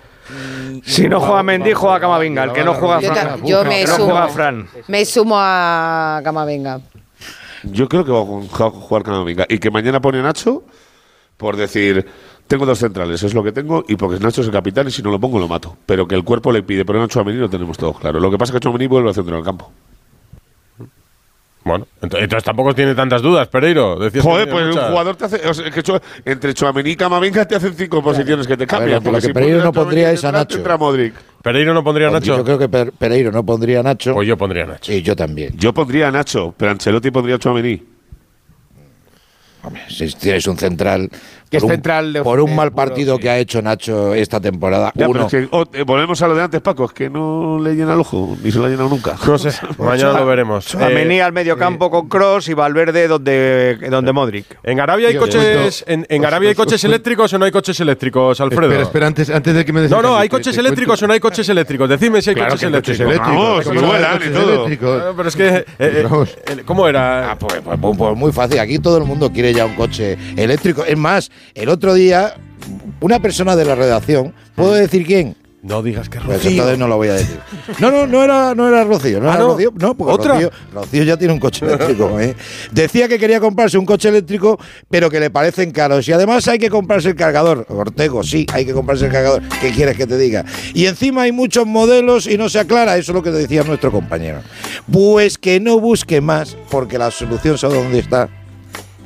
Si 0.84 1.08
no 1.08 1.22
juega 1.22 1.42
Mendy, 1.42 1.72
juega 1.74 2.00
Camavinga. 2.02 2.44
El 2.44 2.52
que 2.52 2.64
no 2.64 2.74
juega 2.74 3.00
Yo, 3.00 3.14
Fran. 3.14 3.46
yo 3.46 3.64
me, 3.64 3.84
no 3.86 3.96
sumo, 3.96 4.06
juega 4.12 4.28
Fran. 4.28 4.68
me 4.90 5.06
sumo 5.06 5.36
a 5.40 6.20
Camavinga. 6.24 6.82
yo 7.64 7.88
creo 7.88 8.04
que 8.06 8.12
va 8.12 8.20
a 8.20 8.24
ju- 8.24 8.72
jugar 8.72 9.04
Camavinga. 9.04 9.46
Y 9.48 9.58
que 9.60 9.72
mañana 9.72 10.02
pone 10.02 10.22
Nacho 10.22 10.64
por 11.38 11.56
decir. 11.56 12.06
Tengo 12.48 12.66
dos 12.66 12.80
centrales, 12.80 13.22
es 13.24 13.34
lo 13.34 13.44
que 13.44 13.52
tengo, 13.52 13.84
y 13.90 13.96
porque 13.98 14.20
Nacho 14.24 14.40
es 14.42 14.48
el 14.48 14.54
capitán 14.54 14.88
y 14.88 14.92
si 14.92 15.02
no 15.04 15.12
lo 15.12 15.20
pongo 15.20 15.38
lo 15.38 15.48
mato. 15.50 15.76
Pero 15.86 16.08
que 16.08 16.16
el 16.16 16.24
cuerpo 16.24 16.52
le 16.52 16.64
pide 16.64 16.86
poner 16.86 17.02
a 17.02 17.08
Chouameni 17.08 17.38
lo 17.40 17.50
tenemos 17.50 17.78
todos 17.78 18.00
claro. 18.00 18.20
Lo 18.22 18.32
que 18.32 18.38
pasa 18.38 18.52
es 18.52 18.54
que 18.56 18.64
Chouameni 18.64 18.88
vuelve 18.88 19.10
al 19.10 19.16
centro 19.16 19.36
del 19.36 19.44
campo. 19.44 19.72
Bueno, 21.66 21.86
ent- 22.02 22.18
entonces 22.18 22.44
tampoco 22.46 22.74
tiene 22.74 22.96
tantas 22.96 23.22
dudas, 23.22 23.50
Pereiro. 23.50 24.00
Decías 24.00 24.24
Joder, 24.24 24.50
pues 24.50 24.64
un 24.64 24.70
muchas. 24.70 24.90
jugador 24.90 25.16
te 25.18 25.26
hace. 25.26 25.46
o 25.50 25.54
sea, 25.54 25.70
que 25.70 25.84
entre 26.24 26.54
Chouameni 26.54 26.92
y 26.92 26.96
Camavinga 26.96 27.44
te 27.46 27.56
hacen 27.58 27.74
cinco 27.74 28.02
posiciones 28.02 28.48
que 28.48 28.54
te 28.56 28.60
ver, 28.62 28.68
cambian. 28.70 28.92
lo 28.94 29.02
que 29.02 29.10
porque 29.10 29.22
si 29.28 29.34
Pereiro 29.34 29.62
no 29.62 29.74
pondría 29.74 30.12
es 30.12 30.20
a 30.20 30.22
central, 30.22 30.42
Nacho. 30.44 30.48
te 30.48 30.56
entra 30.60 30.78
Modric. 30.78 31.14
Pereiro 31.44 31.74
no 31.74 31.84
pondría 31.84 32.08
a 32.08 32.12
Nacho. 32.12 32.38
Yo 32.38 32.44
creo 32.46 32.58
que 32.58 32.70
Per- 32.70 32.94
Pereiro 32.94 33.34
no 33.34 33.46
pondría 33.46 33.82
a 33.82 33.84
Nacho. 33.84 34.14
Pues 34.14 34.26
yo 34.26 34.38
pondría 34.38 34.64
a 34.64 34.68
Nacho. 34.68 34.94
Y 34.94 35.02
yo 35.02 35.14
también. 35.18 35.58
Yo 35.58 35.74
pondría 35.74 36.08
a 36.08 36.12
Nacho, 36.12 36.54
pero 36.56 36.72
Ancelotti 36.72 37.12
pondría 37.12 37.36
a 37.36 37.40
Chouameni. 37.40 37.84
Si 39.90 40.08
tienes 40.14 40.48
un 40.48 40.58
central. 40.58 41.10
Que 41.50 41.58
es 41.58 41.64
por 41.64 41.70
un, 41.70 41.76
central 41.76 42.14
de- 42.14 42.24
por 42.24 42.40
un 42.42 42.54
mal 42.56 42.72
puro, 42.72 42.86
partido 42.88 43.16
sí. 43.16 43.22
que 43.22 43.30
ha 43.30 43.38
hecho 43.38 43.62
Nacho 43.62 44.14
esta 44.14 44.40
temporada. 44.42 44.88
Ya, 44.96 45.08
pero 45.08 45.12
uno. 45.12 45.26
es 45.28 45.32
que, 45.32 45.48
oh, 45.52 45.64
eh, 45.74 45.84
volvemos 45.84 46.22
a 46.22 46.28
lo 46.28 46.36
de 46.36 46.44
antes, 46.44 46.62
Paco, 46.62 46.86
es 46.86 46.92
que 46.92 47.10
no 47.10 47.60
le 47.62 47.74
llena 47.76 47.94
el 47.94 48.00
ojo, 48.02 48.36
ni 48.44 48.52
se 48.52 48.60
lo 48.60 48.66
ha 48.66 48.70
llenado 48.70 48.90
nunca. 48.90 49.16
No 49.28 49.38
sé, 49.38 49.52
mañana 49.78 50.20
lo 50.20 50.26
veremos. 50.26 50.66
Chouameni 50.66 51.16
Eh, 51.20 51.24
al 51.24 51.32
medio 51.34 51.58
campo 51.58 51.90
con 51.90 52.08
Cross 52.10 52.50
y 52.50 52.54
Valverde 52.54 53.08
donde, 53.08 53.78
donde 53.90 54.12
Modric. 54.12 54.46
¿En 54.64 54.80
Arabia 54.80 55.08
hay 55.10 55.16
coches, 55.18 55.84
en, 55.88 56.06
en 56.10 56.26
Arabia 56.26 56.50
hay 56.50 56.56
coches 56.56 56.84
eléctricos 56.84 57.32
o 57.34 57.38
no 57.40 57.46
hay 57.46 57.52
coches 57.52 57.80
eléctricos, 57.80 58.40
Alfredo? 58.42 58.64
Espera, 58.72 58.84
espera, 58.84 59.08
antes, 59.08 59.30
antes 59.30 59.54
de 59.56 59.66
que 59.66 59.74
me 59.74 59.82
des 59.82 59.92
No, 59.92 60.02
no, 60.02 60.18
¿hay 60.18 60.30
coches 60.30 60.54
te 60.54 60.60
eléctricos 60.60 61.00
cuento- 61.00 61.06
o 61.06 61.08
no 61.08 61.14
hay 61.14 61.20
coches 61.20 61.48
eléctricos? 61.50 61.90
Decidme 61.90 62.22
si 62.22 62.30
hay 62.32 62.36
Claro 62.36 62.52
coches 62.52 62.68
eléctricos. 62.68 63.00
eléctricos. 63.00 63.66
Pero 65.16 65.30
es 65.30 65.36
que, 65.36 65.48
eh, 65.48 65.66
eh, 65.80 66.08
¿cómo 66.66 66.88
era? 66.88 67.32
Ah, 67.32 67.36
pues, 67.38 67.62
pues- 67.64 67.78
pues- 67.80 67.98
pues 67.98 68.18
muy 68.18 68.32
fácil. 68.32 68.60
Aquí 68.60 68.80
todo 68.80 68.98
el 68.98 69.04
mundo 69.06 69.32
quiere 69.32 69.54
ya 69.54 69.66
un 69.66 69.76
coche 69.76 70.18
eléctrico. 70.36 70.84
Es 70.86 70.98
más, 70.98 71.30
el 71.56 71.70
otro 71.70 71.94
día, 71.94 72.36
una 73.02 73.20
persona 73.22 73.56
de 73.56 73.66
la 73.66 73.76
redacción, 73.76 74.34
¿puedo 74.56 74.74
decir 74.74 75.06
quién? 75.06 75.36
No 75.64 75.82
digas 75.82 76.08
que 76.08 76.20
Pues 76.20 76.38
Rocío. 76.38 76.52
entonces 76.52 76.78
no 76.78 76.88
lo 76.88 76.96
voy 76.96 77.10
a 77.10 77.14
decir. 77.16 77.40
No, 77.80 77.92
no, 77.92 78.08
no 78.08 78.24
era, 78.24 78.56
no 78.56 78.70
era 78.70 78.86
Rocío. 78.86 79.20
No 79.20 79.30
Ah, 79.30 79.34
era 79.34 79.44
¿no? 79.44 79.48
Rocío. 79.50 79.74
No, 79.78 79.98
porque 79.98 80.14
¿Otra? 80.14 80.34
Rocío, 80.36 80.52
Rocío 80.72 81.04
ya 81.04 81.18
tiene 81.18 81.34
un 81.34 81.40
coche 81.40 81.66
eléctrico. 81.66 82.18
¿eh? 82.22 82.36
Decía 82.72 83.10
que 83.10 83.20
quería 83.20 83.40
comprarse 83.42 83.78
un 83.78 83.86
coche 83.86 84.08
eléctrico, 84.08 84.58
pero 84.90 85.10
que 85.10 85.20
le 85.20 85.30
parecen 85.30 85.72
caros. 85.72 86.08
Y 86.08 86.14
además 86.14 86.48
hay 86.48 86.60
que 86.60 86.70
comprarse 86.70 87.10
el 87.10 87.16
cargador. 87.16 87.66
Ortego, 87.70 88.24
sí, 88.24 88.46
hay 88.54 88.66
que 88.66 88.72
comprarse 88.74 89.08
el 89.08 89.12
cargador. 89.12 89.42
¿Qué 89.60 89.72
quieres 89.72 89.98
que 89.98 90.06
te 90.08 90.18
diga? 90.18 90.46
Y 90.74 90.86
encima 90.86 91.24
hay 91.24 91.34
muchos 91.34 91.66
modelos 91.66 92.28
y 92.28 92.38
no 92.38 92.48
se 92.48 92.60
aclara. 92.60 92.96
Eso 92.96 93.12
es 93.12 93.16
lo 93.16 93.24
que 93.24 93.32
decía 93.32 93.64
nuestro 93.64 93.92
compañero. 93.92 94.42
Pues 94.90 95.38
que 95.38 95.60
no 95.60 95.80
busque 95.82 96.22
más, 96.22 96.56
porque 96.70 96.98
la 96.98 97.12
solución 97.12 97.58
sabe 97.58 97.74
dónde 97.84 98.00
está. 98.00 98.30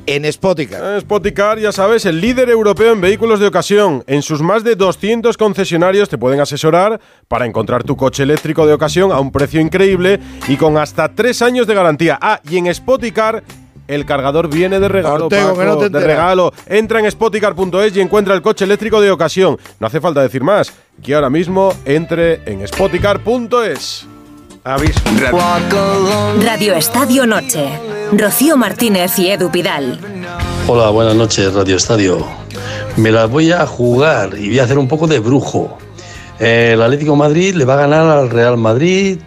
En 0.06 0.30
Spoticar. 0.32 1.00
Spoticar, 1.00 1.58
ya 1.58 1.72
sabes, 1.72 2.06
el 2.06 2.20
líder 2.20 2.50
europeo 2.50 2.92
en 2.92 3.00
vehículos 3.00 3.40
de 3.40 3.46
ocasión. 3.46 4.04
En 4.06 4.22
sus 4.22 4.42
más 4.42 4.64
de 4.64 4.76
200 4.76 5.36
concesionarios 5.36 6.08
te 6.08 6.18
pueden 6.18 6.40
asesorar 6.40 7.00
para 7.28 7.46
encontrar 7.46 7.84
tu 7.84 7.96
coche 7.96 8.22
eléctrico 8.22 8.66
de 8.66 8.74
ocasión 8.74 9.12
a 9.12 9.20
un 9.20 9.32
precio 9.32 9.60
increíble 9.60 10.20
y 10.48 10.56
con 10.56 10.76
hasta 10.76 11.14
tres 11.14 11.42
años 11.42 11.66
de 11.66 11.74
garantía. 11.74 12.18
Ah, 12.20 12.40
y 12.48 12.58
en 12.58 12.72
Spoticar 12.74 13.42
el 13.88 14.06
cargador 14.06 14.48
viene 14.48 14.80
de 14.80 14.88
regalo. 14.88 15.26
Ortego, 15.26 15.48
Paco, 15.48 15.58
que 15.58 15.66
no 15.66 15.76
te 15.78 15.88
de 15.90 16.00
regalo. 16.00 16.52
Entra 16.66 17.00
en 17.00 17.10
spoticar.es 17.10 17.96
y 17.96 18.00
encuentra 18.00 18.34
el 18.34 18.42
coche 18.42 18.64
eléctrico 18.64 19.00
de 19.00 19.10
ocasión. 19.10 19.58
No 19.80 19.86
hace 19.86 20.00
falta 20.00 20.22
decir 20.22 20.42
más. 20.42 20.72
Que 21.02 21.14
ahora 21.14 21.30
mismo 21.30 21.74
entre 21.84 22.42
en 22.50 22.66
spoticar.es. 22.66 24.06
Radio 24.64 24.90
Estadio 26.76 27.26
Noche. 27.26 27.68
Rocío 28.12 28.56
Martínez 28.56 29.18
y 29.18 29.28
Edu 29.28 29.50
Pidal. 29.50 29.98
Hola, 30.68 30.90
buenas 30.90 31.16
noches, 31.16 31.52
Radio 31.52 31.74
Estadio. 31.74 32.24
Me 32.96 33.10
las 33.10 33.28
voy 33.28 33.50
a 33.50 33.66
jugar 33.66 34.38
y 34.38 34.50
voy 34.50 34.60
a 34.60 34.62
hacer 34.62 34.78
un 34.78 34.86
poco 34.86 35.08
de 35.08 35.18
brujo. 35.18 35.78
El 36.38 36.80
Atlético 36.80 37.10
de 37.10 37.18
Madrid 37.18 37.56
le 37.56 37.64
va 37.64 37.74
a 37.74 37.78
ganar 37.78 38.08
al 38.08 38.30
Real 38.30 38.56
Madrid, 38.56 39.18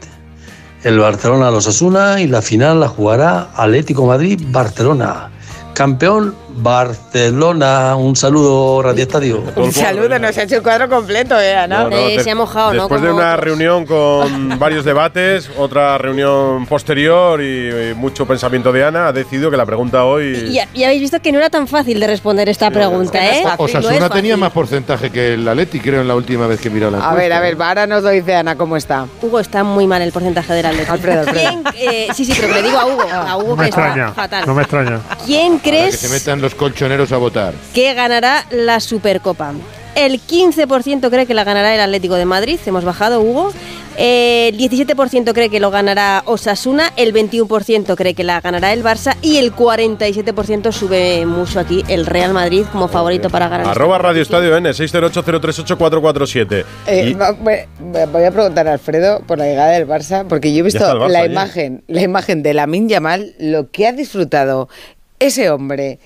el 0.83 0.99
Barcelona 0.99 1.49
a 1.49 1.51
los 1.51 1.67
Asuna 1.67 2.21
y 2.21 2.27
la 2.27 2.41
final 2.41 2.79
la 2.79 2.87
jugará 2.87 3.49
Atlético 3.55 4.05
Madrid-Barcelona. 4.05 5.31
Campeón 5.73 6.33
Barcelona. 6.57 7.95
Un 7.95 8.15
saludo, 8.15 8.81
Radio 8.81 9.03
Estadio. 9.03 9.43
Un 9.55 9.71
saludo, 9.71 10.17
nos 10.19 10.37
ha 10.37 10.43
hecho 10.43 10.55
el 10.57 10.63
cuadro 10.63 10.89
completo, 10.89 11.39
¿eh, 11.39 11.55
Ana? 11.55 11.83
No, 11.83 11.89
no, 11.89 11.95
de- 11.97 12.15
Después 12.23 13.01
de 13.01 13.11
una 13.11 13.35
reunión 13.37 13.85
con 13.85 14.57
varios 14.59 14.85
debates, 14.85 15.49
otra 15.57 15.97
reunión 15.97 16.65
posterior 16.65 17.41
y, 17.41 17.91
y 17.91 17.93
mucho 17.95 18.25
pensamiento 18.25 18.71
de 18.71 18.83
Ana, 18.85 19.07
ha 19.07 19.11
decidido 19.13 19.51
que 19.51 19.57
la 19.57 19.65
pregunta 19.65 20.03
hoy. 20.05 20.25
Y, 20.73 20.79
y 20.79 20.83
habéis 20.83 21.01
visto 21.01 21.21
que 21.21 21.31
no 21.31 21.37
era 21.39 21.49
tan 21.49 21.67
fácil 21.67 21.99
de 21.99 22.07
responder 22.07 22.49
esta 22.49 22.71
pregunta, 22.71 23.23
¿eh? 23.25 23.43
O- 23.57 23.57
No 23.57 23.65
es 23.67 23.75
Osasuna 23.75 24.09
tenía 24.09 24.37
más 24.37 24.51
porcentaje 24.51 25.09
que 25.09 25.33
el 25.33 25.47
Atleti, 25.47 25.79
creo, 25.79 26.01
en 26.01 26.07
la 26.07 26.15
última 26.15 26.47
vez 26.47 26.59
que 26.59 26.69
miró 26.69 26.89
la 26.91 26.97
A 26.97 26.99
encuesta. 27.01 27.21
ver, 27.21 27.33
a 27.33 27.39
ver, 27.39 27.57
ahora 27.61 27.87
nos 27.87 28.03
lo 28.03 28.09
dice 28.09 28.35
Ana 28.35 28.55
cómo 28.55 28.77
está. 28.77 29.05
Hugo 29.21 29.39
está 29.39 29.63
muy 29.63 29.87
mal 29.87 30.01
el 30.01 30.11
porcentaje 30.11 30.53
del 30.53 30.65
Atlético. 30.65 30.93
Alfredo, 30.93 31.19
Alfredo. 31.21 31.49
¿Quién, 31.49 31.63
eh, 31.91 32.07
sí, 32.13 32.25
sí, 32.25 32.33
pero 32.39 32.53
le 32.53 32.61
digo 32.63 32.77
a 32.77 32.85
Hugo, 32.85 33.03
a 33.11 33.37
Hugo 33.37 33.49
No 33.49 33.55
me 33.57 33.63
que 33.63 33.69
está 33.69 33.85
extraña. 33.87 34.11
fatal. 34.13 34.43
No 34.47 34.53
me 34.53 34.61
extraña. 34.61 34.99
¿Quién 35.25 35.57
crees 35.59 35.97
que 35.97 36.07
se 36.07 36.09
metan 36.13 36.41
los 36.45 36.53
colchoneros 36.55 37.11
a 37.11 37.17
votar. 37.17 37.53
que 37.73 37.93
ganará 37.95 38.45
la 38.51 38.79
Supercopa? 38.79 39.53
El 39.95 40.19
15% 40.21 41.09
cree 41.09 41.25
que 41.25 41.33
la 41.33 41.43
ganará 41.45 41.73
el 41.73 41.79
Atlético 41.79 42.15
de 42.15 42.25
Madrid, 42.25 42.59
hemos 42.65 42.83
bajado, 42.83 43.21
Hugo. 43.21 43.51
Eh, 43.97 44.49
El 44.49 44.57
17% 44.59 45.33
cree 45.33 45.49
que 45.49 45.61
lo 45.61 45.71
ganará 45.71 46.21
Osasuna, 46.25 46.91
el 46.97 47.13
21% 47.13 47.95
cree 47.95 48.13
que 48.13 48.25
la 48.25 48.41
ganará 48.41 48.73
el 48.73 48.83
Barça 48.83 49.15
y 49.21 49.37
el 49.37 49.53
47% 49.55 50.73
sube 50.73 51.25
mucho 51.25 51.61
aquí 51.61 51.81
el 51.87 52.05
Real 52.05 52.33
Madrid 52.33 52.65
como 52.73 52.89
favorito 52.89 53.29
para 53.29 53.47
ganar. 53.47 53.67
Arroba 53.69 53.97
Radio 53.97 54.21
Estadio 54.21 54.55
N, 54.57 54.69
608-038-447. 54.73 56.65
Eh, 56.87 57.09
Y- 57.09 57.13
voy- 57.13 58.05
voy 58.11 58.23
a 58.23 58.31
preguntar 58.31 58.67
a 58.67 58.73
Alfredo 58.73 59.21
por 59.25 59.37
la 59.37 59.45
llegada 59.45 59.71
del 59.71 59.87
Barça, 59.87 60.25
porque 60.27 60.51
yo 60.53 60.59
he 60.59 60.63
visto 60.63 60.83
Barça 60.83 61.07
la 61.07 61.19
allí. 61.19 61.31
imagen, 61.31 61.83
la 61.87 62.01
imagen 62.01 62.43
de 62.43 62.53
Lamin 62.53 62.89
Yamal, 62.89 63.33
lo 63.39 63.71
que 63.71 63.87
ha 63.87 63.91
disfrutado 63.93 64.67
ese 65.19 65.49
hombre 65.49 65.99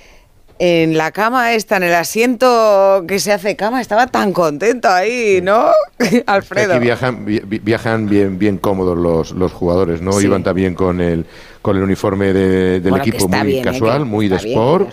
en 0.61 0.97
la 0.97 1.11
cama 1.11 1.53
esta, 1.53 1.77
en 1.77 1.83
el 1.83 1.93
asiento 1.95 3.05
que 3.07 3.19
se 3.19 3.31
hace 3.31 3.55
cama, 3.55 3.79
estaba 3.81 4.07
tan 4.07 4.33
contento 4.33 4.89
ahí, 4.89 5.39
¿no? 5.41 5.67
Alfredo. 6.25 6.73
Aquí 6.73 6.83
viajan, 6.83 7.25
vi- 7.25 7.41
vi- 7.45 7.59
viajan 7.59 8.09
bien, 8.09 8.37
bien 8.37 8.57
cómodos 8.57 8.97
los, 8.97 9.31
los 9.31 9.53
jugadores, 9.53 10.01
¿no? 10.01 10.11
Sí. 10.13 10.25
Iban 10.25 10.43
también 10.43 10.75
con 10.75 10.99
el, 10.99 11.25
con 11.61 11.75
el 11.75 11.83
uniforme 11.83 12.31
de- 12.33 12.79
del 12.79 12.89
Bueno, 12.91 13.03
equipo 13.03 13.27
muy 13.27 13.47
bien, 13.47 13.59
¿eh? 13.59 13.61
casual, 13.61 14.05
muy 14.05 14.27
de 14.29 14.37
bien 14.37 14.49
sport. 14.49 14.89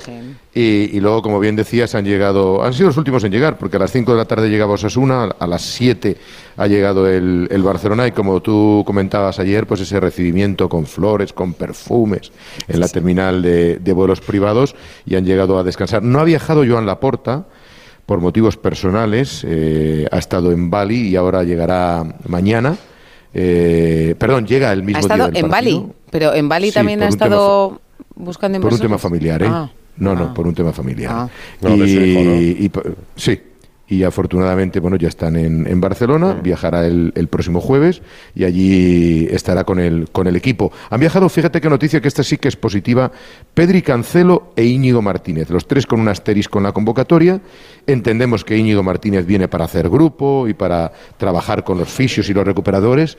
y 0.59 0.99
luego, 1.01 1.21
como 1.23 1.39
bien 1.39 1.55
decías, 1.55 1.95
han 1.95 2.05
llegado, 2.05 2.65
han 2.65 2.73
sido 2.73 2.89
los 2.89 2.97
últimos 2.97 3.23
en 3.25 3.31
llegar, 3.31 3.59
porque 3.59 3.77
a 3.77 3.81
las 3.81 3.93
5 3.93 4.13
de 4.13 4.19
la 4.19 4.25
tarde 4.25 4.49
llegaba 4.49 4.73
Osasuna, 4.73 5.25
a 5.39 5.47
las 5.47 5.63
7 5.63 6.17
ha 6.57 6.67
llegado 6.67 7.07
el, 7.09 7.47
el 7.51 7.63
Barcelona 7.63 8.07
y 8.07 8.13
como 8.13 8.41
tú 8.41 8.83
comentabas 8.87 9.39
ayer, 9.39 9.67
pues 9.67 9.83
ese 9.83 10.01
recibimiento 10.01 10.69
con 10.69 10.87
flores, 10.87 11.33
con 11.35 11.53
perfumes 11.53 12.33
en 12.69 12.81
la 12.81 12.89
terminal 12.89 13.43
de, 13.43 13.79
de 13.79 13.93
vuelos 13.93 14.21
privados 14.23 14.75
y 15.05 15.15
han 15.17 15.25
llegado 15.27 15.59
a 15.59 15.63
descansar. 15.63 16.03
No 16.03 16.19
ha 16.21 16.25
viajado 16.25 16.65
Joan 16.67 16.87
Laporta, 16.87 17.45
por 18.07 18.21
motivos 18.21 18.57
personales, 18.57 19.45
eh, 19.47 20.07
ha 20.11 20.19
estado 20.19 20.53
en 20.53 20.71
Bali 20.71 21.09
y 21.09 21.17
ahora 21.17 21.43
llegará 21.45 22.03
mañana. 22.27 22.77
Eh, 23.35 24.15
perdón, 24.19 24.47
llega 24.47 24.73
el 24.73 24.83
mismo 24.83 24.99
Ha 24.99 25.01
estado 25.01 25.25
día 25.25 25.33
del 25.33 25.45
en 25.45 25.51
partido. 25.51 25.81
Bali, 25.81 25.93
pero 26.11 26.35
en 26.35 26.49
Bali 26.49 26.69
Sí, 26.69 26.75
también 26.75 27.03
ha 27.03 27.09
estado 27.09 27.81
buscando 28.15 28.61
Por 28.61 28.73
un 28.73 28.81
tema 28.81 28.99
familiar, 28.99 29.43
¿eh? 29.43 29.49
Ah. 29.49 29.71
no, 29.97 30.15
no, 30.15 30.33
por 30.35 30.47
un 30.47 30.55
tema 30.55 30.73
familiar. 30.73 31.13
Ah. 31.15 31.29
No, 31.61 31.77
de 31.77 31.87
su 31.87 32.01
hijo, 32.01 32.21
¿no? 32.23 32.35
y 32.37 32.71
sí. 33.17 33.41
Y 33.89 34.03
afortunadamente, 34.03 34.81
bueno, 34.81 34.97
ya 34.97 35.07
están 35.07 35.37
en, 35.37 35.67
en 35.67 35.81
Barcelona, 35.81 36.41
viajará 36.43 36.87
el, 36.87 37.13
el 37.15 37.29
próximo 37.29 37.61
jueves 37.61 38.03
y 38.35 38.43
allí 38.43 39.29
estará 39.31 39.63
con 39.63 39.79
el, 39.79 40.09
con 40.11 40.27
el 40.27 40.35
equipo. 40.35 40.73
Han 40.91 40.99
viajado, 40.99 41.29
fíjate 41.29 41.61
qué 41.61 41.71
noticia, 41.71 42.01
que 42.01 42.09
esta 42.09 42.25
sí 42.25 42.37
que 42.37 42.49
es 42.49 42.57
positiva, 42.57 43.13
Pedri 43.55 43.83
Cancelo 43.83 44.53
e 44.57 44.65
Íñigo 44.65 45.03
Martínez, 45.03 45.51
los 45.51 45.69
tres 45.69 45.87
con 45.87 46.01
un 46.01 46.09
asterisco 46.09 46.59
en 46.59 46.65
la 46.65 46.73
convocatoria. 46.73 47.41
Entendemos 47.87 48.45
que 48.45 48.57
Íñigo 48.57 48.83
Martínez 48.83 49.25
viene 49.25 49.47
para 49.47 49.67
hacer 49.67 49.89
grupo 49.89 50.49
y 50.49 50.55
para 50.55 50.91
trabajar 51.17 51.63
con 51.63 51.79
los 51.79 51.89
fisios 51.89 52.29
y 52.29 52.35
los 52.35 52.45
recuperadores. 52.45 53.17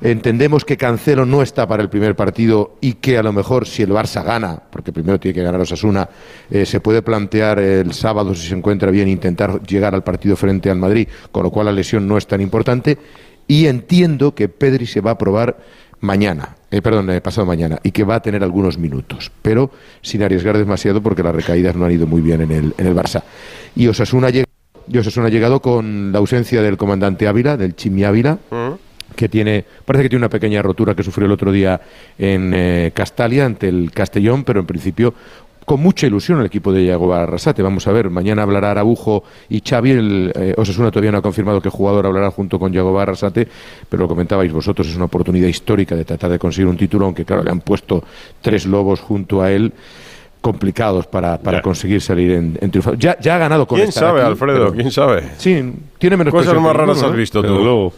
Entendemos 0.00 0.64
que 0.64 0.76
Cancelo 0.76 1.24
no 1.24 1.42
está 1.42 1.66
para 1.66 1.82
el 1.82 1.88
primer 1.88 2.14
partido 2.14 2.76
y 2.80 2.94
que 2.94 3.16
a 3.16 3.22
lo 3.22 3.32
mejor 3.32 3.66
si 3.66 3.82
el 3.82 3.90
Barça 3.90 4.22
gana, 4.22 4.60
porque 4.70 4.92
primero 4.92 5.18
tiene 5.18 5.34
que 5.34 5.42
ganar 5.42 5.60
Osasuna, 5.60 6.08
eh, 6.50 6.66
se 6.66 6.80
puede 6.80 7.02
plantear 7.02 7.58
el 7.58 7.92
sábado, 7.92 8.34
si 8.34 8.48
se 8.48 8.54
encuentra 8.54 8.90
bien, 8.90 9.08
intentar 9.08 9.62
llegar 9.62 9.94
al 9.94 10.04
partido 10.04 10.36
frente 10.36 10.70
al 10.70 10.78
Madrid, 10.78 11.08
con 11.32 11.42
lo 11.42 11.50
cual 11.50 11.66
la 11.66 11.72
lesión 11.72 12.06
no 12.06 12.18
es 12.18 12.26
tan 12.26 12.40
importante. 12.40 12.98
Y 13.48 13.66
entiendo 13.66 14.34
que 14.34 14.48
Pedri 14.48 14.86
se 14.86 15.00
va 15.00 15.12
a 15.12 15.18
probar 15.18 15.56
mañana, 16.00 16.56
eh, 16.70 16.82
perdón, 16.82 17.10
eh, 17.10 17.20
pasado 17.20 17.46
mañana, 17.46 17.78
y 17.82 17.92
que 17.92 18.04
va 18.04 18.16
a 18.16 18.22
tener 18.22 18.42
algunos 18.42 18.76
minutos, 18.76 19.30
pero 19.40 19.70
sin 20.02 20.22
arriesgar 20.22 20.58
demasiado 20.58 21.02
porque 21.02 21.22
las 21.22 21.34
recaídas 21.34 21.74
no 21.74 21.86
han 21.86 21.92
ido 21.92 22.06
muy 22.06 22.20
bien 22.20 22.42
en 22.42 22.52
el, 22.52 22.74
en 22.76 22.86
el 22.86 22.94
Barça. 22.94 23.22
Y 23.74 23.86
Osasuna, 23.86 24.28
y 24.30 24.98
Osasuna 24.98 25.28
ha 25.28 25.30
llegado 25.30 25.60
con 25.60 26.12
la 26.12 26.18
ausencia 26.18 26.60
del 26.60 26.76
comandante 26.76 27.26
Ávila, 27.26 27.56
del 27.56 27.74
Chimi 27.74 28.04
Ávila, 28.04 28.38
que 29.16 29.28
tiene, 29.28 29.64
parece 29.84 30.04
que 30.04 30.08
tiene 30.10 30.20
una 30.24 30.28
pequeña 30.30 30.62
rotura 30.62 30.94
que 30.94 31.02
sufrió 31.02 31.26
el 31.26 31.32
otro 31.32 31.50
día 31.50 31.80
en 32.18 32.52
eh, 32.54 32.92
Castalia 32.94 33.46
ante 33.46 33.68
el 33.68 33.90
Castellón, 33.92 34.44
pero 34.44 34.60
en 34.60 34.66
principio 34.66 35.14
con 35.64 35.80
mucha 35.80 36.06
ilusión 36.06 36.38
el 36.38 36.46
equipo 36.46 36.72
de 36.72 36.84
Iago 36.84 37.12
Arrasate. 37.12 37.60
Vamos 37.60 37.88
a 37.88 37.92
ver, 37.92 38.08
mañana 38.08 38.42
hablará 38.42 38.70
Araujo 38.70 39.24
y 39.48 39.60
Xavi, 39.68 39.90
el 39.90 40.32
eh, 40.36 40.54
Osasuna 40.56 40.92
todavía 40.92 41.10
no 41.10 41.18
ha 41.18 41.22
confirmado 41.22 41.60
qué 41.60 41.70
jugador 41.70 42.06
hablará 42.06 42.30
junto 42.30 42.60
con 42.60 42.72
Iago 42.72 42.96
Arrasate, 43.00 43.48
pero 43.88 44.04
lo 44.04 44.08
comentabais 44.08 44.52
vosotros, 44.52 44.86
es 44.86 44.94
una 44.94 45.06
oportunidad 45.06 45.48
histórica 45.48 45.96
de 45.96 46.04
tratar 46.04 46.30
de 46.30 46.38
conseguir 46.38 46.68
un 46.68 46.76
título, 46.76 47.06
aunque 47.06 47.24
claro, 47.24 47.42
le 47.42 47.50
han 47.50 47.58
puesto 47.62 48.04
tres 48.40 48.64
lobos 48.64 49.00
junto 49.00 49.42
a 49.42 49.50
él 49.50 49.72
complicados 50.40 51.08
para, 51.08 51.38
para 51.38 51.60
conseguir 51.60 52.00
salir 52.00 52.30
en, 52.30 52.56
en 52.60 52.70
triunfo. 52.70 52.94
Ya, 52.94 53.18
ya 53.18 53.34
ha 53.34 53.38
ganado 53.38 53.66
con 53.66 53.78
¿Quién 53.80 53.90
sabe, 53.90 54.20
aquí, 54.20 54.28
Alfredo? 54.30 54.58
pero- 54.58 54.72
¿Quién 54.72 54.90
sabe? 54.92 55.24
Sí, 55.38 55.72
tiene 55.98 56.16
menos 56.16 56.32
Cosas 56.32 56.54
más 56.60 56.76
raras 56.76 57.02
has 57.02 57.16
visto 57.16 57.42
tú. 57.42 57.48
luego. 57.48 57.92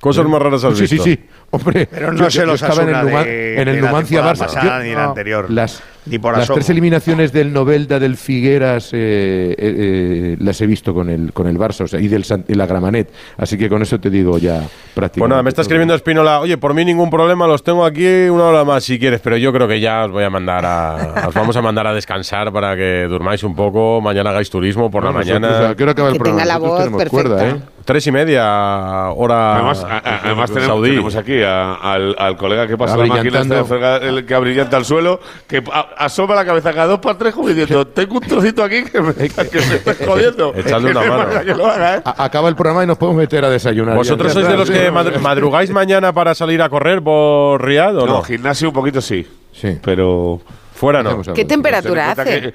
Cosas 0.00 0.26
más 0.26 0.40
raras 0.40 0.64
has 0.64 0.76
sí, 0.76 0.82
visto. 0.82 1.04
Sí, 1.04 1.14
sí, 1.14 1.24
Hombre, 1.52 1.88
Pero 1.90 2.12
no 2.12 2.18
yo- 2.24 2.30
se 2.30 2.46
los 2.46 2.62
estaba 2.62 2.82
en 2.82 2.88
el, 2.90 2.96
Numa- 2.96 3.24
de- 3.24 3.60
en 3.60 3.68
el 3.68 3.74
de 3.76 3.80
la 3.82 3.88
Numancia 3.88 4.22
Barça. 4.22 4.38
pasada 4.38 4.78
Yo- 4.78 4.84
ni 4.84 4.94
la 4.94 5.04
anterior. 5.06 5.50
Las, 5.50 5.82
Ni 6.06 6.18
por 6.18 6.36
las 6.38 6.48
tres 6.48 6.70
eliminaciones 6.70 7.32
del 7.32 7.52
Novelda, 7.52 7.98
del 7.98 8.16
Figueras, 8.16 8.90
eh, 8.92 8.96
eh, 8.96 9.54
eh, 9.58 10.36
las 10.38 10.60
he 10.60 10.66
visto 10.66 10.94
con 10.94 11.10
el, 11.10 11.32
con 11.32 11.46
el 11.48 11.58
Barça 11.58 11.82
o 11.82 11.88
sea, 11.88 12.00
y 12.00 12.06
del 12.08 12.24
y 12.48 12.54
la 12.54 12.66
Gramanet. 12.66 13.12
Así 13.36 13.58
que 13.58 13.68
con 13.68 13.82
eso 13.82 13.98
te 13.98 14.08
digo 14.10 14.38
ya 14.38 14.62
prácticamente. 14.94 15.18
Pues 15.18 15.28
nada, 15.28 15.42
me 15.42 15.48
está 15.50 15.62
escribiendo 15.62 15.94
Espinola, 15.94 16.40
oye, 16.40 16.56
por 16.56 16.72
mí 16.72 16.84
ningún 16.84 17.10
problema, 17.10 17.46
los 17.48 17.62
tengo 17.64 17.84
aquí 17.84 18.06
una 18.28 18.44
hora 18.44 18.64
más 18.64 18.84
si 18.84 18.98
quieres, 19.00 19.20
pero 19.20 19.36
yo 19.36 19.52
creo 19.52 19.66
que 19.68 19.80
ya 19.80 20.04
os 20.04 20.12
voy 20.12 20.22
a 20.24 20.30
mandar 20.30 20.64
a, 20.64 21.24
os 21.28 21.34
vamos 21.34 21.56
a 21.56 21.62
mandar 21.62 21.86
a 21.88 21.92
descansar 21.92 22.52
para 22.52 22.76
que 22.76 23.06
durmáis 23.08 23.42
un 23.42 23.54
poco, 23.56 24.00
mañana 24.00 24.30
hagáis 24.30 24.48
turismo 24.50 24.88
por 24.90 25.02
la 25.04 25.10
No, 25.10 25.18
nosotros, 25.18 25.40
mañana. 25.40 25.68
¿a 25.70 25.74
qué 25.76 25.82
hora 25.82 25.92
acaba 25.92 26.08
el 26.10 26.14
Que 26.16 26.22
tenga 26.24 26.44
la 26.44 26.58
voz 26.58 26.88
cuerda, 26.88 26.96
perfecta. 26.96 27.48
¿eh? 27.48 27.56
Tres 27.84 28.06
y 28.06 28.12
media, 28.12 29.10
hora 29.10 29.54
Además, 29.56 29.84
a- 29.84 29.98
a- 29.98 30.20
además 30.24 30.50
tenemos, 30.50 30.66
saudí. 30.66 30.90
tenemos 30.90 31.16
aquí 31.16 31.39
a- 31.44 31.74
al, 31.74 32.14
al 32.18 32.36
colega 32.36 32.66
que 32.66 32.76
pasa 32.76 32.96
la 32.96 33.06
máquina 33.06 33.40
esta 33.40 33.54
de 33.56 33.64
fregar, 33.64 34.02
el 34.04 34.24
que 34.26 34.34
abrillanta 34.34 34.76
al 34.76 34.84
suelo, 34.84 35.20
que 35.46 35.62
a- 35.72 35.88
asoma 35.98 36.34
la 36.34 36.44
cabeza 36.44 36.72
cada 36.72 36.86
dos 36.86 36.98
para 37.00 37.18
tres 37.18 37.34
como 37.34 37.48
diciendo, 37.48 37.86
tengo 37.94 38.14
un 38.14 38.20
trocito 38.20 38.62
aquí 38.64 38.84
que 38.84 39.00
me, 39.00 39.12
que 39.14 39.28
me 39.58 39.74
estoy 39.76 40.06
jodiendo. 40.06 40.52
Echadle 40.56 40.90
una 40.96 41.00
mano. 41.02 41.22
haga 41.66 41.96
¿eh? 41.96 42.02
Acaba 42.04 42.48
el 42.48 42.54
programa 42.56 42.84
y 42.84 42.86
nos 42.86 42.98
podemos 42.98 43.18
meter 43.20 43.44
a 43.44 43.50
desayunar. 43.50 43.96
¿Vosotros 43.96 44.32
sois 44.32 44.46
de 44.46 44.52
está, 44.52 44.60
los 44.60 44.70
que 44.70 44.90
madru- 44.92 45.18
madrugáis 45.20 45.70
mañana 45.70 46.12
para 46.12 46.34
salir 46.34 46.60
a 46.62 46.68
correr 46.68 47.02
por 47.02 47.64
Riad 47.64 47.96
o 47.96 48.06
No, 48.06 48.12
no? 48.14 48.22
gimnasio 48.22 48.68
un 48.68 48.74
poquito 48.74 49.00
sí, 49.00 49.26
Sí. 49.52 49.78
pero... 49.82 50.40
Fuera 50.74 51.02
no. 51.02 51.20
¿Qué 51.34 51.44
temperatura 51.44 52.12
hace? 52.12 52.24
que- 52.40 52.54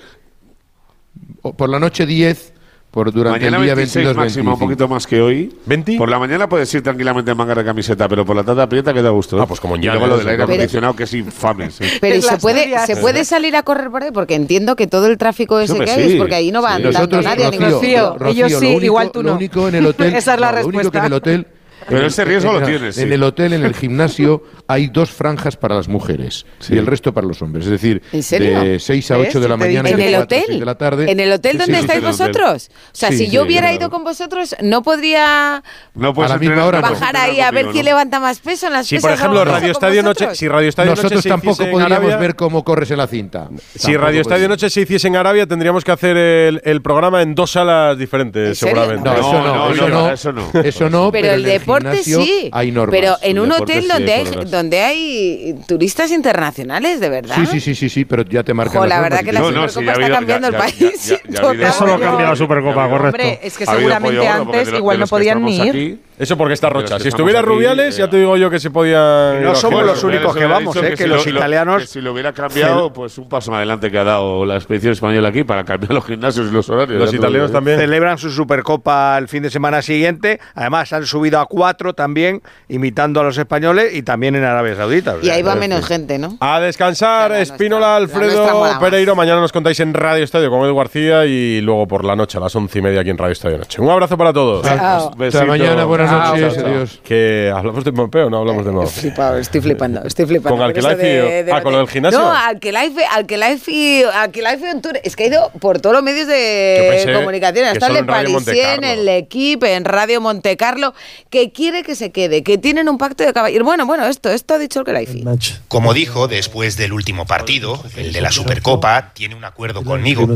Por 1.55 1.69
la 1.69 1.79
noche 1.79 2.05
10, 2.07 2.53
por 2.95 3.11
durante 3.11 3.39
Mañana 3.41 3.57
el 3.57 3.63
día 3.63 3.75
26 3.75 4.05
22 4.05 4.15
máximo, 4.15 4.53
un 4.53 4.59
25. 4.59 4.65
poquito 4.65 4.87
más 4.87 5.05
que 5.05 5.21
hoy. 5.21 5.53
Por 5.97 6.07
la 6.07 6.17
mañana 6.17 6.47
puedes 6.47 6.73
ir 6.73 6.81
tranquilamente 6.81 7.29
en 7.29 7.35
manga 7.37 7.53
de 7.53 7.65
camiseta, 7.65 8.07
pero 8.07 8.25
por 8.25 8.37
la 8.37 8.43
tarde 8.45 8.61
aprieta 8.61 8.93
que 8.93 9.01
da 9.01 9.09
gusto. 9.09 9.39
Ah, 9.41 9.45
pues 9.45 9.59
como 9.59 9.75
Y 9.75 9.81
luego 9.81 10.07
lo 10.07 10.17
del 10.17 10.27
aire 10.29 10.43
Pero- 10.45 10.53
acondicionado 10.53 10.95
que 10.95 11.03
es 11.03 11.13
infame. 11.13 11.71
sí. 11.71 11.83
Pero 11.99 12.15
¿y 12.15 12.17
En 12.19 12.23
se 12.23 12.37
puede, 12.37 12.85
se 12.85 12.95
puede 12.95 13.25
salir 13.25 13.53
a 13.57 13.63
correr 13.63 13.91
por 13.91 14.01
ahí? 14.01 14.11
Porque 14.13 14.35
entiendo 14.35 14.77
que 14.77 14.87
todo 14.87 15.07
el 15.07 15.17
tráfico 15.17 15.59
ese 15.59 15.77
que 15.77 15.91
hay 15.91 16.13
es 16.13 16.15
porque 16.15 16.35
ahí 16.35 16.51
no 16.53 16.61
va 16.61 16.75
andando 16.75 16.93
Nosotros, 16.97 17.25
nadie 17.25 17.45
Rocío, 17.47 17.59
ningún 17.59 17.73
Rocío, 17.81 18.15
Rocío, 18.17 18.27
ellos 18.45 18.51
lo 18.53 18.59
sí, 18.61 18.65
único- 18.67 18.85
igual 18.85 19.11
tú 19.11 19.23
Lo 19.23 19.29
no. 19.31 19.35
único 19.35 19.67
en 19.67 19.75
el 19.75 19.85
hotel. 19.87 20.13
Esa 20.15 20.33
es 20.35 20.39
la 20.39 20.51
no, 20.53 20.61
Lo 20.61 20.67
único 20.67 20.71
que 20.71 20.77
respuesta. 20.83 20.99
en 20.99 21.05
el 21.05 21.13
hotel. 21.13 21.47
Pero 21.87 22.07
ese 22.07 22.25
riesgo 22.25 22.51
lo 22.53 22.59
en- 22.59 22.65
tienes, 22.65 22.95
sí. 22.95 23.01
En 23.01 23.13
el 23.13 23.23
hotel, 23.23 23.53
en 23.53 23.63
el 23.63 23.73
gimnasio, 23.75 24.43
hay 24.67 24.87
dos 24.87 25.11
franjas 25.11 25.55
para 25.57 25.75
las 25.75 25.87
mujeres 25.87 26.45
y 26.69 26.77
el 26.77 26.85
resto 26.85 27.13
para 27.13 27.27
los 27.27 27.41
hombres. 27.41 27.65
Es 27.65 27.71
decir, 27.71 28.01
de 28.11 28.77
6 28.79 29.11
a 29.11 29.17
¿Ves? 29.17 29.29
8 29.29 29.39
de 29.39 29.49
la 29.49 29.57
mañana 29.57 29.89
y 29.89 29.93
de 29.93 30.01
¿En 30.07 30.13
el 30.13 30.15
4 30.15 30.19
a 30.19 30.23
hotel? 30.23 30.43
6 30.47 30.59
de 30.59 30.65
la 30.65 30.75
tarde. 30.75 31.11
¿En 31.11 31.19
el 31.19 31.31
hotel 31.31 31.57
donde 31.57 31.73
sí, 31.75 31.79
estáis 31.81 31.99
el 31.99 32.05
vosotros? 32.05 32.69
O 32.69 32.89
sea, 32.91 33.09
Sí, 33.09 33.17
si 33.17 33.25
sí, 33.25 33.31
yo 33.31 33.43
hubiera 33.43 33.67
claro. 33.67 33.75
ido 33.77 33.89
con 33.89 34.03
vosotros, 34.03 34.55
no 34.61 34.81
podría 34.83 35.63
No 35.93 36.13
puedes 36.13 36.31
A 36.31 36.35
la 36.35 36.39
misma 36.39 36.65
hora, 36.65 36.81
no. 36.81 36.89
bajar 36.89 37.15
ahí 37.17 37.39
a 37.39 37.51
ver 37.51 37.67
quién 37.67 37.85
levanta 37.85 38.19
más 38.19 38.39
peso 38.39 38.67
en 38.67 38.73
las 38.73 38.87
Si, 38.87 38.99
por 38.99 39.11
ejemplo, 39.11 39.45
Radio 39.45 39.71
Estadio. 39.71 40.01
Noche, 40.03 40.33
si 40.35 40.47
Radio 40.47 40.69
Estadio 40.69 40.91
Noche 40.91 41.03
Nosotros 41.03 41.23
tampoco 41.25 41.69
podríamos 41.69 42.19
ver 42.19 42.35
cómo 42.35 42.63
corres 42.63 42.89
en 42.91 42.97
la 42.97 43.07
cinta. 43.07 43.49
Si 43.75 43.95
Radio 43.95 44.21
Estadio. 44.21 44.49
Noche 44.49 44.69
se 44.69 44.81
hiciese 44.81 45.07
en 45.07 45.15
Arabia, 45.15 45.45
tendríamos 45.47 45.83
que 45.83 45.91
hacer 45.91 46.17
el, 46.17 46.61
el 46.63 46.81
programa 46.81 47.21
en 47.21 47.35
dos 47.35 47.51
salas 47.51 47.97
diferentes, 47.97 48.57
seguramente. 48.57 49.03
No, 49.09 49.13
eso 49.15 49.33
no, 49.33 49.55
no, 49.55 49.69
eso 49.73 49.89
no, 49.89 50.01
no, 50.07 50.11
eso 50.11 50.31
no. 50.31 50.51
eso 50.61 50.89
no, 50.89 51.11
Pero, 51.11 51.31
el 51.33 51.45
en 51.45 51.51
deporte 51.79 52.03
gimnasio 52.03 52.21
sí. 52.21 52.49
Hay 52.51 52.71
normas. 52.71 52.95
pero 52.99 53.17
en 53.21 53.37
El 53.37 53.43
un 53.43 53.51
hotel 53.51 53.81
sí, 53.83 53.87
donde 53.87 54.13
hay 54.13 54.25
donde 54.45 54.81
hay 54.81 55.55
turistas 55.67 56.11
internacionales, 56.11 56.99
de 56.99 57.09
verdad. 57.09 57.35
Sí, 57.35 57.45
sí, 57.45 57.59
sí, 57.59 57.75
sí, 57.75 57.89
sí, 57.89 58.05
pero 58.05 58.23
ya 58.23 58.43
te 58.43 58.53
marcan 58.53 58.77
Jo, 58.77 58.85
las 58.85 58.89
la 58.97 59.01
verdad 59.01 59.23
que 59.23 59.31
la 59.31 59.39
No, 59.39 59.51
no, 59.51 59.67
Supercopa 59.67 59.79
sí, 59.79 59.85
ya 59.85 59.91
ha 59.91 59.93
está 59.93 60.03
habido- 60.05 60.15
cambiando 60.17 60.51
ya- 60.51 60.57
el 60.57 60.71
ya- 60.73 60.79
país. 60.79 61.05
ya- 61.07 61.19
habido- 61.49 61.67
Eso 61.67 61.85
lo 61.85 61.99
cambia 61.99 62.25
la 62.29 62.35
Supercopa, 62.35 62.89
correcto. 62.89 63.05
Hombre, 63.07 63.39
es 63.43 63.57
que 63.57 63.63
habido 63.65 63.89
seguramente 63.89 64.27
antes 64.27 64.73
igual 64.73 64.99
no 64.99 65.07
podían 65.07 65.43
ni 65.43 65.57
ir. 65.57 65.99
Eso 66.17 66.37
porque 66.37 66.53
está 66.53 66.69
Rocha. 66.69 66.97
que 66.97 67.03
Si 67.03 67.07
estuviera 67.09 67.39
aquí, 67.39 67.49
Rubiales, 67.49 67.95
eh, 67.95 67.99
ya 67.99 68.09
te 68.09 68.17
digo 68.17 68.37
yo 68.37 68.49
que 68.49 68.59
se 68.59 68.69
ir 68.69 69.43
no 69.43 69.55
somos 69.55 69.83
los 69.85 70.03
únicos 70.03 70.35
que 70.35 70.45
vamos, 70.45 70.75
eh, 70.77 70.93
que 70.97 71.07
los 71.07 71.23
si 71.23 71.31
lo- 71.31 71.39
italianos- 71.39 71.81
que 71.81 71.87
si 71.87 72.01
lo 72.01 72.13
hubiera 72.13 72.31
cambiado, 72.33 72.91
pues 72.93 73.17
un 73.17 73.27
paso 73.27 73.51
más 73.51 73.57
adelante 73.57 73.91
que 73.91 73.97
ha 73.97 74.03
dado 74.03 74.45
la 74.45 74.55
expedición 74.55 74.93
española 74.93 75.29
aquí 75.29 75.43
para 75.43 75.63
cambiar 75.63 75.93
los 75.93 76.05
gimnasios 76.05 76.47
y 76.49 76.53
los 76.53 76.69
horarios. 76.69 76.99
Los 76.99 77.13
italianos 77.13 77.49
digo. 77.49 77.57
también. 77.57 77.79
Celebran 77.79 78.17
su 78.17 78.29
Supercopa 78.31 79.17
el 79.17 79.27
fin 79.27 79.43
de 79.43 79.49
semana 79.49 79.81
siguiente. 79.81 80.39
Además, 80.53 80.91
han 80.93 81.05
subido 81.05 81.39
a 81.39 81.45
cuatro 81.47 81.93
también, 81.93 82.41
imitando 82.69 83.19
a 83.19 83.23
los 83.23 83.37
españoles 83.37 83.93
y 83.93 84.03
también 84.03 84.35
en 84.35 84.43
Arabia 84.43 84.75
Saudita. 84.75 85.15
O 85.15 85.21
Y 85.21 85.29
ahí 85.29 85.41
va 85.41 85.55
menos 85.55 85.85
gente, 85.85 86.17
¿no? 86.17 86.37
A 86.39 86.59
descansar, 86.59 87.31
La 87.31 87.39
Espínola, 87.41 87.95
Alfredo. 87.97 88.79
Pereiro. 88.79 89.15
Mañana 89.15 89.41
nos 89.41 89.51
contáis 89.51 89.79
en 89.79 89.93
Radio 89.93 90.23
Estadio 90.23 90.49
con 90.49 90.61
Edu 90.63 90.75
García 90.75 91.25
y 91.25 91.61
luego 91.61 91.87
por 91.87 92.03
la 92.05 92.15
noche 92.15 92.37
a 92.37 92.41
las 92.41 92.55
once 92.55 92.79
y 92.79 92.81
media 92.81 93.01
aquí 93.01 93.09
en 93.09 93.17
Radio 93.17 93.33
Estadio 93.33 93.57
Noche. 93.57 93.81
Un 93.81 93.89
abrazo 93.89 94.17
para 94.17 94.31
todos. 94.33 94.65
Hasta 94.65 95.45
mañana, 95.45 95.85
buenas 95.85 96.04
Chao, 96.09 96.35
noches, 96.35 96.53
chao, 96.53 96.63
chao. 96.63 96.73
adiós. 96.73 96.99
Que 97.03 97.51
hablamos 97.55 97.83
de 97.83 97.91
Mbappé 97.91 98.19
o 98.23 98.29
no 98.29 98.37
hablamos 98.37 98.65
de 98.65 98.71
Mbappé. 98.71 98.89
Flipado, 98.89 99.37
estoy 99.37 99.61
flipando, 99.61 100.03
estoy 100.03 100.25
flipando. 100.25 100.57
¿Con 100.57 100.73
de- 100.73 101.43
de 101.43 101.51
ah, 101.51 101.55
la 101.55 101.61
con 101.63 101.73
del 101.73 101.87
gimnasio? 101.87 102.19
No, 102.19 102.31
Alquelife, 102.31 103.05
Alquelife, 103.05 104.05
Alquelife 104.05 104.71
on 104.71 104.81
Tour. 104.81 104.99
Es 105.03 105.15
que 105.15 105.23
ha 105.25 105.27
ido 105.27 105.51
por 105.59 105.79
todos 105.79 105.95
los 105.95 106.03
medios 106.03 106.27
Yo 106.27 106.33
de 106.33 107.13
comunicación. 107.13 107.67
Hasta 107.67 107.87
en 107.87 107.95
en 107.97 108.07
Radio 108.07 108.33
Parisien, 108.33 108.83
en 108.83 109.05
L'Equipe, 109.05 109.73
en 109.75 109.85
Radio 109.85 110.21
Montecarlo, 110.21 110.93
que 111.29 111.51
quiere 111.51 111.83
que 111.83 111.95
se 111.95 112.11
quede, 112.11 112.43
que 112.43 112.57
tienen 112.57 112.89
un 112.89 112.97
pacto 112.97 113.23
de 113.23 113.33
caballeros. 113.33 113.65
Bueno, 113.65 113.85
bueno, 113.85 114.05
esto, 114.05 114.29
esto 114.29 114.53
ha 114.53 114.57
dicho 114.57 114.79
Alquelife. 114.79 115.23
Como 115.67 115.93
dijo 115.93 116.27
después 116.27 116.77
del 116.77 116.93
último 116.93 117.25
partido, 117.25 117.81
el 117.95 118.13
de 118.13 118.21
la 118.21 118.31
Supercopa, 118.31 119.11
tiene 119.13 119.35
un 119.35 119.45
acuerdo 119.45 119.83
conmigo. 119.83 120.27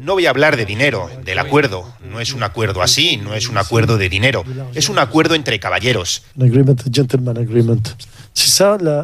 No 0.00 0.14
voy 0.14 0.26
a 0.26 0.30
hablar 0.30 0.56
de 0.56 0.64
dinero, 0.64 1.10
del 1.24 1.38
acuerdo. 1.38 1.92
No 2.10 2.20
es 2.20 2.32
un 2.32 2.42
acuerdo 2.42 2.82
así, 2.82 3.16
no 3.18 3.34
es 3.34 3.48
un 3.48 3.58
acuerdo 3.58 3.98
de 3.98 4.08
dinero. 4.08 4.44
Es 4.74 4.88
un 4.88 4.98
acuerdo 4.98 5.34
entre 5.34 5.60
caballeros. 5.60 6.22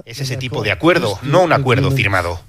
Es 0.06 0.20
ese 0.20 0.36
tipo 0.36 0.62
de 0.62 0.70
acuerdo, 0.72 1.18
no 1.22 1.42
un 1.42 1.52
acuerdo 1.52 1.90
firmado. 1.90 2.40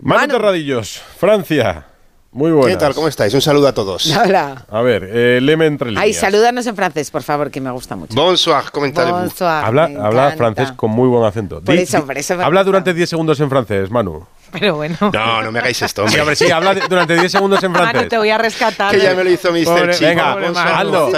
Manu 0.00 0.32
Terradillos, 0.32 1.00
Francia. 1.18 1.86
Muy 2.32 2.52
buenas. 2.52 2.76
¿Qué 2.76 2.80
tal? 2.80 2.94
¿Cómo 2.94 3.08
estáis? 3.08 3.34
Un 3.34 3.40
saludo 3.40 3.66
a 3.66 3.74
todos. 3.74 4.06
Hola. 4.16 4.64
A 4.70 4.80
ver, 4.82 5.08
eh, 5.12 5.40
leme 5.42 5.66
entre 5.66 5.88
líneas. 5.90 6.04
Ay, 6.04 6.12
salúdanos 6.14 6.64
en 6.66 6.76
francés, 6.76 7.10
por 7.10 7.24
favor, 7.24 7.50
que 7.50 7.60
me 7.60 7.70
gusta 7.72 7.96
mucho. 7.96 8.14
Bonsoir, 8.14 8.70
¿cómo 8.72 8.86
Bonsoir, 8.86 9.64
Habla, 9.64 10.34
francés 10.36 10.70
con 10.72 10.92
muy 10.92 11.08
buen 11.08 11.24
acento. 11.24 11.60
Por 11.60 11.74
Di- 11.74 11.82
eso, 11.82 11.98
di- 11.98 12.02
por 12.04 12.16
eso 12.16 12.36
me 12.36 12.44
habla 12.44 12.62
durante 12.62 12.94
10 12.94 13.10
segundos 13.10 13.40
en 13.40 13.50
francés, 13.50 13.90
Manu. 13.90 14.24
Pero 14.58 14.76
bueno. 14.76 14.96
No, 15.00 15.42
no 15.42 15.52
me 15.52 15.58
hagáis 15.60 15.80
esto, 15.82 16.02
Sí, 16.02 16.06
hombre. 16.08 16.20
hombre, 16.22 16.36
sí, 16.36 16.50
habla 16.50 16.74
de- 16.74 16.82
durante 16.88 17.14
10 17.18 17.30
segundos 17.32 17.62
en 17.62 17.72
Manu, 17.72 17.84
francés. 17.90 18.08
te 18.08 18.18
voy 18.18 18.30
a 18.30 18.38
rescatar. 18.38 18.90
Que 18.94 19.00
ya 19.00 19.14
me 19.14 19.24
lo 19.24 19.30
hizo 19.30 19.50
Mr. 19.52 19.64
Pobre- 19.64 19.94
Chip. 19.94 20.08
venga, 20.08 20.32
Aldo. 20.32 21.10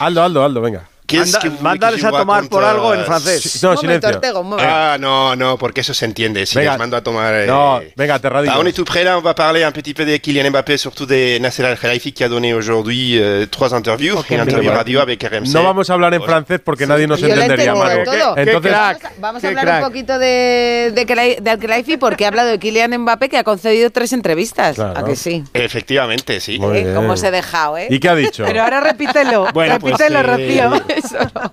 Aldo, 0.00 0.22
Aldo, 0.24 0.44
Aldo, 0.44 0.60
venga. 0.60 0.82
Qu'est-ce 1.10 1.32
Manda- 1.32 1.40
que 1.56 1.62
mándales 1.62 2.04
a 2.04 2.10
tomar 2.10 2.48
por 2.48 2.64
algo 2.64 2.94
en 2.94 3.04
francés. 3.04 3.62
No, 3.62 3.76
silencio. 3.76 4.10
Momento. 4.42 4.64
Ah, 4.66 4.96
no, 4.98 5.34
no, 5.36 5.58
porque 5.58 5.80
eso 5.80 5.92
se 5.92 6.04
entiende. 6.04 6.46
Si 6.46 6.56
Venga. 6.56 6.72
les 6.72 6.78
mando 6.78 6.96
a 6.96 7.02
tomar. 7.02 7.34
eh, 7.34 7.46
No, 7.46 7.80
venga, 7.96 8.18
Terradillos. 8.18 8.54
Ah, 8.56 8.60
on 8.60 8.66
est 8.66 8.72
tout 8.72 8.84
près 8.84 9.02
là, 9.04 9.18
on 9.18 9.22
va 9.22 9.34
parler 9.34 9.64
un 9.64 9.72
petit 9.72 9.92
peu 9.94 10.04
de 10.04 10.16
Kylian 10.18 10.50
Mbappé, 10.50 10.78
surtout 10.78 11.06
de 11.06 11.38
Nasser 11.40 11.64
Al-Khelaifi 11.64 12.12
qui 12.12 12.22
a 12.24 12.28
donné 12.28 12.54
aujourd'hui 12.54 13.18
euh, 13.20 13.46
trois 13.50 13.74
interviews. 13.74 14.22
Une 14.30 14.40
interview 14.40 14.70
radio 14.70 15.00
avec 15.00 15.22
RMC. 15.22 15.52
No 15.52 15.62
vamos 15.64 15.90
a 15.90 15.94
hablar 15.94 16.14
en 16.14 16.22
francés 16.22 16.60
porque 16.64 16.86
nadie 16.86 17.06
nos 17.06 17.22
entendería, 17.22 17.74
Manu. 17.74 18.00
Entonces, 18.36 18.72
Vamos 18.72 19.04
a- 19.04 19.10
Vamos 19.18 19.38
a 19.38 19.40
qué 19.42 19.48
hablar 19.48 19.64
crack. 19.64 19.82
un 19.82 19.88
poquito 19.88 20.18
de, 20.18 20.92
de, 20.94 21.36
de 21.40 21.50
Alquelife 21.50 21.98
porque 21.98 22.24
ha 22.24 22.28
hablado 22.28 22.48
de 22.50 22.58
Kylian 22.58 22.96
Mbappé 22.98 23.28
que 23.28 23.38
ha 23.38 23.44
concedido 23.44 23.90
tres 23.90 24.12
entrevistas. 24.12 24.76
Claro. 24.76 24.98
¿A 24.98 25.04
que 25.04 25.16
sí? 25.16 25.44
Efectivamente, 25.54 26.40
sí. 26.40 26.58
¿Eh? 26.62 26.92
¿Cómo 26.94 27.16
se 27.16 27.26
ha 27.28 27.30
dejado, 27.30 27.76
eh? 27.78 27.86
¿Y 27.90 27.98
qué 28.00 28.08
ha 28.08 28.14
dicho? 28.14 28.44
Pero 28.46 28.62
ahora 28.62 28.80
repítelo. 28.80 29.46
Bueno, 29.52 29.78
pues, 29.80 29.94
repítelo, 29.98 30.22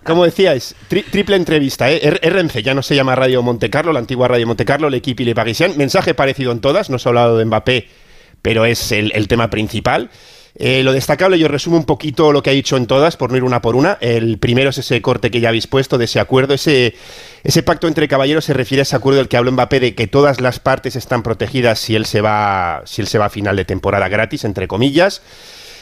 Como 0.03 0.25
decíais, 0.25 0.75
tri- 0.89 1.05
triple 1.09 1.35
entrevista, 1.35 1.91
¿eh? 1.91 1.99
R- 2.03 2.19
RMC, 2.29 2.61
ya 2.61 2.73
no 2.73 2.81
se 2.83 2.95
llama 2.95 3.15
Radio 3.15 3.41
Monte 3.43 3.69
Carlo, 3.69 3.93
la 3.93 3.99
antigua 3.99 4.27
Radio 4.27 4.47
Monte 4.47 4.65
Carlo, 4.65 4.89
l'Equipe 4.89 5.23
y 5.23 5.25
Le 5.25 5.35
Parisien. 5.35 5.77
Mensaje 5.77 6.13
parecido 6.13 6.51
en 6.51 6.59
todas, 6.59 6.89
no 6.89 6.99
se 6.99 7.07
ha 7.07 7.11
hablado 7.11 7.37
de 7.37 7.45
Mbappé, 7.45 7.87
pero 8.41 8.65
es 8.65 8.91
el, 8.91 9.27
tema 9.27 9.49
principal. 9.49 10.09
Eh, 10.59 10.81
lo 10.81 10.91
destacable, 10.91 11.37
yo 11.37 11.47
resumo 11.47 11.77
un 11.77 11.85
poquito 11.85 12.31
lo 12.31 12.41
que 12.41 12.49
ha 12.49 12.53
dicho 12.53 12.77
en 12.77 12.87
todas, 12.87 13.15
por 13.15 13.29
no 13.29 13.37
ir 13.37 13.43
una 13.43 13.61
por 13.61 13.75
una. 13.75 13.99
El 14.01 14.39
primero 14.39 14.71
es 14.71 14.79
ese 14.79 15.01
corte 15.03 15.29
que 15.29 15.39
ya 15.39 15.49
habéis 15.49 15.67
puesto, 15.67 15.99
de 15.99 16.05
ese 16.05 16.19
acuerdo, 16.19 16.55
ese, 16.55 16.95
ese 17.43 17.61
pacto 17.61 17.87
entre 17.87 18.07
caballeros 18.07 18.45
se 18.45 18.53
refiere 18.55 18.81
a 18.81 18.83
ese 18.83 18.95
acuerdo 18.95 19.17
del 19.19 19.27
que 19.27 19.37
habló 19.37 19.51
Mbappé, 19.51 19.79
de 19.79 19.93
que 19.95 20.07
todas 20.07 20.41
las 20.41 20.59
partes 20.59 20.95
están 20.95 21.21
protegidas 21.21 21.77
si 21.77 21.95
él 21.95 22.07
se 22.07 22.21
va, 22.21 22.81
si 22.85 23.01
él 23.01 23.07
se 23.07 23.19
va 23.19 23.25
a 23.25 23.29
final 23.29 23.55
de 23.55 23.65
temporada 23.65 24.09
gratis, 24.09 24.45
entre 24.45 24.67
comillas. 24.67 25.21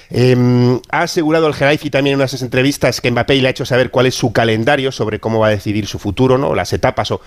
Eh, 0.09 0.79
ha 0.91 1.01
asegurado 1.01 1.47
el 1.47 1.53
Gelaifi 1.53 1.89
también 1.89 2.13
en 2.13 2.19
unas 2.19 2.41
entrevistas 2.41 3.01
que 3.01 3.09
Mbappé 3.11 3.35
le 3.35 3.47
ha 3.47 3.51
hecho 3.51 3.65
saber 3.65 3.91
cuál 3.91 4.05
es 4.05 4.15
su 4.15 4.31
calendario 4.31 4.91
sobre 4.91 5.19
cómo 5.19 5.39
va 5.39 5.47
a 5.47 5.51
decidir 5.51 5.87
su 5.87 5.99
futuro, 5.99 6.37
¿no? 6.37 6.53
las 6.55 6.73
etapas 6.73 7.11
o, 7.11 7.21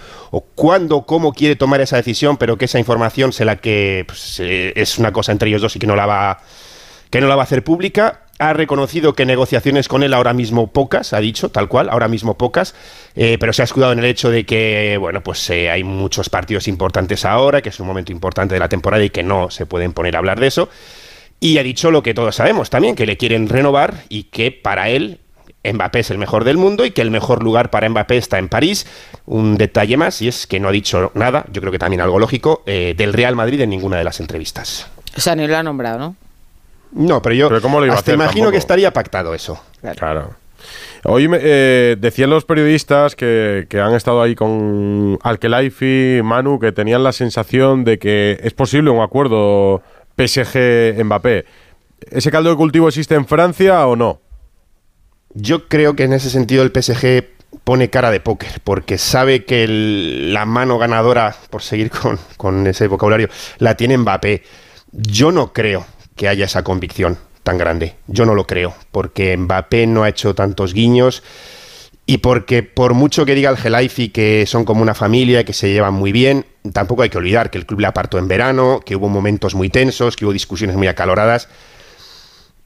cuándo, 0.54 1.02
cómo 1.02 1.32
quiere 1.32 1.56
tomar 1.56 1.80
esa 1.80 1.96
decisión, 1.96 2.36
pero 2.36 2.56
que 2.56 2.66
esa 2.66 2.78
información 2.78 3.32
se 3.32 3.44
la 3.44 3.56
que 3.56 4.04
pues, 4.06 4.40
es 4.40 4.98
una 4.98 5.12
cosa 5.12 5.32
entre 5.32 5.48
ellos 5.48 5.62
dos 5.62 5.76
y 5.76 5.78
que 5.78 5.86
no 5.86 5.96
la 5.96 6.06
va 6.06 6.38
que 7.10 7.20
no 7.20 7.28
la 7.28 7.36
va 7.36 7.42
a 7.42 7.44
hacer 7.44 7.64
pública. 7.64 8.22
Ha 8.38 8.52
reconocido 8.52 9.14
que 9.14 9.26
negociaciones 9.26 9.88
con 9.88 10.04
él 10.04 10.14
ahora 10.14 10.32
mismo 10.32 10.68
pocas, 10.68 11.12
ha 11.12 11.18
dicho, 11.18 11.50
tal 11.50 11.68
cual, 11.68 11.88
ahora 11.88 12.06
mismo 12.06 12.38
pocas, 12.38 12.74
eh, 13.16 13.36
pero 13.40 13.52
se 13.52 13.62
ha 13.62 13.64
escudado 13.64 13.92
en 13.92 13.98
el 13.98 14.04
hecho 14.04 14.30
de 14.30 14.46
que, 14.46 14.96
bueno, 15.00 15.22
pues 15.22 15.50
eh, 15.50 15.70
hay 15.70 15.82
muchos 15.82 16.28
partidos 16.28 16.68
importantes 16.68 17.24
ahora, 17.24 17.62
que 17.62 17.70
es 17.70 17.80
un 17.80 17.88
momento 17.88 18.12
importante 18.12 18.54
de 18.54 18.60
la 18.60 18.68
temporada 18.68 19.02
y 19.02 19.10
que 19.10 19.24
no 19.24 19.50
se 19.50 19.66
pueden 19.66 19.92
poner 19.92 20.14
a 20.14 20.20
hablar 20.20 20.38
de 20.38 20.46
eso. 20.46 20.68
Y 21.40 21.58
ha 21.58 21.62
dicho 21.62 21.90
lo 21.90 22.02
que 22.02 22.14
todos 22.14 22.34
sabemos 22.36 22.68
también, 22.70 22.94
que 22.96 23.06
le 23.06 23.16
quieren 23.16 23.48
renovar 23.48 24.02
y 24.08 24.24
que 24.24 24.50
para 24.50 24.88
él 24.88 25.20
Mbappé 25.64 26.00
es 26.00 26.10
el 26.10 26.18
mejor 26.18 26.44
del 26.44 26.56
mundo 26.56 26.84
y 26.84 26.90
que 26.92 27.02
el 27.02 27.10
mejor 27.10 27.42
lugar 27.42 27.70
para 27.70 27.88
Mbappé 27.88 28.16
está 28.16 28.38
en 28.38 28.48
París. 28.48 28.86
Un 29.26 29.56
detalle 29.56 29.96
más, 29.96 30.22
y 30.22 30.28
es 30.28 30.46
que 30.46 30.58
no 30.60 30.68
ha 30.68 30.72
dicho 30.72 31.10
nada, 31.14 31.44
yo 31.52 31.60
creo 31.60 31.70
que 31.72 31.78
también 31.78 32.00
algo 32.00 32.18
lógico, 32.18 32.62
eh, 32.66 32.94
del 32.96 33.12
Real 33.12 33.36
Madrid 33.36 33.60
en 33.60 33.70
ninguna 33.70 33.98
de 33.98 34.04
las 34.04 34.20
entrevistas. 34.20 34.88
O 35.16 35.20
sea, 35.20 35.34
ni 35.36 35.46
lo 35.46 35.56
ha 35.56 35.62
nombrado, 35.62 35.98
¿no? 35.98 36.16
No, 36.92 37.20
pero 37.20 37.34
yo 37.34 37.48
Pero 37.48 37.60
¿cómo 37.60 37.80
lo 37.80 37.86
iba 37.86 37.94
a 37.96 37.98
hacer 37.98 38.14
imagino 38.14 38.34
tampoco? 38.36 38.52
que 38.52 38.58
estaría 38.58 38.92
pactado 38.92 39.34
eso. 39.34 39.62
Claro. 39.96 40.30
Hoy 41.04 41.28
me- 41.28 41.38
eh, 41.40 41.96
decían 42.00 42.30
los 42.30 42.44
periodistas 42.44 43.14
que, 43.14 43.66
que 43.68 43.78
han 43.80 43.94
estado 43.94 44.22
ahí 44.22 44.34
con 44.34 45.18
Alkelaifi, 45.22 46.20
Manu, 46.24 46.58
que 46.58 46.72
tenían 46.72 47.04
la 47.04 47.12
sensación 47.12 47.84
de 47.84 47.98
que 47.98 48.40
es 48.42 48.52
posible 48.54 48.90
un 48.90 49.00
acuerdo 49.00 49.82
PSG-Mbappé. 50.18 51.44
¿Ese 52.10 52.30
caldo 52.30 52.50
de 52.50 52.56
cultivo 52.56 52.88
existe 52.88 53.14
en 53.14 53.26
Francia 53.26 53.86
o 53.86 53.96
no? 53.96 54.20
Yo 55.34 55.68
creo 55.68 55.94
que 55.94 56.04
en 56.04 56.12
ese 56.12 56.30
sentido 56.30 56.62
el 56.62 56.72
PSG 56.72 57.24
pone 57.64 57.90
cara 57.90 58.10
de 58.10 58.20
póker, 58.20 58.60
porque 58.64 58.98
sabe 58.98 59.44
que 59.44 59.66
la 59.68 60.44
mano 60.44 60.78
ganadora, 60.78 61.34
por 61.50 61.62
seguir 61.62 61.90
con, 61.90 62.18
con 62.36 62.66
ese 62.66 62.88
vocabulario, 62.88 63.28
la 63.58 63.76
tiene 63.76 63.96
Mbappé. 63.98 64.42
Yo 64.92 65.32
no 65.32 65.52
creo 65.52 65.86
que 66.16 66.28
haya 66.28 66.46
esa 66.46 66.64
convicción 66.64 67.18
tan 67.42 67.58
grande. 67.58 67.94
Yo 68.06 68.26
no 68.26 68.34
lo 68.34 68.46
creo, 68.46 68.74
porque 68.90 69.36
Mbappé 69.36 69.86
no 69.86 70.02
ha 70.02 70.08
hecho 70.08 70.34
tantos 70.34 70.74
guiños 70.74 71.22
y 72.10 72.18
porque 72.18 72.62
por 72.62 72.94
mucho 72.94 73.26
que 73.26 73.34
diga 73.34 73.50
el 73.50 73.58
Gelaifi 73.58 74.08
que 74.08 74.46
son 74.46 74.64
como 74.64 74.80
una 74.80 74.94
familia, 74.94 75.44
que 75.44 75.52
se 75.52 75.70
llevan 75.70 75.92
muy 75.92 76.10
bien, 76.10 76.46
tampoco 76.72 77.02
hay 77.02 77.10
que 77.10 77.18
olvidar 77.18 77.50
que 77.50 77.58
el 77.58 77.66
club 77.66 77.80
le 77.80 77.86
apartó 77.86 78.16
en 78.16 78.26
verano, 78.26 78.80
que 78.82 78.96
hubo 78.96 79.10
momentos 79.10 79.54
muy 79.54 79.68
tensos, 79.68 80.16
que 80.16 80.24
hubo 80.24 80.32
discusiones 80.32 80.74
muy 80.74 80.86
acaloradas. 80.86 81.50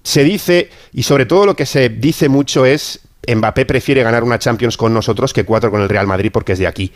Se 0.05 0.23
dice, 0.23 0.70
y 0.93 1.02
sobre 1.02 1.27
todo 1.27 1.44
lo 1.44 1.56
que 1.56 1.66
se 1.66 1.89
dice 1.89 2.28
mucho 2.28 2.64
es, 2.66 3.01
Mbappé 3.27 3.66
prefiere 3.66 4.05
ganar 4.05 4.23
una 4.23 4.39
Champions 4.39 4.77
con 4.77 4.94
nosotros 4.94 5.32
que 5.32 5.43
cuatro 5.43 5.73
con 5.73 5.82
el 5.82 5.89
Real 5.89 6.06
Madrid 6.06 6.31
porque 6.32 6.52
es 6.52 6.60
de 6.60 6.69
aquí. 6.69 6.93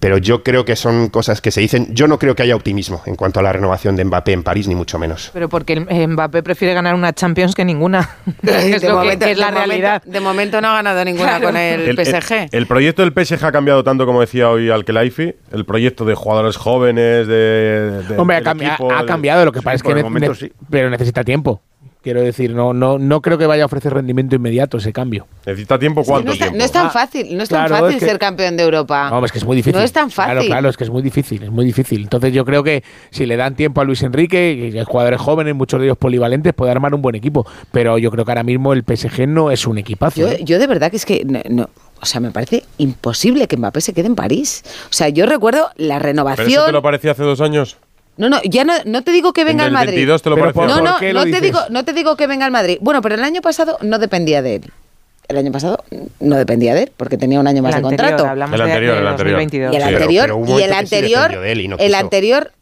Pero 0.00 0.16
yo 0.16 0.42
creo 0.42 0.64
que 0.64 0.76
son 0.76 1.10
cosas 1.10 1.42
que 1.42 1.50
se 1.50 1.60
dicen. 1.60 1.94
Yo 1.94 2.08
no 2.08 2.18
creo 2.18 2.34
que 2.34 2.42
haya 2.42 2.56
optimismo 2.56 3.02
en 3.04 3.16
cuanto 3.16 3.38
a 3.38 3.42
la 3.42 3.52
renovación 3.52 3.96
de 3.96 4.04
Mbappé 4.06 4.32
en 4.32 4.42
París, 4.42 4.66
ni 4.66 4.74
mucho 4.74 4.98
menos. 4.98 5.30
Pero 5.34 5.50
porque 5.50 5.74
el- 5.74 6.08
Mbappé 6.08 6.42
prefiere 6.42 6.72
ganar 6.72 6.94
una 6.94 7.12
Champions 7.12 7.54
que 7.54 7.64
ninguna. 7.66 8.08
Es, 8.42 8.64
De 8.64 8.70
lo 8.72 8.80
que- 8.80 8.92
momento- 8.92 9.26
que 9.26 9.32
es 9.32 9.38
la 9.38 9.46
de 9.46 9.52
momento- 9.52 9.68
realidad. 9.70 10.02
de 10.04 10.20
momento 10.20 10.60
no 10.62 10.68
ha 10.68 10.74
ganado 10.76 11.04
ninguna 11.04 11.28
Claro. 11.38 11.44
con 11.48 11.56
el, 11.58 11.94
PSG. 11.96 12.48
El, 12.50 12.66
proyecto 12.66 13.02
del 13.02 13.12
PSG 13.12 13.44
ha 13.44 13.52
cambiado 13.52 13.84
tanto 13.84 14.06
como 14.06 14.22
decía 14.22 14.48
hoy 14.48 14.70
Alkelaifi. 14.70 15.34
El 15.52 15.66
proyecto 15.66 16.06
de 16.06 16.14
jugadores 16.14 16.56
jóvenes, 16.56 17.26
de. 17.26 18.02
de- 18.08 18.18
Hombre, 18.18 18.36
ha, 18.36 18.40
del 18.40 18.48
cambi- 18.48 18.66
equipo, 18.68 18.90
ha 18.92 19.04
cambiado, 19.04 19.44
lo 19.44 19.52
que 19.52 19.60
pasa 19.60 19.76
es 19.76 19.82
que 19.82 19.94
momento 20.02 20.30
ne- 20.30 20.34
sí. 20.34 20.50
pero 20.70 20.88
necesita 20.88 21.24
tiempo. 21.24 21.60
Quiero 22.02 22.22
decir, 22.22 22.54
no, 22.54 22.72
no, 22.72 22.98
no 22.98 23.20
creo 23.20 23.36
que 23.36 23.44
vaya 23.46 23.64
a 23.64 23.66
ofrecer 23.66 23.92
rendimiento 23.92 24.34
inmediato 24.34 24.78
ese 24.78 24.90
cambio. 24.90 25.26
Necesita 25.44 25.78
tiempo, 25.78 26.02
Sí, 26.02 26.10
no, 26.24 26.32
está- 26.32 26.50
no 26.50 26.64
es 26.64 26.72
tan 26.72 26.90
fácil, 26.90 27.36
no 27.36 27.42
es 27.42 27.48
tan 27.50 27.66
Ah, 27.66 27.68
fácil 27.68 27.88
es 27.96 27.96
que- 28.00 28.06
ser 28.06 28.18
campeón 28.18 28.56
de 28.56 28.62
Europa. 28.62 29.10
No, 29.10 29.22
es 29.22 29.30
que 29.30 29.36
es 29.38 29.44
muy 29.44 29.56
difícil. 29.56 29.76
No 29.78 29.84
es 29.84 29.92
tan 29.92 30.10
fácil. 30.10 30.32
Claro, 30.32 30.46
claro, 30.46 30.68
es 30.70 30.76
que 30.78 30.84
es 30.84 30.90
muy 30.90 31.02
difícil, 31.02 31.42
es 31.42 31.50
muy 31.50 31.66
difícil. 31.66 32.00
Entonces 32.02 32.32
yo 32.32 32.46
creo 32.46 32.62
que 32.64 32.82
si 33.10 33.26
le 33.26 33.36
dan 33.36 33.54
tiempo 33.54 33.82
a 33.82 33.84
Luis 33.84 34.02
Enrique, 34.02 34.52
y 34.52 34.84
jugadores 34.84 35.20
jóvenes, 35.20 35.54
muchos 35.54 35.78
de 35.78 35.86
ellos 35.86 35.98
polivalentes, 35.98 36.54
puede 36.54 36.72
armar 36.72 36.94
un 36.94 37.02
buen 37.02 37.16
equipo. 37.16 37.46
Pero 37.70 37.98
yo 37.98 38.10
creo 38.10 38.24
que 38.24 38.30
ahora 38.30 38.44
mismo 38.44 38.72
el 38.72 38.82
PSG 38.82 39.26
no 39.28 39.50
es 39.50 39.66
un 39.66 39.76
equipazo. 39.76 40.20
Yo, 40.20 40.28
¿eh? 40.28 40.40
yo 40.42 40.58
de 40.58 40.66
verdad 40.66 40.90
que 40.90 40.96
es 40.96 41.04
que 41.04 41.22
no, 41.26 41.40
no, 41.50 41.68
o 42.00 42.06
sea, 42.06 42.20
me 42.22 42.30
parece 42.30 42.64
imposible 42.78 43.46
que 43.46 43.58
Mbappé 43.58 43.82
se 43.82 43.92
quede 43.92 44.06
en 44.06 44.14
París. 44.14 44.62
O 44.88 44.92
sea, 44.94 45.10
yo 45.10 45.26
recuerdo 45.26 45.68
la 45.76 45.96
¿Pero 45.96 46.06
renovación. 46.06 46.48
eso 46.48 46.64
te 46.64 46.72
lo 46.72 46.80
parecía 46.80 47.10
hace 47.10 47.24
dos 47.24 47.42
años? 47.42 47.76
No, 48.20 48.28
no, 48.28 48.38
ya 48.44 48.64
no, 48.64 48.74
no 48.84 49.02
te 49.02 49.12
digo 49.12 49.32
que 49.32 49.44
venga 49.44 49.64
En 49.64 49.68
al 49.68 49.68
el 49.68 49.72
Madrid. 49.72 49.96
22 50.06 50.20
te 50.22 50.28
lo 50.28 50.36
Pero 50.36 50.46
no, 50.48 50.52
¿por 50.52 50.68
no, 50.68 50.74
no 50.74 51.24
te 51.24 51.40
digo, 51.40 51.58
no 51.70 51.84
te 51.86 51.94
digo 51.94 52.16
que 52.16 52.26
venga 52.26 52.44
al 52.44 52.52
Madrid. 52.52 52.76
Bueno, 52.82 53.00
pero 53.00 53.14
el 53.14 53.24
año 53.24 53.40
pasado 53.40 53.78
no 53.80 53.98
dependía 53.98 54.42
de 54.42 54.56
él. 54.56 54.70
El 55.26 55.38
año 55.38 55.50
pasado 55.50 55.82
no 56.18 56.36
dependía 56.36 56.74
de 56.74 56.82
él 56.82 56.92
porque 56.98 57.16
tenía 57.16 57.40
un 57.40 57.46
año 57.46 57.62
más 57.62 57.74
El 57.74 57.80
de 57.80 57.88
anterior, 57.88 58.18
contrato. 58.18 58.34
El 58.34 58.60
anterior, 58.60 58.94
de 58.94 59.00
el 59.00 59.06
anterior. 59.06 59.38
2022. 59.38 59.72
Y 59.72 59.76
el 59.76 59.82
Sí, 59.82 59.88
anterior, 59.88 60.24
pero 60.26 60.38
y 60.58 60.62
el 60.62 60.68
sí 60.70 60.76
anterior, 60.76 61.22
dependió 61.22 61.40
de 61.40 61.52
él 61.52 61.60
y 61.62 61.68
no 61.68 61.76
el 61.78 61.94
anterior 61.94 62.52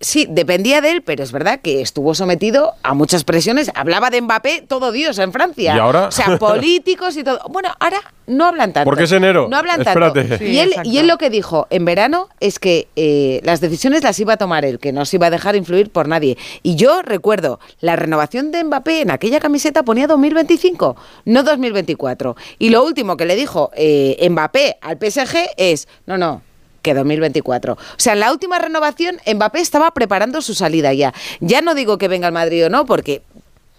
sí, 0.00 0.26
dependía 0.28 0.80
de 0.80 0.92
él, 0.92 1.02
pero 1.02 1.22
es 1.22 1.32
verdad 1.32 1.60
que 1.60 1.80
estuvo 1.80 2.14
sometido 2.14 2.74
a 2.82 2.94
muchas 2.94 3.24
presiones. 3.24 3.70
Hablaba 3.74 4.10
de 4.10 4.20
Mbappé 4.20 4.64
todo 4.66 4.92
Dios 4.92 5.18
en 5.18 5.32
Francia. 5.32 5.74
¿Y 5.74 5.78
ahora? 5.78 6.08
O 6.08 6.10
sea, 6.10 6.36
políticos 6.38 7.16
y 7.16 7.24
todo. 7.24 7.40
Bueno, 7.50 7.70
ahora 7.78 8.00
no 8.26 8.46
hablan 8.46 8.72
tanto. 8.72 8.88
Porque 8.88 9.04
es 9.04 9.12
enero. 9.12 9.48
No 9.48 9.56
hablan 9.56 9.80
Espérate. 9.80 10.20
tanto. 10.22 10.38
Sí, 10.38 10.44
y, 10.52 10.58
él, 10.58 10.68
exacto. 10.68 10.90
y 10.90 10.98
él 10.98 11.06
lo 11.06 11.18
que 11.18 11.30
dijo 11.30 11.66
en 11.70 11.84
verano 11.84 12.28
es 12.40 12.58
que 12.58 12.88
eh, 12.96 13.40
las 13.44 13.60
decisiones 13.60 14.02
las 14.02 14.18
iba 14.18 14.34
a 14.34 14.36
tomar 14.36 14.64
él, 14.64 14.78
que 14.78 14.92
no 14.92 15.04
se 15.04 15.16
iba 15.16 15.26
a 15.26 15.30
dejar 15.30 15.56
influir 15.56 15.90
por 15.90 16.08
nadie. 16.08 16.36
Y 16.62 16.76
yo 16.76 17.02
recuerdo, 17.02 17.60
la 17.80 17.96
renovación 17.96 18.50
de 18.50 18.64
Mbappé 18.64 19.02
en 19.02 19.10
aquella 19.10 19.40
camiseta 19.40 19.82
ponía 19.82 20.06
2025, 20.06 20.96
no 21.26 21.42
2024. 21.42 22.36
Y 22.58 22.70
lo 22.70 22.84
último 22.84 23.16
que 23.16 23.26
le 23.26 23.36
dijo 23.36 23.70
eh, 23.74 24.26
Mbappé 24.28 24.78
al 24.80 24.98
PSG 24.98 25.50
es, 25.56 25.88
no, 26.06 26.18
no, 26.18 26.42
que 26.86 26.94
2024. 26.94 27.72
O 27.74 27.78
sea, 27.96 28.12
en 28.12 28.20
la 28.20 28.30
última 28.30 28.58
renovación 28.60 29.18
Mbappé 29.26 29.60
estaba 29.60 29.90
preparando 29.90 30.40
su 30.40 30.54
salida 30.54 30.92
ya. 30.92 31.12
Ya 31.40 31.60
no 31.60 31.74
digo 31.74 31.98
que 31.98 32.06
venga 32.06 32.28
al 32.28 32.32
Madrid 32.32 32.66
o 32.66 32.70
no, 32.70 32.86
porque 32.86 33.22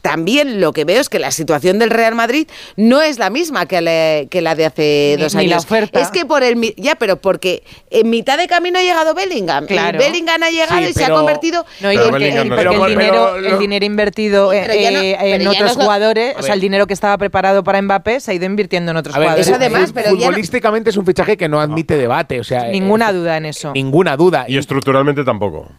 también 0.02 0.62
lo 0.62 0.72
que 0.74 0.86
veo 0.86 1.02
es 1.02 1.10
que 1.10 1.20
la 1.20 1.32
situación 1.32 1.80
del 1.80 1.90
Real 1.90 2.16
Madrid 2.16 2.48
no 2.78 3.02
es 3.02 3.20
la 3.20 3.30
misma 3.30 3.66
que 3.66 3.82
la, 3.82 4.26
que 4.30 4.42
la 4.42 4.56
de 4.56 4.66
hace 4.66 5.16
Ni- 5.18 5.24
dos 5.24 5.36
ni 5.36 5.48
la 5.48 5.56
años. 5.56 5.66
oferta. 5.66 6.00
Es 6.00 6.10
que 6.10 6.26
por 6.26 6.44
el 6.44 6.56
mi- 6.56 6.74
ya, 6.78 6.96
pero 6.96 7.18
porque 7.18 7.64
en 7.90 8.10
mitad 8.10 8.38
de 8.38 8.48
camino 8.48 8.80
ha 8.80 8.84
llegado 8.84 9.14
Bellingham. 9.14 9.66
Claro. 9.66 10.00
Bellingham 10.00 10.42
ha 10.44 10.50
llegado 10.50 10.78
Sí, 10.82 10.88
y 10.90 10.94
se 10.94 11.04
ha 11.06 11.10
convertido 11.10 11.66
No, 11.82 11.92
y 11.92 11.96
en- 11.98 12.02
porque, 12.10 12.30
y 12.30 12.50
porque 12.50 12.76
el, 12.76 12.88
dinero, 12.88 13.36
el 13.36 13.60
dinero 13.60 13.86
invertido 13.86 14.54
eh, 14.54 14.66
no- 14.68 14.74
eh, 15.02 15.36
en 15.36 15.48
otros 15.48 15.78
no 15.78 15.84
jugadores, 15.84 16.36
o 16.38 16.44
sea, 16.44 16.54
el 16.54 16.62
dinero 16.62 16.88
que 16.88 16.94
estaba 16.94 17.18
preparado 17.18 17.64
para 17.64 17.82
Mbappé 17.82 18.20
se 18.20 18.32
ha 18.32 18.34
ido 18.34 18.46
invirtiendo 18.46 18.92
en 18.92 18.98
otros 18.98 19.14
ver, 19.16 19.24
jugadores. 19.24 19.48
eso 19.48 19.56
además, 19.56 19.92
pero 19.94 20.12
futbolísticamente 20.12 20.90
es 20.92 20.98
un 20.98 21.06
fichaje 21.06 21.36
que 21.38 21.50
no 21.50 21.60
admite 21.60 21.98
debate, 21.98 22.40
o 22.40 22.44
sea, 22.44 22.64
Ninguna 22.68 23.10
eh, 23.10 23.14
duda 23.14 23.38
en 23.38 23.46
eso. 23.48 23.72
ninguna 23.74 24.16
duda. 24.16 24.46
Y 24.48 24.58
estructuralmente 24.58 25.24
tampoco. 25.24 25.70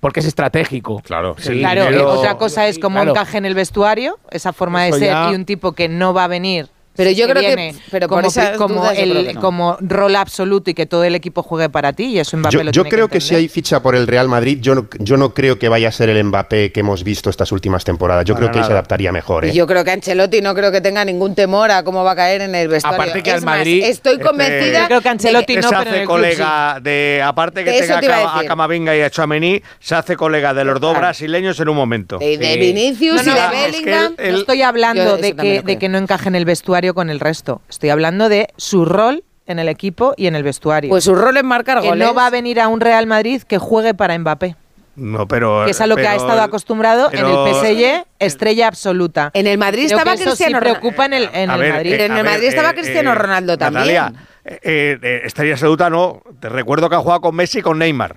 Porque 0.00 0.20
es 0.20 0.26
estratégico. 0.26 1.00
Claro. 1.00 1.34
Claro, 1.34 1.82
eh, 1.90 1.98
otra 2.02 2.36
cosa 2.38 2.68
es 2.68 2.78
cómo 2.78 2.96
claro. 2.96 3.10
encaje 3.10 3.38
en 3.38 3.46
el 3.46 3.54
vestuario, 3.54 4.18
esa 4.30 4.52
forma 4.52 4.86
Eso 4.86 4.96
de 4.96 5.00
ser 5.06 5.10
ya- 5.12 5.30
y 5.32 5.34
un 5.34 5.44
tipo 5.44 5.72
que 5.72 5.88
no 5.88 6.14
va 6.14 6.24
a 6.24 6.28
venir. 6.28 6.68
Pero 6.98 7.10
yo 7.12 7.28
creo 7.28 7.42
que- 7.42 7.74
por 7.90 8.06
como, 8.08 8.28
esas 8.28 8.56
como, 8.58 8.74
dudas 8.82 8.96
yo 8.96 9.02
el, 9.04 9.10
creo 9.12 9.24
que 9.24 9.34
no. 9.34 9.40
como 9.40 9.76
rol 9.80 10.16
absoluto 10.16 10.68
y 10.70 10.74
que 10.74 10.84
todo 10.84 11.04
el 11.04 11.14
equipo 11.14 11.42
juegue 11.42 11.68
para 11.70 11.92
ti 11.92 12.06
y 12.06 12.18
eso 12.18 12.36
Mbappé 12.36 12.52
Yo, 12.56 12.64
lo 12.64 12.70
yo 12.72 12.82
tiene 12.82 12.90
creo 12.90 13.08
que, 13.08 13.20
si 13.20 13.34
hay 13.36 13.48
ficha 13.48 13.80
por 13.80 13.94
el 13.94 14.06
Real 14.06 14.28
Madrid, 14.28 14.58
yo 14.60 14.74
no, 14.74 14.88
yo 14.98 15.16
no 15.16 15.32
creo 15.32 15.58
que 15.58 15.68
vaya 15.68 15.88
a 15.88 15.92
ser 15.92 16.08
el 16.10 16.22
Mbappé 16.24 16.72
que 16.72 16.80
hemos 16.80 17.04
visto 17.04 17.30
estas 17.30 17.52
últimas 17.52 17.84
temporadas. 17.84 18.24
Yo 18.24 18.34
Para 18.34 18.46
creo 18.46 18.52
que 18.52 18.58
él 18.58 18.64
se 18.64 18.70
nada. 18.70 18.80
adaptaría 18.80 19.12
mejor. 19.12 19.44
¿eh? 19.44 19.50
Y 19.50 19.52
yo 19.54 19.66
creo 19.66 19.84
que 19.84 19.92
Ancelotti 19.92 20.40
no 20.40 20.54
creo 20.54 20.72
que 20.72 20.80
tenga 20.80 21.04
ningún 21.04 21.34
temor 21.34 21.70
a 21.70 21.84
cómo 21.84 22.02
va 22.04 22.10
a 22.12 22.16
caer 22.16 22.40
en 22.42 22.54
el 22.54 22.66
vestuario. 22.68 23.00
Aparte 23.00 23.22
que 23.22 23.30
Es 23.30 23.36
al 23.36 23.42
más, 23.42 23.58
Madrid, 23.58 23.84
estoy 23.84 24.14
este, 24.14 24.24
convencida. 24.24 24.80
Yo 24.80 24.86
creo 24.88 25.00
que 25.00 25.08
Ancelotti 25.08 25.54
de 25.54 25.60
que 25.62 25.68
se 25.68 25.74
hace 25.74 26.04
colega 26.04 26.80
de 26.82 27.22
aparte 27.24 27.64
que 27.64 27.70
De 27.70 27.80
tenga 27.80 28.00
te 28.00 28.12
a 28.12 28.38
a. 28.40 28.44
Camavinga 28.44 28.96
y 28.96 29.02
a 29.02 29.10
Chouameni, 29.10 29.62
se 29.78 29.94
hace 29.94 30.16
colega 30.16 30.52
de 30.52 30.64
los 30.64 30.80
dos 30.80 30.96
brasileños 30.96 31.58
en 31.60 31.68
un 31.68 31.76
momento. 31.76 32.18
De, 32.18 32.36
de. 32.38 32.56
Vinicius 32.56 33.16
No, 33.16 33.22
y 33.22 33.26
no, 33.26 33.34
de 33.34 33.40
no, 33.40 33.50
que 33.50 33.56
Bellingham. 33.70 34.14
No 34.18 34.36
estoy 34.38 34.62
hablando 34.62 35.16
de 35.16 35.34
que, 35.36 35.78
que 35.78 35.88
no 35.88 35.98
encaje 35.98 36.28
en 36.28 36.34
el 36.34 36.44
vestuario 36.44 36.87
con 36.94 37.10
el 37.10 37.20
resto. 37.20 37.60
Estoy 37.68 37.90
hablando 37.90 38.28
de 38.28 38.48
su 38.56 38.84
rol 38.84 39.24
en 39.46 39.58
el 39.58 39.68
equipo 39.68 40.14
y 40.16 40.26
en 40.26 40.34
el 40.36 40.42
vestuario. 40.42 40.90
Pues 40.90 41.04
su 41.04 41.14
rol 41.14 41.36
es 41.36 41.44
marcar 41.44 41.80
que 41.80 41.88
goles. 41.88 42.06
no 42.06 42.14
va 42.14 42.26
a 42.26 42.30
venir 42.30 42.60
a 42.60 42.68
un 42.68 42.80
Real 42.80 43.06
Madrid 43.06 43.42
que 43.42 43.58
juegue 43.58 43.94
para 43.94 44.18
Mbappé. 44.18 44.56
No, 44.96 45.28
pero 45.28 45.62
Que 45.64 45.70
es 45.70 45.80
a 45.80 45.86
lo 45.86 45.94
que 45.94 46.08
ha 46.08 46.16
estado 46.16 46.42
acostumbrado 46.42 47.08
pero- 47.12 47.46
en 47.46 47.48
el 47.48 47.54
PSG, 47.54 48.04
estrella 48.18 48.66
absoluta. 48.66 49.30
En 49.32 49.46
el 49.46 49.56
Madrid 49.56 49.86
Creo 49.86 49.98
estaba 49.98 50.16
que 50.16 50.24
Cristiano 50.24 50.58
sí 50.58 50.60
preocupa 50.60 51.06
en 51.06 51.12
el, 51.12 51.30
en 51.32 51.50
A 51.50 51.54
el 51.54 51.60
ver, 51.60 51.72
Madrid. 51.72 51.92
eh, 51.92 52.04
en 52.06 52.12
el 52.16 52.22
ver, 52.24 52.32
Madrid 52.32 52.48
estaba 52.48 52.70
eh, 52.70 52.74
Cristiano 52.74 53.12
eh, 53.12 53.14
Ronaldo 53.14 53.56
también. 53.56 53.94
Natalia, 53.94 54.12
eh, 54.44 54.58
eh, 54.62 54.98
eh, 55.00 55.20
Estrella 55.24 55.52
absoluta 55.52 55.88
no. 55.88 56.20
Te 56.40 56.48
recuerdo 56.48 56.90
que 56.90 56.96
ha 56.96 56.98
jugado 56.98 57.20
con 57.20 57.36
Messi 57.36 57.60
y 57.60 57.62
con 57.62 57.78
Neymar. 57.78 58.16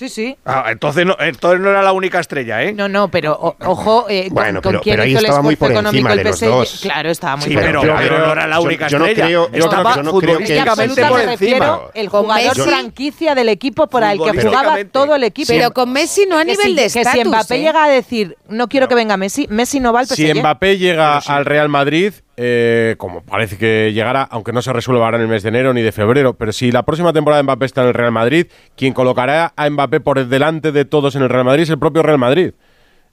Sí, 0.00 0.08
sí. 0.08 0.34
Ah, 0.46 0.64
entonces, 0.70 1.04
no, 1.04 1.14
entonces 1.20 1.60
no 1.60 1.68
era 1.68 1.82
la 1.82 1.92
única 1.92 2.20
estrella, 2.20 2.62
¿eh? 2.62 2.72
No, 2.72 2.88
no, 2.88 3.10
pero 3.10 3.34
o- 3.34 3.54
ojo, 3.66 4.06
eh, 4.08 4.28
con- 4.28 4.34
Bueno, 4.34 4.62
con, 4.62 4.72
pero- 4.72 4.80
quién 4.82 4.94
pero 4.94 5.02
ahí 5.02 5.10
hizo 5.10 5.18
el 5.18 5.24
estaba 5.26 5.42
muy 5.42 5.52
esfuerzo 5.52 5.74
por 5.74 5.80
económico 5.82 5.96
encima 6.08 6.12
el 6.12 6.16
de 6.18 6.24
los 6.24 6.38
PSG. 6.38 6.46
dos. 6.48 6.78
Claro, 6.80 7.10
estaba 7.10 7.36
muy 7.36 7.44
Sí, 7.44 7.52
por 7.52 7.62
pero, 7.62 7.80
encima. 7.80 7.98
pero 7.98 8.18
no 8.18 8.32
era 8.32 8.46
la 8.46 8.56
yo- 8.56 8.62
única 8.62 8.88
yo 8.88 8.98
no 8.98 9.04
estrella. 9.04 9.26
creo- 9.26 9.50
yo 9.52 9.58
Estaba 9.64 9.82
no 9.82 9.90
creo 9.90 10.04
que- 10.04 10.10
futbolísticamente 10.26 10.70
Absoluta 10.70 11.08
por 11.10 11.18
me 11.18 11.26
refiero 11.26 11.54
encima. 11.56 11.80
el 11.92 12.08
jugador 12.08 12.56
Messi- 12.56 12.64
franquicia 12.64 13.34
del 13.34 13.48
equipo 13.50 13.86
para 13.88 14.12
el 14.12 14.22
que 14.22 14.40
jugaba 14.42 14.84
todo 14.90 15.14
el 15.14 15.24
equipo. 15.24 15.48
Pero 15.48 15.70
con 15.72 15.92
Messi 15.92 16.24
no 16.26 16.38
a 16.38 16.44
nivel 16.44 16.66
si- 16.68 16.74
de 16.74 16.82
Que 16.84 16.88
si 16.88 16.98
estatus. 17.00 17.26
Mbappé 17.26 17.56
¿eh? 17.56 17.60
llega 17.60 17.84
a 17.84 17.88
decir, 17.90 18.36
no 18.48 18.68
quiero 18.68 18.88
que 18.88 18.94
venga 18.94 19.18
Messi, 19.18 19.48
Messi 19.50 19.80
no 19.80 19.92
va 19.92 20.00
al 20.00 20.06
PSG. 20.06 20.32
Si 20.32 20.40
Mbappé 20.40 20.78
llega 20.78 21.18
al 21.18 21.44
Real 21.44 21.68
Madrid, 21.68 22.14
eh, 22.42 22.94
como 22.96 23.22
parece 23.22 23.58
que 23.58 23.92
llegará, 23.92 24.22
aunque 24.22 24.52
no 24.52 24.62
se 24.62 24.72
resuelva 24.72 25.04
ahora 25.04 25.18
en 25.18 25.24
el 25.24 25.28
mes 25.28 25.42
de 25.42 25.50
enero 25.50 25.74
ni 25.74 25.82
de 25.82 25.92
febrero, 25.92 26.32
pero 26.34 26.52
si 26.52 26.72
la 26.72 26.84
próxima 26.84 27.12
temporada 27.12 27.42
Mbappé 27.42 27.66
está 27.66 27.82
en 27.82 27.88
el 27.88 27.94
Real 27.94 28.12
Madrid, 28.12 28.46
quien 28.76 28.94
colocará 28.94 29.52
a 29.56 29.68
Mbappé 29.68 30.00
por 30.00 30.24
delante 30.26 30.72
de 30.72 30.86
todos 30.86 31.14
en 31.16 31.22
el 31.22 31.28
Real 31.28 31.44
Madrid 31.44 31.64
es 31.64 31.70
el 31.70 31.78
propio 31.78 32.02
Real 32.02 32.16
Madrid. 32.18 32.52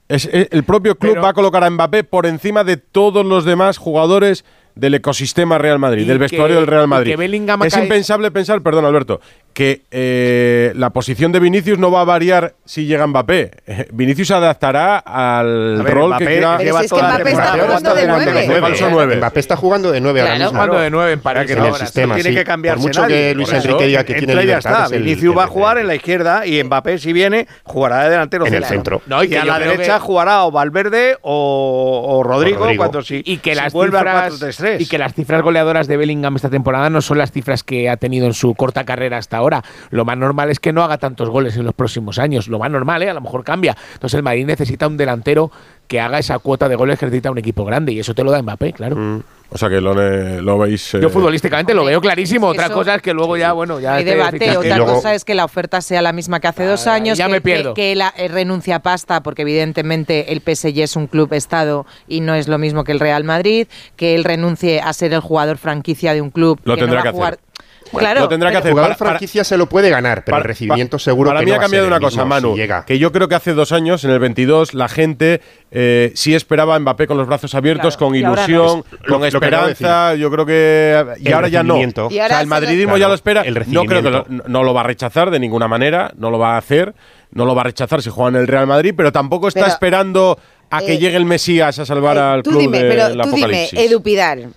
Es, 0.08 0.24
es- 0.32 0.48
el 0.50 0.64
propio 0.64 0.96
club 0.96 1.16
va 1.22 1.28
a 1.28 1.34
colocar 1.34 1.62
a 1.62 1.68
Mbappé 1.68 2.04
por 2.04 2.24
encima 2.24 2.64
de 2.64 2.78
todos 2.78 3.26
los 3.26 3.44
demás 3.44 3.76
jugadores 3.76 4.46
del 4.78 4.94
ecosistema 4.94 5.58
Real 5.58 5.78
Madrid, 5.78 6.06
del 6.06 6.18
vestuario 6.18 6.56
del 6.56 6.66
Real 6.66 6.86
Madrid. 6.86 7.18
es 7.64 7.76
impensable 7.76 8.30
pensar, 8.30 8.62
perdón 8.62 8.84
Alberto, 8.84 9.20
que 9.52 9.82
eh, 9.90 10.72
la 10.76 10.90
posición 10.90 11.32
de 11.32 11.40
Vinicius 11.40 11.80
no 11.80 11.90
va 11.90 12.02
a 12.02 12.04
variar 12.04 12.54
si 12.64 12.86
llega 12.86 13.04
Mbappé. 13.08 13.50
Vinicius 13.92 14.28
se 14.28 14.34
adaptará 14.34 14.98
al 14.98 15.84
rol 15.84 16.10
Mbappé 16.10 16.24
que 16.24 16.30
quiera. 16.30 16.58
Mbappé, 16.58 16.94
Mbappé 16.94 17.30
está 17.32 17.56
jugando 17.56 17.94
de 17.94 18.06
9. 18.06 19.16
Mbappé 19.16 19.40
está 19.40 19.56
jugando 19.56 19.90
de 19.90 20.00
9 20.00 20.20
ahora. 20.20 20.34
Está 20.36 20.48
jugando 20.48 20.78
de 20.78 20.90
9 20.90 21.12
en 21.12 21.20
París. 21.20 21.50
En 21.50 21.64
el 21.64 21.74
sistema, 21.74 22.14
tiene 22.14 22.34
que 22.34 22.44
cambiarse 22.44 22.80
mucho 22.80 23.06
que 23.06 23.34
Luis 23.34 23.52
Enrique 23.52 23.86
diga 23.86 24.04
que 24.04 24.14
tiene 24.14 24.36
libertad. 24.36 24.90
Vinicius 24.90 25.36
va 25.36 25.44
a 25.44 25.48
jugar 25.48 25.78
en 25.78 25.88
la 25.88 25.96
izquierda 25.96 26.46
y 26.46 26.62
Mbappé, 26.62 26.98
si 26.98 27.12
viene, 27.12 27.48
jugará 27.64 28.04
de 28.04 28.10
delantero. 28.10 28.46
En 28.46 28.54
el 28.54 28.64
centro. 28.64 29.02
y 29.28 29.34
a 29.34 29.44
la 29.44 29.58
derecha 29.58 29.98
jugará 29.98 30.44
o 30.44 30.52
Valverde 30.52 31.16
o 31.22 32.22
Rodrigo 32.24 32.68
cuando 32.76 33.02
si 33.02 33.24
vuelve 33.72 33.98
a 33.98 34.28
4-3-3. 34.30 34.67
Y 34.78 34.86
que 34.86 34.98
las 34.98 35.14
cifras 35.14 35.42
goleadoras 35.42 35.86
de 35.86 35.96
Bellingham 35.96 36.36
esta 36.36 36.50
temporada 36.50 36.90
no 36.90 37.00
son 37.00 37.18
las 37.18 37.32
cifras 37.32 37.62
que 37.62 37.88
ha 37.88 37.96
tenido 37.96 38.26
en 38.26 38.34
su 38.34 38.54
corta 38.54 38.84
carrera 38.84 39.18
hasta 39.18 39.36
ahora. 39.36 39.64
Lo 39.90 40.04
más 40.04 40.16
normal 40.16 40.50
es 40.50 40.60
que 40.60 40.72
no 40.72 40.82
haga 40.82 40.98
tantos 40.98 41.28
goles 41.28 41.56
en 41.56 41.64
los 41.64 41.74
próximos 41.74 42.18
años. 42.18 42.48
Lo 42.48 42.58
más 42.58 42.70
normal, 42.70 43.02
¿eh? 43.02 43.10
a 43.10 43.14
lo 43.14 43.20
mejor 43.20 43.44
cambia. 43.44 43.76
Entonces 43.94 44.16
el 44.16 44.22
Madrid 44.22 44.46
necesita 44.46 44.86
un 44.86 44.96
delantero 44.96 45.50
que 45.86 46.00
haga 46.00 46.18
esa 46.18 46.38
cuota 46.38 46.68
de 46.68 46.76
goles 46.76 46.98
que 46.98 47.06
necesita 47.06 47.30
un 47.30 47.38
equipo 47.38 47.64
grande. 47.64 47.92
Y 47.92 48.00
eso 48.00 48.14
te 48.14 48.24
lo 48.24 48.30
da 48.30 48.42
Mbappé, 48.42 48.72
claro. 48.72 48.96
Mm. 48.96 49.22
O 49.50 49.56
sea 49.56 49.70
que 49.70 49.80
lo, 49.80 49.94
lo 49.94 50.58
veis. 50.58 50.92
Yo 50.92 50.98
eh, 50.98 51.08
futbolísticamente 51.08 51.72
lo 51.72 51.84
veo 51.84 52.00
clarísimo. 52.02 52.48
Otra 52.48 52.68
cosa 52.68 52.96
es 52.96 53.02
que 53.02 53.14
luego 53.14 53.36
ya, 53.36 53.52
bueno, 53.52 53.80
ya. 53.80 53.94
Hay 53.94 54.02
este 54.02 54.14
debate. 54.14 54.56
Otra 54.58 54.78
cosa 54.84 55.14
es 55.14 55.24
que 55.24 55.34
la 55.34 55.46
oferta 55.46 55.80
sea 55.80 56.02
la 56.02 56.12
misma 56.12 56.38
que 56.40 56.48
hace 56.48 56.64
dos 56.66 56.86
años. 56.86 57.16
Ya 57.16 57.26
que, 57.26 57.32
me 57.32 57.40
pierdo. 57.40 57.72
Que, 57.72 57.82
que 57.82 57.96
la, 57.96 58.12
eh, 58.16 58.28
renuncia 58.28 58.76
a 58.76 58.78
pasta, 58.80 59.22
porque 59.22 59.42
evidentemente 59.42 60.32
el 60.32 60.40
PSG 60.40 60.80
es 60.80 60.96
un 60.96 61.06
club 61.06 61.32
Estado 61.32 61.86
y 62.06 62.20
no 62.20 62.34
es 62.34 62.46
lo 62.48 62.58
mismo 62.58 62.84
que 62.84 62.92
el 62.92 63.00
Real 63.00 63.24
Madrid. 63.24 63.68
Que 63.96 64.14
él 64.14 64.24
renuncie 64.24 64.80
a 64.80 64.92
ser 64.92 65.14
el 65.14 65.20
jugador 65.20 65.56
franquicia 65.56 66.12
de 66.12 66.20
un 66.20 66.30
club. 66.30 66.60
Lo 66.64 66.76
que 66.76 66.86
no 66.86 66.94
va 66.94 67.02
que 67.02 67.10
jugar, 67.10 67.34
hacer 67.34 67.47
Claro. 67.96 68.20
Lo 68.20 68.28
tendrá 68.28 68.50
que 68.50 68.56
hacer. 68.58 68.74
Para, 68.74 68.94
franquicia 68.94 69.44
se 69.44 69.56
lo 69.56 69.66
puede 69.68 69.90
ganar, 69.90 70.24
pero 70.24 70.34
para, 70.34 70.42
el 70.42 70.48
recibimiento 70.48 70.98
seguro 70.98 71.30
para 71.30 71.40
que 71.40 71.46
mí 71.46 71.52
ha 71.52 71.58
cambiado 71.58 71.86
una 71.86 72.00
cosa, 72.00 72.24
Manu. 72.24 72.56
Llega. 72.56 72.84
Que 72.84 72.98
yo 72.98 73.12
creo 73.12 73.28
que 73.28 73.34
hace 73.34 73.54
dos 73.54 73.72
años, 73.72 74.04
en 74.04 74.10
el 74.10 74.18
22, 74.18 74.74
la 74.74 74.88
gente 74.88 75.40
eh, 75.70 76.12
sí 76.14 76.34
esperaba 76.34 76.74
a 76.74 76.78
Mbappé 76.78 77.06
con 77.06 77.16
los 77.16 77.26
brazos 77.26 77.54
abiertos, 77.54 77.96
con 77.96 78.14
ilusión, 78.14 78.84
con 79.06 79.24
esperanza. 79.24 80.14
Yo 80.14 80.30
creo 80.30 80.46
que. 80.46 81.04
Y 81.20 81.32
ahora 81.32 81.48
ya 81.48 81.62
no. 81.62 81.74
Ahora 81.74 82.06
o 82.06 82.10
sea, 82.10 82.40
el 82.40 82.46
madridismo 82.46 82.96
ya 82.96 83.08
lo 83.08 83.14
espera. 83.14 83.42
El 83.42 83.54
no 83.68 83.84
creo 83.84 84.02
que 84.02 84.10
lo, 84.10 84.26
no 84.28 84.62
lo 84.62 84.74
va 84.74 84.80
a 84.80 84.84
rechazar 84.84 85.30
de 85.30 85.38
ninguna 85.38 85.68
manera, 85.68 86.12
no 86.16 86.30
lo 86.30 86.38
va 86.38 86.54
a 86.54 86.58
hacer, 86.58 86.94
no 87.30 87.44
lo 87.44 87.54
va 87.54 87.62
a 87.62 87.64
rechazar 87.64 88.02
si 88.02 88.10
juega 88.10 88.30
en 88.30 88.36
el 88.36 88.46
Real 88.46 88.66
Madrid, 88.66 88.94
pero 88.96 89.12
tampoco 89.12 89.48
está 89.48 89.66
esperando 89.66 90.38
a 90.70 90.80
que 90.80 90.94
eh, 90.94 90.98
llegue 90.98 91.16
el 91.16 91.24
Mesías 91.24 91.78
a 91.78 91.86
salvar 91.86 92.16
eh, 92.16 92.20
al 92.20 92.42
club 92.42 92.60
dime, 92.60 92.82
del 92.82 93.20
Apocalipsis. 93.20 93.70
Tú 93.70 93.76
dime, 93.76 93.88
Edupidal, 93.88 94.52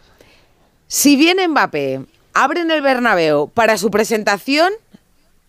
si 0.87 1.15
viene 1.15 1.47
Mbappé 1.47 2.01
abren 2.33 2.71
el 2.71 2.81
Bernabéu 2.81 3.49
para 3.49 3.77
su 3.77 3.91
presentación 3.91 4.71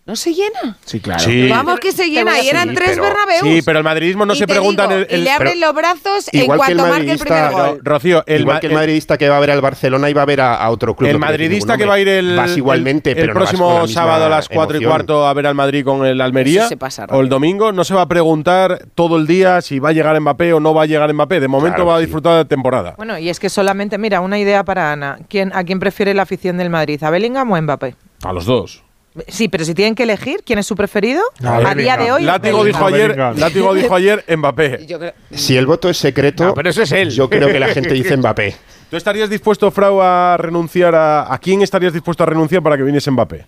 ¿No 0.05 0.17
se 0.17 0.33
llena? 0.33 0.77
Sí, 0.83 0.99
claro. 0.99 1.23
Vamos 1.49 1.79
que 1.79 1.93
se 1.93 2.09
llena. 2.09 2.41
Y 2.41 2.49
eran 2.49 2.73
tres 2.73 2.89
pero, 2.89 3.03
Bernabéus. 3.03 3.41
Sí, 3.41 3.61
pero 3.61 3.77
el 3.79 3.85
madridismo 3.85 4.25
no 4.25 4.35
se 4.35 4.45
preguntan... 4.45 5.05
Y 5.09 5.17
le 5.17 5.31
abren 5.31 5.61
los 5.61 5.73
brazos 5.73 6.29
en 6.33 6.45
cuanto 6.45 6.85
marque 6.85 7.11
el 7.11 7.19
primer 7.19 7.79
Rocío, 7.81 8.21
el, 8.27 8.45
madridista 8.45 9.17
que 9.17 9.29
va 9.29 9.37
a 9.37 9.39
ver 9.39 9.51
al 9.51 9.61
Barcelona 9.61 10.09
y 10.09 10.13
va 10.13 10.23
a 10.23 10.25
ver 10.25 10.41
a, 10.41 10.69
otro 10.69 10.93
club. 10.93 11.09
El 11.09 11.19
madridista 11.19 11.77
que 11.77 11.85
va 11.85 11.93
a 11.93 11.99
ir 12.01 12.09
el, 12.09 12.37
igualmente, 12.57 13.11
el, 13.11 13.31
próximo 13.31 13.87
sábado 13.87 14.25
a 14.25 14.29
las 14.29 14.49
cuatro 14.49 14.77
y 14.77 14.83
cuarto 14.83 15.25
a 15.25 15.33
ver 15.33 15.47
al 15.47 15.55
Madrid 15.55 15.85
con 15.85 16.05
el 16.05 16.19
Almería. 16.19 16.67
Pasa, 16.77 17.05
o 17.09 17.21
el 17.21 17.29
domingo 17.29 17.71
no 17.71 17.85
se 17.85 17.93
va 17.93 18.01
a 18.01 18.07
preguntar 18.07 18.87
todo 18.95 19.15
el 19.15 19.25
día 19.25 19.61
si 19.61 19.79
va 19.79 19.89
a 19.89 19.91
llegar 19.93 20.19
Mbappé 20.19 20.51
o 20.53 20.59
no 20.59 20.73
va 20.73 20.83
a 20.83 20.85
llegar 20.85 21.13
Mbappé. 21.13 21.39
De 21.39 21.47
momento 21.47 21.85
va 21.85 21.95
a 21.95 21.99
disfrutar 21.99 22.37
de 22.39 22.45
temporada. 22.45 22.95
Bueno, 22.97 23.17
y 23.17 23.29
es 23.29 23.39
que 23.39 23.47
solamente, 23.49 23.97
mira, 23.97 24.19
una 24.19 24.37
idea 24.37 24.65
para 24.65 24.91
Ana. 24.91 25.19
¿Quién, 25.29 25.51
¿A 25.55 25.63
quién 25.63 25.79
prefiere 25.79 26.13
la 26.13 26.23
afición 26.23 26.57
del 26.57 26.69
Madrid? 26.69 27.01
¿A 27.03 27.09
Bellingham 27.09 27.49
o 27.51 27.61
Mbappé? 27.61 27.95
A 28.23 28.33
los 28.33 28.45
dos. 28.45 28.83
Sí, 29.27 29.47
pero 29.47 29.63
si 29.63 29.73
tienen 29.75 29.95
que 29.95 30.03
elegir 30.03 30.43
quién 30.45 30.59
es 30.59 30.65
su 30.65 30.75
preferido, 30.75 31.21
a 31.43 31.75
día 31.75 31.97
de 31.97 32.11
hoy. 32.11 32.23
Látigo 32.23 32.63
dijo, 32.63 32.85
ayer, 32.85 33.17
Látigo 33.17 33.73
dijo 33.73 33.95
ayer 33.95 34.23
Mbappé. 34.35 34.87
Si 35.31 35.55
el 35.55 35.65
voto 35.65 35.89
es 35.89 35.97
secreto, 35.97 36.53
pero 36.53 36.69
es 36.69 36.91
él. 36.91 37.11
yo 37.11 37.29
creo 37.29 37.47
que 37.49 37.59
la 37.59 37.67
gente 37.67 37.93
dice 37.93 38.17
Mbappé. 38.17 38.55
¿Tú 38.89 38.97
estarías 38.97 39.29
dispuesto, 39.29 39.71
Frau, 39.71 40.01
a 40.01 40.37
renunciar 40.37 40.93
a. 40.93 41.33
¿A 41.33 41.37
quién 41.39 41.61
estarías 41.61 41.93
dispuesto 41.93 42.23
a 42.23 42.27
renunciar 42.27 42.61
para 42.61 42.77
que 42.77 42.83
viniese 42.83 43.09
Mbappé? 43.11 43.45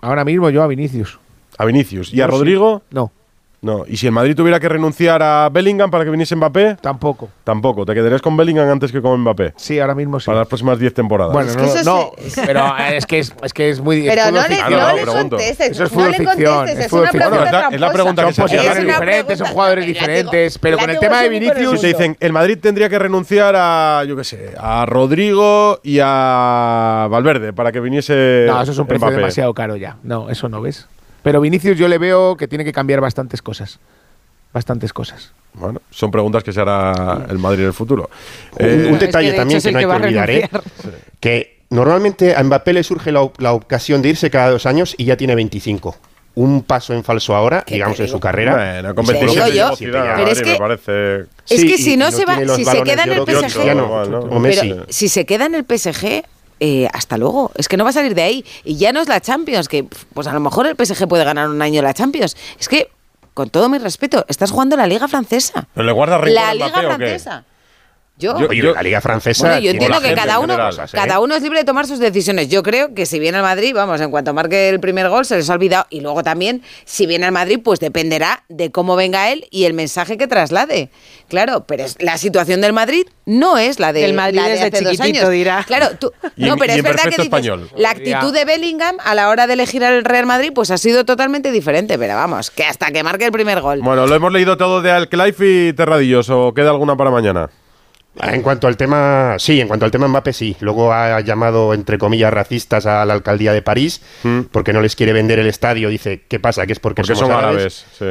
Ahora 0.00 0.24
mismo 0.24 0.50
yo 0.50 0.62
a 0.62 0.66
Vinicius. 0.66 1.18
¿A 1.58 1.64
Vinicius? 1.64 2.12
¿Y 2.12 2.20
a 2.20 2.26
Rodrigo? 2.26 2.82
No. 2.90 3.12
No, 3.62 3.84
y 3.86 3.96
si 3.96 4.06
el 4.06 4.12
Madrid 4.12 4.34
tuviera 4.34 4.58
que 4.58 4.68
renunciar 4.68 5.22
a 5.22 5.48
Bellingham 5.48 5.88
para 5.88 6.02
que 6.02 6.10
viniese 6.10 6.34
Mbappé. 6.34 6.78
Tampoco. 6.80 7.28
Tampoco, 7.44 7.86
te 7.86 7.94
quedarías 7.94 8.20
con 8.20 8.36
Bellingham 8.36 8.68
antes 8.68 8.90
que 8.90 9.00
con 9.00 9.20
Mbappé. 9.20 9.54
Sí, 9.56 9.78
ahora 9.78 9.94
mismo 9.94 10.18
sí. 10.18 10.26
Para 10.26 10.40
las 10.40 10.48
próximas 10.48 10.80
10 10.80 10.92
temporadas. 10.92 11.32
Bueno, 11.32 11.48
es 11.48 11.56
que 11.56 11.62
no, 11.62 11.68
eso 11.68 11.84
no 11.84 12.10
sí. 12.28 12.40
pero 12.44 12.76
eh, 12.76 12.96
es 12.96 13.06
que 13.06 13.20
es, 13.20 13.32
es, 13.40 13.52
que 13.52 13.70
es 13.70 13.80
muy. 13.80 14.02
Pero 14.02 14.22
es 14.22 14.32
no, 14.32 14.48
le, 14.48 14.60
ah, 14.60 14.68
no, 14.68 14.80
no, 14.80 14.96
le 14.96 15.04
contestes. 15.04 15.70
Eso 15.70 15.84
es 15.84 15.92
no 15.92 16.08
le 16.08 16.16
es, 16.16 16.20
una 16.20 16.32
pregunta. 16.32 17.68
Es, 17.70 17.80
la, 17.80 17.92
pregunta 17.92 18.26
que 18.26 18.32
se 18.32 18.42
hace. 18.42 18.74
Son 18.74 18.84
diferentes, 18.84 19.38
son 19.38 19.46
jugadores 19.46 19.86
diferentes. 19.86 20.58
pero 20.58 20.76
con 20.76 20.90
el 20.90 20.98
tema 20.98 21.22
de 21.22 21.28
Vinicius. 21.28 21.80
Si 21.80 21.80
te 21.82 21.86
dicen, 21.86 22.16
el 22.18 22.32
Madrid 22.32 22.58
tendría 22.60 22.88
que 22.88 22.98
renunciar 22.98 23.54
a, 23.56 24.02
yo 24.08 24.16
qué 24.16 24.24
sé, 24.24 24.54
a 24.58 24.86
Rodrigo 24.86 25.78
y 25.84 26.00
a 26.02 27.06
Valverde 27.08 27.52
para 27.52 27.70
que 27.70 27.78
viniese. 27.78 28.46
No, 28.48 28.60
eso 28.60 28.72
es 28.72 28.78
un 28.78 28.88
precio 28.88 29.08
demasiado 29.08 29.54
caro 29.54 29.76
ya. 29.76 29.98
No, 30.02 30.30
eso 30.30 30.48
no 30.48 30.60
ves. 30.60 30.88
Pero 31.22 31.40
Vinicius 31.40 31.78
yo 31.78 31.88
le 31.88 31.98
veo 31.98 32.36
que 32.36 32.48
tiene 32.48 32.64
que 32.64 32.72
cambiar 32.72 33.00
bastantes 33.00 33.42
cosas. 33.42 33.78
Bastantes 34.52 34.92
cosas. 34.92 35.32
Bueno, 35.54 35.80
son 35.90 36.10
preguntas 36.10 36.42
que 36.42 36.52
se 36.52 36.60
hará 36.60 37.26
el 37.28 37.38
Madrid 37.38 37.60
en 37.60 37.66
el 37.68 37.72
futuro. 37.72 38.10
Un, 38.58 38.66
eh, 38.66 38.96
detalle 38.98 39.30
que 39.30 39.36
también 39.36 39.60
que 39.60 39.72
no 39.72 39.78
hay 39.78 39.84
que, 39.84 39.90
olvidar, 39.90 40.30
¿eh? 40.30 40.48
que 41.20 41.58
normalmente 41.70 42.34
a 42.34 42.42
Mbappé 42.42 42.72
le 42.72 42.82
surge 42.82 43.12
la, 43.12 43.22
ocasión 43.22 44.02
de 44.02 44.10
irse 44.10 44.30
cada 44.30 44.50
dos 44.50 44.66
años 44.66 44.94
y 44.96 45.04
ya 45.04 45.16
tiene 45.16 45.34
25. 45.34 45.96
Un 46.34 46.62
paso 46.62 46.94
en 46.94 47.04
falso 47.04 47.36
ahora, 47.36 47.62
digamos, 47.66 48.00
en 48.00 48.08
su 48.08 48.18
carrera. 48.18 48.80
Bueno, 48.82 49.22
es 51.48 51.64
que, 51.64 51.76
si 51.76 51.98
no, 51.98 52.10
se 52.10 52.24
va, 52.24 52.38
si 52.56 52.64
se 52.64 52.82
queda 52.82 53.04
en 53.04 53.12
el 53.12 53.20
PSG, 53.20 54.86
si 54.88 55.08
se 55.10 55.26
queda 55.26 55.44
en 55.44 55.54
el 55.54 55.66
PSG, 55.66 56.24
eh, 56.64 56.88
hasta 56.92 57.18
luego. 57.18 57.50
Es 57.56 57.66
que 57.66 57.76
no 57.76 57.82
va 57.82 57.90
a 57.90 57.92
salir 57.92 58.14
de 58.14 58.22
ahí. 58.22 58.44
Y 58.62 58.76
ya 58.76 58.92
no 58.92 59.00
es 59.00 59.08
la 59.08 59.20
Champions, 59.20 59.66
que 59.66 59.84
pues 60.14 60.28
a 60.28 60.32
lo 60.32 60.38
mejor 60.38 60.68
el 60.68 60.76
PSG 60.76 61.08
puede 61.08 61.24
ganar 61.24 61.48
un 61.48 61.60
año 61.60 61.82
la 61.82 61.92
Champions. 61.92 62.36
Es 62.60 62.68
que, 62.68 62.88
con 63.34 63.50
todo 63.50 63.68
mi 63.68 63.78
respeto, 63.78 64.24
estás 64.28 64.52
jugando 64.52 64.76
la 64.76 64.86
Liga 64.86 65.08
Francesa. 65.08 65.66
Le 65.74 65.92
La 66.32 66.54
Liga 66.54 66.70
Francesa. 66.70 67.44
Yo, 68.18 68.34
la 68.38 68.82
liga 68.82 69.00
francesa. 69.00 69.58
Yo 69.58 69.70
entiendo 69.70 70.00
que 70.00 70.14
cada 70.14 70.38
uno, 70.38 70.54
¿eh? 70.54 70.72
cada 70.92 71.18
uno 71.18 71.34
es 71.34 71.42
libre 71.42 71.60
de 71.60 71.64
tomar 71.64 71.86
sus 71.86 71.98
decisiones. 71.98 72.48
Yo 72.48 72.62
creo 72.62 72.94
que 72.94 73.06
si 73.06 73.18
viene 73.18 73.38
al 73.38 73.42
Madrid, 73.42 73.74
vamos, 73.74 74.00
en 74.00 74.10
cuanto 74.10 74.34
marque 74.34 74.68
el 74.68 74.80
primer 74.80 75.08
gol 75.08 75.24
se 75.24 75.36
les 75.36 75.48
ha 75.48 75.54
olvidado. 75.54 75.86
Y 75.88 76.00
luego 76.02 76.22
también, 76.22 76.62
si 76.84 77.06
viene 77.06 77.24
al 77.24 77.32
Madrid, 77.32 77.58
pues 77.64 77.80
dependerá 77.80 78.44
de 78.48 78.70
cómo 78.70 78.96
venga 78.96 79.30
él 79.30 79.46
y 79.50 79.64
el 79.64 79.72
mensaje 79.72 80.18
que 80.18 80.26
traslade. 80.26 80.90
Claro, 81.28 81.64
pero 81.66 81.84
es, 81.84 81.96
la 82.00 82.18
situación 82.18 82.60
del 82.60 82.74
Madrid 82.74 83.06
no 83.24 83.56
es 83.56 83.80
la 83.80 83.94
de. 83.94 84.04
El 84.04 84.12
Madrid 84.12 84.36
la 84.36 84.44
de 84.44 84.50
desde 84.50 84.66
hace 84.66 84.84
dos 84.84 85.00
años. 85.00 85.30
dirá. 85.30 85.64
Claro, 85.66 85.96
tú, 85.98 86.12
no, 86.36 86.56
pero 86.58 86.74
es 86.74 86.82
verdad 86.82 87.04
que 87.04 87.10
dices, 87.10 87.24
español. 87.24 87.70
la 87.76 87.90
actitud 87.90 88.32
de 88.32 88.44
Bellingham 88.44 88.96
a 89.02 89.14
la 89.14 89.30
hora 89.30 89.46
de 89.46 89.54
elegir 89.54 89.84
al 89.84 90.04
Real 90.04 90.26
Madrid, 90.26 90.52
pues 90.54 90.70
ha 90.70 90.76
sido 90.76 91.04
totalmente 91.04 91.50
diferente. 91.50 91.98
Pero 91.98 92.14
vamos, 92.14 92.50
que 92.50 92.64
hasta 92.64 92.92
que 92.92 93.02
marque 93.02 93.24
el 93.24 93.32
primer 93.32 93.62
gol. 93.62 93.80
Bueno, 93.80 94.06
lo 94.06 94.14
hemos 94.14 94.32
leído 94.32 94.58
todo 94.58 94.82
de 94.82 94.90
Alclife 94.90 95.68
y 95.68 95.72
Terradillos. 95.72 96.28
¿O 96.28 96.52
queda 96.52 96.70
alguna 96.70 96.96
para 96.96 97.10
mañana? 97.10 97.48
En 98.20 98.42
cuanto 98.42 98.66
al 98.66 98.76
tema, 98.76 99.36
sí, 99.38 99.60
en 99.60 99.68
cuanto 99.68 99.86
al 99.86 99.90
tema 99.90 100.06
Mbappé, 100.06 100.32
sí. 100.32 100.56
Luego 100.60 100.92
ha 100.92 101.20
llamado, 101.20 101.72
entre 101.72 101.96
comillas, 101.96 102.32
racistas 102.32 102.84
a 102.84 103.04
la 103.06 103.14
alcaldía 103.14 103.52
de 103.52 103.62
París 103.62 104.02
mm. 104.22 104.40
porque 104.52 104.72
no 104.72 104.82
les 104.82 104.96
quiere 104.96 105.12
vender 105.12 105.38
el 105.38 105.46
estadio. 105.46 105.88
Dice, 105.88 106.22
¿qué 106.28 106.38
pasa? 106.38 106.66
Que 106.66 106.74
es 106.74 106.78
porque, 106.78 107.04
somos 107.04 107.20
son 107.20 107.32
árabes. 107.32 107.86
sí. 107.98 108.06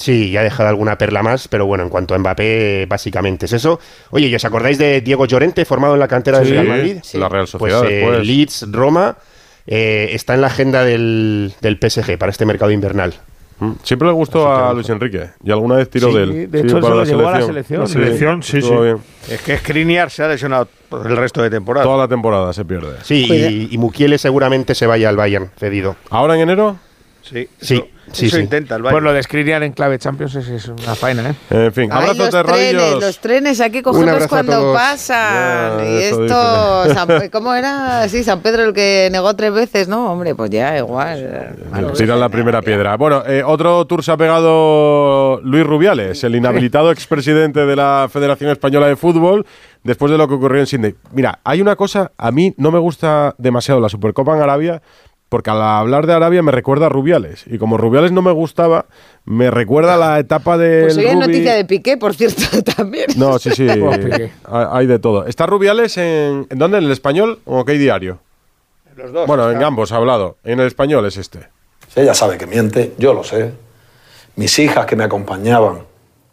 Sí, 0.00 0.30
ya 0.30 0.40
ha 0.40 0.44
dejado 0.44 0.70
alguna 0.70 0.96
perla 0.96 1.22
más, 1.22 1.46
pero 1.46 1.66
bueno, 1.66 1.84
en 1.84 1.90
cuanto 1.90 2.14
a 2.14 2.18
Mbappé, 2.18 2.86
básicamente 2.88 3.44
es 3.44 3.52
eso. 3.52 3.78
Oye, 4.10 4.28
¿y 4.28 4.34
os 4.34 4.44
acordáis 4.46 4.78
de 4.78 5.02
Diego 5.02 5.26
Llorente, 5.26 5.66
formado 5.66 5.92
en 5.92 6.00
la 6.00 6.08
cantera 6.08 6.38
sí, 6.38 6.44
del 6.44 6.54
Real 6.54 6.68
Madrid? 6.68 6.96
Sí. 7.02 7.18
La 7.18 7.28
Real 7.28 7.46
Sociedad. 7.46 7.80
Pues, 7.80 7.92
eh, 7.92 8.24
Leeds, 8.24 8.72
Roma, 8.72 9.18
eh, 9.66 10.08
está 10.12 10.32
en 10.34 10.40
la 10.40 10.46
agenda 10.46 10.86
del, 10.86 11.52
del 11.60 11.76
PSG 11.78 12.16
para 12.16 12.32
este 12.32 12.46
mercado 12.46 12.70
invernal. 12.70 13.12
Mm. 13.60 13.72
Siempre 13.82 14.08
le 14.08 14.14
gustó 14.14 14.52
a 14.52 14.72
Luis 14.72 14.88
Enrique 14.88 15.30
y 15.44 15.50
alguna 15.50 15.76
vez 15.76 15.90
tiró 15.90 16.10
sí, 16.10 16.46
de 16.46 16.60
hecho, 16.60 16.76
sí, 16.76 16.82
para 16.82 16.94
la, 16.96 17.06
selección. 17.06 17.32
La 17.32 17.46
selección. 17.46 17.80
La 17.80 17.86
selección, 17.86 18.42
sí, 18.42 18.62
sí. 18.62 18.74
Es 19.30 19.42
que 19.42 19.58
Skriniar 19.58 20.10
se 20.10 20.24
ha 20.24 20.28
lesionado 20.28 20.68
el 20.92 21.16
resto 21.16 21.42
de 21.42 21.50
temporada. 21.50 21.84
Toda 21.84 21.98
la 21.98 22.08
temporada 22.08 22.52
se 22.52 22.64
pierde. 22.64 22.96
Sí, 23.02 23.24
y, 23.24 23.28
pues 23.28 23.72
y 23.72 23.78
Mukiele 23.78 24.18
seguramente 24.18 24.74
se 24.74 24.86
vaya 24.86 25.08
al 25.08 25.16
Bayern 25.16 25.50
cedido. 25.56 25.96
¿Ahora 26.08 26.34
en 26.34 26.40
enero? 26.40 26.78
Sí, 27.30 27.48
sí. 27.60 27.74
Eso, 27.74 28.36
sí, 28.36 28.40
intenta. 28.40 28.76
Pues 28.78 29.02
lo 29.02 29.12
de 29.12 29.22
Skriniar 29.22 29.62
en 29.62 29.72
clave 29.72 29.96
Champions 29.98 30.34
es, 30.34 30.66
una 30.66 30.96
faena, 30.96 31.30
¿eh? 31.30 31.34
En 31.50 31.72
fin, 31.72 31.92
abrazos 31.92 32.32
de 32.32 32.42
trenes, 32.42 33.00
Los 33.00 33.18
trenes 33.20 33.60
hay 33.60 33.70
que 33.70 33.82
cogerlos 33.82 34.26
cuando 34.26 34.72
pasan. 34.72 35.84
Y 35.86 35.96
esto, 36.02 36.84
¿cómo 37.30 37.54
era? 37.54 38.08
Sí, 38.08 38.24
San 38.24 38.40
Pedro 38.40 38.64
el 38.64 38.72
que 38.72 39.08
negó 39.12 39.34
tres 39.36 39.52
veces, 39.52 39.86
¿no? 39.86 40.10
Hombre, 40.10 40.34
pues 40.34 40.50
ya, 40.50 40.76
igual. 40.76 41.54
Tiran 41.96 42.18
la 42.18 42.28
primera 42.28 42.62
piedra. 42.62 42.96
Bueno, 42.96 43.22
eh, 43.24 43.44
otro 43.44 43.84
tour 43.86 44.02
se 44.02 44.10
ha 44.10 44.16
pegado 44.16 45.40
Luis 45.44 45.64
Rubiales, 45.64 46.24
el 46.24 46.34
inhabilitado 46.34 46.90
expresidente 46.90 47.64
de 47.64 47.76
la 47.76 48.08
Federación 48.12 48.50
Española 48.50 48.88
de 48.88 48.96
Fútbol, 48.96 49.46
después 49.84 50.10
de 50.10 50.18
lo 50.18 50.26
que 50.26 50.34
ocurrió 50.34 50.60
en 50.60 50.66
Sydney. 50.66 50.94
Mira, 51.12 51.38
hay 51.44 51.60
una 51.60 51.76
cosa, 51.76 52.10
a 52.18 52.32
mí 52.32 52.54
no 52.56 52.72
me 52.72 52.80
gusta 52.80 53.36
demasiado 53.38 53.80
la 53.80 53.88
Supercopa 53.88 54.34
en 54.34 54.42
Arabia, 54.42 54.82
porque 55.30 55.48
al 55.48 55.62
hablar 55.62 56.08
de 56.08 56.12
Arabia 56.12 56.42
me 56.42 56.50
recuerda 56.50 56.86
a 56.86 56.88
Rubiales. 56.88 57.44
Y 57.46 57.56
como 57.56 57.78
Rubiales 57.78 58.10
no 58.10 58.20
me 58.20 58.32
gustaba, 58.32 58.86
me 59.24 59.50
recuerda 59.50 59.94
a 59.94 59.96
la 59.96 60.18
etapa 60.18 60.58
de. 60.58 60.82
Pues 60.82 60.98
hay 60.98 61.16
noticia 61.16 61.54
de 61.54 61.64
Piqué, 61.64 61.96
por 61.96 62.14
cierto, 62.14 62.42
también. 62.76 63.06
No, 63.16 63.38
sí, 63.38 63.50
sí. 63.52 63.66
Eh, 63.70 64.30
hay 64.44 64.86
de 64.86 64.98
todo. 64.98 65.26
¿Está 65.26 65.46
Rubiales 65.46 65.96
en. 65.96 66.48
Dónde? 66.50 66.78
¿En 66.78 66.84
el 66.84 66.90
español 66.90 67.38
o 67.44 67.64
qué 67.64 67.72
diario? 67.74 68.18
Los 68.96 69.12
dos. 69.12 69.26
Bueno, 69.26 69.50
en 69.50 69.62
ambos 69.62 69.92
ha 69.92 69.96
hablado. 69.96 70.36
En 70.42 70.58
el 70.58 70.66
español 70.66 71.06
es 71.06 71.16
este. 71.16 71.48
Ella 71.94 72.12
sabe 72.12 72.36
que 72.36 72.46
miente, 72.46 72.94
yo 72.98 73.14
lo 73.14 73.22
sé. 73.22 73.52
Mis 74.34 74.58
hijas 74.58 74.84
que 74.86 74.96
me 74.96 75.04
acompañaban, 75.04 75.82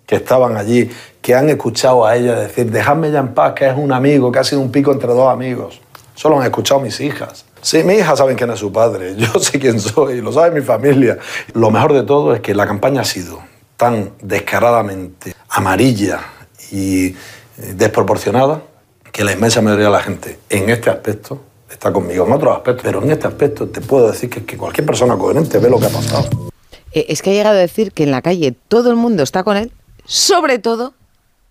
que 0.08 0.16
estaban 0.16 0.58
allí, 0.58 0.90
que 1.22 1.36
han 1.36 1.50
escuchado 1.50 2.06
a 2.06 2.16
ella 2.16 2.36
decir, 2.36 2.72
dejadme 2.72 3.12
ya 3.12 3.20
en 3.20 3.34
paz, 3.34 3.54
que 3.54 3.68
es 3.68 3.76
un 3.78 3.92
amigo, 3.92 4.32
que 4.32 4.40
ha 4.40 4.44
sido 4.44 4.62
un 4.62 4.72
pico 4.72 4.92
entre 4.92 5.10
dos 5.10 5.30
amigos. 5.30 5.82
Solo 6.16 6.40
han 6.40 6.46
escuchado 6.46 6.80
mis 6.80 7.00
hijas. 7.00 7.47
Sí, 7.68 7.84
mi 7.84 7.96
hija 7.96 8.16
sabe 8.16 8.34
quién 8.36 8.50
es 8.50 8.60
su 8.60 8.72
padre, 8.72 9.14
yo 9.18 9.42
sé 9.42 9.60
quién 9.60 9.78
soy, 9.78 10.22
lo 10.22 10.32
sabe 10.32 10.58
mi 10.58 10.66
familia. 10.66 11.18
Lo 11.54 11.70
mejor 11.70 11.92
de 11.92 12.04
todo 12.04 12.34
es 12.34 12.40
que 12.40 12.56
la 12.56 12.66
campaña 12.66 13.02
ha 13.02 13.04
sido 13.04 13.42
tan 13.76 14.14
descaradamente 14.22 15.36
amarilla 15.50 16.22
y 16.72 17.08
eh, 17.08 17.16
desproporcionada 17.76 18.62
que 19.12 19.22
la 19.26 19.34
inmensa 19.34 19.62
mayoría 19.62 19.88
de 19.88 19.92
la 19.92 20.00
gente 20.00 20.40
en 20.50 20.70
este 20.70 20.90
aspecto 20.90 21.42
está 21.70 21.92
conmigo, 21.92 22.26
en 22.26 22.32
otros 22.32 22.56
aspectos, 22.56 22.84
pero 22.86 23.04
en 23.04 23.12
este 23.12 23.28
aspecto 23.28 23.68
te 23.68 23.82
puedo 23.82 24.10
decir 24.10 24.30
que, 24.30 24.46
que 24.46 24.56
cualquier 24.56 24.88
persona 24.88 25.18
coherente 25.18 25.60
ve 25.60 25.70
lo 25.70 25.78
que 25.78 25.88
ha 25.88 25.90
pasado. 25.90 26.30
Eh, 26.94 27.08
es 27.10 27.22
que 27.22 27.32
ha 27.32 27.34
llegado 27.34 27.58
a 27.58 27.60
decir 27.60 27.92
que 27.92 28.04
en 28.04 28.12
la 28.12 28.22
calle 28.22 28.56
todo 28.70 28.92
el 28.92 28.96
mundo 28.96 29.24
está 29.24 29.44
con 29.44 29.58
él, 29.58 29.74
sobre 30.06 30.60
todo 30.60 30.94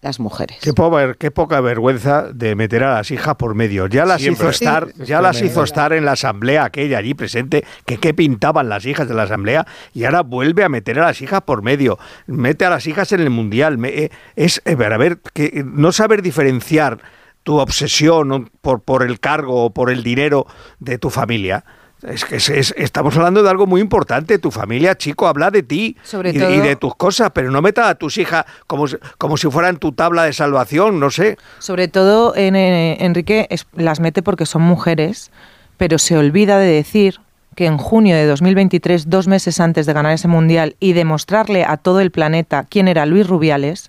las 0.07 0.21
mujeres. 0.21 0.59
Qué, 0.63 0.73
poca- 0.73 1.15
qué 1.15 1.31
poca 1.31 1.61
vergüenza 1.61 2.29
de 2.33 2.55
meter 2.55 2.85
a 2.85 2.95
las 2.95 3.11
hijas 3.11 3.35
por 3.37 3.55
medio. 3.55 3.87
Ya 3.87 4.05
las 4.05 4.23
Siempre. 4.23 4.45
hizo 4.45 4.51
estar, 4.51 4.89
Sí, 4.97 5.05
ya 5.05 5.21
las 5.21 5.43
hizo 5.43 5.63
estar 5.63 5.93
en 5.93 6.05
la 6.05 6.13
asamblea 6.13 6.65
aquella 6.65 6.99
allí 6.99 7.15
presente, 7.15 7.65
que 7.85 7.99
qué 7.99 8.15
pintaban 8.15 8.69
las 8.69 8.87
hijas 8.87 9.09
de 9.09 9.15
la 9.15 9.25
asamblea 9.25 9.67
y 9.93 10.05
ahora 10.05 10.23
vuelve 10.23 10.65
a 10.65 10.69
meter 10.69 10.99
a 10.99 11.07
las 11.07 11.21
hijas 11.23 11.43
por 11.43 11.63
medio. 11.63 11.99
Mete 12.27 12.65
a 12.65 12.71
las 12.71 12.87
hijas 12.87 13.13
en 13.13 13.21
el 13.21 13.31
mundial. 13.31 13.79
Me- 13.79 13.89
eh, 13.89 14.11
es 14.37 14.63
eh, 14.65 14.77
a 14.81 14.97
ver 14.97 15.19
que 15.35 15.45
eh, 15.47 15.65
no 15.65 15.93
saber 15.93 16.23
diferenciar 16.23 16.99
tu 17.43 17.59
obsesión 17.59 18.51
por 18.61 19.03
el 19.05 19.21
cargo 19.21 19.65
o 19.67 19.71
por 19.75 19.91
el 19.91 20.03
dinero 20.03 20.47
de 20.81 20.99
tu 20.99 21.11
familia. 21.11 21.65
Es 22.03 22.25
que 22.25 22.37
es- 22.37 22.51
es- 22.51 22.75
estamos 22.77 23.17
hablando 23.17 23.43
de 23.43 23.49
algo 23.51 23.67
muy 23.67 23.81
importante. 23.81 24.39
Tu 24.39 24.51
familia, 24.51 24.97
chico, 24.97 25.27
habla 25.27 25.51
de 25.51 25.63
ti 25.63 25.97
Sobre 26.03 26.31
y, 26.31 26.33
de- 26.35 26.41
todo- 26.41 26.55
y 26.55 26.59
de 26.61 26.77
tus 26.77 26.95
cosas, 26.95 27.31
pero 27.33 27.51
no 27.51 27.63
meta 27.63 27.89
a 27.89 27.95
tus 27.95 28.19
hijas 28.19 28.45
como, 28.67 28.87
si- 28.87 28.97
como 29.19 29.37
si 29.37 29.51
fueran 29.51 29.79
tu 29.79 29.93
tabla 29.93 30.25
de 30.25 30.33
salvación, 30.33 31.01
no 31.01 31.11
sé. 31.11 31.39
Sobre 31.59 31.89
todo, 31.89 32.37
en, 32.37 32.55
eh, 32.55 32.99
Enrique 33.01 33.47
es- 33.51 33.67
las 33.75 34.01
mete 34.01 34.23
porque 34.23 34.45
son 34.47 34.63
mujeres, 34.63 35.31
pero 35.79 35.99
se 35.99 36.17
olvida 36.19 36.59
de 36.59 36.67
decir 36.67 37.21
que 37.55 37.65
en 37.65 37.79
junio 37.79 38.15
de 38.15 38.27
2023, 38.27 39.09
dos 39.09 39.27
meses 39.27 39.59
antes 39.61 39.87
de 39.87 39.95
ganar 39.95 40.13
ese 40.13 40.29
mundial 40.29 40.77
y 40.79 40.93
demostrarle 40.93 41.65
a 41.65 41.79
todo 41.79 42.01
el 42.01 42.11
planeta 42.11 42.67
quién 42.69 42.89
era 42.89 43.07
Luis 43.07 43.27
Rubiales, 43.27 43.89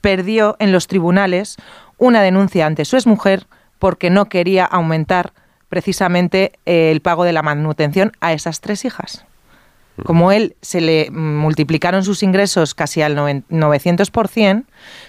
perdió 0.00 0.56
en 0.58 0.72
los 0.72 0.86
tribunales 0.86 1.56
una 1.98 2.22
denuncia 2.22 2.64
ante 2.64 2.86
su 2.86 2.96
exmujer 2.96 3.46
porque 3.78 4.08
no 4.08 4.24
quería 4.30 4.64
aumentar 4.64 5.32
precisamente 5.72 6.52
eh, 6.66 6.90
el 6.90 7.00
pago 7.00 7.24
de 7.24 7.32
la 7.32 7.40
manutención 7.40 8.12
a 8.20 8.34
esas 8.34 8.60
tres 8.60 8.84
hijas. 8.84 9.24
Como 10.04 10.30
él 10.30 10.54
se 10.60 10.82
le 10.82 11.10
multiplicaron 11.10 12.04
sus 12.04 12.22
ingresos 12.22 12.74
casi 12.74 13.00
al 13.00 13.16
noven- 13.16 13.44
900%, 13.48 14.64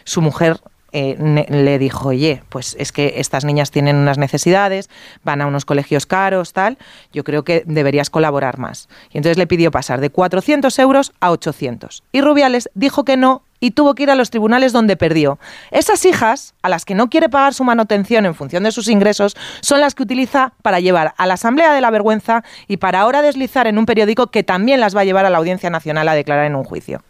su 0.05 0.21
mujer 0.21 0.61
eh, 0.93 1.45
le 1.49 1.79
dijo, 1.79 2.09
oye, 2.09 2.43
pues 2.49 2.75
es 2.79 2.91
que 2.91 3.15
estas 3.17 3.43
niñas 3.43 3.71
tienen 3.71 3.95
unas 3.95 4.17
necesidades, 4.17 4.89
van 5.23 5.41
a 5.41 5.47
unos 5.47 5.65
colegios 5.65 6.05
caros, 6.05 6.53
tal, 6.53 6.77
yo 7.11 7.23
creo 7.23 7.43
que 7.43 7.63
deberías 7.65 8.09
colaborar 8.09 8.59
más. 8.59 8.87
Y 9.11 9.17
entonces 9.17 9.37
le 9.37 9.47
pidió 9.47 9.71
pasar 9.71 9.99
de 9.99 10.09
400 10.09 10.77
euros 10.79 11.11
a 11.19 11.31
800. 11.31 12.03
Y 12.11 12.21
Rubiales 12.21 12.69
dijo 12.75 13.03
que 13.03 13.17
no 13.17 13.41
y 13.59 13.71
tuvo 13.71 13.95
que 13.95 14.03
ir 14.03 14.11
a 14.11 14.15
los 14.15 14.29
tribunales 14.29 14.73
donde 14.73 14.97
perdió. 14.97 15.39
Esas 15.71 16.05
hijas, 16.05 16.53
a 16.63 16.69
las 16.69 16.83
que 16.83 16.95
no 16.95 17.09
quiere 17.09 17.29
pagar 17.29 17.53
su 17.53 17.63
manutención 17.63 18.25
en 18.25 18.35
función 18.35 18.63
de 18.63 18.73
sus 18.73 18.89
ingresos, 18.89 19.37
son 19.61 19.79
las 19.79 19.95
que 19.95 20.03
utiliza 20.03 20.51
para 20.61 20.81
llevar 20.81 21.13
a 21.17 21.25
la 21.25 21.35
Asamblea 21.35 21.73
de 21.73 21.79
la 21.79 21.89
Vergüenza 21.89 22.43
y 22.67 22.77
para 22.77 22.99
ahora 22.99 23.21
deslizar 23.21 23.65
en 23.67 23.77
un 23.77 23.85
periódico 23.85 24.27
que 24.27 24.43
también 24.43 24.81
las 24.81 24.95
va 24.95 25.01
a 25.01 25.05
llevar 25.05 25.25
a 25.25 25.29
la 25.29 25.37
Audiencia 25.37 25.69
Nacional 25.69 26.09
a 26.09 26.13
declarar 26.13 26.45
en 26.45 26.55
un 26.55 26.65
juicio. 26.65 27.03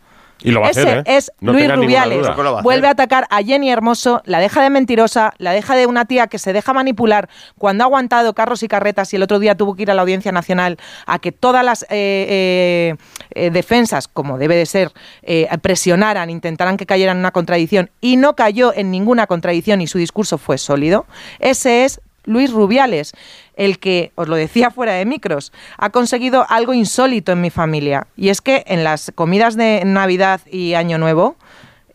Y 0.44 0.52
lo 0.52 0.62
va 0.62 0.68
a 0.68 0.72
Ese 0.72 0.82
hacer, 0.82 0.98
¿eh? 1.00 1.18
es 1.18 1.32
No 1.40 1.54
Luis 1.54 1.74
Rubiales. 1.74 2.28
Vuelve 2.62 2.88
a 2.88 2.92
atacar 2.92 3.26
a 3.30 3.42
Jenny 3.42 3.72
Hermoso, 3.72 4.22
la 4.26 4.40
deja 4.40 4.62
de 4.62 4.70
mentirosa, 4.70 5.34
la 5.38 5.52
deja 5.52 5.76
de 5.76 5.88
una 5.88 6.06
tía 6.06 6.28
que 6.28 6.38
se 6.38 6.54
deja 6.54 6.74
manipular 6.74 7.30
cuando 7.58 7.84
ha 7.84 7.88
aguantado 7.88 8.34
carros 8.34 8.62
y 8.64 8.68
carretas 8.68 9.14
y 9.14 9.16
el 9.16 9.24
otro 9.24 9.40
día 9.40 9.56
tuvo 9.56 9.76
que 9.76 9.84
ir 9.84 9.92
a 9.92 9.94
la 9.94 10.02
Audiencia 10.02 10.32
Nacional 10.32 10.78
a 11.06 11.20
que 11.20 11.32
todas 11.32 11.64
las 11.64 11.84
eh, 11.84 11.88
eh, 11.90 12.96
eh, 13.36 13.50
defensas, 13.52 14.08
como 14.08 14.38
debe 14.38 14.56
de 14.56 14.66
ser, 14.66 14.92
eh, 15.22 15.48
presionaran, 15.62 16.30
intentaran 16.30 16.78
que 16.78 16.86
cayera 16.86 17.12
en 17.12 17.18
una 17.18 17.32
contradicción 17.32 17.90
y 18.02 18.18
no 18.18 18.36
cayó 18.36 18.74
en 18.74 18.92
ninguna 18.92 19.28
contradicción 19.28 19.82
y 19.82 19.88
su 19.88 19.98
discurso 19.98 20.38
fue 20.38 20.58
sólido. 20.58 21.06
Ese 21.40 21.86
es 21.86 22.02
Luis 22.26 22.52
Rubiales, 22.52 23.14
el 23.56 23.80
que, 23.80 24.12
os 24.16 24.28
lo 24.28 24.36
decía 24.36 24.72
fuera 24.72 24.94
de 24.94 25.06
micros, 25.06 25.52
ha 25.78 25.90
conseguido 25.90 26.46
algo 26.50 26.74
insólito 26.74 27.32
en 27.32 27.42
mi 27.42 27.50
familia. 27.50 28.08
Y 28.16 28.30
es 28.30 28.42
que 28.42 28.64
en 28.68 28.84
las 28.84 29.12
comidas 29.16 29.56
de 29.56 29.84
Navidad 29.86 30.42
y 30.50 30.74
Año 30.74 30.98
Nuevo 30.98 31.36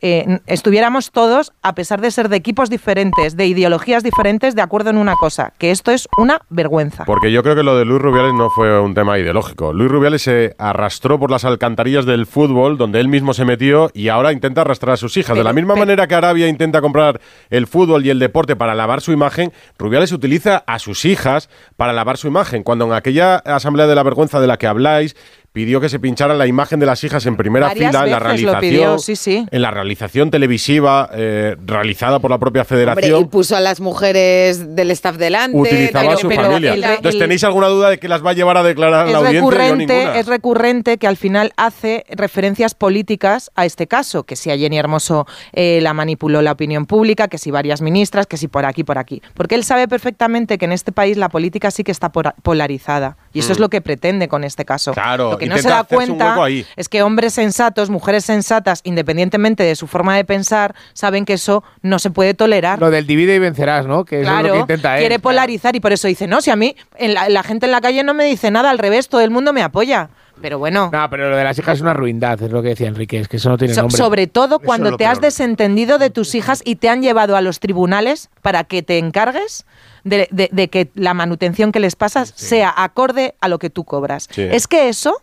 eh, 0.00 0.38
estuviéramos 0.46 1.10
todos, 1.10 1.52
a 1.62 1.74
pesar 1.74 2.00
de 2.00 2.10
ser 2.10 2.28
de 2.28 2.36
equipos 2.36 2.70
diferentes, 2.70 3.36
de 3.36 3.46
ideologías 3.46 4.02
diferentes, 4.02 4.54
de 4.54 4.62
acuerdo 4.62 4.90
en 4.90 4.98
una 4.98 5.14
cosa, 5.14 5.52
que 5.58 5.70
esto 5.70 5.90
es 5.90 6.08
una 6.16 6.40
vergüenza. 6.50 7.04
Porque 7.04 7.32
yo 7.32 7.42
creo 7.42 7.56
que 7.56 7.62
lo 7.62 7.76
de 7.76 7.84
Luis 7.84 8.00
Rubiales 8.00 8.34
no 8.34 8.48
fue 8.50 8.78
un 8.80 8.94
tema 8.94 9.18
ideológico. 9.18 9.72
Luis 9.72 9.90
Rubiales 9.90 10.22
se 10.22 10.54
arrastró 10.58 11.18
por 11.18 11.30
las 11.30 11.44
alcantarillas 11.44 12.06
del 12.06 12.26
fútbol, 12.26 12.78
donde 12.78 13.00
él 13.00 13.08
mismo 13.08 13.34
se 13.34 13.44
metió, 13.44 13.90
y 13.92 14.08
ahora 14.08 14.32
intenta 14.32 14.60
arrastrar 14.60 14.94
a 14.94 14.96
sus 14.96 15.16
hijas. 15.16 15.36
de 15.36 15.44
la 15.44 15.52
misma 15.52 15.74
manera 15.74 16.06
que 16.06 16.14
Arabia 16.14 16.48
intenta 16.48 16.80
comprar 16.80 17.20
el 17.50 17.66
fútbol 17.66 18.04
y 18.06 18.10
el 18.10 18.18
deporte 18.18 18.56
para 18.56 18.74
lavar 18.74 19.00
su 19.00 19.12
imagen, 19.12 19.52
Rubiales 19.78 20.12
utiliza 20.12 20.62
a 20.66 20.78
sus 20.78 21.04
hijas 21.04 21.48
para 21.76 21.92
lavar 21.92 22.16
su 22.16 22.28
imagen. 22.28 22.62
Cuando 22.62 22.86
en 22.86 22.92
aquella 22.92 23.36
Asamblea 23.36 23.86
de 23.86 23.94
la 23.94 24.02
Vergüenza 24.02 24.40
de 24.40 24.46
la 24.46 24.58
que 24.58 24.66
habláis, 24.66 25.16
pidió 25.59 25.80
que 25.80 25.89
se 25.89 25.98
pinchara 25.98 26.35
la 26.35 26.47
imagen 26.47 26.78
de 26.78 26.86
las 26.86 27.02
hijas 27.02 27.26
en 27.26 27.36
primera 27.36 27.66
Varias 27.66 27.89
fila 27.90 28.05
en 28.05 28.10
la 28.12 28.20
realización, 28.20 28.60
pidió, 28.60 28.98
sí, 29.01 29.16
sí. 29.16 29.44
en 29.51 29.60
la 29.60 29.72
realización 29.72 30.30
televisiva 30.30 31.10
eh, 31.12 31.56
realizada 31.66 32.20
por 32.20 32.30
la 32.30 32.39
propia 32.39 32.62
Hombre, 32.62 32.76
federación. 32.76 33.22
y 33.22 33.24
puso 33.24 33.56
a 33.56 33.60
las 33.60 33.80
mujeres 33.80 34.76
del 34.76 34.93
staff 34.93 35.16
delante. 35.16 35.59
utilizaba 35.59 36.12
a 36.12 36.16
su 36.16 36.30
familia. 36.30 36.74
el 36.74 36.85
Entonces, 36.85 37.18
¿tenéis 37.18 37.43
alguna 37.43 37.66
duda 37.66 37.90
de 37.90 37.98
que 37.98 38.06
las 38.06 38.24
va 38.24 38.30
a 38.30 38.32
llevar 38.35 38.56
a 38.56 38.62
declarar 38.62 39.09
es 39.09 39.12
la 39.12 39.18
audiencia? 39.18 39.40
Recurrente, 39.51 40.20
es 40.20 40.26
recurrente 40.26 40.97
que 40.97 41.09
al 41.09 41.16
final 41.16 41.52
hace 41.56 42.05
referencias 42.09 42.76
políticas 42.76 43.51
a 43.56 43.64
este 43.66 43.89
caso, 43.89 44.22
que 44.22 44.36
si 44.36 44.52
a 44.52 44.56
Jenny 44.56 44.78
Hermoso 44.78 45.26
eh, 45.55 45.80
la 45.82 45.93
manipuló 45.93 46.40
la 46.40 46.52
opinión 46.52 46.86
pública, 46.86 47.26
que 47.26 47.39
si 47.39 47.51
varias 47.51 47.82
ministras, 47.82 48.28
que 48.28 48.36
si 48.36 48.47
por 48.47 48.64
aquí, 48.64 48.85
por 48.85 48.97
aquí. 48.97 49.22
Porque 49.35 49.56
él 49.56 49.64
sabe 49.64 49.89
perfectamente 49.89 50.56
que 50.56 50.66
en 50.66 50.72
este 50.72 50.93
país 50.93 51.16
la 51.16 51.30
política 51.30 51.72
sí 51.72 51.82
que 51.82 51.90
está 51.90 52.12
polarizada. 52.12 53.16
Y 53.32 53.40
eso 53.40 53.50
Mm. 53.50 53.52
es 53.52 53.59
lo 53.59 53.68
que 53.68 53.80
pretende 53.80 54.28
con 54.28 54.44
este 54.44 54.64
caso. 54.64 54.92
Claro, 54.92 55.32
lo 55.32 55.38
que 55.38 55.46
no 55.46 55.59
se 55.59 55.68
da 55.68 55.84
cuenta 55.84 56.36
es 56.76 56.88
que 56.88 57.02
hombres 57.02 57.34
sensatos, 57.34 57.90
mujeres 57.90 58.24
sensatas, 58.24 58.80
independientemente 58.84 59.62
de 59.62 59.76
su 59.76 59.86
forma 59.86 60.16
de 60.16 60.24
pensar, 60.24 60.74
saben 60.94 61.24
que 61.24 61.34
eso 61.34 61.62
no 61.82 61.98
se 61.98 62.10
puede 62.10 62.34
tolerar. 62.34 62.78
Lo 62.78 62.90
del 62.90 63.06
divide 63.06 63.34
y 63.34 63.38
vencerás, 63.38 63.86
¿no? 63.86 64.05
Que 64.05 64.22
eso 64.22 64.36
es 64.38 64.42
lo 64.46 64.52
que 64.55 64.59
intenta 64.60 64.94
él. 64.96 65.00
quiere 65.02 65.18
polarizar 65.18 65.76
y 65.76 65.80
por 65.80 65.92
eso 65.92 66.09
dice, 66.09 66.26
no, 66.26 66.40
si 66.40 66.50
a 66.50 66.56
mí 66.56 66.74
en 66.96 67.14
la, 67.14 67.28
la 67.28 67.42
gente 67.42 67.66
en 67.66 67.72
la 67.72 67.80
calle 67.80 68.02
no 68.02 68.14
me 68.14 68.24
dice 68.24 68.50
nada, 68.50 68.70
al 68.70 68.78
revés, 68.78 69.09
todo 69.09 69.20
el 69.20 69.30
mundo 69.30 69.52
me 69.52 69.62
apoya. 69.62 70.10
Pero 70.40 70.59
bueno, 70.59 70.90
No, 70.93 71.10
pero 71.10 71.31
lo 71.31 71.36
de 71.36 71.44
las 71.44 71.59
hijas 71.59 71.77
es 71.77 71.81
una 71.82 71.94
ruindad, 71.94 72.40
es 72.43 72.51
lo 72.51 72.62
que 72.62 72.69
decía 72.69 72.89
Enrique, 72.89 73.19
es 73.20 73.28
que 73.28 73.39
eso 73.39 73.48
no 73.48 73.59
tiene 73.59 73.74
so- 73.74 73.82
nombre. 73.82 73.97
sobre 73.98 74.27
todo 74.27 74.59
cuando 74.59 74.90
es 74.90 74.97
te 74.97 75.06
has 75.06 75.20
desentendido 75.20 75.98
de 75.98 76.10
tus 76.10 76.35
hijas 76.35 76.62
y 76.65 76.77
te 76.77 76.89
han 76.89 77.02
llevado 77.02 77.36
a 77.36 77.40
los 77.40 77.60
tribunales 77.60 78.31
para 78.43 78.65
que 78.65 78.82
te 78.82 78.98
encargues 78.98 79.66
de, 80.05 80.28
de- 80.31 80.48
de 80.52 80.69
que 80.69 80.90
la 80.94 81.15
manutención 81.15 81.73
que 81.73 81.81
les 81.81 81.97
pasas 81.97 82.32
sea 82.36 82.73
acorde 82.77 83.35
a 83.40 83.48
lo 83.48 83.59
que 83.59 83.70
tú 83.70 83.85
cobras. 83.85 84.28
Sí. 84.31 84.43
Es 84.43 84.66
que 84.69 84.89
eso 84.89 85.23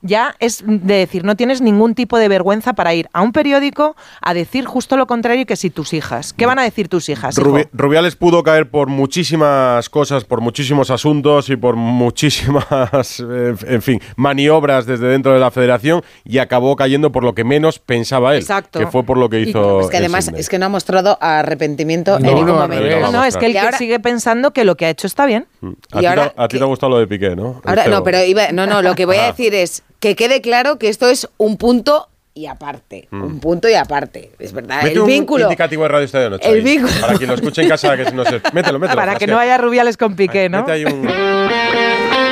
ya 0.00 0.36
es 0.38 0.62
de 0.66 0.94
decir, 0.94 1.24
no 1.24 1.34
tienes 1.36 1.60
ningún 1.60 1.94
tipo 1.94 2.18
de 2.18 2.28
vergüenza 2.28 2.72
para 2.74 2.94
ir 2.94 3.08
a 3.12 3.22
un 3.22 3.32
periódico 3.32 3.96
a 4.22 4.32
decir 4.34 4.64
justo 4.64 4.96
lo 4.96 5.06
contrario 5.06 5.44
que 5.46 5.56
si 5.56 5.70
tus 5.70 5.92
hijas. 5.92 6.32
¿Qué 6.32 6.46
van 6.46 6.58
a 6.58 6.62
decir 6.62 6.88
tus 6.88 7.08
hijas? 7.08 7.36
hijo? 7.36 7.48
Rubi- 7.48 7.68
Rubiales 7.72 8.14
pudo 8.16 8.42
caer 8.42 8.70
por 8.70 8.88
muchísimas 8.88 9.88
cosas, 9.90 10.24
por 10.24 10.40
muchísimos 10.40 10.90
asuntos 10.90 11.48
y 11.50 11.56
por 11.56 11.76
muchísimas, 11.76 13.20
eh, 13.20 13.54
en 13.66 13.82
fin, 13.82 14.00
maniobras 14.16 14.86
desde 14.86 15.08
dentro 15.08 15.32
de 15.32 15.40
la 15.40 15.50
federación 15.50 16.02
y 16.24 16.38
acabó 16.38 16.76
cayendo 16.76 17.10
por 17.12 17.24
lo 17.24 17.34
que 17.34 17.44
menos 17.44 17.78
pensaba 17.78 18.34
él, 18.34 18.40
Exacto. 18.42 18.78
que 18.78 18.86
fue 18.86 19.02
por 19.04 19.16
lo 19.18 19.28
que 19.28 19.40
Y- 19.40 19.48
hizo. 19.50 19.80
es 19.80 19.88
que 19.88 19.96
además 19.96 20.28
es 20.34 20.48
que 20.48 20.58
no 20.58 20.66
ha 20.66 20.68
mostrado 20.68 21.18
arrepentimiento 21.20 22.12
No, 22.12 22.16
en 22.18 22.24
ningún 22.34 22.46
no, 22.46 22.54
momento. 22.54 23.00
No, 23.00 23.12
no, 23.12 23.24
es 23.24 23.36
que 23.36 23.46
él 23.46 23.52
Y 23.52 23.56
ahora- 23.56 23.78
sigue 23.78 23.98
pensando 24.00 24.52
que 24.52 24.64
lo 24.64 24.76
que 24.76 24.86
ha 24.86 24.90
hecho 24.90 25.06
está 25.06 25.26
bien. 25.26 25.46
A, 25.92 25.98
y 25.98 26.00
ti, 26.00 26.06
ahora 26.06 26.28
te- 26.30 26.40
a 26.42 26.48
ti 26.48 26.58
te 26.58 26.62
ha 26.62 26.66
gustado 26.66 26.90
lo 26.90 26.98
de 26.98 27.06
Piqué, 27.06 27.34
¿no? 27.34 27.60
Ahora, 27.64 27.86
no, 27.88 28.02
pero 28.02 28.22
iba, 28.22 28.52
no, 28.52 28.66
no, 28.66 28.82
lo 28.82 28.94
que 28.94 29.06
voy 29.06 29.16
a 29.16 29.24
Ah. 29.24 29.26
decir 29.28 29.54
es 29.54 29.82
que 30.00 30.16
quede 30.16 30.40
claro 30.40 30.78
que 30.78 30.88
esto 30.88 31.08
es 31.08 31.28
un 31.38 31.56
punto 31.56 32.08
y 32.38 32.46
aparte. 32.46 33.08
Mm. 33.10 33.22
Un 33.22 33.40
punto 33.40 33.68
y 33.68 33.74
aparte. 33.74 34.32
Es 34.38 34.52
verdad. 34.52 34.82
Mete 34.82 34.94
el 34.94 35.00
un 35.00 35.06
vínculo. 35.06 35.44
indicativo 35.44 35.82
de 35.82 35.88
Radio 35.88 36.04
Estadio 36.04 36.24
de 36.24 36.30
Noche 36.30 36.48
El 36.48 36.54
ahí, 36.56 36.60
vínculo. 36.62 36.92
Para 37.00 37.14
quien 37.18 37.28
lo 37.28 37.34
escuche 37.34 37.62
en 37.62 37.68
casa, 37.68 37.96
que 37.96 38.04
si 38.06 38.14
no 38.14 38.24
se... 38.24 38.40
Mételo, 38.52 38.78
mételo. 38.78 38.96
Para 39.00 39.16
que 39.16 39.26
no 39.26 39.38
haya 39.38 39.58
rubiales 39.58 39.96
con 39.96 40.14
Piqué, 40.16 40.48
¿no? 40.48 40.58
Mete 40.60 40.72
ahí 40.72 40.84
un... 40.84 41.08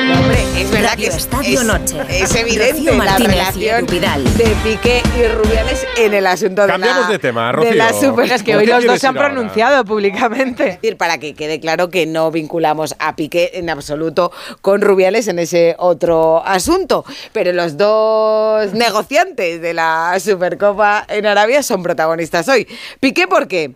Hombre, 0.09 0.37
es 0.61 0.71
verdad 0.71 0.91
Radio 0.91 1.03
que 1.03 1.07
es, 1.09 1.15
Estadio 1.17 1.59
es- 1.61 1.65
Noche. 1.65 1.97
es 2.09 2.35
evidente 2.35 2.95
la 2.97 3.17
relación 3.17 3.85
de 3.85 4.55
Piqué 4.63 5.01
y 5.19 5.27
Rubiales 5.27 5.85
en 5.97 6.13
el 6.13 6.25
asunto 6.27 6.61
de 6.61 6.67
Cambiamos 6.69 7.05
la, 7.05 7.11
de 7.11 7.19
tema, 7.19 7.47
de 7.47 7.51
Rocío. 7.53 7.73
la 7.75 7.93
super- 7.93 8.31
Es 8.31 8.43
que 8.43 8.53
¿Por 8.53 8.61
hoy 8.61 8.67
los 8.67 8.85
dos 8.85 8.99
se 8.99 9.07
han 9.07 9.17
ahora? 9.17 9.29
pronunciado 9.29 9.83
públicamente. 9.85 10.67
Es 10.69 10.75
decir, 10.81 10.97
para 10.97 11.17
que 11.17 11.33
quede 11.33 11.59
claro 11.59 11.89
que 11.89 12.05
no 12.05 12.31
vinculamos 12.31 12.95
a 12.99 13.15
Piqué 13.15 13.51
en 13.55 13.69
absoluto 13.69 14.31
con 14.61 14.81
Rubiales 14.81 15.27
en 15.27 15.39
ese 15.39 15.75
otro 15.77 16.41
asunto. 16.45 17.03
Pero 17.33 17.51
los 17.51 17.75
dos 17.77 18.73
negociantes 18.73 19.61
de 19.61 19.73
la 19.73 19.96
Supercopa 20.19 21.05
en 21.09 21.25
Arabia 21.25 21.63
son 21.63 21.83
protagonistas 21.83 22.47
hoy. 22.47 22.67
Piqué, 22.99 23.27
¿por 23.27 23.47
qué? 23.47 23.73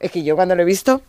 Es 0.00 0.10
que 0.10 0.22
yo 0.22 0.36
cuando 0.36 0.54
lo 0.54 0.62
he 0.62 0.66
visto, 0.66 1.02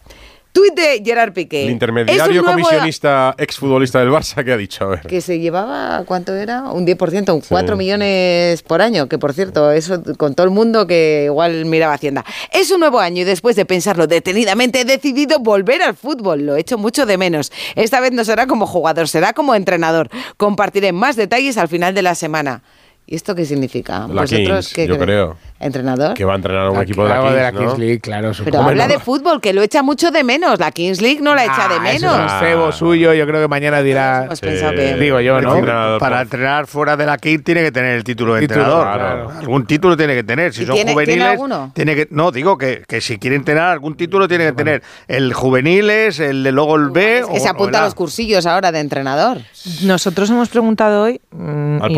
Tuit 0.53 0.73
de 0.73 1.01
Gerard 1.03 1.33
Piqué. 1.33 1.65
El 1.65 1.71
intermediario 1.71 2.39
un 2.39 2.45
nuevo- 2.45 2.61
comisionista 2.61 3.35
exfutbolista 3.37 3.99
del 3.99 4.07
Barça 4.09 4.41
que 4.45 4.53
ha 4.53 4.57
dicho, 4.57 4.85
a 4.85 4.87
ver. 4.87 5.01
Que 5.01 5.19
se 5.19 5.37
llevaba, 5.39 6.01
¿cuánto 6.05 6.33
era? 6.33 6.61
Un 6.71 6.85
10%, 6.85 7.33
un 7.33 7.41
4 7.41 7.75
Sí. 7.75 7.77
millones 7.77 8.61
por 8.63 8.81
año, 8.81 9.09
que 9.09 9.17
por 9.17 9.33
cierto, 9.33 9.69
eso 9.71 10.01
con 10.17 10.33
todo 10.33 10.45
el 10.45 10.51
mundo 10.53 10.87
que 10.87 11.23
igual 11.25 11.65
miraba 11.65 11.95
Hacienda. 11.95 12.23
Es 12.53 12.71
un 12.71 12.79
nuevo 12.79 12.99
año 13.01 13.23
y 13.23 13.25
después 13.25 13.57
de 13.57 13.65
pensarlo 13.65 14.07
detenidamente 14.07 14.79
he 14.79 14.85
decidido 14.85 15.39
volver 15.39 15.81
al 15.81 15.93
fútbol. 15.93 16.45
Lo 16.45 16.55
he 16.55 16.61
hecho 16.61 16.77
mucho 16.77 17.05
de 17.05 17.17
menos. 17.17 17.51
Esta 17.75 17.99
vez 17.99 18.13
no 18.13 18.23
será 18.23 18.47
como 18.47 18.65
jugador, 18.65 19.09
será 19.09 19.33
como 19.33 19.55
entrenador. 19.55 20.07
Compartiré 20.37 20.93
más 20.93 21.17
detalles 21.17 21.57
al 21.57 21.67
final 21.67 21.93
de 21.93 22.01
la 22.01 22.15
semana. 22.15 22.63
¿Y 23.07 23.15
esto 23.15 23.35
qué 23.35 23.45
significa? 23.45 24.07
La 24.11 24.25
Kings, 24.25 24.73
qué 24.73 24.87
yo 24.87 24.97
creo. 24.97 25.37
¿Entrenador? 25.59 26.15
Que 26.15 26.25
va 26.25 26.33
a 26.33 26.35
entrenar 26.37 26.65
a 26.65 26.71
un 26.71 26.77
Ah, 26.77 26.81
equipo 26.83 27.03
de 27.03 27.09
la 27.09 27.15
claro, 27.15 27.27
Kings, 27.29 27.35
de 27.37 27.41
la 27.43 27.51
¿no? 27.51 27.59
Kings 27.59 27.77
League, 27.79 27.99
claro. 27.99 28.31
Pero 28.43 28.61
habla 28.61 28.87
de 28.87 28.99
fútbol, 28.99 29.39
que 29.41 29.53
lo 29.53 29.61
echa 29.61 29.83
mucho 29.83 30.09
de 30.11 30.23
menos. 30.23 30.59
La 30.59 30.71
Kings 30.71 31.01
League 31.01 31.19
no 31.21 31.35
la 31.35 31.45
echa 31.45 31.67
de 31.69 31.75
Ah, 31.75 31.79
menos. 31.81 32.15
es 32.15 32.33
un 32.33 32.39
cebo 32.39 32.71
suyo, 32.71 33.13
yo 33.13 33.27
creo 33.27 33.41
que 33.41 33.47
mañana 33.47 33.81
dirá... 33.81 34.25
Hemos 34.25 34.41
pensado 34.41 34.73
que- 34.73 34.95
Digo 34.95 35.19
yo, 35.21 35.39
¿no? 35.39 35.61
Para 35.99 36.21
entrenar 36.21 36.65
fuera 36.65 36.97
de 36.97 37.05
la 37.05 37.17
KIT 37.19 37.43
tiene 37.45 37.61
que 37.61 37.71
tener 37.71 37.95
el 37.95 38.03
título 38.03 38.33
de 38.35 38.41
Título, 38.41 38.61
entrenador. 38.61 38.95
claro. 38.95 39.39
Algún 39.39 39.65
título 39.67 39.95
tiene 39.95 40.15
que 40.15 40.23
tener. 40.23 40.53
Si 40.53 40.63
¿Y 40.63 40.65
son 40.65 40.75
tiene- 40.75 40.91
juveniles. 40.93 41.15
tiene 41.15 41.29
alguno? 41.31 41.71
tiene 41.75 41.95
que, 41.95 42.07
no, 42.09 42.31
digo 42.31 42.57
que, 42.57 42.83
que 42.87 43.01
si 43.01 43.19
quiere 43.19 43.35
entrenar 43.35 43.69
algún 43.71 43.95
título 43.95 44.27
tiene 44.27 44.45
que 44.47 44.51
tener 44.53 44.83
el 45.07 45.31
juveniles, 45.33 46.19
el 46.19 46.43
de 46.43 46.51
luego 46.51 46.75
el 46.75 46.89
B. 46.89 47.19
Es 47.19 47.27
que 47.27 47.39
se 47.39 47.47
o- 47.47 47.51
apunta 47.51 47.81
a 47.81 47.85
los 47.85 47.93
cursillos 47.95 48.45
ahora 48.47 48.71
de 48.71 48.79
entrenador. 48.79 49.37
Nosotros 49.83 50.29
hemos 50.31 50.49
preguntado 50.49 51.03
hoy, 51.03 51.21
mm, 51.31 51.81
Al 51.81 51.91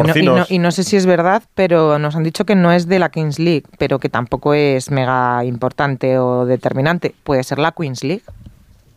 y 0.49 0.59
no 0.59 0.71
sé 0.71 0.83
si 0.83 0.96
es 0.97 1.05
verdad, 1.05 1.43
pero 1.55 1.99
nos 1.99 2.15
han 2.15 2.23
dicho 2.23 2.45
que 2.45 2.55
no 2.55 2.71
es 2.71 2.87
de 2.87 2.99
la 2.99 3.09
Kings 3.09 3.39
League, 3.39 3.63
pero 3.77 3.99
que 3.99 4.09
tampoco 4.09 4.53
es 4.53 4.91
mega 4.91 5.43
importante 5.45 6.17
o 6.19 6.45
determinante. 6.45 7.13
Puede 7.23 7.43
ser 7.43 7.59
la 7.59 7.71
Queens 7.71 8.03
League. 8.03 8.23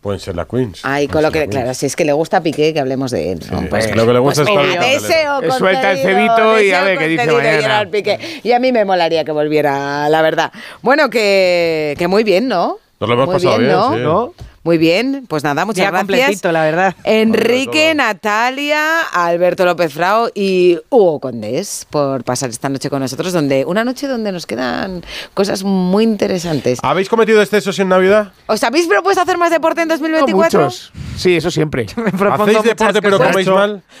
Pueden 0.01 0.19
ser 0.19 0.35
la 0.35 0.45
Queens. 0.45 0.81
Ay, 0.83 1.07
con 1.07 1.21
lo 1.21 1.31
que, 1.31 1.47
claro, 1.47 1.73
si 1.75 1.85
es 1.85 1.95
que 1.95 2.03
le 2.05 2.13
gusta 2.13 2.37
a 2.37 2.41
Piqué, 2.41 2.73
que 2.73 2.79
hablemos 2.79 3.11
de 3.11 3.33
él. 3.33 3.39
¿no? 3.51 3.61
Pues 3.69 3.95
lo 3.95 4.05
que 4.07 4.13
le 4.13 4.19
gusta 4.19 4.41
es 4.41 5.01
deseo 5.01 5.41
Que 5.41 5.51
suelta 5.51 5.91
el 5.91 5.99
cebito 5.99 6.59
y 6.59 6.71
a 6.71 6.83
ver 6.83 6.97
qué 6.97 7.07
dice 7.07 7.31
mañana. 7.31 7.87
Piqué. 7.89 8.19
Y 8.43 8.51
a 8.51 8.59
mí 8.59 8.71
me 8.71 8.83
molaría 8.83 9.23
que 9.23 9.31
volviera, 9.31 10.09
la 10.09 10.23
verdad. 10.23 10.51
Bueno, 10.81 11.09
que, 11.11 11.95
que 11.99 12.07
muy 12.07 12.23
bien, 12.23 12.47
¿no? 12.47 12.79
Nos 12.99 13.09
lo 13.09 13.13
hemos 13.13 13.27
Muy 13.27 13.35
pasado 13.35 13.57
bien, 13.57 13.69
bien, 13.69 13.79
¿no? 13.79 13.93
sí. 13.93 14.01
¿No? 14.01 14.50
Muy 14.63 14.77
bien, 14.77 15.25
pues 15.27 15.43
nada, 15.43 15.65
muchas 15.65 15.83
Ya 15.83 15.89
gracias. 15.89 16.07
completito, 16.19 16.51
la 16.51 16.63
verdad. 16.63 16.95
Enrique, 17.03 17.93
Natalia, 17.95 19.01
Alberto 19.11 19.65
López 19.65 19.91
Frao 19.93 20.29
y 20.35 20.77
Hugo 20.89 21.19
Condés 21.19 21.87
por 21.89 22.23
pasar 22.23 22.51
esta 22.51 22.69
noche 22.69 22.89
con 22.91 22.99
nosotros, 22.99 23.33
donde 23.33 23.65
una 23.65 23.83
noche 23.83 24.07
donde 24.07 24.31
nos 24.31 24.45
quedan 24.45 25.03
cosas 25.33 25.63
muy 25.63 26.03
interesantes. 26.03 26.77
¿Habéis 26.83 27.09
cometido 27.09 27.41
excesos 27.41 27.79
en 27.79 27.89
Navidad? 27.89 28.33
¿Os 28.45 28.63
habéis 28.63 28.85
propuesto 28.87 29.21
hacer 29.23 29.37
más 29.39 29.49
deporte 29.49 29.81
en 29.81 29.87
2024? 29.87 30.59
Muchos. 30.61 30.91
Sí, 31.17 31.35
eso 31.37 31.49
siempre. 31.49 31.87
¿Hacéis 32.31 32.61
deporte 32.63 33.01
pero 33.01 33.17
coméis 33.17 33.47
mal? 33.47 33.81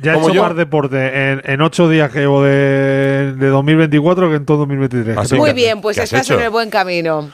Ya 0.00 0.14
he 0.14 0.18
hecho 0.18 0.30
yo. 0.32 0.42
más 0.44 0.54
deporte 0.56 1.30
en, 1.32 1.42
en 1.44 1.60
ocho 1.60 1.88
días 1.88 2.12
que 2.12 2.20
llevo 2.20 2.40
de, 2.44 3.32
de 3.36 3.46
2024 3.48 4.28
que 4.30 4.36
en 4.36 4.46
todo 4.46 4.58
2023. 4.58 5.16
Así 5.18 5.34
Muy 5.34 5.52
bien, 5.54 5.80
pues 5.80 5.96
¿qué 5.96 6.02
has 6.02 6.12
estás 6.12 6.26
hecho? 6.28 6.34
en 6.38 6.44
el 6.44 6.50
buen 6.50 6.70
camino. 6.70 7.30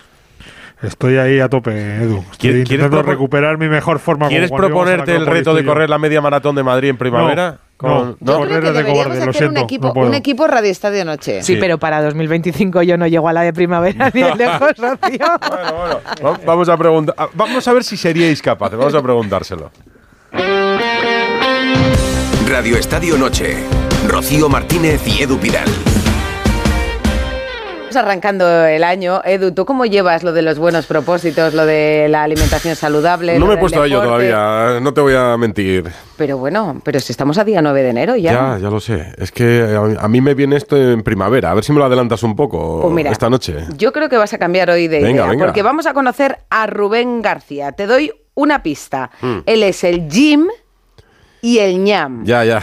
Estoy 0.82 1.16
ahí 1.16 1.38
a 1.38 1.48
tope, 1.48 1.70
Edu. 1.70 2.18
Estoy 2.18 2.36
¿Quieres- 2.38 2.60
intentando 2.60 2.66
quieres 2.66 2.90
propo- 2.90 3.10
recuperar 3.10 3.56
mi 3.58 3.68
mejor 3.68 3.98
forma. 4.00 4.28
¿Quieres 4.28 4.50
proponerte 4.50 5.14
el 5.14 5.26
reto 5.26 5.54
de 5.54 5.64
correr 5.64 5.88
la 5.88 5.98
media 5.98 6.20
maratón 6.20 6.56
de 6.56 6.62
Madrid 6.64 6.88
en 6.90 6.96
primavera? 6.98 7.50
No, 7.52 7.58
Con- 7.76 7.90
no. 7.98 8.04
Yo 8.04 8.16
creo 8.24 8.38
Correr 8.38 8.48
que 8.48 8.54
es 8.56 8.62
de 8.62 8.72
deberíamos 8.82 9.26
cobarde, 9.36 9.48
un 9.48 9.56
equipo, 9.58 9.92
no 9.94 10.00
un 10.08 10.14
equipo 10.14 10.46
Radio 10.46 10.70
Estadio 10.70 11.04
Noche. 11.04 11.42
Sí, 11.42 11.56
pero 11.58 11.78
para 11.78 12.00
2025 12.02 12.82
yo 12.82 12.96
no 12.96 13.06
llego 13.06 13.28
a 13.28 13.32
la 13.32 13.42
de 13.42 13.52
primavera 13.52 14.10
ni 14.14 14.22
de 14.22 14.34
lejos, 14.36 14.72
Rocío. 14.76 15.26
Va- 16.24 16.40
Vamos 16.44 16.68
a 16.68 16.76
preguntar. 16.76 17.14
ah, 17.18 17.28
Vamos 17.34 17.66
a 17.68 17.72
ver 17.72 17.84
si 17.84 17.96
seríais 17.96 18.40
capaces. 18.42 18.76
Vamos 18.78 18.94
a 18.94 19.02
preguntárselo. 19.02 19.70
Radio 22.48 22.76
Estadio 22.76 23.16
Noche. 23.16 23.56
Rocío 24.08 24.48
Martínez 24.48 25.00
y 25.06 25.22
Edu 25.22 25.38
Pidal. 25.38 25.68
Estamos 27.92 28.08
arrancando 28.08 28.64
el 28.64 28.84
año. 28.84 29.20
Edu, 29.22 29.52
¿tú 29.52 29.66
cómo 29.66 29.84
llevas 29.84 30.22
lo 30.22 30.32
de 30.32 30.40
los 30.40 30.58
buenos 30.58 30.86
propósitos, 30.86 31.52
lo 31.52 31.66
de 31.66 32.06
la 32.08 32.22
alimentación 32.22 32.74
saludable? 32.74 33.38
No 33.38 33.44
me 33.46 33.52
he 33.52 33.56
puesto 33.58 33.82
a 33.82 33.86
ello 33.86 34.00
todavía, 34.00 34.80
no 34.80 34.94
te 34.94 35.02
voy 35.02 35.14
a 35.14 35.36
mentir. 35.36 35.90
Pero 36.16 36.38
bueno, 36.38 36.80
pero 36.82 37.00
si 37.00 37.12
estamos 37.12 37.36
a 37.36 37.44
día 37.44 37.60
9 37.60 37.82
de 37.82 37.90
enero 37.90 38.16
ya. 38.16 38.32
Ya, 38.32 38.58
ya 38.62 38.70
lo 38.70 38.80
sé. 38.80 39.12
Es 39.18 39.30
que 39.30 39.76
a, 40.00 40.04
a 40.04 40.08
mí 40.08 40.22
me 40.22 40.32
viene 40.32 40.56
esto 40.56 40.74
en 40.74 41.02
primavera. 41.02 41.50
A 41.50 41.54
ver 41.54 41.64
si 41.64 41.72
me 41.74 41.80
lo 41.80 41.84
adelantas 41.84 42.22
un 42.22 42.34
poco 42.34 42.80
Pues 42.80 42.94
mira, 42.94 43.10
esta 43.10 43.28
noche. 43.28 43.56
Yo 43.76 43.92
creo 43.92 44.08
que 44.08 44.16
vas 44.16 44.32
a 44.32 44.38
cambiar 44.38 44.70
hoy 44.70 44.88
de 44.88 45.00
Venga, 45.02 45.10
idea, 45.10 45.26
venga. 45.26 45.44
porque 45.44 45.62
vamos 45.62 45.84
a 45.84 45.92
conocer 45.92 46.38
a 46.48 46.66
Rubén 46.66 47.20
García. 47.20 47.72
Te 47.72 47.86
doy 47.86 48.10
una 48.32 48.62
pista. 48.62 49.10
Mm. 49.20 49.38
Él 49.44 49.62
es 49.64 49.84
el 49.84 50.08
Jim 50.10 50.46
y 51.42 51.58
el 51.58 51.82
ñam. 51.82 52.24
Ya, 52.24 52.44
ya. 52.44 52.62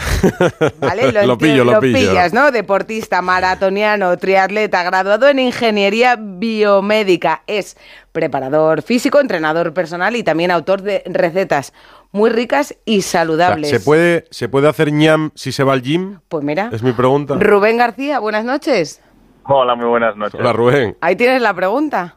¿Vale? 0.80 1.12
lo 1.26 1.36
pillo, 1.36 1.64
lo, 1.64 1.80
pillo. 1.80 1.98
pillas, 1.98 2.32
¿no? 2.32 2.50
Deportista, 2.50 3.20
maratoniano, 3.20 4.16
triatleta, 4.16 4.82
graduado 4.82 5.28
en 5.28 5.38
ingeniería 5.38 6.16
biomédica. 6.18 7.42
Es 7.46 7.76
preparador 8.10 8.80
físico, 8.80 9.20
entrenador 9.20 9.74
personal 9.74 10.16
y 10.16 10.24
también 10.24 10.50
autor 10.50 10.80
de 10.80 11.02
recetas 11.06 11.74
muy 12.10 12.30
ricas 12.30 12.74
y 12.86 12.98
O 12.98 13.02
sea, 13.02 13.20
saludables. 13.20 13.68
¿se, 13.68 13.80
puede, 13.80 14.24
¿Se 14.30 14.48
puede 14.48 14.66
hacer 14.66 14.90
ñam 14.90 15.30
si 15.34 15.52
se 15.52 15.62
va 15.62 15.74
al 15.74 15.82
gym? 15.82 16.20
Pues 16.28 16.42
mira, 16.42 16.70
Es 16.72 16.82
mi 16.82 16.92
pregunta. 16.92 17.34
Rubén 17.38 17.76
García, 17.76 18.18
buenas 18.18 18.46
noches. 18.46 19.02
Hola, 19.44 19.74
muy 19.74 19.86
buenas 19.86 20.16
noches. 20.16 20.40
Hola, 20.40 20.54
Rubén. 20.54 20.96
Ahí 21.02 21.16
tienes 21.16 21.42
la 21.42 21.52
pregunta. 21.52 22.16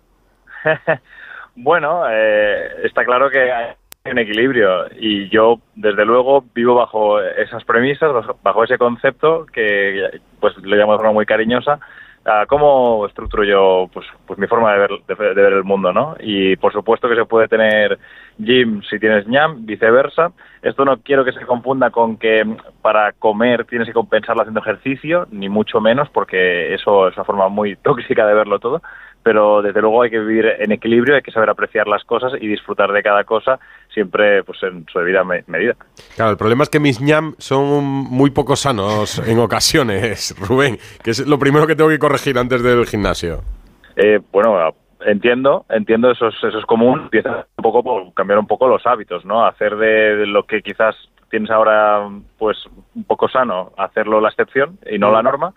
Bueno, 1.56 2.04
eh, 2.10 2.84
está 2.84 3.06
claro 3.06 3.30
que 3.30 3.48
un 4.12 4.18
equilibrio 4.20 4.88
y 5.00 5.30
yo, 5.30 5.60
desde 5.76 6.04
luego, 6.06 6.44
vivo 6.54 6.76
bajo 6.76 7.22
esas 7.22 7.64
premisas, 7.64 8.12
bajo- 8.44 8.64
ese 8.66 8.78
concepto 8.78 9.46
que 9.46 10.20
pues 10.42 10.58
lo 10.58 10.76
llamo 10.76 10.92
de 10.94 10.98
forma 10.98 11.14
muy 11.14 11.26
cariñosa. 11.26 11.80
¿Cómo 12.48 13.06
estructuro 13.06 13.44
yo 13.44 13.90
pues, 13.94 14.06
pues 14.26 14.40
mi 14.40 14.48
forma 14.48 14.72
de 14.74 14.80
ver, 14.80 14.90
de, 15.08 15.16
de 15.16 15.42
ver 15.42 15.54
el 15.54 15.64
mundo, 15.66 15.92
no? 15.92 16.16
Y 16.22 16.56
por 16.56 16.72
supuesto 16.72 17.10
que 17.10 17.16
se 17.16 17.26
puede 17.26 17.50
tener 17.50 18.00
gym 18.38 18.82
si 18.90 18.98
tienes 18.98 19.28
ñam, 19.28 19.66
viceversa. 19.66 20.32
Esto 20.62 20.86
no 20.86 20.98
quiero 21.02 21.26
que 21.26 21.34
se 21.34 21.46
confunda 21.46 21.90
con 21.90 22.16
que 22.18 22.46
para 22.82 23.12
comer 23.14 23.66
tienes 23.66 23.90
que 23.90 23.94
compensarlo 23.94 24.42
haciendo 24.42 24.62
ejercicio, 24.62 25.28
ni 25.32 25.50
mucho 25.50 25.82
menos, 25.82 26.10
porque 26.10 26.74
eso 26.74 27.10
es 27.10 27.16
una 27.18 27.26
forma 27.26 27.50
muy 27.50 27.76
tóxica 27.78 28.26
de 28.26 28.34
verlo 28.34 28.60
todo 28.60 28.82
pero 29.24 29.62
desde 29.62 29.82
luego 29.82 30.02
hay 30.02 30.10
que 30.10 30.20
vivir 30.20 30.46
en 30.60 30.72
equilibrio, 30.74 31.16
hay 31.16 31.22
que 31.22 31.32
saber 31.32 31.50
apreciar 31.50 31.88
las 31.88 32.04
cosas 32.04 32.34
y 32.40 32.46
disfrutar 32.48 32.92
de 32.92 33.02
cada 33.02 33.24
cosa 33.24 33.58
siempre 33.94 34.44
pues 34.44 34.62
en 34.64 34.86
su 34.92 35.00
debida 35.00 35.24
me- 35.24 35.44
medida. 35.48 35.76
Claro, 36.16 36.32
el 36.32 36.38
problema 36.38 36.64
es 36.64 36.70
que 36.70 36.80
mis 36.80 37.00
ñam 37.02 37.36
son 37.38 37.84
muy 37.84 38.32
poco 38.32 38.56
sanos 38.56 39.20
en 39.28 39.40
ocasiones, 39.40 40.36
Rubén, 40.40 40.78
que 41.04 41.12
es 41.12 41.26
lo 41.28 41.38
primero 41.40 41.68
que 41.68 41.76
tengo 41.76 41.90
que 41.90 42.00
corregir 42.00 42.38
antes 42.38 42.62
del 42.64 42.86
gimnasio. 42.86 43.42
Eh, 43.96 44.20
bueno, 44.32 44.58
entiendo, 45.06 45.66
entiendo, 45.70 46.10
eso 46.12 46.28
es, 46.30 46.36
eso 46.44 46.58
es 46.58 46.66
común, 46.66 47.02
empieza 47.04 47.46
un 47.58 47.62
poco 47.64 47.84
por 47.84 48.14
cambiar 48.14 48.40
un 48.40 48.48
poco 48.48 48.68
los 48.68 48.86
hábitos, 48.88 49.24
¿no? 49.26 49.46
Hacer 49.46 49.76
de, 49.76 50.16
de 50.18 50.26
lo 50.28 50.46
que 50.46 50.62
quizás 50.62 50.96
tienes 51.30 51.50
ahora 51.52 52.08
pues 52.38 52.58
un 52.96 53.04
poco 53.04 53.28
sano, 53.28 53.72
hacerlo 53.78 54.22
la 54.22 54.30
excepción 54.30 54.78
y 54.90 54.98
no 55.00 55.12
la 55.12 55.22
norma. 55.24 55.54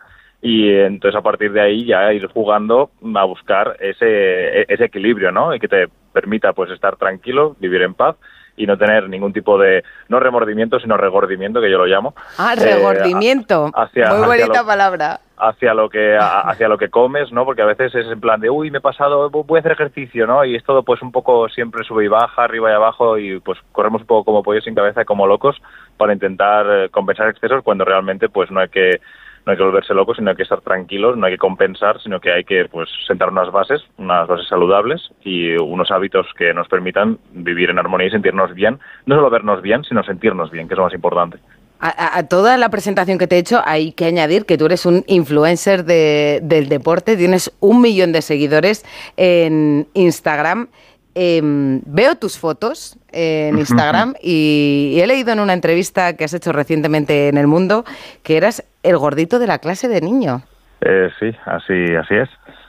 Y 0.48 0.70
entonces 0.72 1.18
a 1.18 1.22
partir 1.22 1.50
de 1.50 1.60
ahí 1.60 1.84
ya 1.86 2.12
ir 2.12 2.26
jugando 2.28 2.90
a 3.16 3.24
buscar 3.24 3.76
ese, 3.80 4.62
ese 4.72 4.84
equilibrio, 4.84 5.32
¿no? 5.32 5.52
Y 5.52 5.58
que 5.58 5.66
te 5.66 5.88
permita 6.12 6.52
pues 6.52 6.70
estar 6.70 6.94
tranquilo, 6.96 7.56
vivir 7.58 7.82
en 7.82 7.94
paz 7.94 8.14
y 8.56 8.64
no 8.64 8.78
tener 8.78 9.08
ningún 9.08 9.32
tipo 9.32 9.58
de, 9.58 9.82
no 10.08 10.20
remordimiento, 10.20 10.78
sino 10.78 10.96
regordimiento, 10.96 11.60
que 11.60 11.70
yo 11.70 11.78
lo 11.78 11.86
llamo. 11.86 12.14
Ah, 12.38 12.54
Eh, 12.56 12.62
regordimiento. 12.76 13.70
hacia- 13.74 14.06
Muy 14.10 14.18
hacia 14.22 14.26
bonita 14.44 14.60
lo- 14.62 14.66
palabra. 14.66 15.20
hacia 15.36 15.74
lo 15.74 15.90
que 15.90 16.16
a- 16.16 16.40
hacia 16.48 16.68
lo 16.68 16.78
que 16.78 16.88
comes, 16.90 17.32
¿no? 17.32 17.44
Porque 17.44 17.62
a 17.62 17.66
veces 17.66 17.92
es 17.94 18.06
en 18.06 18.20
plan 18.20 18.40
de, 18.40 18.48
uy, 18.48 18.70
me 18.70 18.78
he 18.78 18.80
pasado, 18.80 19.28
voy 19.30 19.58
a 19.58 19.60
hacer 19.60 19.72
ejercicio, 19.72 20.26
¿no? 20.28 20.44
Y 20.44 20.54
es 20.54 20.62
todo 20.64 20.84
pues 20.84 21.02
un 21.02 21.10
poco 21.12 21.48
siempre 21.48 21.82
sube 21.84 22.04
y 22.04 22.08
baja, 22.08 22.44
arriba 22.44 22.70
y 22.70 22.74
abajo 22.74 23.18
y 23.18 23.40
pues 23.40 23.58
corremos 23.72 24.00
un 24.02 24.06
poco 24.06 24.24
como 24.24 24.42
pollos 24.44 24.62
sin 24.64 24.74
cabeza, 24.76 25.04
como 25.04 25.26
locos 25.26 25.60
para 25.98 26.12
intentar 26.14 26.66
eh, 26.70 26.88
compensar 26.90 27.28
excesos 27.28 27.62
cuando 27.64 27.84
realmente 27.84 28.28
pues 28.30 28.50
no 28.50 28.60
hay 28.60 28.68
que 28.68 29.00
no 29.46 29.52
hay 29.52 29.56
que 29.56 29.62
volverse 29.64 29.94
locos, 29.94 30.16
sino 30.16 30.30
hay 30.30 30.36
que 30.36 30.42
estar 30.42 30.60
tranquilos, 30.60 31.16
no 31.16 31.26
hay 31.26 31.34
que 31.34 31.38
compensar, 31.38 32.00
sino 32.02 32.18
que 32.20 32.32
hay 32.32 32.42
que 32.44 32.64
pues 32.68 32.88
sentar 33.06 33.30
unas 33.30 33.52
bases, 33.52 33.80
unas 33.96 34.26
bases 34.26 34.48
saludables 34.48 35.00
y 35.22 35.56
unos 35.56 35.90
hábitos 35.92 36.26
que 36.36 36.52
nos 36.52 36.66
permitan 36.68 37.18
vivir 37.32 37.70
en 37.70 37.78
armonía 37.78 38.08
y 38.08 38.10
sentirnos 38.10 38.52
bien, 38.54 38.80
no 39.06 39.14
solo 39.14 39.30
vernos 39.30 39.62
bien, 39.62 39.84
sino 39.84 40.02
sentirnos 40.02 40.50
bien, 40.50 40.66
que 40.66 40.74
es 40.74 40.78
lo 40.78 40.84
más 40.84 40.94
importante. 40.94 41.38
A 41.78 42.22
toda 42.26 42.56
la 42.56 42.70
presentación 42.70 43.18
que 43.18 43.26
te 43.26 43.36
he 43.36 43.38
hecho 43.38 43.60
hay 43.64 43.92
que 43.92 44.06
añadir 44.06 44.46
que 44.46 44.56
tú 44.56 44.64
eres 44.64 44.86
un 44.86 45.04
influencer 45.06 45.84
de- 45.84 46.40
del 46.42 46.68
deporte, 46.70 47.16
tienes 47.18 47.54
un 47.60 47.82
millón 47.82 48.12
de 48.12 48.22
seguidores 48.22 48.84
en 49.18 49.86
Instagram. 49.92 50.68
Em, 51.14 51.82
veo 51.86 52.14
tus 52.16 52.38
fotos 52.38 52.98
en 53.16 53.58
Instagram 53.58 54.14
y, 54.20 54.92
y 54.94 55.00
he 55.00 55.06
leído 55.06 55.32
en 55.32 55.40
una 55.40 55.54
entrevista 55.54 56.14
que 56.16 56.24
has 56.24 56.34
hecho 56.34 56.52
recientemente 56.52 57.28
en 57.28 57.38
El 57.38 57.46
Mundo 57.46 57.84
que 58.22 58.36
eras 58.36 58.64
el 58.82 58.98
gordito 58.98 59.38
de 59.38 59.46
la 59.46 59.58
clase 59.58 59.88
de 59.88 60.00
niño. 60.00 60.42
Eh, 60.82 61.08
sí, 61.18 61.30
así 61.46 61.94
así 61.96 62.14
es. 62.14 62.28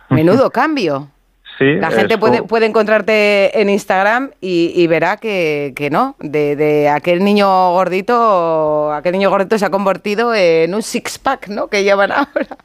Menudo 0.10 0.50
cambio. 0.52 1.10
Sí, 1.58 1.74
La 1.74 1.90
gente 1.90 2.14
es 2.14 2.20
puede, 2.20 2.44
puede 2.44 2.68
encontrarte 2.68 3.60
en 3.60 3.70
Instagram 3.70 4.30
y, 4.40 4.72
y 4.76 4.86
verá 4.86 5.18
que, 5.18 5.74
que 5.76 5.90
no, 5.90 6.16
de, 6.20 6.56
de 6.56 6.88
aquel 6.88 7.24
niño 7.24 7.72
gordito, 7.72 8.94
aquel 8.94 9.14
niño 9.14 9.32
gordito 9.32 9.58
se 9.58 9.66
ha 9.66 9.72
convertido 9.72 10.36
en 10.36 10.76
un 10.76 10.84
six-pack, 10.84 11.48
¿no? 11.48 11.68
Que 11.68 11.84
llevan 11.84 12.12
ahora. 12.12 12.58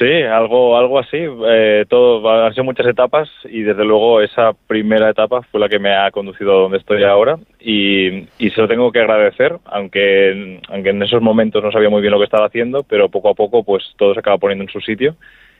Sí, 0.00 0.22
algo, 0.22 0.78
algo 0.78 0.98
así. 0.98 1.18
Eh, 1.18 1.84
todo 1.86 2.26
han 2.30 2.54
sido 2.54 2.64
muchas 2.64 2.86
etapas 2.86 3.28
y 3.44 3.60
desde 3.60 3.84
luego 3.84 4.22
esa 4.22 4.54
primera 4.66 5.10
etapa 5.10 5.42
fue 5.42 5.60
la 5.60 5.68
que 5.68 5.78
me 5.78 5.94
ha 5.94 6.10
conducido 6.10 6.52
a 6.52 6.62
donde 6.62 6.78
estoy 6.78 7.04
ahora 7.04 7.38
y, 7.60 8.26
y 8.38 8.48
se 8.48 8.62
lo 8.62 8.66
tengo 8.66 8.90
que 8.92 9.00
agradecer, 9.00 9.58
aunque, 9.66 10.58
aunque 10.70 10.88
en 10.88 11.02
esos 11.02 11.20
momentos 11.20 11.62
no 11.62 11.70
sabía 11.70 11.90
muy 11.90 12.00
bien 12.00 12.12
lo 12.12 12.18
que 12.18 12.24
estaba 12.24 12.46
haciendo, 12.46 12.82
pero 12.82 13.10
poco 13.10 13.28
a 13.28 13.34
poco 13.34 13.62
pues 13.62 13.92
todo 13.98 14.14
se 14.14 14.20
acaba 14.20 14.38
poniendo 14.38 14.64
en 14.64 14.70
su 14.70 14.80
sitio 14.80 15.16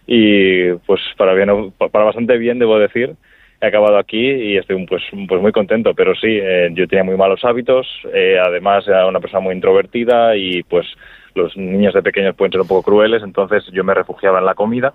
y 0.06 0.72
pues 0.86 1.02
para 1.18 1.34
bien, 1.34 1.74
para 1.76 2.06
bastante 2.06 2.38
bien 2.38 2.58
debo 2.58 2.78
decir. 2.78 3.16
He 3.60 3.66
acabado 3.66 3.98
aquí 3.98 4.26
y 4.26 4.56
estoy 4.56 4.86
pues, 4.86 5.02
pues 5.28 5.42
muy 5.42 5.52
contento, 5.52 5.92
pero 5.92 6.14
sí, 6.14 6.38
eh, 6.40 6.70
yo 6.72 6.88
tenía 6.88 7.04
muy 7.04 7.18
malos 7.18 7.44
hábitos, 7.44 7.86
eh, 8.14 8.38
además 8.42 8.88
era 8.88 9.06
una 9.06 9.20
persona 9.20 9.40
muy 9.40 9.54
introvertida 9.54 10.34
y 10.34 10.62
pues 10.62 10.86
los 11.34 11.56
niños 11.56 11.94
de 11.94 12.02
pequeños 12.02 12.34
pueden 12.34 12.52
ser 12.52 12.60
un 12.60 12.68
poco 12.68 12.82
crueles, 12.82 13.22
entonces 13.22 13.64
yo 13.72 13.84
me 13.84 13.94
refugiaba 13.94 14.38
en 14.38 14.46
la 14.46 14.54
comida 14.54 14.92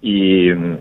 y, 0.00 0.50
en 0.50 0.80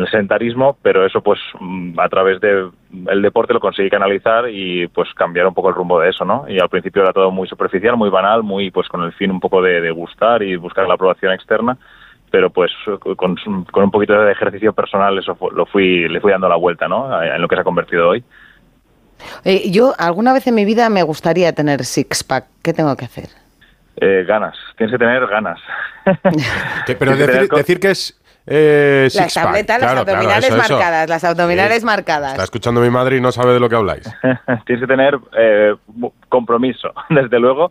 el 0.00 0.08
sedentarismo, 0.08 0.76
pero 0.82 1.04
eso 1.04 1.20
pues 1.20 1.40
mm, 1.58 1.98
a 1.98 2.08
través 2.08 2.40
del 2.40 3.22
deporte 3.22 3.52
lo 3.52 3.60
conseguí 3.60 3.90
canalizar 3.90 4.48
y 4.48 4.86
pues 4.88 5.12
cambiar 5.14 5.46
un 5.46 5.54
poco 5.54 5.70
el 5.70 5.74
rumbo 5.74 5.98
de 5.98 6.10
eso, 6.10 6.24
¿no? 6.24 6.44
Y 6.48 6.60
al 6.60 6.68
principio 6.68 7.02
era 7.02 7.12
todo 7.12 7.30
muy 7.30 7.48
superficial, 7.48 7.96
muy 7.96 8.10
banal, 8.10 8.42
muy 8.42 8.70
pues 8.70 8.88
con 8.88 9.02
el 9.02 9.12
fin 9.12 9.30
un 9.30 9.40
poco 9.40 9.60
de, 9.60 9.80
de 9.80 9.90
gustar 9.90 10.42
y 10.42 10.56
buscar 10.56 10.86
la 10.86 10.94
aprobación 10.94 11.32
externa, 11.32 11.76
pero 12.30 12.50
pues 12.50 12.70
con, 13.16 13.36
un 13.46 13.90
poquito 13.90 14.14
de 14.14 14.32
ejercicio 14.32 14.72
personal 14.72 15.18
eso 15.18 15.36
lo 15.52 15.66
fui 15.66 16.08
le 16.08 16.20
fui 16.20 16.30
dando 16.32 16.48
la 16.48 16.56
vuelta, 16.56 16.88
¿no? 16.88 17.22
En 17.22 17.40
lo 17.40 17.48
que 17.48 17.56
se 17.56 17.60
ha 17.60 17.64
convertido 17.64 18.08
hoy. 18.08 18.24
Eh, 19.44 19.70
yo 19.70 19.92
alguna 19.98 20.32
vez 20.32 20.46
en 20.46 20.54
mi 20.54 20.64
vida 20.64 20.88
me 20.88 21.02
gustaría 21.02 21.52
tener 21.52 21.84
six-pack. 21.84 22.46
¿Qué 22.62 22.72
tengo 22.72 22.96
que 22.96 23.04
hacer? 23.04 23.41
Eh, 23.96 24.24
ganas, 24.26 24.56
tienes 24.76 24.92
que 24.92 24.98
tener 24.98 25.26
ganas. 25.26 25.60
Que- 26.86 26.94
pero 26.96 27.12
que 27.12 27.18
decir, 27.18 27.32
tener 27.32 27.48
co- 27.48 27.56
decir 27.56 27.80
que 27.80 27.90
es 27.90 28.18
eh, 28.46 29.08
Las 29.14 29.34
tabletas, 29.34 29.80
las 29.80 29.92
Claro, 29.92 30.00
abdominales 30.00 30.44
eso, 30.46 30.56
eso. 30.56 30.72
marcadas, 30.74 31.08
las 31.08 31.24
abdominales 31.24 31.84
marcadas. 31.84 32.32
Está 32.32 32.44
escuchando 32.44 32.80
mi 32.80 32.90
madre 32.90 33.16
y 33.18 33.20
no 33.20 33.30
sabe 33.30 33.52
de 33.52 33.60
lo 33.60 33.68
que 33.68 33.76
habláis. 33.76 34.02
tienes 34.66 34.80
que 34.82 34.86
tener 34.88 35.16
eh, 35.36 35.74
compromiso, 36.28 36.92
desde 37.10 37.38
luego, 37.38 37.70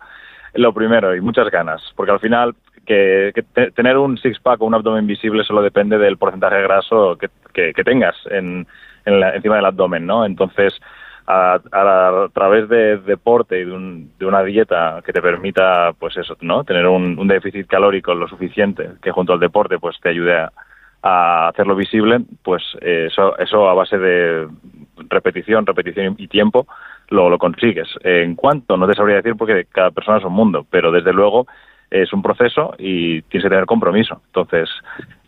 lo 0.54 0.74
primero, 0.74 1.16
y 1.16 1.22
muchas 1.22 1.50
ganas, 1.50 1.82
porque 1.96 2.12
al 2.14 2.20
final 2.20 2.56
que, 2.86 3.32
que 3.36 3.44
te- 3.44 3.72
tener 3.72 3.98
un 3.98 4.18
six-pack 4.18 4.62
o 4.62 4.66
un 4.66 4.74
abdomen 4.76 5.06
visible 5.08 5.44
solo 5.44 5.62
depende 5.62 5.98
del 5.98 6.18
porcentaje 6.18 6.56
de 6.56 6.64
graso 6.64 7.18
que, 7.18 7.30
que- 7.54 7.74
que 7.74 7.84
tengas 7.84 8.16
en, 8.30 8.66
en 9.06 9.20
la- 9.20 9.36
encima 9.36 9.56
del 9.58 9.66
abdomen, 9.66 10.06
¿no? 10.06 10.26
Entonces, 10.26 10.74
a, 11.32 11.60
a- 11.72 12.24
a 12.26 12.30
través 12.34 12.68
de 12.68 12.98
deporte 12.98 13.60
y 13.60 13.66
de, 13.66 13.72
un- 13.72 14.12
de 14.20 14.26
una 14.26 14.44
dieta 14.44 15.02
que 15.06 15.14
te 15.14 15.22
permita, 15.22 15.94
pues 15.98 16.18
eso, 16.18 16.36
¿no? 16.42 16.64
Tener 16.64 16.86
un, 16.88 17.28
déficit 17.28 17.68
calórico 17.68 18.14
lo 18.14 18.28
suficiente 18.28 18.90
que 19.02 19.12
junto 19.12 19.34
al 19.34 19.40
deporte, 19.40 19.80
pues 19.80 19.98
te 20.02 20.10
ayude 20.10 20.36
a, 20.38 20.52
hacerlo 21.48 21.76
visible, 21.76 22.20
pues 22.44 22.62
eh, 22.82 23.08
eso, 23.10 23.36
eso 23.40 23.68
a 23.70 23.74
base 23.74 23.98
de 23.98 24.48
repetición, 25.10 25.66
repetición 25.66 26.16
y 26.20 26.28
tiempo 26.28 26.68
lo, 27.10 27.28
lo 27.30 27.38
consigues. 27.40 27.88
En 28.04 28.36
cuanto, 28.36 28.78
no 28.78 28.88
te 28.88 28.94
sabría 28.94 29.16
decir 29.16 29.36
porque 29.36 29.66
cada 29.72 29.90
persona 29.92 30.20
es 30.20 30.24
un 30.26 30.34
mundo, 30.34 30.66
pero 30.70 30.92
desde 30.92 31.12
luego 31.14 31.48
es 31.90 32.14
un 32.14 32.22
proceso 32.22 32.76
y 32.78 33.22
tienes 33.24 33.44
que 33.46 33.50
tener 33.50 33.66
compromiso. 33.66 34.22
Entonces, 34.28 34.70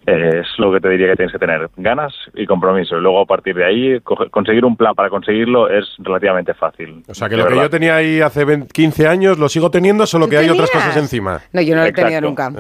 es 0.06 0.48
lo 0.58 0.72
que 0.74 0.80
te 0.80 0.90
diría 0.90 1.08
que 1.08 1.16
tienes 1.16 1.32
que 1.32 1.40
tener, 1.40 1.70
ganas 1.78 2.14
y 2.34 2.46
compromiso. 2.46 2.98
Y 2.98 3.02
luego 3.02 3.22
a 3.22 3.26
partir 3.26 3.56
de 3.56 3.66
ahí, 3.66 4.00
conseguir 4.32 4.66
un 4.66 4.76
plan 4.76 4.96
para 4.96 5.10
conseguirlo 5.10 5.70
es 5.70 5.86
relativamente 6.00 6.54
fácil. 6.54 7.04
O 7.08 7.14
sea, 7.14 7.30
que 7.30 7.38
lo 7.38 7.48
que 7.48 7.56
yo 7.56 7.70
tenía 7.70 7.96
ahí 7.96 8.22
hace 8.22 8.44
20 8.46 8.74
15 8.74 9.08
años 9.08 9.40
lo 9.40 9.48
sigo 9.50 9.72
teniendo, 9.72 10.06
solo 10.06 10.28
que 10.28 10.38
hay 10.38 10.50
otras 10.50 10.70
cosas 10.70 10.98
encima. 10.98 11.42
No, 11.54 11.62
yo 11.62 11.76
no 11.76 11.82
lo 11.82 11.88
he 11.88 11.94
tenido 11.94 12.22
nunca. 12.22 12.52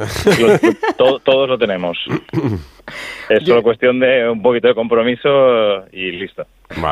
todos 0.95 1.49
lo 1.49 1.57
tenemos. 1.57 1.97
Es 3.29 3.45
solo 3.45 3.63
cuestión 3.63 3.99
de 4.01 4.29
un 4.29 4.41
poquito 4.41 4.67
de 4.67 4.75
compromiso 4.75 5.29
y 5.93 6.11
listo. 6.11 6.45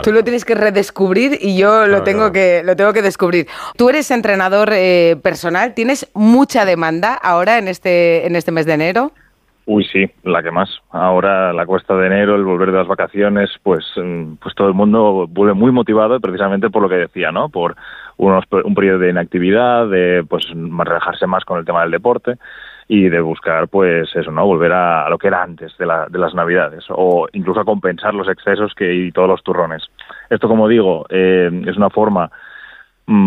Tú 0.04 0.14
lo 0.14 0.24
tienes 0.24 0.46
que 0.46 0.56
redescubrir 0.56 1.38
y 1.42 1.58
yo 1.58 1.86
lo 1.86 2.04
tengo 2.04 2.32
que 2.32 2.62
lo 2.64 2.78
tengo 2.78 2.94
que 2.94 3.02
descubrir. 3.02 3.48
Tú 3.76 3.90
eres 3.90 4.10
entrenador 4.10 4.70
eh, 4.72 5.18
personal, 5.22 5.74
tienes 5.74 6.10
mucha 6.14 6.64
demanda 6.64 7.14
ahora 7.14 7.58
en 7.58 7.68
este 7.68 8.26
en 8.26 8.38
este 8.38 8.54
mes 8.54 8.66
de 8.66 8.74
enero. 8.74 9.12
Uy, 9.66 9.86
sí, 9.86 10.10
la 10.24 10.42
que 10.42 10.50
más. 10.52 10.70
Ahora 10.90 11.54
la 11.54 11.66
cuesta 11.68 11.96
de 11.96 12.08
enero, 12.08 12.36
el 12.36 12.44
volver 12.44 12.72
de 12.72 12.80
las 12.80 12.88
vacaciones, 12.88 13.52
pues, 13.62 13.86
mm, 13.96 14.34
pues 14.42 14.56
todo 14.56 14.68
el 14.68 14.74
mundo 14.74 15.28
vuelve 15.30 15.54
muy 15.54 15.72
motivado 15.72 16.20
precisamente 16.20 16.70
por 16.70 16.82
lo 16.82 16.90
que 16.90 16.96
decía, 16.96 17.32
¿no? 17.32 17.48
Por 17.50 17.76
unos, 18.18 18.44
un 18.66 18.74
periodo 18.74 19.00
de 19.00 19.12
inactividad, 19.12 19.88
de 19.88 20.26
pues 20.28 20.48
relajarse 20.54 21.28
más 21.28 21.46
con 21.46 21.60
el 21.60 21.66
tema 21.66 21.82
del 21.84 21.92
deporte 21.92 22.36
y 22.88 23.08
de 23.10 23.22
buscar, 23.22 23.68
pues 23.68 24.14
eso, 24.16 24.32
¿no? 24.32 24.46
Volver 24.46 24.74
a, 24.74 25.08
lo 25.10 25.18
que 25.18 25.28
era 25.28 25.44
antes 25.44 25.78
de, 25.78 25.86
la- 25.86 26.08
de 26.10 26.18
las 26.20 26.34
Navidades 26.34 26.86
o 26.90 27.28
incluso 27.32 27.62
a 27.62 27.66
compensar 27.66 28.14
los 28.16 28.28
excesos 28.28 28.74
que 28.74 28.94
y 28.94 29.12
todos 29.12 29.30
los 29.30 29.44
turrones. 29.44 29.84
Esto, 30.30 30.48
como 30.48 30.68
digo, 30.68 31.06
eh, 31.10 31.50
es 31.68 31.78
una 31.78 31.90
forma 31.92 32.30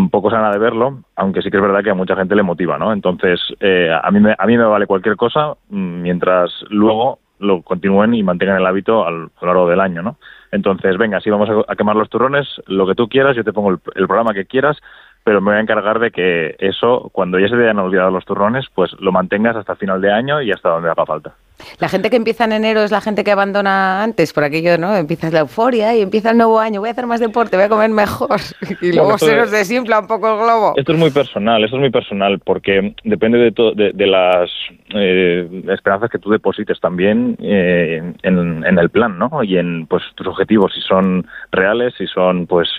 poco 0.09 0.29
sana 0.29 0.51
de 0.51 0.59
verlo, 0.59 1.03
aunque 1.15 1.41
sí 1.41 1.51
que 1.51 1.57
es 1.57 1.63
verdad 1.63 1.83
que 1.83 1.91
a 1.91 1.95
mucha 1.95 2.15
gente 2.15 2.35
le 2.35 2.43
motiva, 2.43 2.77
¿no? 2.77 2.93
Entonces, 2.93 3.39
eh, 3.59 3.89
a, 3.91 4.09
mí 4.11 4.19
me, 4.19 4.35
a 4.37 4.45
mí 4.45 4.57
me 4.57 4.63
vale 4.63 4.87
cualquier 4.87 5.15
cosa 5.15 5.55
mm, 5.69 6.01
mientras 6.01 6.51
luego 6.69 7.19
lo 7.39 7.61
continúen 7.61 8.13
y 8.13 8.23
mantengan 8.23 8.57
el 8.57 8.65
hábito 8.65 9.05
a 9.05 9.11
lo 9.11 9.29
largo 9.41 9.67
del 9.67 9.81
año, 9.81 10.01
¿no? 10.01 10.17
Entonces, 10.51 10.97
venga, 10.97 11.19
si 11.19 11.29
vamos 11.29 11.49
a, 11.49 11.71
a 11.71 11.75
quemar 11.75 11.95
los 11.95 12.09
turrones, 12.09 12.47
lo 12.67 12.87
que 12.87 12.95
tú 12.95 13.09
quieras, 13.09 13.35
yo 13.35 13.43
te 13.43 13.51
pongo 13.53 13.71
el 13.71 14.07
programa 14.07 14.33
que 14.33 14.45
quieras, 14.45 14.77
pero 15.25 15.41
me 15.41 15.49
voy 15.51 15.57
a 15.57 15.61
encargar 15.61 15.99
de 15.99 16.11
que 16.11 16.55
eso, 16.59 17.09
cuando 17.11 17.39
ya 17.39 17.47
se 17.49 17.55
te 17.57 17.63
hayan 17.63 17.79
olvidado 17.79 18.11
los 18.11 18.23
turrones, 18.25 18.67
pues 18.73 18.91
lo 18.99 19.11
mantengas 19.11 19.55
hasta 19.55 19.75
final 19.75 19.99
de 19.99 20.13
año 20.13 20.39
y 20.41 20.51
hasta 20.51 20.69
donde 20.69 20.89
haga 20.89 21.03
falta. 21.05 21.33
La 21.79 21.87
gente 21.89 22.09
que 22.11 22.17
empieza 22.17 22.43
en 22.43 22.51
enero 22.51 22.81
es 22.81 22.91
la 22.91 23.01
gente 23.01 23.23
que 23.23 23.31
abandona 23.31 24.03
antes, 24.03 24.33
por 24.33 24.43
aquello, 24.43 24.77
¿no? 24.77 24.95
Empiezas 24.95 25.33
la 25.33 25.39
euforia 25.39 25.95
y 25.95 26.01
empieza 26.01 26.29
el 26.31 26.37
nuevo 26.37 26.59
año, 26.59 26.79
voy 26.81 26.89
a 26.89 26.91
hacer 26.91 27.07
más 27.07 27.21
deporte, 27.21 27.55
voy 27.57 27.65
a 27.65 27.69
comer 27.69 27.89
mejor. 27.89 28.39
Y 28.81 28.91
luego 28.93 29.17
se 29.17 29.35
nos 29.35 29.49
desinfla 29.51 29.99
un 30.01 30.07
poco 30.07 30.31
el 30.31 30.37
globo. 30.43 30.73
Esto 30.75 30.91
es 30.91 30.99
muy 30.99 31.09
personal, 31.11 31.63
esto 31.63 31.77
es 31.77 31.79
muy 31.79 31.89
personal 31.91 32.39
porque 32.39 32.93
depende 33.03 33.39
de, 33.39 33.51
to- 33.51 33.71
de, 33.73 33.93
de 33.93 34.05
las 34.05 34.51
eh, 34.93 35.63
esperanzas 35.69 36.11
que 36.11 36.19
tú 36.19 36.29
deposites 36.29 36.79
también 36.79 37.35
eh, 37.41 38.13
en, 38.21 38.63
en 38.65 38.77
el 38.77 38.89
plan, 38.91 39.17
¿no? 39.17 39.41
Y 39.43 39.57
en 39.57 39.87
pues 39.87 40.03
tus 40.15 40.27
objetivos, 40.27 40.71
si 40.75 40.81
son 40.81 41.25
reales, 41.51 41.93
si 41.97 42.05
son 42.05 42.45
pues 42.45 42.69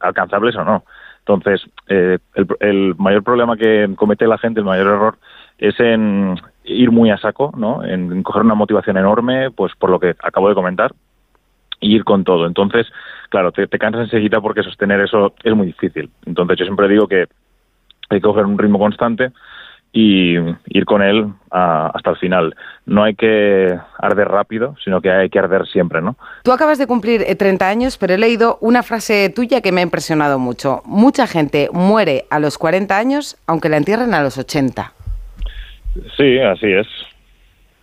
alcanzables 0.00 0.56
o 0.56 0.64
no. 0.64 0.84
Entonces, 1.20 1.62
eh, 1.88 2.18
el, 2.34 2.46
el 2.60 2.94
mayor 2.96 3.22
problema 3.22 3.56
que 3.56 3.88
comete 3.96 4.26
la 4.26 4.38
gente, 4.38 4.60
el 4.60 4.66
mayor 4.66 4.86
error, 4.86 5.18
es 5.58 5.78
en 5.78 6.36
ir 6.64 6.90
muy 6.90 7.10
a 7.10 7.18
saco, 7.18 7.52
¿no? 7.56 7.84
En 7.84 8.22
coger 8.22 8.42
una 8.42 8.54
motivación 8.54 8.96
enorme, 8.96 9.50
pues 9.50 9.74
por 9.76 9.90
lo 9.90 10.00
que 10.00 10.16
acabo 10.22 10.48
de 10.48 10.54
comentar, 10.54 10.92
y 11.80 11.94
ir 11.94 12.04
con 12.04 12.24
todo. 12.24 12.46
Entonces, 12.46 12.86
claro, 13.28 13.52
te, 13.52 13.66
te 13.66 13.78
cansas 13.78 14.02
enseguida 14.02 14.40
porque 14.40 14.62
sostener 14.62 15.00
eso 15.00 15.34
es 15.42 15.54
muy 15.54 15.66
difícil. 15.66 16.10
Entonces, 16.26 16.58
yo 16.58 16.64
siempre 16.64 16.88
digo 16.88 17.06
que 17.06 17.26
hay 18.10 18.18
que 18.18 18.26
coger 18.26 18.44
un 18.44 18.58
ritmo 18.58 18.78
constante 18.78 19.32
y 19.92 20.36
ir 20.66 20.84
con 20.84 21.02
él 21.02 21.26
ah, 21.50 21.90
hasta 21.94 22.10
el 22.10 22.16
final. 22.16 22.54
No 22.86 23.02
hay 23.02 23.14
que 23.14 23.76
arder 23.98 24.28
rápido, 24.28 24.76
sino 24.84 25.00
que 25.00 25.10
hay 25.10 25.28
que 25.28 25.38
arder 25.38 25.66
siempre, 25.66 26.00
¿no? 26.00 26.16
Tú 26.44 26.52
acabas 26.52 26.78
de 26.78 26.86
cumplir 26.86 27.22
eh, 27.22 27.34
30 27.34 27.68
años, 27.68 27.98
pero 27.98 28.14
he 28.14 28.18
leído 28.18 28.58
una 28.60 28.82
frase 28.82 29.30
tuya 29.30 29.60
que 29.60 29.72
me 29.72 29.80
ha 29.80 29.84
impresionado 29.84 30.38
mucho. 30.38 30.82
Mucha 30.84 31.26
gente 31.26 31.68
muere 31.72 32.24
a 32.30 32.38
los 32.38 32.56
40 32.58 32.96
años, 32.96 33.36
aunque 33.46 33.68
la 33.68 33.78
entierren 33.78 34.14
a 34.14 34.22
los 34.22 34.38
80. 34.38 34.92
Sí, 36.16 36.38
así 36.38 36.72
es. 36.72 36.86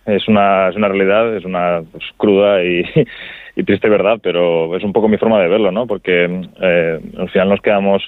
Es 0.06 0.26
una, 0.26 0.70
es 0.70 0.76
una 0.76 0.88
realidad, 0.88 1.36
es 1.36 1.44
una 1.44 1.82
pues, 1.92 2.04
cruda 2.16 2.64
y, 2.64 2.82
y 3.56 3.64
triste 3.64 3.88
verdad, 3.90 4.18
pero 4.22 4.74
es 4.76 4.82
un 4.82 4.94
poco 4.94 5.08
mi 5.08 5.18
forma 5.18 5.40
de 5.40 5.48
verlo, 5.48 5.70
¿no? 5.70 5.86
Porque 5.86 6.24
eh, 6.60 7.00
al 7.18 7.28
final 7.28 7.50
nos 7.50 7.60
quedamos 7.60 8.02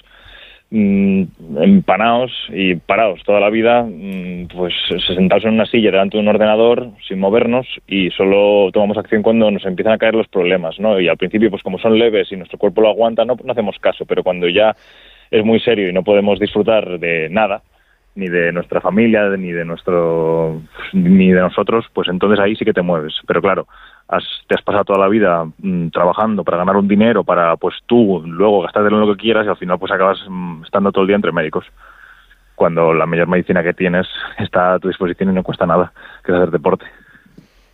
mm, 0.71 1.23
empanados 1.61 2.31
y 2.49 2.75
parados 2.75 3.21
toda 3.23 3.39
la 3.39 3.49
vida, 3.49 3.83
mm, 3.83 4.47
pues 4.47 4.73
sentados 5.05 5.45
en 5.45 5.53
una 5.53 5.65
silla 5.65 5.91
delante 5.91 6.17
de 6.17 6.23
un 6.23 6.29
ordenador 6.29 6.89
sin 7.07 7.19
movernos 7.19 7.67
y 7.87 8.09
solo 8.11 8.71
tomamos 8.71 8.97
acción 8.97 9.21
cuando 9.21 9.51
nos 9.51 9.65
empiezan 9.65 9.93
a 9.93 9.97
caer 9.97 10.15
los 10.15 10.27
problemas, 10.27 10.79
¿no? 10.79 10.99
Y 10.99 11.07
al 11.07 11.17
principio, 11.17 11.49
pues 11.49 11.63
como 11.63 11.77
son 11.77 11.99
leves 11.99 12.31
y 12.31 12.35
nuestro 12.35 12.57
cuerpo 12.57 12.81
lo 12.81 12.89
aguanta, 12.89 13.25
no, 13.25 13.35
no 13.43 13.51
hacemos 13.51 13.77
caso, 13.79 14.05
pero 14.05 14.23
cuando 14.23 14.49
ya 14.49 14.75
es 15.29 15.45
muy 15.45 15.59
serio 15.59 15.89
y 15.89 15.93
no 15.93 16.03
podemos 16.03 16.39
disfrutar 16.39 16.99
de 16.99 17.29
nada, 17.29 17.61
ni 18.15 18.27
de 18.27 18.51
nuestra 18.51 18.81
familia, 18.81 19.29
ni 19.37 19.51
de 19.51 19.63
nuestro, 19.63 20.61
ni 20.93 21.31
de 21.31 21.39
nosotros, 21.39 21.85
pues 21.93 22.09
entonces 22.09 22.39
ahí 22.39 22.55
sí 22.55 22.65
que 22.65 22.73
te 22.73 22.81
mueves. 22.81 23.13
Pero 23.25 23.41
claro, 23.41 23.67
has, 24.11 24.25
te 24.47 24.55
has 24.55 24.61
pasado 24.61 24.83
toda 24.83 24.99
la 24.99 25.07
vida 25.07 25.45
mm, 25.57 25.87
trabajando 25.89 26.43
para 26.43 26.57
ganar 26.57 26.75
un 26.75 26.87
dinero, 26.87 27.23
para 27.23 27.55
pues 27.55 27.75
tú 27.85 28.21
luego 28.25 28.61
gastártelo 28.61 28.97
en 29.01 29.07
lo 29.07 29.15
que 29.15 29.21
quieras 29.21 29.45
y 29.45 29.49
al 29.49 29.57
final 29.57 29.79
pues 29.79 29.91
acabas 29.91 30.19
mm, 30.27 30.63
estando 30.63 30.91
todo 30.91 31.03
el 31.03 31.07
día 31.07 31.15
entre 31.15 31.31
médicos. 31.31 31.65
Cuando 32.55 32.93
la 32.93 33.05
mayor 33.05 33.27
medicina 33.27 33.63
que 33.63 33.73
tienes 33.73 34.07
está 34.37 34.73
a 34.73 34.79
tu 34.79 34.89
disposición 34.89 35.31
y 35.31 35.33
no 35.33 35.43
cuesta 35.43 35.65
nada, 35.65 35.93
que 36.23 36.31
es 36.31 36.37
hacer 36.37 36.51
deporte. 36.51 36.85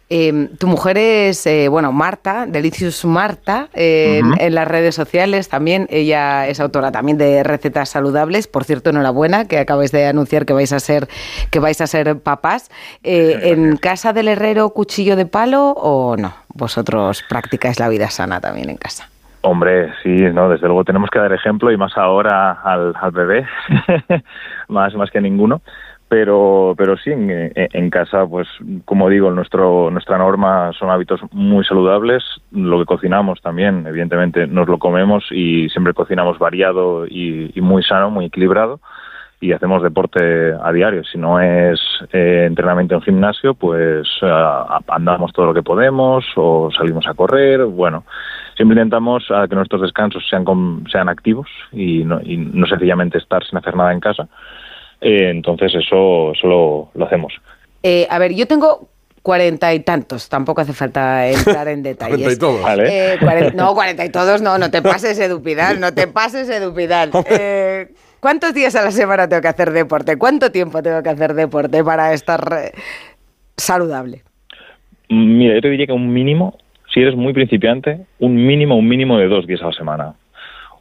Eh, 0.09 0.49
tu 0.57 0.67
mujer 0.67 0.97
es, 0.97 1.45
eh, 1.47 1.67
bueno, 1.67 1.91
Marta, 1.91 2.45
Delicious 2.47 3.03
Marta, 3.03 3.67
eh, 3.73 4.21
en- 4.39 4.55
las 4.55 4.67
redes 4.67 4.95
sociales 4.95 5.49
también. 5.49 5.85
Ella 5.89 6.47
es 6.47 6.59
autora 6.61 6.91
también 6.91 7.17
de 7.17 7.43
recetas 7.43 7.89
saludables. 7.89 8.47
Por 8.47 8.63
cierto, 8.63 8.89
enhorabuena, 8.89 9.45
que 9.45 9.59
acabáis 9.59 9.91
de 9.91 10.05
anunciar 10.07 10.45
que 10.45 10.53
vais 10.53 10.71
a 10.71 10.79
ser, 10.79 11.07
que 11.51 11.59
vais 11.59 11.81
a 11.81 11.87
ser 11.87 12.19
papás. 12.19 12.69
Eh, 13.03 13.39
¿En 13.51 13.75
casa 13.77 14.13
del 14.13 14.29
herrero 14.29 14.69
cuchillo 14.69 15.15
de 15.17 15.25
palo 15.25 15.71
o 15.71 16.15
no? 16.15 16.33
Vosotros 16.53 17.23
practicáis 17.27 17.79
la 17.79 17.89
vida 17.89 18.09
sana 18.09 18.39
también 18.39 18.69
en 18.69 18.77
casa. 18.77 19.09
Hombre, 19.41 19.91
sí, 20.03 20.09
no, 20.33 20.49
desde 20.49 20.67
luego 20.67 20.83
tenemos 20.83 21.09
que 21.09 21.19
dar 21.19 21.31
ejemplo 21.31 21.71
y 21.71 21.77
más 21.77 21.95
ahora 21.97 22.53
al, 22.63 22.93
al 22.99 23.11
bebé, 23.11 23.45
más, 24.67 24.93
más 24.95 25.11
que 25.11 25.21
ninguno. 25.21 25.61
Pero, 26.09 26.73
pero 26.77 26.95
sí, 26.95 27.11
en, 27.11 27.89
casa, 27.89 28.25
pues 28.25 28.47
como 28.85 29.09
digo, 29.09 29.29
nuestro, 29.31 29.91
nuestra 29.91 30.17
norma 30.17 30.71
son 30.79 30.89
hábitos 30.89 31.19
muy 31.31 31.65
saludables. 31.65 32.23
Lo 32.51 32.79
que 32.79 32.85
cocinamos 32.85 33.41
también, 33.41 33.85
evidentemente, 33.85 34.47
nos 34.47 34.69
lo 34.69 34.79
comemos 34.79 35.25
y 35.31 35.67
siempre 35.69 35.93
cocinamos 35.93 36.39
variado 36.39 37.05
y, 37.07 37.51
y 37.53 37.59
muy 37.59 37.83
sano, 37.83 38.09
muy 38.09 38.25
equilibrado. 38.25 38.79
Y 39.39 39.51
hacemos 39.51 39.83
deporte 39.83 40.53
a 40.53 40.71
diario. 40.71 41.03
Si 41.03 41.17
no 41.17 41.39
es 41.41 41.79
eh, 42.11 42.45
entrenamiento 42.47 42.95
en 42.95 43.01
gimnasio, 43.01 43.53
pues 43.53 44.07
ah, 44.23 44.79
andamos 44.87 45.31
todo 45.33 45.47
lo 45.47 45.53
que 45.53 45.61
podemos 45.61 46.25
o 46.37 46.71
salimos 46.71 47.05
a 47.05 47.13
correr. 47.13 47.65
Bueno, 47.65 48.05
siempre 48.55 48.75
intentamos 48.75 49.25
ah, 49.29 49.45
que 49.47 49.55
nuestros 49.55 49.81
descansos 49.81 50.27
sean, 50.27 50.45
sean 50.91 51.09
activos 51.09 51.47
y 51.71 52.03
no, 52.03 52.19
y 52.23 52.37
no 52.37 52.65
sencillamente 52.65 53.19
estar 53.19 53.43
sin 53.43 53.59
hacer 53.59 53.75
nada 53.75 53.91
en 53.93 53.99
casa. 53.99 54.27
Eh, 55.01 55.29
entonces 55.29 55.73
eso, 55.75 56.31
eso 56.33 56.47
lo, 56.47 56.89
lo 56.93 57.05
hacemos. 57.05 57.33
Eh, 57.83 58.07
a 58.09 58.19
ver, 58.19 58.33
yo 58.33 58.47
tengo 58.47 58.89
cuarenta 59.21 59.73
y 59.73 59.81
tantos, 59.81 60.29
tampoco 60.29 60.61
hace 60.61 60.71
falta 60.71 61.27
entrar 61.27 61.67
en 61.67 61.83
detalles. 61.83 62.17
Cuarenta 62.17 62.33
y 62.33 62.39
todos. 62.39 62.61
Vale. 62.61 63.13
Eh, 63.13 63.51
no, 63.53 63.73
cuarenta 63.75 64.05
y 64.05 64.09
todos 64.09 64.41
no, 64.41 64.57
no 64.57 64.71
te 64.71 64.81
pases, 64.81 65.19
Edupidal, 65.19 65.79
no 65.79 65.93
te 65.93 66.07
pases, 66.07 66.49
Edupidal. 66.49 67.11
Eh, 67.29 67.89
¿Cuántos 68.19 68.53
días 68.53 68.75
a 68.75 68.81
la 68.83 68.91
semana 68.91 69.27
tengo 69.29 69.41
que 69.41 69.47
hacer 69.47 69.71
deporte? 69.71 70.17
¿Cuánto 70.17 70.51
tiempo 70.51 70.81
tengo 70.81 71.03
que 71.03 71.09
hacer 71.09 71.33
deporte 71.35 71.83
para 71.83 72.13
estar 72.13 72.41
eh, 72.57 72.71
saludable? 73.57 74.23
Mm, 75.09 75.37
Mira, 75.37 75.55
yo 75.55 75.61
te 75.61 75.69
diría 75.69 75.85
que 75.87 75.93
un 75.93 76.11
mínimo, 76.11 76.57
si 76.93 77.01
eres 77.01 77.15
muy 77.15 77.33
principiante, 77.33 77.99
un 78.19 78.35
mínimo, 78.35 78.75
un 78.75 78.87
mínimo 78.87 79.17
de 79.19 79.27
dos 79.27 79.45
días 79.45 79.61
a 79.61 79.67
la 79.67 79.73
semana. 79.73 80.13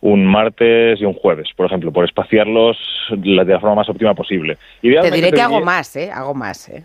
Un 0.01 0.27
martes 0.27 1.01
y 1.01 1.05
un 1.05 1.14
jueves, 1.14 1.48
por 1.56 1.66
ejemplo, 1.66 1.90
por 1.93 2.05
espaciarlos 2.05 2.77
la- 3.23 3.44
de 3.44 3.52
la 3.55 3.60
forma 3.60 3.77
más 3.77 3.89
óptima 3.89 4.14
posible. 4.14 4.56
Te 4.81 5.10
diré 5.10 5.32
que 5.32 5.40
hago 5.40 5.60
más, 5.62 5.97
¿eh? 5.97 6.10
Hago 6.12 6.35
más, 6.35 6.68
¿eh? 6.68 6.85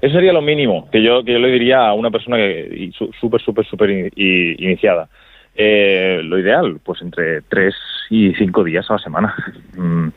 Eso 0.00 0.14
sería 0.14 0.32
lo 0.32 0.40
mínimo 0.42 0.88
que 0.90 1.02
yo, 1.02 1.24
que 1.24 1.32
yo 1.32 1.38
le 1.40 1.50
diría 1.50 1.88
a 1.88 1.94
una 1.94 2.10
persona 2.10 2.36
que 2.36 2.90
súper, 3.20 3.40
súper, 3.40 3.66
súper 3.66 3.90
in- 3.90 4.10
iniciada. 4.16 5.08
Eh, 5.56 6.20
lo 6.22 6.38
ideal, 6.38 6.78
pues 6.84 7.02
entre 7.02 7.42
tres 7.42 7.74
y 8.08 8.32
cinco 8.34 8.62
días 8.62 8.88
a 8.90 8.94
la 8.94 8.98
semana. 9.00 9.34
Mm, 9.76 10.08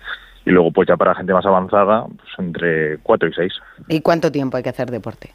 Y 0.43 0.49
luego, 0.49 0.71
pues 0.71 0.87
ya 0.87 0.97
para 0.97 1.13
gente 1.13 1.33
más 1.33 1.45
avanzada, 1.45 2.03
pues 2.07 2.29
entre 2.39 2.97
cuatro 3.03 3.29
y 3.29 3.33
seis. 3.33 3.53
¿Y 3.87 4.01
cuánto 4.01 4.31
tiempo 4.31 4.57
hay 4.57 4.63
que 4.63 4.69
hacer 4.69 4.89
deporte? 4.89 5.29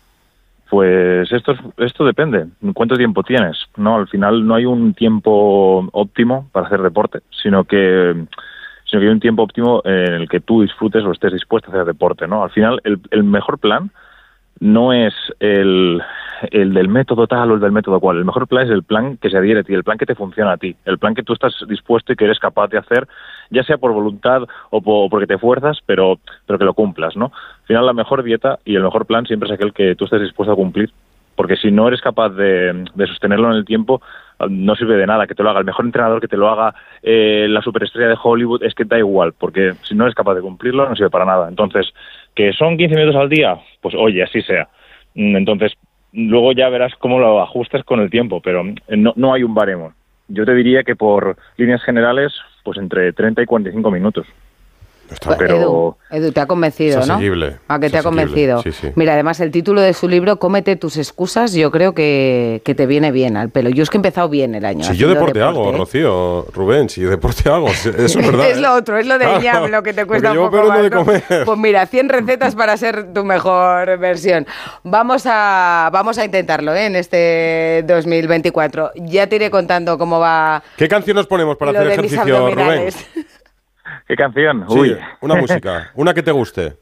Pues 0.69 1.31
esto, 1.31 1.53
es- 1.53 1.61
esto 1.79 2.05
depende. 2.05 2.47
¿Cuánto 2.75 2.97
tiempo 2.97 3.23
tienes? 3.23 3.57
No, 3.77 3.97
al 3.97 4.09
final 4.09 4.47
no 4.47 4.55
hay 4.57 4.65
un 4.67 4.95
tiempo 4.95 5.89
óptimo 5.93 6.49
para 6.53 6.67
hacer 6.67 6.83
deporte, 6.83 7.21
sino 7.43 7.65
que 7.65 8.27
sino 8.89 9.01
que 9.01 9.07
hay 9.09 9.13
un 9.13 9.21
tiempo 9.21 9.43
óptimo 9.43 9.83
en 9.85 10.13
el 10.15 10.29
que 10.29 10.39
tú 10.41 10.63
disfrutes 10.63 11.03
o 11.05 11.11
estés 11.11 11.33
dispuesto 11.33 11.71
a 11.71 11.75
hacer 11.75 11.87
deporte, 11.87 12.29
¿no? 12.29 12.45
Al 12.45 12.51
final 12.51 12.81
el, 12.85 13.01
el 13.11 13.25
mejor 13.25 13.59
plan 13.59 13.91
no 14.61 14.93
es 14.93 15.15
el, 15.41 16.01
el 16.51 16.73
del 16.75 16.89
método 16.89 17.27
tal 17.27 17.51
o 17.51 17.55
el 17.55 17.61
del 17.61 17.73
método 17.73 18.01
cual. 18.01 18.19
El 18.19 18.25
mejor 18.25 18.47
plan 18.47 18.67
es 18.67 18.73
el 18.73 18.83
plan 18.83 19.17
que 19.19 19.31
se 19.31 19.37
adhiere 19.37 19.61
a 19.61 19.63
ti, 19.65 19.75
el 19.75 19.85
plan 19.85 19.99
que 19.99 20.07
te 20.07 20.15
funciona 20.15 20.53
a 20.53 20.57
ti, 20.57 20.75
el 20.85 20.99
plan 20.99 21.15
que 21.15 21.23
tú 21.23 21.33
estás 21.33 21.55
dispuesto 21.69 22.13
y 22.13 22.17
que 22.17 22.25
eres 22.25 22.39
capaz 22.39 22.69
de 22.69 22.79
hacer, 22.79 23.07
ya 23.51 23.63
sea 23.63 23.79
por 23.79 23.93
voluntad 23.93 24.43
o 24.71 24.81
po- 24.81 25.09
porque 25.11 25.27
te 25.27 25.39
fuerzas, 25.39 25.79
pero, 25.87 26.19
pero 26.47 26.59
que 26.59 26.65
lo 26.65 26.75
cumplas, 26.75 27.17
¿no? 27.17 27.27
Al 27.27 27.67
final 27.67 27.87
la 27.87 27.93
mejor 27.93 28.23
dieta 28.23 28.59
y 28.65 28.77
el 28.77 28.83
mejor 28.83 29.07
plan 29.07 29.27
siempre 29.27 29.49
es 29.49 29.55
aquel 29.55 29.73
que 29.73 29.95
tú 29.95 30.05
estés 30.05 30.21
dispuesto 30.23 30.53
a 30.53 30.57
cumplir. 30.57 30.91
Porque 31.37 31.57
si 31.57 31.71
no 31.71 31.87
eres 31.87 32.01
capaz 32.01 32.31
de, 32.31 32.87
de 32.95 33.07
sostenerlo 33.09 33.51
en 33.51 33.59
el 33.59 33.67
tiempo, 33.67 34.01
no 34.49 34.75
sirve 34.75 34.97
de 34.97 35.07
nada 35.07 35.27
que 35.27 35.35
te 35.35 35.43
lo 35.43 35.51
haga 35.51 35.59
el 35.59 35.67
mejor 35.67 35.85
entrenador, 35.85 36.19
que 36.19 36.29
te 36.29 36.37
lo 36.39 36.49
haga 36.49 36.75
eh, 37.03 37.47
la 37.51 37.61
superestrella 37.61 38.09
de 38.09 38.17
Hollywood, 38.23 38.63
es 38.63 38.75
que 38.75 38.87
da 38.87 38.97
igual, 38.99 39.35
porque 39.39 39.75
si 39.83 39.95
no 39.95 40.05
eres 40.05 40.15
capaz 40.15 40.35
de 40.35 40.41
cumplirlo, 40.41 40.89
no 40.89 40.97
sirve 40.97 41.11
para 41.11 41.27
nada. 41.27 41.51
Entonces, 41.51 41.93
que 42.37 42.53
son 42.53 42.77
15 42.77 42.95
minutos 42.95 43.17
al 43.17 43.29
día, 43.29 43.59
pues 43.81 43.95
oye, 43.97 44.23
así 44.23 44.43
sea. 44.43 44.69
Mm, 45.15 45.37
Entonces, 45.37 45.73
luego 46.13 46.53
ya 46.53 46.69
verás 46.69 46.95
cómo 46.99 47.19
lo 47.19 47.43
ajustas 47.43 47.83
con 47.83 47.99
el 48.01 48.11
tiempo, 48.11 48.41
pero 48.41 48.65
eh, 48.65 48.97
no, 48.97 49.13
no 49.17 49.35
hay 49.35 49.43
un 49.43 49.55
baremo. 49.55 49.93
Yo 50.29 50.45
te 50.45 50.55
diría 50.55 50.85
que 50.85 50.95
por 50.95 51.37
líneas 51.57 51.83
generales, 51.83 52.33
pues 52.63 52.79
entre 52.79 53.13
30 53.13 53.43
y 53.43 53.47
45 53.47 53.91
minutos. 53.91 54.27
Pero 55.39 55.57
Edu, 55.57 55.97
Edu, 56.11 56.33
te 56.33 56.41
ha 56.41 56.47
convencido, 56.47 57.01
Es 57.01 57.07
¿no? 57.09 57.15
¿A 57.69 57.79
que 57.81 57.87
es 57.87 57.93
te 57.93 57.99
ha 57.99 58.03
convencido? 58.03 58.63
sí, 58.63 58.73
sí. 58.73 58.89
Mira, 58.95 59.15
además 59.15 59.41
el 59.41 59.51
título 59.51 59.81
de 59.81 59.93
su 59.95 60.09
libro, 60.09 60.39
Cómete 60.39 60.77
tus 60.77 60.97
excusas, 60.97 61.53
yo 61.53 61.71
creo 61.71 61.95
que, 61.95 62.63
que 62.65 62.75
te 62.75 62.87
viene 62.87 63.13
bien 63.13 63.37
al 63.37 63.51
pelo. 63.51 63.71
Yo 63.71 63.83
es 63.83 63.91
que 63.91 63.97
he 63.97 64.01
empezado 64.01 64.29
bien 64.29 64.55
el 64.55 64.65
año. 64.65 64.85
Si 64.85 64.97
yo 64.97 65.09
haciendo 65.09 65.15
deporte, 65.15 65.43
hago, 65.43 65.71
¿eh? 65.71 65.79
Rocío, 65.79 66.47
Rubén, 66.53 66.89
si 66.89 67.03
deporte 67.03 67.49
hago, 67.49 67.69
eso 67.69 67.91
es 67.91 68.17
verdad. 68.27 68.51
es 68.51 68.59
¿eh? 68.59 68.61
lo 68.61 68.75
otro, 68.75 68.99
es 68.99 69.07
lo 69.07 69.19
de 69.19 69.25
Claro, 69.27 69.41
ñam, 69.41 69.71
lo 69.71 69.83
que 69.83 69.93
te 69.93 70.05
cuesta 70.07 70.31
un 70.31 70.37
yo 70.37 70.51
poco 70.51 70.69
más. 70.69 71.23
Pues 71.45 71.59
mira, 71.59 71.87
100 71.87 72.09
recetas 72.09 72.55
para 72.55 72.77
ser 72.77 73.13
tu 73.13 73.25
mejor 73.25 73.99
versión. 73.99 74.47
Vamos 74.83 75.25
a, 75.27 75.91
vamos 75.93 76.19
a 76.19 76.25
intentarlo 76.25 76.75
¿eh? 76.75 76.87
en 76.87 76.97
este 76.97 77.85
2024. 77.87 78.93
Ya 78.97 79.27
te 79.27 79.37
iré 79.37 79.51
contando 79.51 79.99
cómo 79.99 80.19
va 80.21 80.63
¿Qué 80.77 80.89
canción 80.89 81.17
nos 81.17 81.27
ponemos 81.27 81.57
para 81.57 81.73
hacer 81.73 81.93
ejercicio, 81.93 82.51
Rubén? 82.55 82.91
¿Qué 84.07 84.17
canción? 84.17 84.65
Sí, 84.69 84.79
Uy. 84.79 84.97
una 85.21 85.35
música, 85.41 85.91
una 85.95 86.15
que 86.15 86.23
te 86.23 86.31
guste. 86.31 86.75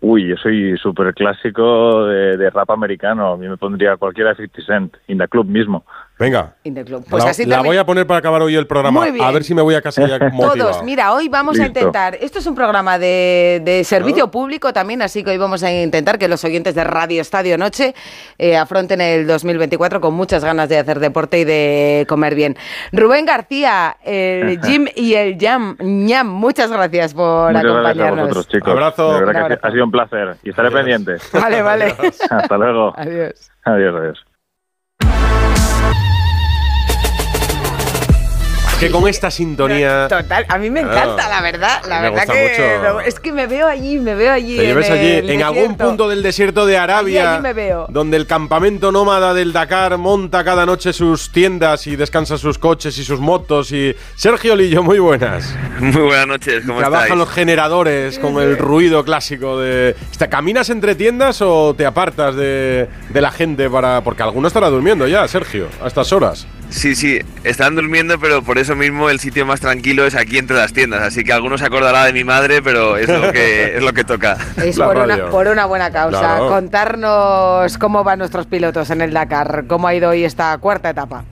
Uy, 0.00 0.28
yo 0.28 0.36
soy 0.36 0.76
súper 0.76 1.14
clásico 1.14 2.06
de, 2.06 2.36
de 2.36 2.50
rap 2.50 2.70
americano. 2.70 3.32
A 3.32 3.36
mí 3.36 3.48
me 3.48 3.56
pondría 3.56 3.96
cualquiera 3.96 4.30
de 4.30 4.46
50 4.48 4.62
Cent, 4.66 4.96
In 5.06 5.18
the 5.18 5.28
Club 5.28 5.46
mismo. 5.46 5.84
Venga. 6.16 6.54
In 6.62 6.74
the 6.74 6.84
club. 6.84 7.04
Pues 7.10 7.24
la, 7.24 7.30
así 7.30 7.44
la 7.44 7.60
voy 7.60 7.76
a 7.76 7.84
poner 7.84 8.06
para 8.06 8.18
acabar 8.18 8.40
hoy 8.40 8.54
el 8.54 8.68
programa. 8.68 9.00
Muy 9.00 9.10
bien. 9.10 9.24
A 9.24 9.32
ver 9.32 9.42
si 9.42 9.52
me 9.52 9.62
voy 9.62 9.74
a 9.74 9.82
casa 9.82 10.06
ya 10.06 10.16
motivado. 10.32 10.72
Todos, 10.72 10.84
mira, 10.84 11.12
hoy 11.12 11.28
vamos 11.28 11.58
a 11.58 11.66
intentar, 11.66 12.14
esto 12.20 12.38
es 12.38 12.46
un 12.46 12.54
programa 12.54 13.00
de, 13.00 13.60
de 13.64 13.82
servicio 13.82 14.30
público 14.30 14.72
también, 14.72 15.02
así 15.02 15.24
que 15.24 15.30
hoy 15.30 15.38
vamos 15.38 15.64
a 15.64 15.72
intentar 15.72 16.16
que 16.18 16.28
los 16.28 16.44
oyentes 16.44 16.76
de 16.76 16.84
Radio 16.84 17.20
Estadio 17.20 17.58
Noche 17.58 17.96
eh, 18.38 18.56
afronten 18.56 19.00
el 19.00 19.26
2024 19.26 20.00
con 20.00 20.14
muchas 20.14 20.44
ganas 20.44 20.68
de 20.68 20.78
hacer 20.78 21.00
deporte 21.00 21.40
y 21.40 21.44
de 21.44 22.06
comer 22.08 22.36
bien. 22.36 22.56
Rubén 22.92 23.26
García, 23.26 23.96
el 24.04 24.60
Jim 24.64 24.86
y 24.94 25.14
el 25.14 25.36
Jam, 25.40 25.76
ñam, 25.80 26.28
muchas 26.28 26.70
gracias 26.70 27.12
por 27.12 27.50
Muchas 27.52 27.64
gracias 27.64 27.74
a 27.74 27.88
acompañarnos. 27.90 28.28
vosotros, 28.28 28.48
chicos. 28.48 28.70
Abrazo. 28.70 29.14
De 29.14 29.20
verdad 29.24 29.32
que 29.32 29.38
Un 29.38 29.44
ha 29.44 29.48
sido- 29.56 29.60
ha 29.68 29.70
sido 29.72 29.84
un 29.84 29.90
placer. 29.90 30.36
Y 30.44 30.50
estaré 30.50 30.70
pendiente. 30.70 31.16
Vale, 31.32 31.60
vale. 31.60 31.94
Hasta 32.30 32.56
luego. 32.56 32.92
Adiós. 32.96 33.50
Adiós, 33.64 33.94
adiós. 33.96 34.24
Que 38.86 38.90
con 38.90 39.08
esta 39.08 39.30
sintonía... 39.30 40.08
Total, 40.08 40.44
a 40.48 40.58
mí 40.58 40.70
me 40.70 40.82
Claro. 40.82 41.12
encanta, 41.12 41.28
la 41.28 41.40
verdad. 41.40 41.82
La 41.88 42.00
me 42.00 42.10
verdad 42.10 42.26
que 42.34 42.42
mucho. 42.82 42.98
me- 42.98 43.08
es 43.08 43.20
que 43.20 43.32
me 43.32 43.46
veo 43.46 43.66
allí, 43.66 43.98
me 43.98 44.14
veo 44.14 44.32
allí. 44.32 44.56
Te 44.56 44.66
lleves 44.66 44.88
en 44.88 44.92
allí, 44.92 45.32
en 45.32 45.42
algún 45.42 45.76
punto 45.76 46.08
del 46.08 46.22
desierto 46.22 46.66
de 46.66 46.76
Arabia, 46.76 47.20
Allí, 47.22 47.32
allí 47.34 47.42
me 47.42 47.52
veo. 47.54 47.86
donde 47.88 48.16
el 48.16 48.26
campamento 48.26 48.92
nómada 48.92 49.32
del 49.34 49.52
Dakar 49.52 49.96
monta 49.98 50.44
cada 50.44 50.66
noche 50.66 50.92
sus 50.92 51.30
tiendas 51.32 51.86
y 51.86 51.96
descansa 51.96 52.36
sus 52.38 52.58
coches 52.58 52.98
y 52.98 53.04
sus 53.04 53.20
motos. 53.20 53.72
Y 53.72 53.94
Sergio 54.16 54.54
Lillo, 54.56 54.82
muy 54.82 54.98
buenas. 54.98 55.54
Muy 55.80 56.02
buenas 56.02 56.26
noches, 56.26 56.62
¿cómo 56.66 56.78
Trabajan 56.80 57.04
estáis? 57.06 57.18
los 57.18 57.30
generadores 57.30 58.18
con 58.18 58.40
el 58.40 58.56
ruido 58.58 59.04
clásico 59.04 59.58
de. 59.60 59.94
¿Caminas 60.30 60.68
entre 60.70 60.94
tiendas 60.94 61.40
o 61.42 61.74
te 61.74 61.86
apartas 61.86 62.34
de, 62.36 62.88
de 63.10 63.20
la 63.20 63.30
gente 63.30 63.70
para.? 63.70 64.02
Porque 64.02 64.22
alguno 64.22 64.48
estará 64.48 64.68
durmiendo 64.68 65.06
ya, 65.06 65.26
Sergio, 65.28 65.68
a 65.82 65.86
estas 65.86 66.12
horas. 66.12 66.46
Sí, 66.74 66.96
sí, 66.96 67.20
están 67.44 67.76
durmiendo, 67.76 68.18
pero 68.18 68.42
por 68.42 68.58
eso 68.58 68.74
mismo 68.74 69.08
el 69.08 69.20
sitio 69.20 69.46
más 69.46 69.60
tranquilo 69.60 70.04
es 70.06 70.16
aquí 70.16 70.38
entre 70.38 70.56
las 70.56 70.72
tiendas. 70.72 71.02
Así 71.02 71.22
que 71.22 71.32
algunos 71.32 71.60
se 71.60 71.66
acordará 71.66 72.04
de 72.04 72.12
mi 72.12 72.24
madre, 72.24 72.62
pero 72.62 72.96
es 72.96 73.08
lo 73.08 73.30
que, 73.30 73.76
es 73.76 73.82
lo 73.82 73.92
que 73.92 74.02
toca. 74.02 74.36
Es 74.56 74.76
por 74.76 74.98
una, 74.98 75.26
por 75.30 75.46
una 75.46 75.66
buena 75.66 75.92
causa. 75.92 76.18
Claro. 76.18 76.48
Contarnos 76.48 77.78
cómo 77.78 78.02
van 78.02 78.18
nuestros 78.18 78.46
pilotos 78.46 78.90
en 78.90 79.02
el 79.02 79.12
Dakar, 79.12 79.66
cómo 79.68 79.86
ha 79.86 79.94
ido 79.94 80.10
hoy 80.10 80.24
esta 80.24 80.58
cuarta 80.58 80.90
etapa. 80.90 81.24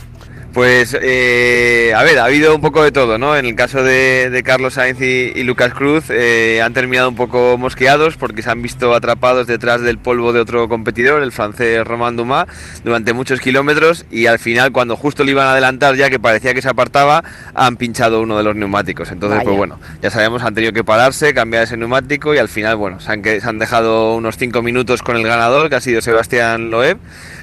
Pues, 0.53 0.95
eh, 1.01 1.95
a 1.97 2.03
ver, 2.03 2.19
ha 2.19 2.27
habido 2.27 2.55
un 2.55 2.61
poco 2.61 2.83
de 2.83 2.93
todo, 2.93 3.17
¿no? 3.17 3.35
En 3.39 3.47
el 3.47 3.55
caso 3.57 3.83
de, 3.83 4.29
de 4.29 4.43
Carlos 4.43 4.75
Sainz 4.75 5.01
y, 5.01 5.33
y 5.35 5.45
Lucas 5.45 5.73
Cruz, 5.73 6.05
eh, 6.11 6.61
han 6.63 6.75
terminado 6.75 7.09
un 7.09 7.15
poco 7.17 7.57
mosqueados 7.57 8.19
porque 8.19 8.43
se 8.43 8.51
han 8.51 8.61
visto 8.61 8.93
atrapados 8.95 9.47
detrás 9.47 9.81
del 9.81 9.97
polvo 9.97 10.35
de 10.35 10.41
otro 10.41 10.69
competidor, 10.69 11.23
el 11.23 11.33
francés 11.33 11.83
Romain 11.87 12.17
Dumas, 12.17 12.49
durante 12.85 13.15
muchos 13.15 13.41
kilómetros 13.41 14.05
y 14.11 14.27
al 14.27 14.39
final, 14.39 14.73
cuando 14.73 14.95
justo 14.95 15.25
le 15.25 15.31
iban 15.31 15.47
a 15.47 15.53
adelantar, 15.53 15.97
ya 15.97 16.11
que 16.11 16.19
parecía 16.19 16.53
que 16.53 16.61
se 16.61 16.69
apartaba, 16.69 17.25
han 17.55 17.77
pinchado 17.79 18.21
uno 18.21 18.37
de 18.37 18.43
los 18.45 18.55
neumáticos. 18.55 19.11
Entonces, 19.11 19.39
Vaya. 19.39 19.45
pues 19.49 19.57
bueno, 19.57 19.81
ya 20.03 20.11
sabemos, 20.11 20.43
han 20.43 20.55
tenido 20.55 20.75
que 20.75 20.85
pararse, 20.85 21.33
cambiar 21.33 21.63
ese 21.63 21.79
neumático 21.79 22.35
y 22.35 22.39
al 22.39 22.51
final, 22.51 22.77
bueno, 22.77 23.01
se 23.01 23.11
han, 23.11 23.23
que- 23.23 23.41
se 23.41 23.49
han 23.49 23.59
dejado 23.59 24.17
unos 24.17 24.37
5 24.37 24.61
minutos 24.61 25.01
con 25.03 25.17
el 25.17 25.23
ganador, 25.27 25.71
que 25.71 25.77
ha 25.77 25.81
sido 25.81 26.03
Sebastián 26.03 26.71
Loeb 26.71 26.99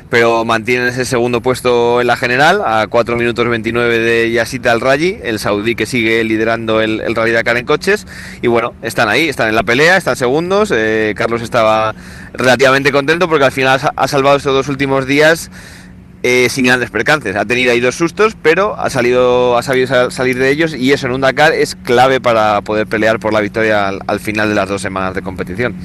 pero 0.10 0.44
mantienen 0.44 0.88
ese 0.88 1.06
segundo 1.06 1.42
puesto 1.42 2.02
en 2.02 2.08
la 2.08 2.18
general 2.18 2.62
a 2.66 2.88
4 2.88 3.16
minutos 3.16 3.48
29 3.48 4.00
de 4.00 4.32
Yasita 4.32 4.72
Al 4.72 4.82
Rayi, 4.82 5.20
el 5.24 5.38
saudí 5.40 5.76
que 5.76 5.86
sigue 5.86 6.24
liderando 6.24 6.82
el, 6.82 7.16
Rally 7.16 7.32
Dakar 7.32 7.58
en 7.58 7.66
coches 7.66 8.08
y 8.42 8.48
bueno, 8.48 8.74
están 8.82 9.08
ahí, 9.08 9.30
están 9.30 9.50
en 9.50 9.56
la 9.56 9.64
pelea, 9.64 9.98
están 9.98 10.16
segundos, 10.16 10.72
eh, 10.76 11.14
Carlos 11.16 11.42
estaba 11.42 11.94
relativamente 12.34 12.92
contento 12.92 13.30
porque 13.30 13.46
al 13.46 13.52
final 13.52 13.80
ha 13.96 14.08
salvado 14.08 14.38
estos 14.38 14.54
dos 14.54 14.68
últimos 14.68 15.06
días 15.06 15.52
eh, 16.22 16.48
sin 16.50 16.66
grandes 16.66 16.90
percances. 16.90 17.36
Ha 17.38 17.46
tenido 17.46 17.72
ahí 17.72 17.80
dos 17.80 17.96
sustos, 17.96 18.36
pero 18.42 18.78
ha 18.78 18.90
salido, 18.90 19.58
ha 19.58 19.64
sabido 19.64 19.88
sal- 19.88 20.12
salir 20.12 20.38
de 20.38 20.50
ellos 20.50 20.74
y 20.76 20.92
eso 20.92 21.08
en 21.08 21.14
un 21.14 21.22
Dakar 21.22 21.54
es 21.54 21.76
clave 21.76 22.20
para 22.20 22.60
poder 22.62 22.88
pelear 22.88 23.20
por 23.20 23.32
la 23.32 23.40
victoria 23.42 23.88
al 23.88 24.20
final 24.20 24.50
de 24.50 24.56
las 24.56 24.68
dos 24.68 24.82
semanas 24.82 25.14
de 25.14 25.22
competición. 25.22 25.76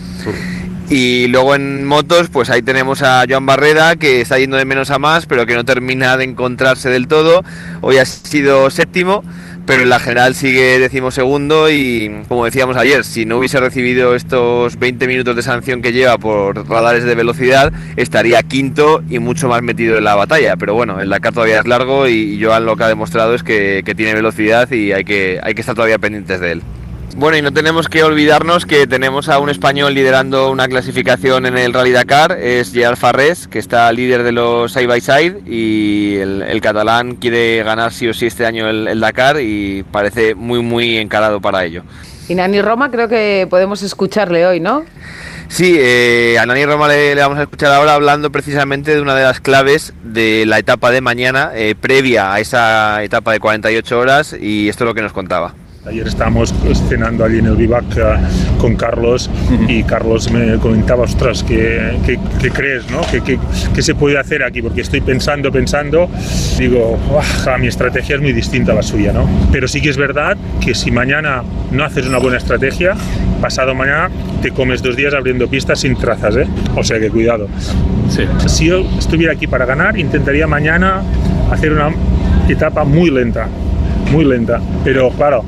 Y 0.90 1.28
luego 1.28 1.54
en 1.54 1.86
motos, 1.86 2.28
pues 2.28 2.50
ahí 2.50 2.60
tenemos 2.60 3.02
a 3.02 3.24
Joan 3.28 3.46
Barrera, 3.46 3.96
que 3.96 4.20
está 4.20 4.38
yendo 4.38 4.58
de 4.58 4.66
menos 4.66 4.90
a 4.90 4.98
más, 4.98 5.24
pero 5.24 5.46
que 5.46 5.54
no 5.54 5.64
termina 5.64 6.16
de 6.18 6.24
encontrarse 6.24 6.90
del 6.90 7.08
todo. 7.08 7.42
Hoy 7.80 7.96
ha 7.96 8.04
sido 8.04 8.68
séptimo, 8.68 9.24
pero 9.64 9.82
en 9.82 9.88
la 9.88 9.98
general 9.98 10.34
sigue 10.34 10.78
decimosegundo 10.78 11.70
y, 11.70 12.22
como 12.28 12.44
decíamos 12.44 12.76
ayer, 12.76 13.02
si 13.02 13.24
no 13.24 13.38
hubiese 13.38 13.60
recibido 13.60 14.14
estos 14.14 14.78
20 14.78 15.06
minutos 15.08 15.34
de 15.34 15.42
sanción 15.42 15.80
que 15.80 15.92
lleva 15.92 16.18
por 16.18 16.68
radares 16.68 17.04
de 17.04 17.14
velocidad, 17.14 17.72
estaría 17.96 18.42
quinto 18.42 19.02
y 19.08 19.20
mucho 19.20 19.48
más 19.48 19.62
metido 19.62 19.96
en 19.96 20.04
la 20.04 20.16
batalla. 20.16 20.56
Pero 20.56 20.74
bueno, 20.74 21.00
el 21.00 21.08
Dakar 21.08 21.32
todavía 21.32 21.60
es 21.60 21.66
largo 21.66 22.08
y 22.08 22.38
Joan 22.42 22.66
lo 22.66 22.76
que 22.76 22.84
ha 22.84 22.88
demostrado 22.88 23.34
es 23.34 23.42
que, 23.42 23.82
que 23.86 23.94
tiene 23.94 24.12
velocidad 24.12 24.70
y 24.70 24.92
hay 24.92 25.04
que, 25.04 25.40
hay 25.42 25.54
que 25.54 25.62
estar 25.62 25.74
todavía 25.74 25.98
pendientes 25.98 26.40
de 26.40 26.52
él. 26.52 26.62
Bueno, 27.16 27.36
y 27.36 27.42
no 27.42 27.52
tenemos 27.52 27.88
que 27.88 28.02
olvidarnos 28.02 28.66
que 28.66 28.86
tenemos 28.88 29.28
a 29.28 29.38
un 29.38 29.48
español 29.48 29.94
liderando 29.94 30.50
una 30.50 30.66
clasificación 30.66 31.46
en 31.46 31.56
el 31.56 31.72
Rally 31.72 31.92
Dakar, 31.92 32.32
es 32.32 32.72
Gerard 32.72 32.96
Farrés, 32.96 33.46
que 33.46 33.60
está 33.60 33.92
líder 33.92 34.24
de 34.24 34.32
los 34.32 34.72
side 34.72 34.88
by 34.88 35.00
side 35.00 35.40
y 35.46 36.16
el, 36.16 36.42
el 36.42 36.60
catalán 36.60 37.14
quiere 37.14 37.62
ganar 37.62 37.92
sí 37.92 38.08
o 38.08 38.14
sí 38.14 38.26
este 38.26 38.46
año 38.46 38.68
el, 38.68 38.88
el 38.88 38.98
Dakar 38.98 39.40
y 39.40 39.84
parece 39.92 40.34
muy 40.34 40.60
muy 40.60 40.98
encarado 40.98 41.40
para 41.40 41.64
ello. 41.64 41.84
Y 42.28 42.34
Nani 42.34 42.60
Roma 42.62 42.90
creo 42.90 43.08
que 43.08 43.46
podemos 43.48 43.82
escucharle 43.82 44.46
hoy, 44.46 44.58
¿no? 44.58 44.84
Sí, 45.48 45.76
eh, 45.78 46.36
a 46.40 46.46
Nani 46.46 46.64
Roma 46.64 46.88
le, 46.88 47.14
le 47.14 47.20
vamos 47.20 47.38
a 47.38 47.42
escuchar 47.42 47.72
ahora 47.72 47.94
hablando 47.94 48.32
precisamente 48.32 48.94
de 48.94 49.00
una 49.00 49.14
de 49.14 49.22
las 49.22 49.40
claves 49.40 49.92
de 50.02 50.46
la 50.46 50.58
etapa 50.58 50.90
de 50.90 51.00
mañana, 51.00 51.52
eh, 51.54 51.74
previa 51.78 52.32
a 52.32 52.40
esa 52.40 53.02
etapa 53.04 53.32
de 53.32 53.40
48 53.40 53.98
horas, 53.98 54.34
y 54.40 54.68
esto 54.68 54.84
es 54.84 54.88
lo 54.88 54.94
que 54.94 55.02
nos 55.02 55.12
contaba. 55.12 55.54
Ayer 55.86 56.06
estábamos 56.08 56.54
cenando 56.88 57.24
allí 57.24 57.40
en 57.40 57.46
el 57.46 57.56
vivac 57.56 57.84
eh, 57.98 58.02
con 58.58 58.74
Carlos 58.74 59.28
y 59.68 59.82
Carlos 59.82 60.30
me 60.32 60.56
comentaba, 60.56 61.02
ostras, 61.04 61.42
¿qué, 61.42 61.98
qué, 62.06 62.18
qué 62.40 62.50
crees? 62.50 62.90
No? 62.90 63.02
¿Qué, 63.10 63.20
qué, 63.20 63.38
qué 63.74 63.82
se 63.82 63.94
puede 63.94 64.18
hacer 64.18 64.42
aquí? 64.44 64.62
Porque 64.62 64.80
estoy 64.80 65.02
pensando, 65.02 65.52
pensando, 65.52 66.08
digo, 66.58 66.98
"Uah, 67.10 67.58
mi 67.58 67.66
estrategia 67.66 68.16
es 68.16 68.22
muy 68.22 68.32
distinta 68.32 68.72
a 68.72 68.76
la 68.76 68.82
suya, 68.82 69.12
¿no? 69.12 69.28
Pero 69.52 69.68
sí 69.68 69.82
que 69.82 69.90
es 69.90 69.98
verdad 69.98 70.38
que 70.58 70.74
si 70.74 70.90
mañana 70.90 71.42
no 71.70 71.84
haces 71.84 72.06
una 72.06 72.16
buena 72.16 72.38
estrategia, 72.38 72.94
pasado 73.42 73.74
mañana 73.74 74.08
te 74.40 74.52
comes 74.52 74.82
dos 74.82 74.96
días 74.96 75.12
abriendo 75.12 75.48
pistas 75.48 75.80
sin 75.80 75.96
trazas, 75.96 76.34
¿eh? 76.36 76.46
O 76.76 76.82
sea 76.82 76.98
que 76.98 77.10
cuidado. 77.10 77.46
Si 78.46 78.66
yo 78.66 78.86
estuviera 78.98 79.34
aquí 79.34 79.46
para 79.46 79.66
ganar, 79.66 79.98
intentaría 79.98 80.46
mañana 80.46 81.02
hacer 81.50 81.72
una 81.72 81.90
etapa 82.48 82.84
muy 82.84 83.10
lenta, 83.10 83.48
muy 84.14 84.24
lenta. 84.24 84.60
Pero 84.84 85.10
claro, 85.10 85.44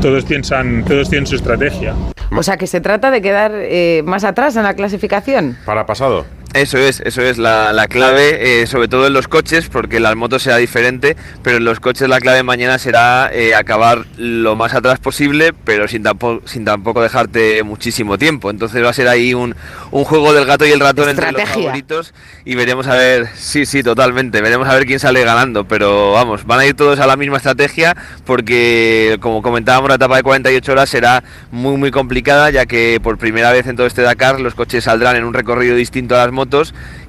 todos 0.00 0.24
piensan, 0.24 0.84
todos 0.84 1.10
tienen 1.10 1.26
su 1.26 1.36
estrategia. 1.36 1.94
O 2.36 2.42
sea 2.42 2.56
que 2.56 2.66
se 2.66 2.80
trata 2.80 3.10
de 3.10 3.20
quedar 3.20 3.52
eh, 3.54 4.02
más 4.04 4.24
atrás 4.24 4.56
en 4.56 4.62
la 4.62 4.74
clasificación. 4.74 5.56
Para 5.64 5.86
pasado. 5.86 6.24
Eso 6.54 6.78
es, 6.78 7.00
eso 7.00 7.20
es 7.20 7.36
la, 7.36 7.74
la 7.74 7.88
clave, 7.88 8.62
eh, 8.62 8.66
sobre 8.66 8.88
todo 8.88 9.06
en 9.06 9.12
los 9.12 9.28
coches, 9.28 9.68
porque 9.68 10.00
las 10.00 10.16
motos 10.16 10.42
será 10.42 10.56
diferente, 10.56 11.14
pero 11.42 11.58
en 11.58 11.64
los 11.64 11.78
coches 11.78 12.08
la 12.08 12.20
clave 12.20 12.42
mañana 12.42 12.78
será 12.78 13.30
eh, 13.30 13.54
acabar 13.54 14.06
lo 14.16 14.56
más 14.56 14.72
atrás 14.72 14.98
posible, 14.98 15.52
pero 15.52 15.86
sin 15.88 16.02
tampoco, 16.02 16.48
sin 16.48 16.64
tampoco 16.64 17.02
dejarte 17.02 17.62
muchísimo 17.64 18.16
tiempo. 18.16 18.48
Entonces 18.50 18.82
va 18.82 18.88
a 18.88 18.94
ser 18.94 19.08
ahí 19.08 19.34
un, 19.34 19.54
un 19.90 20.04
juego 20.04 20.32
del 20.32 20.46
gato 20.46 20.66
y 20.66 20.70
el 20.70 20.80
ratón 20.80 21.10
entre 21.10 21.32
los 21.32 21.42
favoritos 21.42 22.14
y 22.46 22.54
veremos 22.54 22.86
a 22.86 22.94
ver, 22.94 23.28
sí, 23.36 23.66
sí, 23.66 23.82
totalmente, 23.82 24.40
veremos 24.40 24.66
a 24.68 24.74
ver 24.74 24.86
quién 24.86 24.98
sale 24.98 25.22
ganando, 25.24 25.68
pero 25.68 26.12
vamos, 26.12 26.46
van 26.46 26.60
a 26.60 26.66
ir 26.66 26.74
todos 26.74 26.98
a 26.98 27.06
la 27.06 27.16
misma 27.16 27.36
estrategia 27.36 27.94
porque, 28.24 29.18
como 29.20 29.42
comentábamos, 29.42 29.90
la 29.90 29.96
etapa 29.96 30.16
de 30.16 30.22
48 30.22 30.72
horas 30.72 30.88
será 30.88 31.22
muy, 31.50 31.76
muy 31.76 31.90
complicada, 31.90 32.48
ya 32.48 32.64
que 32.64 33.00
por 33.02 33.18
primera 33.18 33.52
vez 33.52 33.66
en 33.66 33.76
todo 33.76 33.86
este 33.86 34.00
Dakar 34.00 34.40
los 34.40 34.54
coches 34.54 34.84
saldrán 34.84 35.16
en 35.16 35.24
un 35.24 35.34
recorrido 35.34 35.76
distinto 35.76 36.14
a 36.14 36.18
las 36.18 36.32
motos 36.32 36.37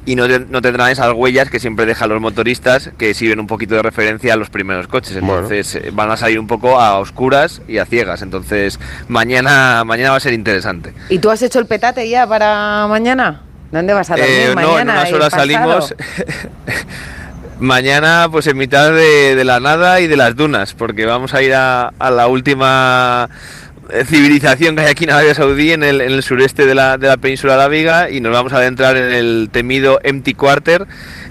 y 0.05 0.15
no, 0.15 0.27
no 0.27 0.61
tendrán 0.61 0.89
esas 0.89 1.13
huellas 1.13 1.49
que 1.49 1.59
siempre 1.59 1.85
dejan 1.85 2.09
los 2.09 2.19
motoristas 2.21 2.91
que 2.97 3.13
sirven 3.13 3.39
un 3.39 3.47
poquito 3.47 3.75
de 3.75 3.81
referencia 3.83 4.33
a 4.33 4.37
los 4.37 4.49
primeros 4.49 4.87
coches. 4.87 5.15
Entonces 5.17 5.75
eh, 5.75 5.91
van 5.93 6.09
a 6.11 6.17
salir 6.17 6.39
un 6.39 6.47
poco 6.47 6.79
a 6.79 6.97
oscuras 6.99 7.61
y 7.67 7.77
a 7.77 7.85
ciegas. 7.85 8.21
Entonces 8.21 8.79
mañana, 9.07 9.83
mañana 9.85 10.11
va 10.11 10.17
a 10.17 10.21
ser 10.21 10.33
interesante. 10.33 10.93
¿Y 11.09 11.19
tú 11.19 11.29
has 11.29 11.41
hecho 11.41 11.59
el 11.59 11.65
petate 11.65 12.09
ya 12.09 12.25
para 12.27 12.87
mañana? 12.87 13.41
¿Dónde 13.71 13.93
vas 13.93 14.09
a 14.09 14.15
dormir 14.15 14.31
Eh, 14.33 14.55
mañana? 14.55 14.73
no, 14.73 14.79
en 14.79 14.89
unas 14.89 15.13
horas 15.13 15.31
salimos. 15.31 15.95
Mañana, 17.59 18.27
pues 18.31 18.47
en 18.47 18.55
mitad 18.57 18.89
de, 18.93 19.35
de 19.35 19.43
la 19.43 19.59
nada 19.59 19.99
y 19.99 20.07
de 20.07 20.15
las 20.15 20.33
dunas, 20.33 20.73
porque 20.73 21.05
vamos 21.05 21.33
a 21.33 21.41
ir 21.41 21.53
a, 21.53 21.89
a 21.99 22.09
la 22.09 22.27
última 22.27 23.29
eh, 23.29 23.68
civilización 24.05 24.75
que 24.75 24.83
hay 24.83 24.87
aquí 24.87 25.03
en 25.03 25.11
Arabia 25.11 25.35
Saudí, 25.35 25.71
en 25.71 25.83
el, 25.83 26.01
en 26.01 26.11
el 26.11 26.23
sureste 26.23 26.65
de 26.65 26.75
la, 26.75 26.97
de 26.97 27.07
la 27.07 27.17
península 27.17 27.55
arábiga, 27.55 28.09
y 28.09 28.21
nos 28.21 28.31
vamos 28.31 28.53
a 28.53 28.57
adentrar 28.57 28.97
en 28.97 29.11
el 29.11 29.49
temido 29.51 29.99
Empty 30.03 30.33
Quarter, 30.33 30.87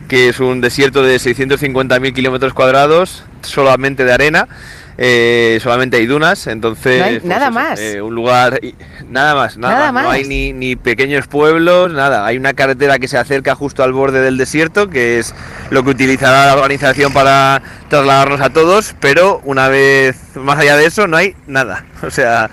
que 0.09 0.29
es 0.29 0.41
un 0.41 0.61
desierto 0.61 1.03
de 1.03 1.17
650.000 1.17 2.15
kilómetros 2.15 2.55
cuadrados, 2.55 3.25
solamente 3.43 4.05
de 4.05 4.13
arena. 4.13 4.49
Eh, 5.01 5.61
solamente 5.63 5.97
hay 5.97 6.07
dunas, 6.07 6.49
entonces 6.49 6.99
No 6.99 7.05
hay 7.05 7.13
pues 7.21 7.25
nada 7.25 7.47
eso, 7.47 7.55
más. 7.55 7.81
eh, 7.81 8.03
un 8.03 8.15
lugar 8.17 8.59
nada 9.09 9.35
más, 9.37 9.57
nada, 9.57 9.75
Nada 9.75 9.93
más. 9.93 10.05
no 10.05 10.11
hay 10.11 10.23
más. 10.23 10.29
ni, 10.29 10.53
ni 10.53 10.75
pequeños 10.75 11.29
pueblos, 11.29 11.93
nada. 11.93 12.27
Hay 12.27 12.37
una 12.37 12.53
carretera 12.55 12.99
que 12.99 13.07
se 13.07 13.17
acerca 13.17 13.55
justo 13.55 13.85
al 13.85 13.93
borde 13.93 14.21
del 14.21 14.37
desierto, 14.37 14.91
que 14.91 15.21
es 15.21 15.35
lo 15.71 15.85
que 15.85 15.91
utilizará 15.91 16.47
la 16.47 16.55
organización 16.57 17.13
para 17.13 17.63
trasladarnos 17.89 18.41
a 18.41 18.51
todos, 18.51 18.97
pero 19.01 19.41
una 19.45 19.69
vez 19.69 20.17
más 20.35 20.59
allá 20.59 20.77
de 20.77 20.87
eso 20.87 21.07
no 21.07 21.17
hay 21.17 21.35
nada. 21.47 21.85
O 22.03 22.11
sea, 22.11 22.51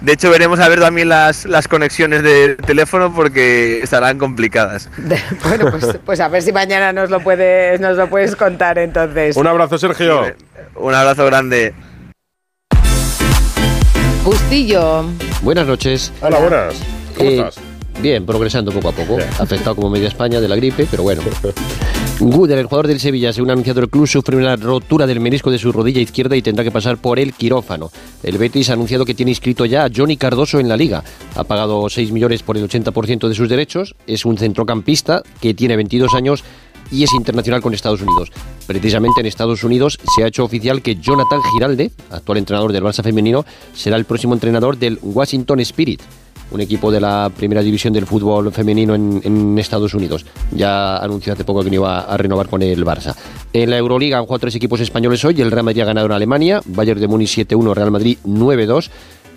de 0.00 0.12
hecho 0.12 0.30
veremos 0.30 0.60
a 0.60 0.68
ver 0.68 0.78
también 0.78 1.08
las, 1.08 1.44
las 1.46 1.66
conexiones 1.66 2.22
de 2.22 2.54
teléfono 2.64 3.12
porque 3.12 3.80
estarán 3.82 4.18
complicadas. 4.18 4.88
Bueno, 5.42 5.72
pues, 5.72 5.98
pues 6.06 6.20
a 6.20 6.28
ver 6.28 6.42
si 6.42 6.52
mañana 6.52 6.92
nos 6.92 7.10
lo 7.10 7.18
puedes, 7.18 7.80
nos 7.80 7.96
lo 7.96 8.08
puedes 8.08 8.36
contar 8.36 8.78
entonces. 8.78 9.36
Un 9.36 9.48
abrazo, 9.48 9.78
Sergio. 9.78 10.32
Un 10.76 10.94
abrazo 10.94 11.26
grande. 11.26 11.74
Bustillo. 14.32 15.06
Buenas 15.40 15.66
noches. 15.66 16.12
Hola, 16.20 16.38
buenas. 16.38 16.74
¿Cómo 17.16 17.30
Eh, 17.30 17.36
estás? 17.38 17.56
Bien, 18.02 18.26
progresando 18.26 18.70
poco 18.72 18.90
a 18.90 18.92
poco. 18.92 19.16
Afectado 19.38 19.74
como 19.74 19.88
media 19.88 20.08
España 20.08 20.38
de 20.38 20.46
la 20.46 20.54
gripe, 20.54 20.86
pero 20.90 21.02
bueno. 21.02 21.22
Guder, 22.20 22.58
el 22.58 22.66
jugador 22.66 22.88
del 22.88 23.00
Sevilla, 23.00 23.32
según 23.32 23.48
ha 23.48 23.52
anunciado 23.54 23.80
el 23.80 23.88
club, 23.88 24.06
sufre 24.06 24.36
una 24.36 24.56
rotura 24.56 25.06
del 25.06 25.20
menisco 25.20 25.50
de 25.50 25.58
su 25.58 25.72
rodilla 25.72 26.02
izquierda 26.02 26.36
y 26.36 26.42
tendrá 26.42 26.62
que 26.62 26.70
pasar 26.70 26.98
por 26.98 27.18
el 27.18 27.32
quirófano. 27.32 27.90
El 28.22 28.36
Betis 28.36 28.68
ha 28.68 28.74
anunciado 28.74 29.06
que 29.06 29.14
tiene 29.14 29.30
inscrito 29.30 29.64
ya 29.64 29.86
a 29.86 29.90
Johnny 29.94 30.18
Cardoso 30.18 30.60
en 30.60 30.68
la 30.68 30.76
liga. 30.76 31.02
Ha 31.34 31.44
pagado 31.44 31.88
6 31.88 32.12
millones 32.12 32.42
por 32.42 32.58
el 32.58 32.68
80% 32.68 33.28
de 33.28 33.34
sus 33.34 33.48
derechos. 33.48 33.94
Es 34.06 34.26
un 34.26 34.36
centrocampista 34.36 35.22
que 35.40 35.54
tiene 35.54 35.76
22 35.76 36.12
años 36.14 36.44
y 36.90 37.02
es 37.04 37.12
internacional 37.14 37.60
con 37.60 37.74
Estados 37.74 38.02
Unidos. 38.02 38.30
Precisamente 38.66 39.20
en 39.20 39.26
Estados 39.26 39.64
Unidos 39.64 39.98
se 40.14 40.24
ha 40.24 40.28
hecho 40.28 40.44
oficial 40.44 40.82
que 40.82 40.96
Jonathan 40.96 41.40
Giralde, 41.52 41.90
actual 42.10 42.38
entrenador 42.38 42.72
del 42.72 42.84
Barça 42.84 43.02
femenino, 43.02 43.44
será 43.74 43.96
el 43.96 44.04
próximo 44.04 44.34
entrenador 44.34 44.76
del 44.76 44.98
Washington 45.02 45.60
Spirit 45.60 46.00
un 46.50 46.60
equipo 46.60 46.90
de 46.90 47.00
la 47.00 47.30
primera 47.34 47.62
división 47.62 47.92
del 47.92 48.06
fútbol 48.06 48.52
femenino 48.52 48.94
en, 48.94 49.58
Estados 49.58 49.92
Unidos. 49.94 50.24
Ya 50.52 50.96
anunció 50.96 51.32
hace 51.32 51.44
poco 51.44 51.62
que 51.62 51.70
no 51.70 51.74
iba 51.76 52.00
a 52.00 52.16
renovar 52.16 52.48
con 52.48 52.62
el 52.62 52.84
Barça. 52.84 53.14
En 53.52 53.70
la 53.70 53.76
Euroliga 53.76 54.18
han 54.18 54.24
jugado 54.24 54.40
tres 54.40 54.54
equipos 54.54 54.80
españoles 54.80 55.24
hoy. 55.24 55.40
El 55.40 55.50
Real 55.50 55.64
Madrid 55.64 55.82
ha 55.82 55.86
ganado 55.86 56.06
en 56.06 56.12
Alemania, 56.12 56.62
Bayern 56.64 57.00
de 57.00 57.08
Múnich 57.08 57.36
7-1, 57.36 57.74
Real 57.74 57.90
Madrid 57.90 58.18
9-2. 58.24 58.88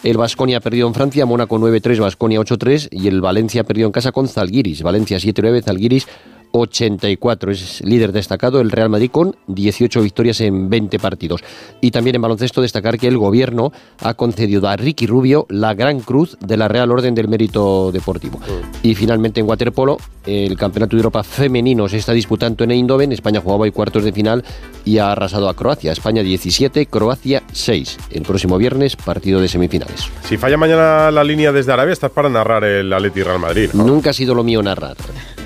El 0.04 0.18
Vasconia 0.18 0.58
ha 0.58 0.62
perdido 0.62 0.88
en 0.88 0.94
Francia, 0.94 1.26
Mónaco 1.26 1.58
9-3, 1.60 2.00
Vasconia 2.00 2.40
8-3 2.40 2.88
y 2.92 3.08
el 3.08 3.22
Valencia 3.22 3.62
ha 3.62 3.64
perdido 3.64 3.88
en 3.88 3.92
casa 3.92 4.12
con 4.12 4.28
Zalgiris, 4.28 4.82
Valencia 4.82 5.18
7-9, 5.18 5.64
Zalgiris 5.64 6.08
84. 6.52 7.52
Es 7.52 7.82
líder 7.82 8.12
destacado 8.12 8.62
el 8.62 8.72
Real 8.72 8.90
Madrid 8.90 9.12
con 9.12 9.36
18 9.48 10.02
victorias 10.02 10.42
en 10.42 10.70
20 10.70 11.00
partidos. 11.00 11.44
Y 11.82 11.92
también 11.92 12.16
en 12.16 12.22
baloncesto 12.22 12.62
destacar 12.62 12.98
que 12.98 13.08
el 13.08 13.18
gobierno 13.18 13.72
ha 14.02 14.14
concedido 14.14 14.68
a 14.68 14.76
Ricky 14.76 15.08
Rubio 15.08 15.46
la 15.50 15.74
Gran 15.74 16.00
Cruz 16.00 16.38
de 16.40 16.58
la 16.58 16.68
Real 16.68 16.92
Orden 16.92 17.16
del 17.16 17.28
Mérito 17.28 17.92
Deportivo. 17.92 18.40
Y 18.84 18.96
finalmente 18.96 19.40
en 19.40 19.48
waterpolo, 19.48 19.98
el 20.26 20.58
Campeonato 20.58 20.96
de 20.96 21.02
Europa 21.02 21.24
femenino 21.24 21.88
se 21.88 21.98
está 21.98 22.14
disputando 22.14 22.64
en 22.64 22.72
Eindhoven. 22.72 23.12
España 23.12 23.42
jugaba 23.42 23.64
hoy 23.64 23.72
cuartos 23.72 24.04
de 24.04 24.12
final 24.12 24.44
y 24.86 24.98
ha 24.98 25.12
arrasado 25.12 25.50
a 25.50 25.54
Croacia. 25.56 25.92
España 25.92 26.24
17, 26.24 26.86
Croacia 26.88 27.44
6. 27.52 27.98
El 28.12 28.24
próximo 28.24 28.58
viernes, 28.58 28.96
partido 28.96 29.40
de 29.42 29.48
semifinales. 29.48 30.10
Si 30.24 30.38
falla 30.38 30.58
mañana 30.58 31.12
la 31.12 31.24
línea 31.24 31.52
desde 31.52 31.72
Arabia, 31.72 31.94
estás 31.94 32.12
para 32.12 32.30
narrar 32.30 32.64
el 32.64 32.92
Atleti 32.92 33.24
Real 33.24 33.40
Madrid. 33.40 33.70
¿no? 33.74 33.86
Nunca 33.86 34.12
ha 34.12 34.14
sido 34.14 34.36
lo 34.36 34.44
mío 34.44 34.62
narrar. 34.62 34.98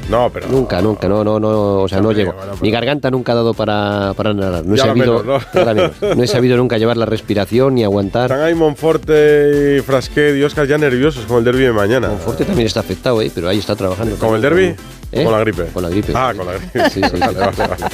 No, 0.10 0.30
pero. 0.32 0.48
Nunca, 0.48 0.82
nunca, 0.82 1.08
no, 1.08 1.24
no, 1.24 1.40
no, 1.40 1.82
o 1.82 1.88
sea, 1.88 2.00
no 2.00 2.12
llego. 2.12 2.36
Mi 2.62 2.70
garganta 2.70 3.10
nunca 3.10 3.32
ha 3.32 3.36
dado 3.36 3.54
para, 3.54 4.14
para 4.16 4.34
narrar. 4.34 4.66
No 4.66 4.76
he, 4.76 4.78
sabido, 4.78 5.24
menos, 5.24 5.26
¿no? 5.26 5.60
ahora 5.60 5.74
menos. 5.74 5.92
no 6.02 6.24
he 6.24 6.28
sabido 6.28 6.58
nunca 6.58 6.78
llevar 6.78 6.98
la 6.98 7.06
respiración 7.06 7.76
ni 7.76 7.84
aguantar. 7.84 8.32
Están 8.32 8.42
ahí 8.46 8.54
Monforte 8.54 9.78
y 9.78 9.82
Frasquet 9.82 10.38
y 10.38 10.44
Oscar 10.44 10.68
ya 10.68 10.78
nerviosos 10.78 11.26
con 11.26 11.40
el 11.40 11.44
derby 11.44 11.64
de 11.64 11.72
mañana. 11.72 12.10
Monforte 12.10 12.46
también 12.46 12.68
está 12.68 12.82
afectado, 12.82 13.22
¿eh? 13.22 13.32
pero 13.34 13.50
ahí 13.50 13.58
está 13.58 13.76
trabajando. 13.76 14.16
¿Con 14.18 14.36
el 14.36 14.42
derby? 14.42 14.76
¿Eh? 15.12 15.24
Con 15.24 15.32
la 15.32 15.40
gripe. 15.40 15.66
Con 15.66 15.84
la 15.84 15.90
gripe. 15.90 16.14
Ah, 16.16 16.34
con 16.36 16.46
la 16.46 16.54
gripe. 16.54 16.90
Sí, 16.90 17.02
sí, 17.02 17.10
sí. 17.10 17.20
Vale, 17.20 17.40
vale, 17.40 17.58
vale. 17.58 17.86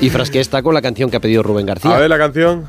Y 0.00 0.10
Frasquet 0.10 0.40
está 0.40 0.62
con 0.62 0.74
la 0.74 0.80
canción 0.82 1.10
que 1.10 1.16
ha 1.16 1.20
pedido 1.20 1.42
Rubén 1.42 1.66
García. 1.66 1.94
A 1.94 1.98
ver 1.98 2.08
la 2.08 2.18
canción. 2.18 2.66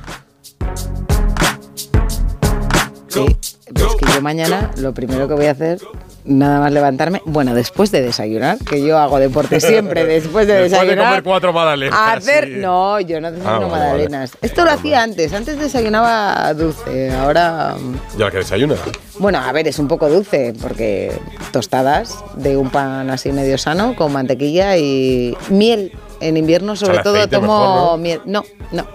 Sí, 3.07 3.25
pero 3.73 3.87
es 3.89 3.95
que 3.95 4.05
yo 4.13 4.21
mañana 4.21 4.71
lo 4.77 4.93
primero 4.93 5.27
que 5.27 5.33
voy 5.33 5.45
a 5.45 5.51
hacer, 5.51 5.79
nada 6.25 6.59
más 6.59 6.71
levantarme, 6.71 7.21
bueno, 7.25 7.53
después 7.53 7.91
de 7.91 8.01
desayunar, 8.01 8.57
que 8.59 8.81
yo 8.85 8.97
hago 8.97 9.19
deporte 9.19 9.59
siempre 9.59 10.05
después 10.05 10.47
de 10.47 10.53
Después 10.53 10.71
de 10.71 10.77
desayunar. 10.77 11.05
comer 11.07 11.23
cuatro 11.23 11.53
magdalenas. 11.53 11.97
Hacer, 12.17 12.45
sí. 12.45 12.53
no, 12.57 12.99
yo 12.99 13.19
no 13.21 13.31
desayuno 13.31 13.65
Ah, 13.65 13.69
vale, 13.69 13.71
magdalenas. 13.85 14.31
Esto 14.41 14.63
lo 14.65 14.71
hacía 14.71 15.03
antes, 15.03 15.33
antes 15.33 15.59
desayunaba 15.59 16.53
dulce, 16.53 17.11
ahora, 17.11 17.75
mm, 17.79 18.17
Ya 18.19 18.29
que 18.31 18.37
desayuna. 18.37 18.75
bueno, 19.19 19.39
a 19.39 19.51
ver, 19.51 19.67
es 19.67 19.79
un 19.79 19.87
poco 19.87 20.09
dulce, 20.09 20.53
porque 20.61 21.11
tostadas 21.51 22.15
de 22.35 22.57
un 22.57 22.69
pan 22.69 23.09
así 23.09 23.31
medio 23.31 23.57
sano, 23.57 23.95
con 23.95 24.13
mantequilla 24.13 24.77
y 24.77 25.35
miel. 25.49 25.91
En 26.19 26.37
invierno, 26.37 26.75
sobre 26.75 26.99
todo, 26.99 27.27
tomo 27.27 27.47
mejor, 27.47 27.91
¿no? 27.91 27.97
miel. 27.97 28.21
No, 28.25 28.43
no. 28.71 28.85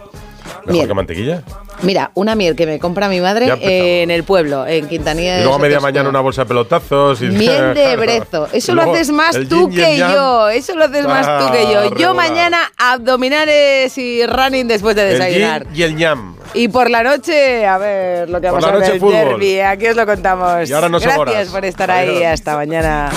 Mejor 0.46 0.72
Miel. 0.72 0.88
que 0.88 0.94
mantequilla. 0.94 1.42
Mira, 1.82 2.10
una 2.14 2.34
miel 2.34 2.56
que 2.56 2.64
me 2.66 2.78
compra 2.78 3.08
mi 3.08 3.20
madre 3.20 3.52
en 3.60 4.10
el 4.10 4.24
pueblo, 4.24 4.66
en 4.66 4.88
Quintanilla 4.88 5.36
Y 5.38 5.42
luego 5.42 5.56
a 5.56 5.58
media 5.58 5.78
mañana 5.78 6.08
una 6.08 6.20
bolsa 6.20 6.42
de 6.42 6.48
pelotazos. 6.48 7.20
Y 7.20 7.26
Miel 7.26 7.74
de 7.74 7.96
brezo. 7.98 8.48
Eso 8.52 8.74
lo 8.74 8.82
haces 8.82 9.10
más 9.10 9.36
tú 9.48 9.68
que 9.68 9.98
yang. 9.98 10.12
yo. 10.14 10.48
Eso 10.48 10.74
lo 10.74 10.84
haces 10.86 11.06
más 11.06 11.44
tú 11.46 11.52
que 11.52 11.70
yo. 11.72 11.94
Yo 11.96 12.14
mañana 12.14 12.58
abdominales 12.78 13.96
y 13.98 14.24
running 14.26 14.66
después 14.68 14.96
de 14.96 15.02
El 15.12 15.18
desayunar. 15.18 15.64
yin 15.68 15.76
y 15.76 15.82
el 15.82 15.96
ñam. 15.96 16.36
Y 16.54 16.68
por 16.68 16.88
la 16.88 17.02
noche, 17.02 17.66
a 17.66 17.76
ver 17.76 18.30
lo 18.30 18.40
que 18.40 18.48
ha 18.48 18.50
Por 18.52 18.62
la 18.62 18.68
pasado 18.68 18.76
en 18.78 18.80
noche, 18.80 18.94
el 18.94 19.00
fútbol. 19.00 19.12
derby. 19.12 19.60
Aquí 19.60 19.86
os 19.88 19.96
lo 19.96 20.06
contamos. 20.06 20.70
Y 20.70 20.72
ahora 20.72 20.88
no 20.88 20.98
Gracias 20.98 21.18
horas. 21.18 21.48
por 21.48 21.64
estar 21.66 21.90
ahí. 21.90 22.22
Hasta 22.24 22.56
mañana. 22.56 23.10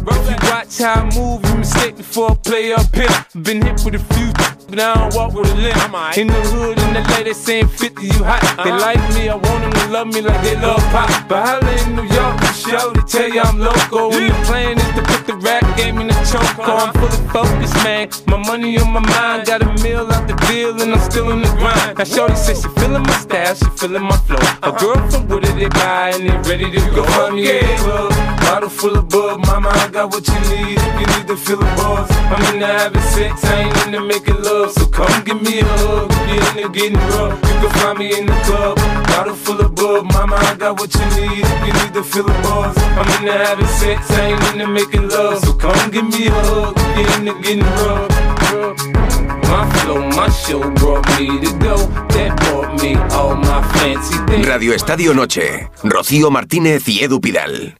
You 0.00 0.36
watch 0.48 0.78
how 0.78 1.02
I 1.02 1.14
move, 1.14 1.44
you 1.44 1.56
mistake 1.56 1.96
before 1.96 2.30
I 2.32 2.34
play 2.36 2.72
up 2.72 2.94
here. 2.94 3.08
Been 3.42 3.60
hit 3.62 3.82
with 3.84 3.94
a 3.94 3.98
few, 4.14 4.32
but 4.68 4.80
I 4.80 4.94
don't 4.94 5.14
walk 5.14 5.34
with 5.34 5.50
a 5.50 5.54
limp. 5.54 6.16
In 6.16 6.28
the 6.28 6.40
hood, 6.52 6.78
in 6.78 6.94
the 6.94 7.02
lady 7.16 7.34
saying 7.34 7.68
50, 7.68 8.06
you 8.06 8.24
hot. 8.24 8.40
They 8.64 8.72
like 8.72 9.00
me, 9.14 9.28
I 9.28 9.34
want 9.34 9.60
them 9.60 9.72
to 9.72 9.88
love 9.92 10.06
me 10.08 10.22
like 10.22 10.40
they 10.42 10.56
love 10.56 10.82
pop. 10.90 11.10
But 11.28 11.46
holla 11.46 11.72
in 11.84 11.96
New 11.96 12.08
York, 12.08 12.40
show, 12.54 12.92
they 12.92 13.02
tell 13.02 13.28
you 13.28 13.40
I'm 13.40 13.58
loco. 13.58 14.10
And 14.10 14.30
the 14.30 14.38
plan 14.46 14.78
is 14.78 14.90
to 14.96 15.02
put 15.02 15.26
the 15.26 15.36
rap 15.36 15.64
game 15.76 15.98
in 15.98 16.08
the 16.08 16.14
choke. 16.24 16.58
I'm 16.58 16.92
fully 16.94 17.20
focused, 17.28 17.74
man. 17.84 18.08
My 18.26 18.38
money 18.38 18.78
on 18.78 18.90
my 18.92 19.00
mind, 19.00 19.46
got 19.46 19.62
a 19.62 19.68
meal 19.82 20.10
out 20.10 20.26
the 20.26 20.34
deal, 20.48 20.80
and 20.80 20.94
I'm 20.94 21.10
still 21.10 21.30
in 21.30 21.42
the 21.42 21.48
grind. 21.60 21.98
Now, 21.98 22.04
Shorty 22.04 22.36
says 22.36 22.62
she 22.62 22.68
feeling 22.80 23.02
my 23.02 23.16
style, 23.20 23.54
she 23.54 23.68
feeling 23.76 24.02
my 24.02 24.16
flow. 24.24 24.40
A 24.62 24.72
girl 24.72 24.96
from 25.10 25.28
Wooded, 25.28 25.56
they 25.56 25.68
buy, 25.68 26.12
and 26.14 26.24
they 26.28 26.36
ready 26.48 26.70
to 26.70 26.80
go. 26.94 27.04
Find 27.04 27.36
me 27.36 27.50
in 27.50 27.66
the 27.66 27.76
club, 27.82 28.29
full 28.80 28.96
of 28.96 29.08
bug. 29.08 29.46
Mama, 29.46 29.68
I 29.68 30.04
what 30.04 30.26
you 30.26 30.40
need 30.50 30.80
you 31.00 31.10
the 31.36 31.66
buzz. 31.76 32.10
I'm 32.10 32.54
into 32.54 32.66
having 32.66 33.02
sex, 33.14 33.44
ain't 33.44 33.86
into 33.86 34.00
making 34.00 34.42
love. 34.42 34.72
So 34.72 34.86
come 34.86 35.24
give 35.24 35.40
me 35.42 35.60
a 35.60 35.64
hug 35.64 36.10
you're 36.28 36.64
into 36.64 36.68
getting 36.70 36.98
rough. 37.14 37.34
You 37.38 37.56
can 37.60 37.70
find 37.78 37.98
me 37.98 38.18
in 38.18 38.26
the 38.26 38.32
club, 38.46 38.76
bottle 39.06 39.34
full 39.34 39.60
of 39.60 39.74
bug. 39.74 40.04
Mama, 40.12 40.36
I 40.36 40.54
got 40.56 40.78
what 40.80 40.92
you 40.94 41.06
need 41.16 41.44
you 41.66 41.72
need 41.78 41.92
to 41.94 42.02
feel 42.02 42.24
the 42.24 42.34
buzz. 42.42 42.76
I'm 42.98 43.08
into 43.18 43.32
having 43.32 43.66
sex, 43.66 44.10
I 44.10 44.32
ain't 44.32 44.44
into 44.52 44.66
making 44.66 45.08
love. 45.08 45.38
So 45.44 45.54
come 45.54 45.90
give 45.90 46.08
me 46.08 46.26
a 46.26 46.30
hug 46.30 46.76
you're 46.96 47.10
into 47.18 47.34
getting 47.42 47.64
rough. 47.82 48.10
My 49.50 49.62
flow, 49.80 50.00
my 50.18 50.28
show 50.30 50.62
brought 50.74 51.06
me 51.18 51.40
to 51.40 51.50
go. 51.58 51.76
That 52.14 52.36
brought 52.40 52.80
me 52.82 52.94
all 53.14 53.34
my 53.34 53.62
fancy 53.74 54.16
things. 54.26 54.46
Radio 54.46 54.72
Estadio 54.74 55.14
Noche. 55.14 55.68
Rocío 55.82 56.30
Martínez 56.30 56.86
y 56.88 57.02
Edu 57.02 57.20
Pidal. 57.20 57.79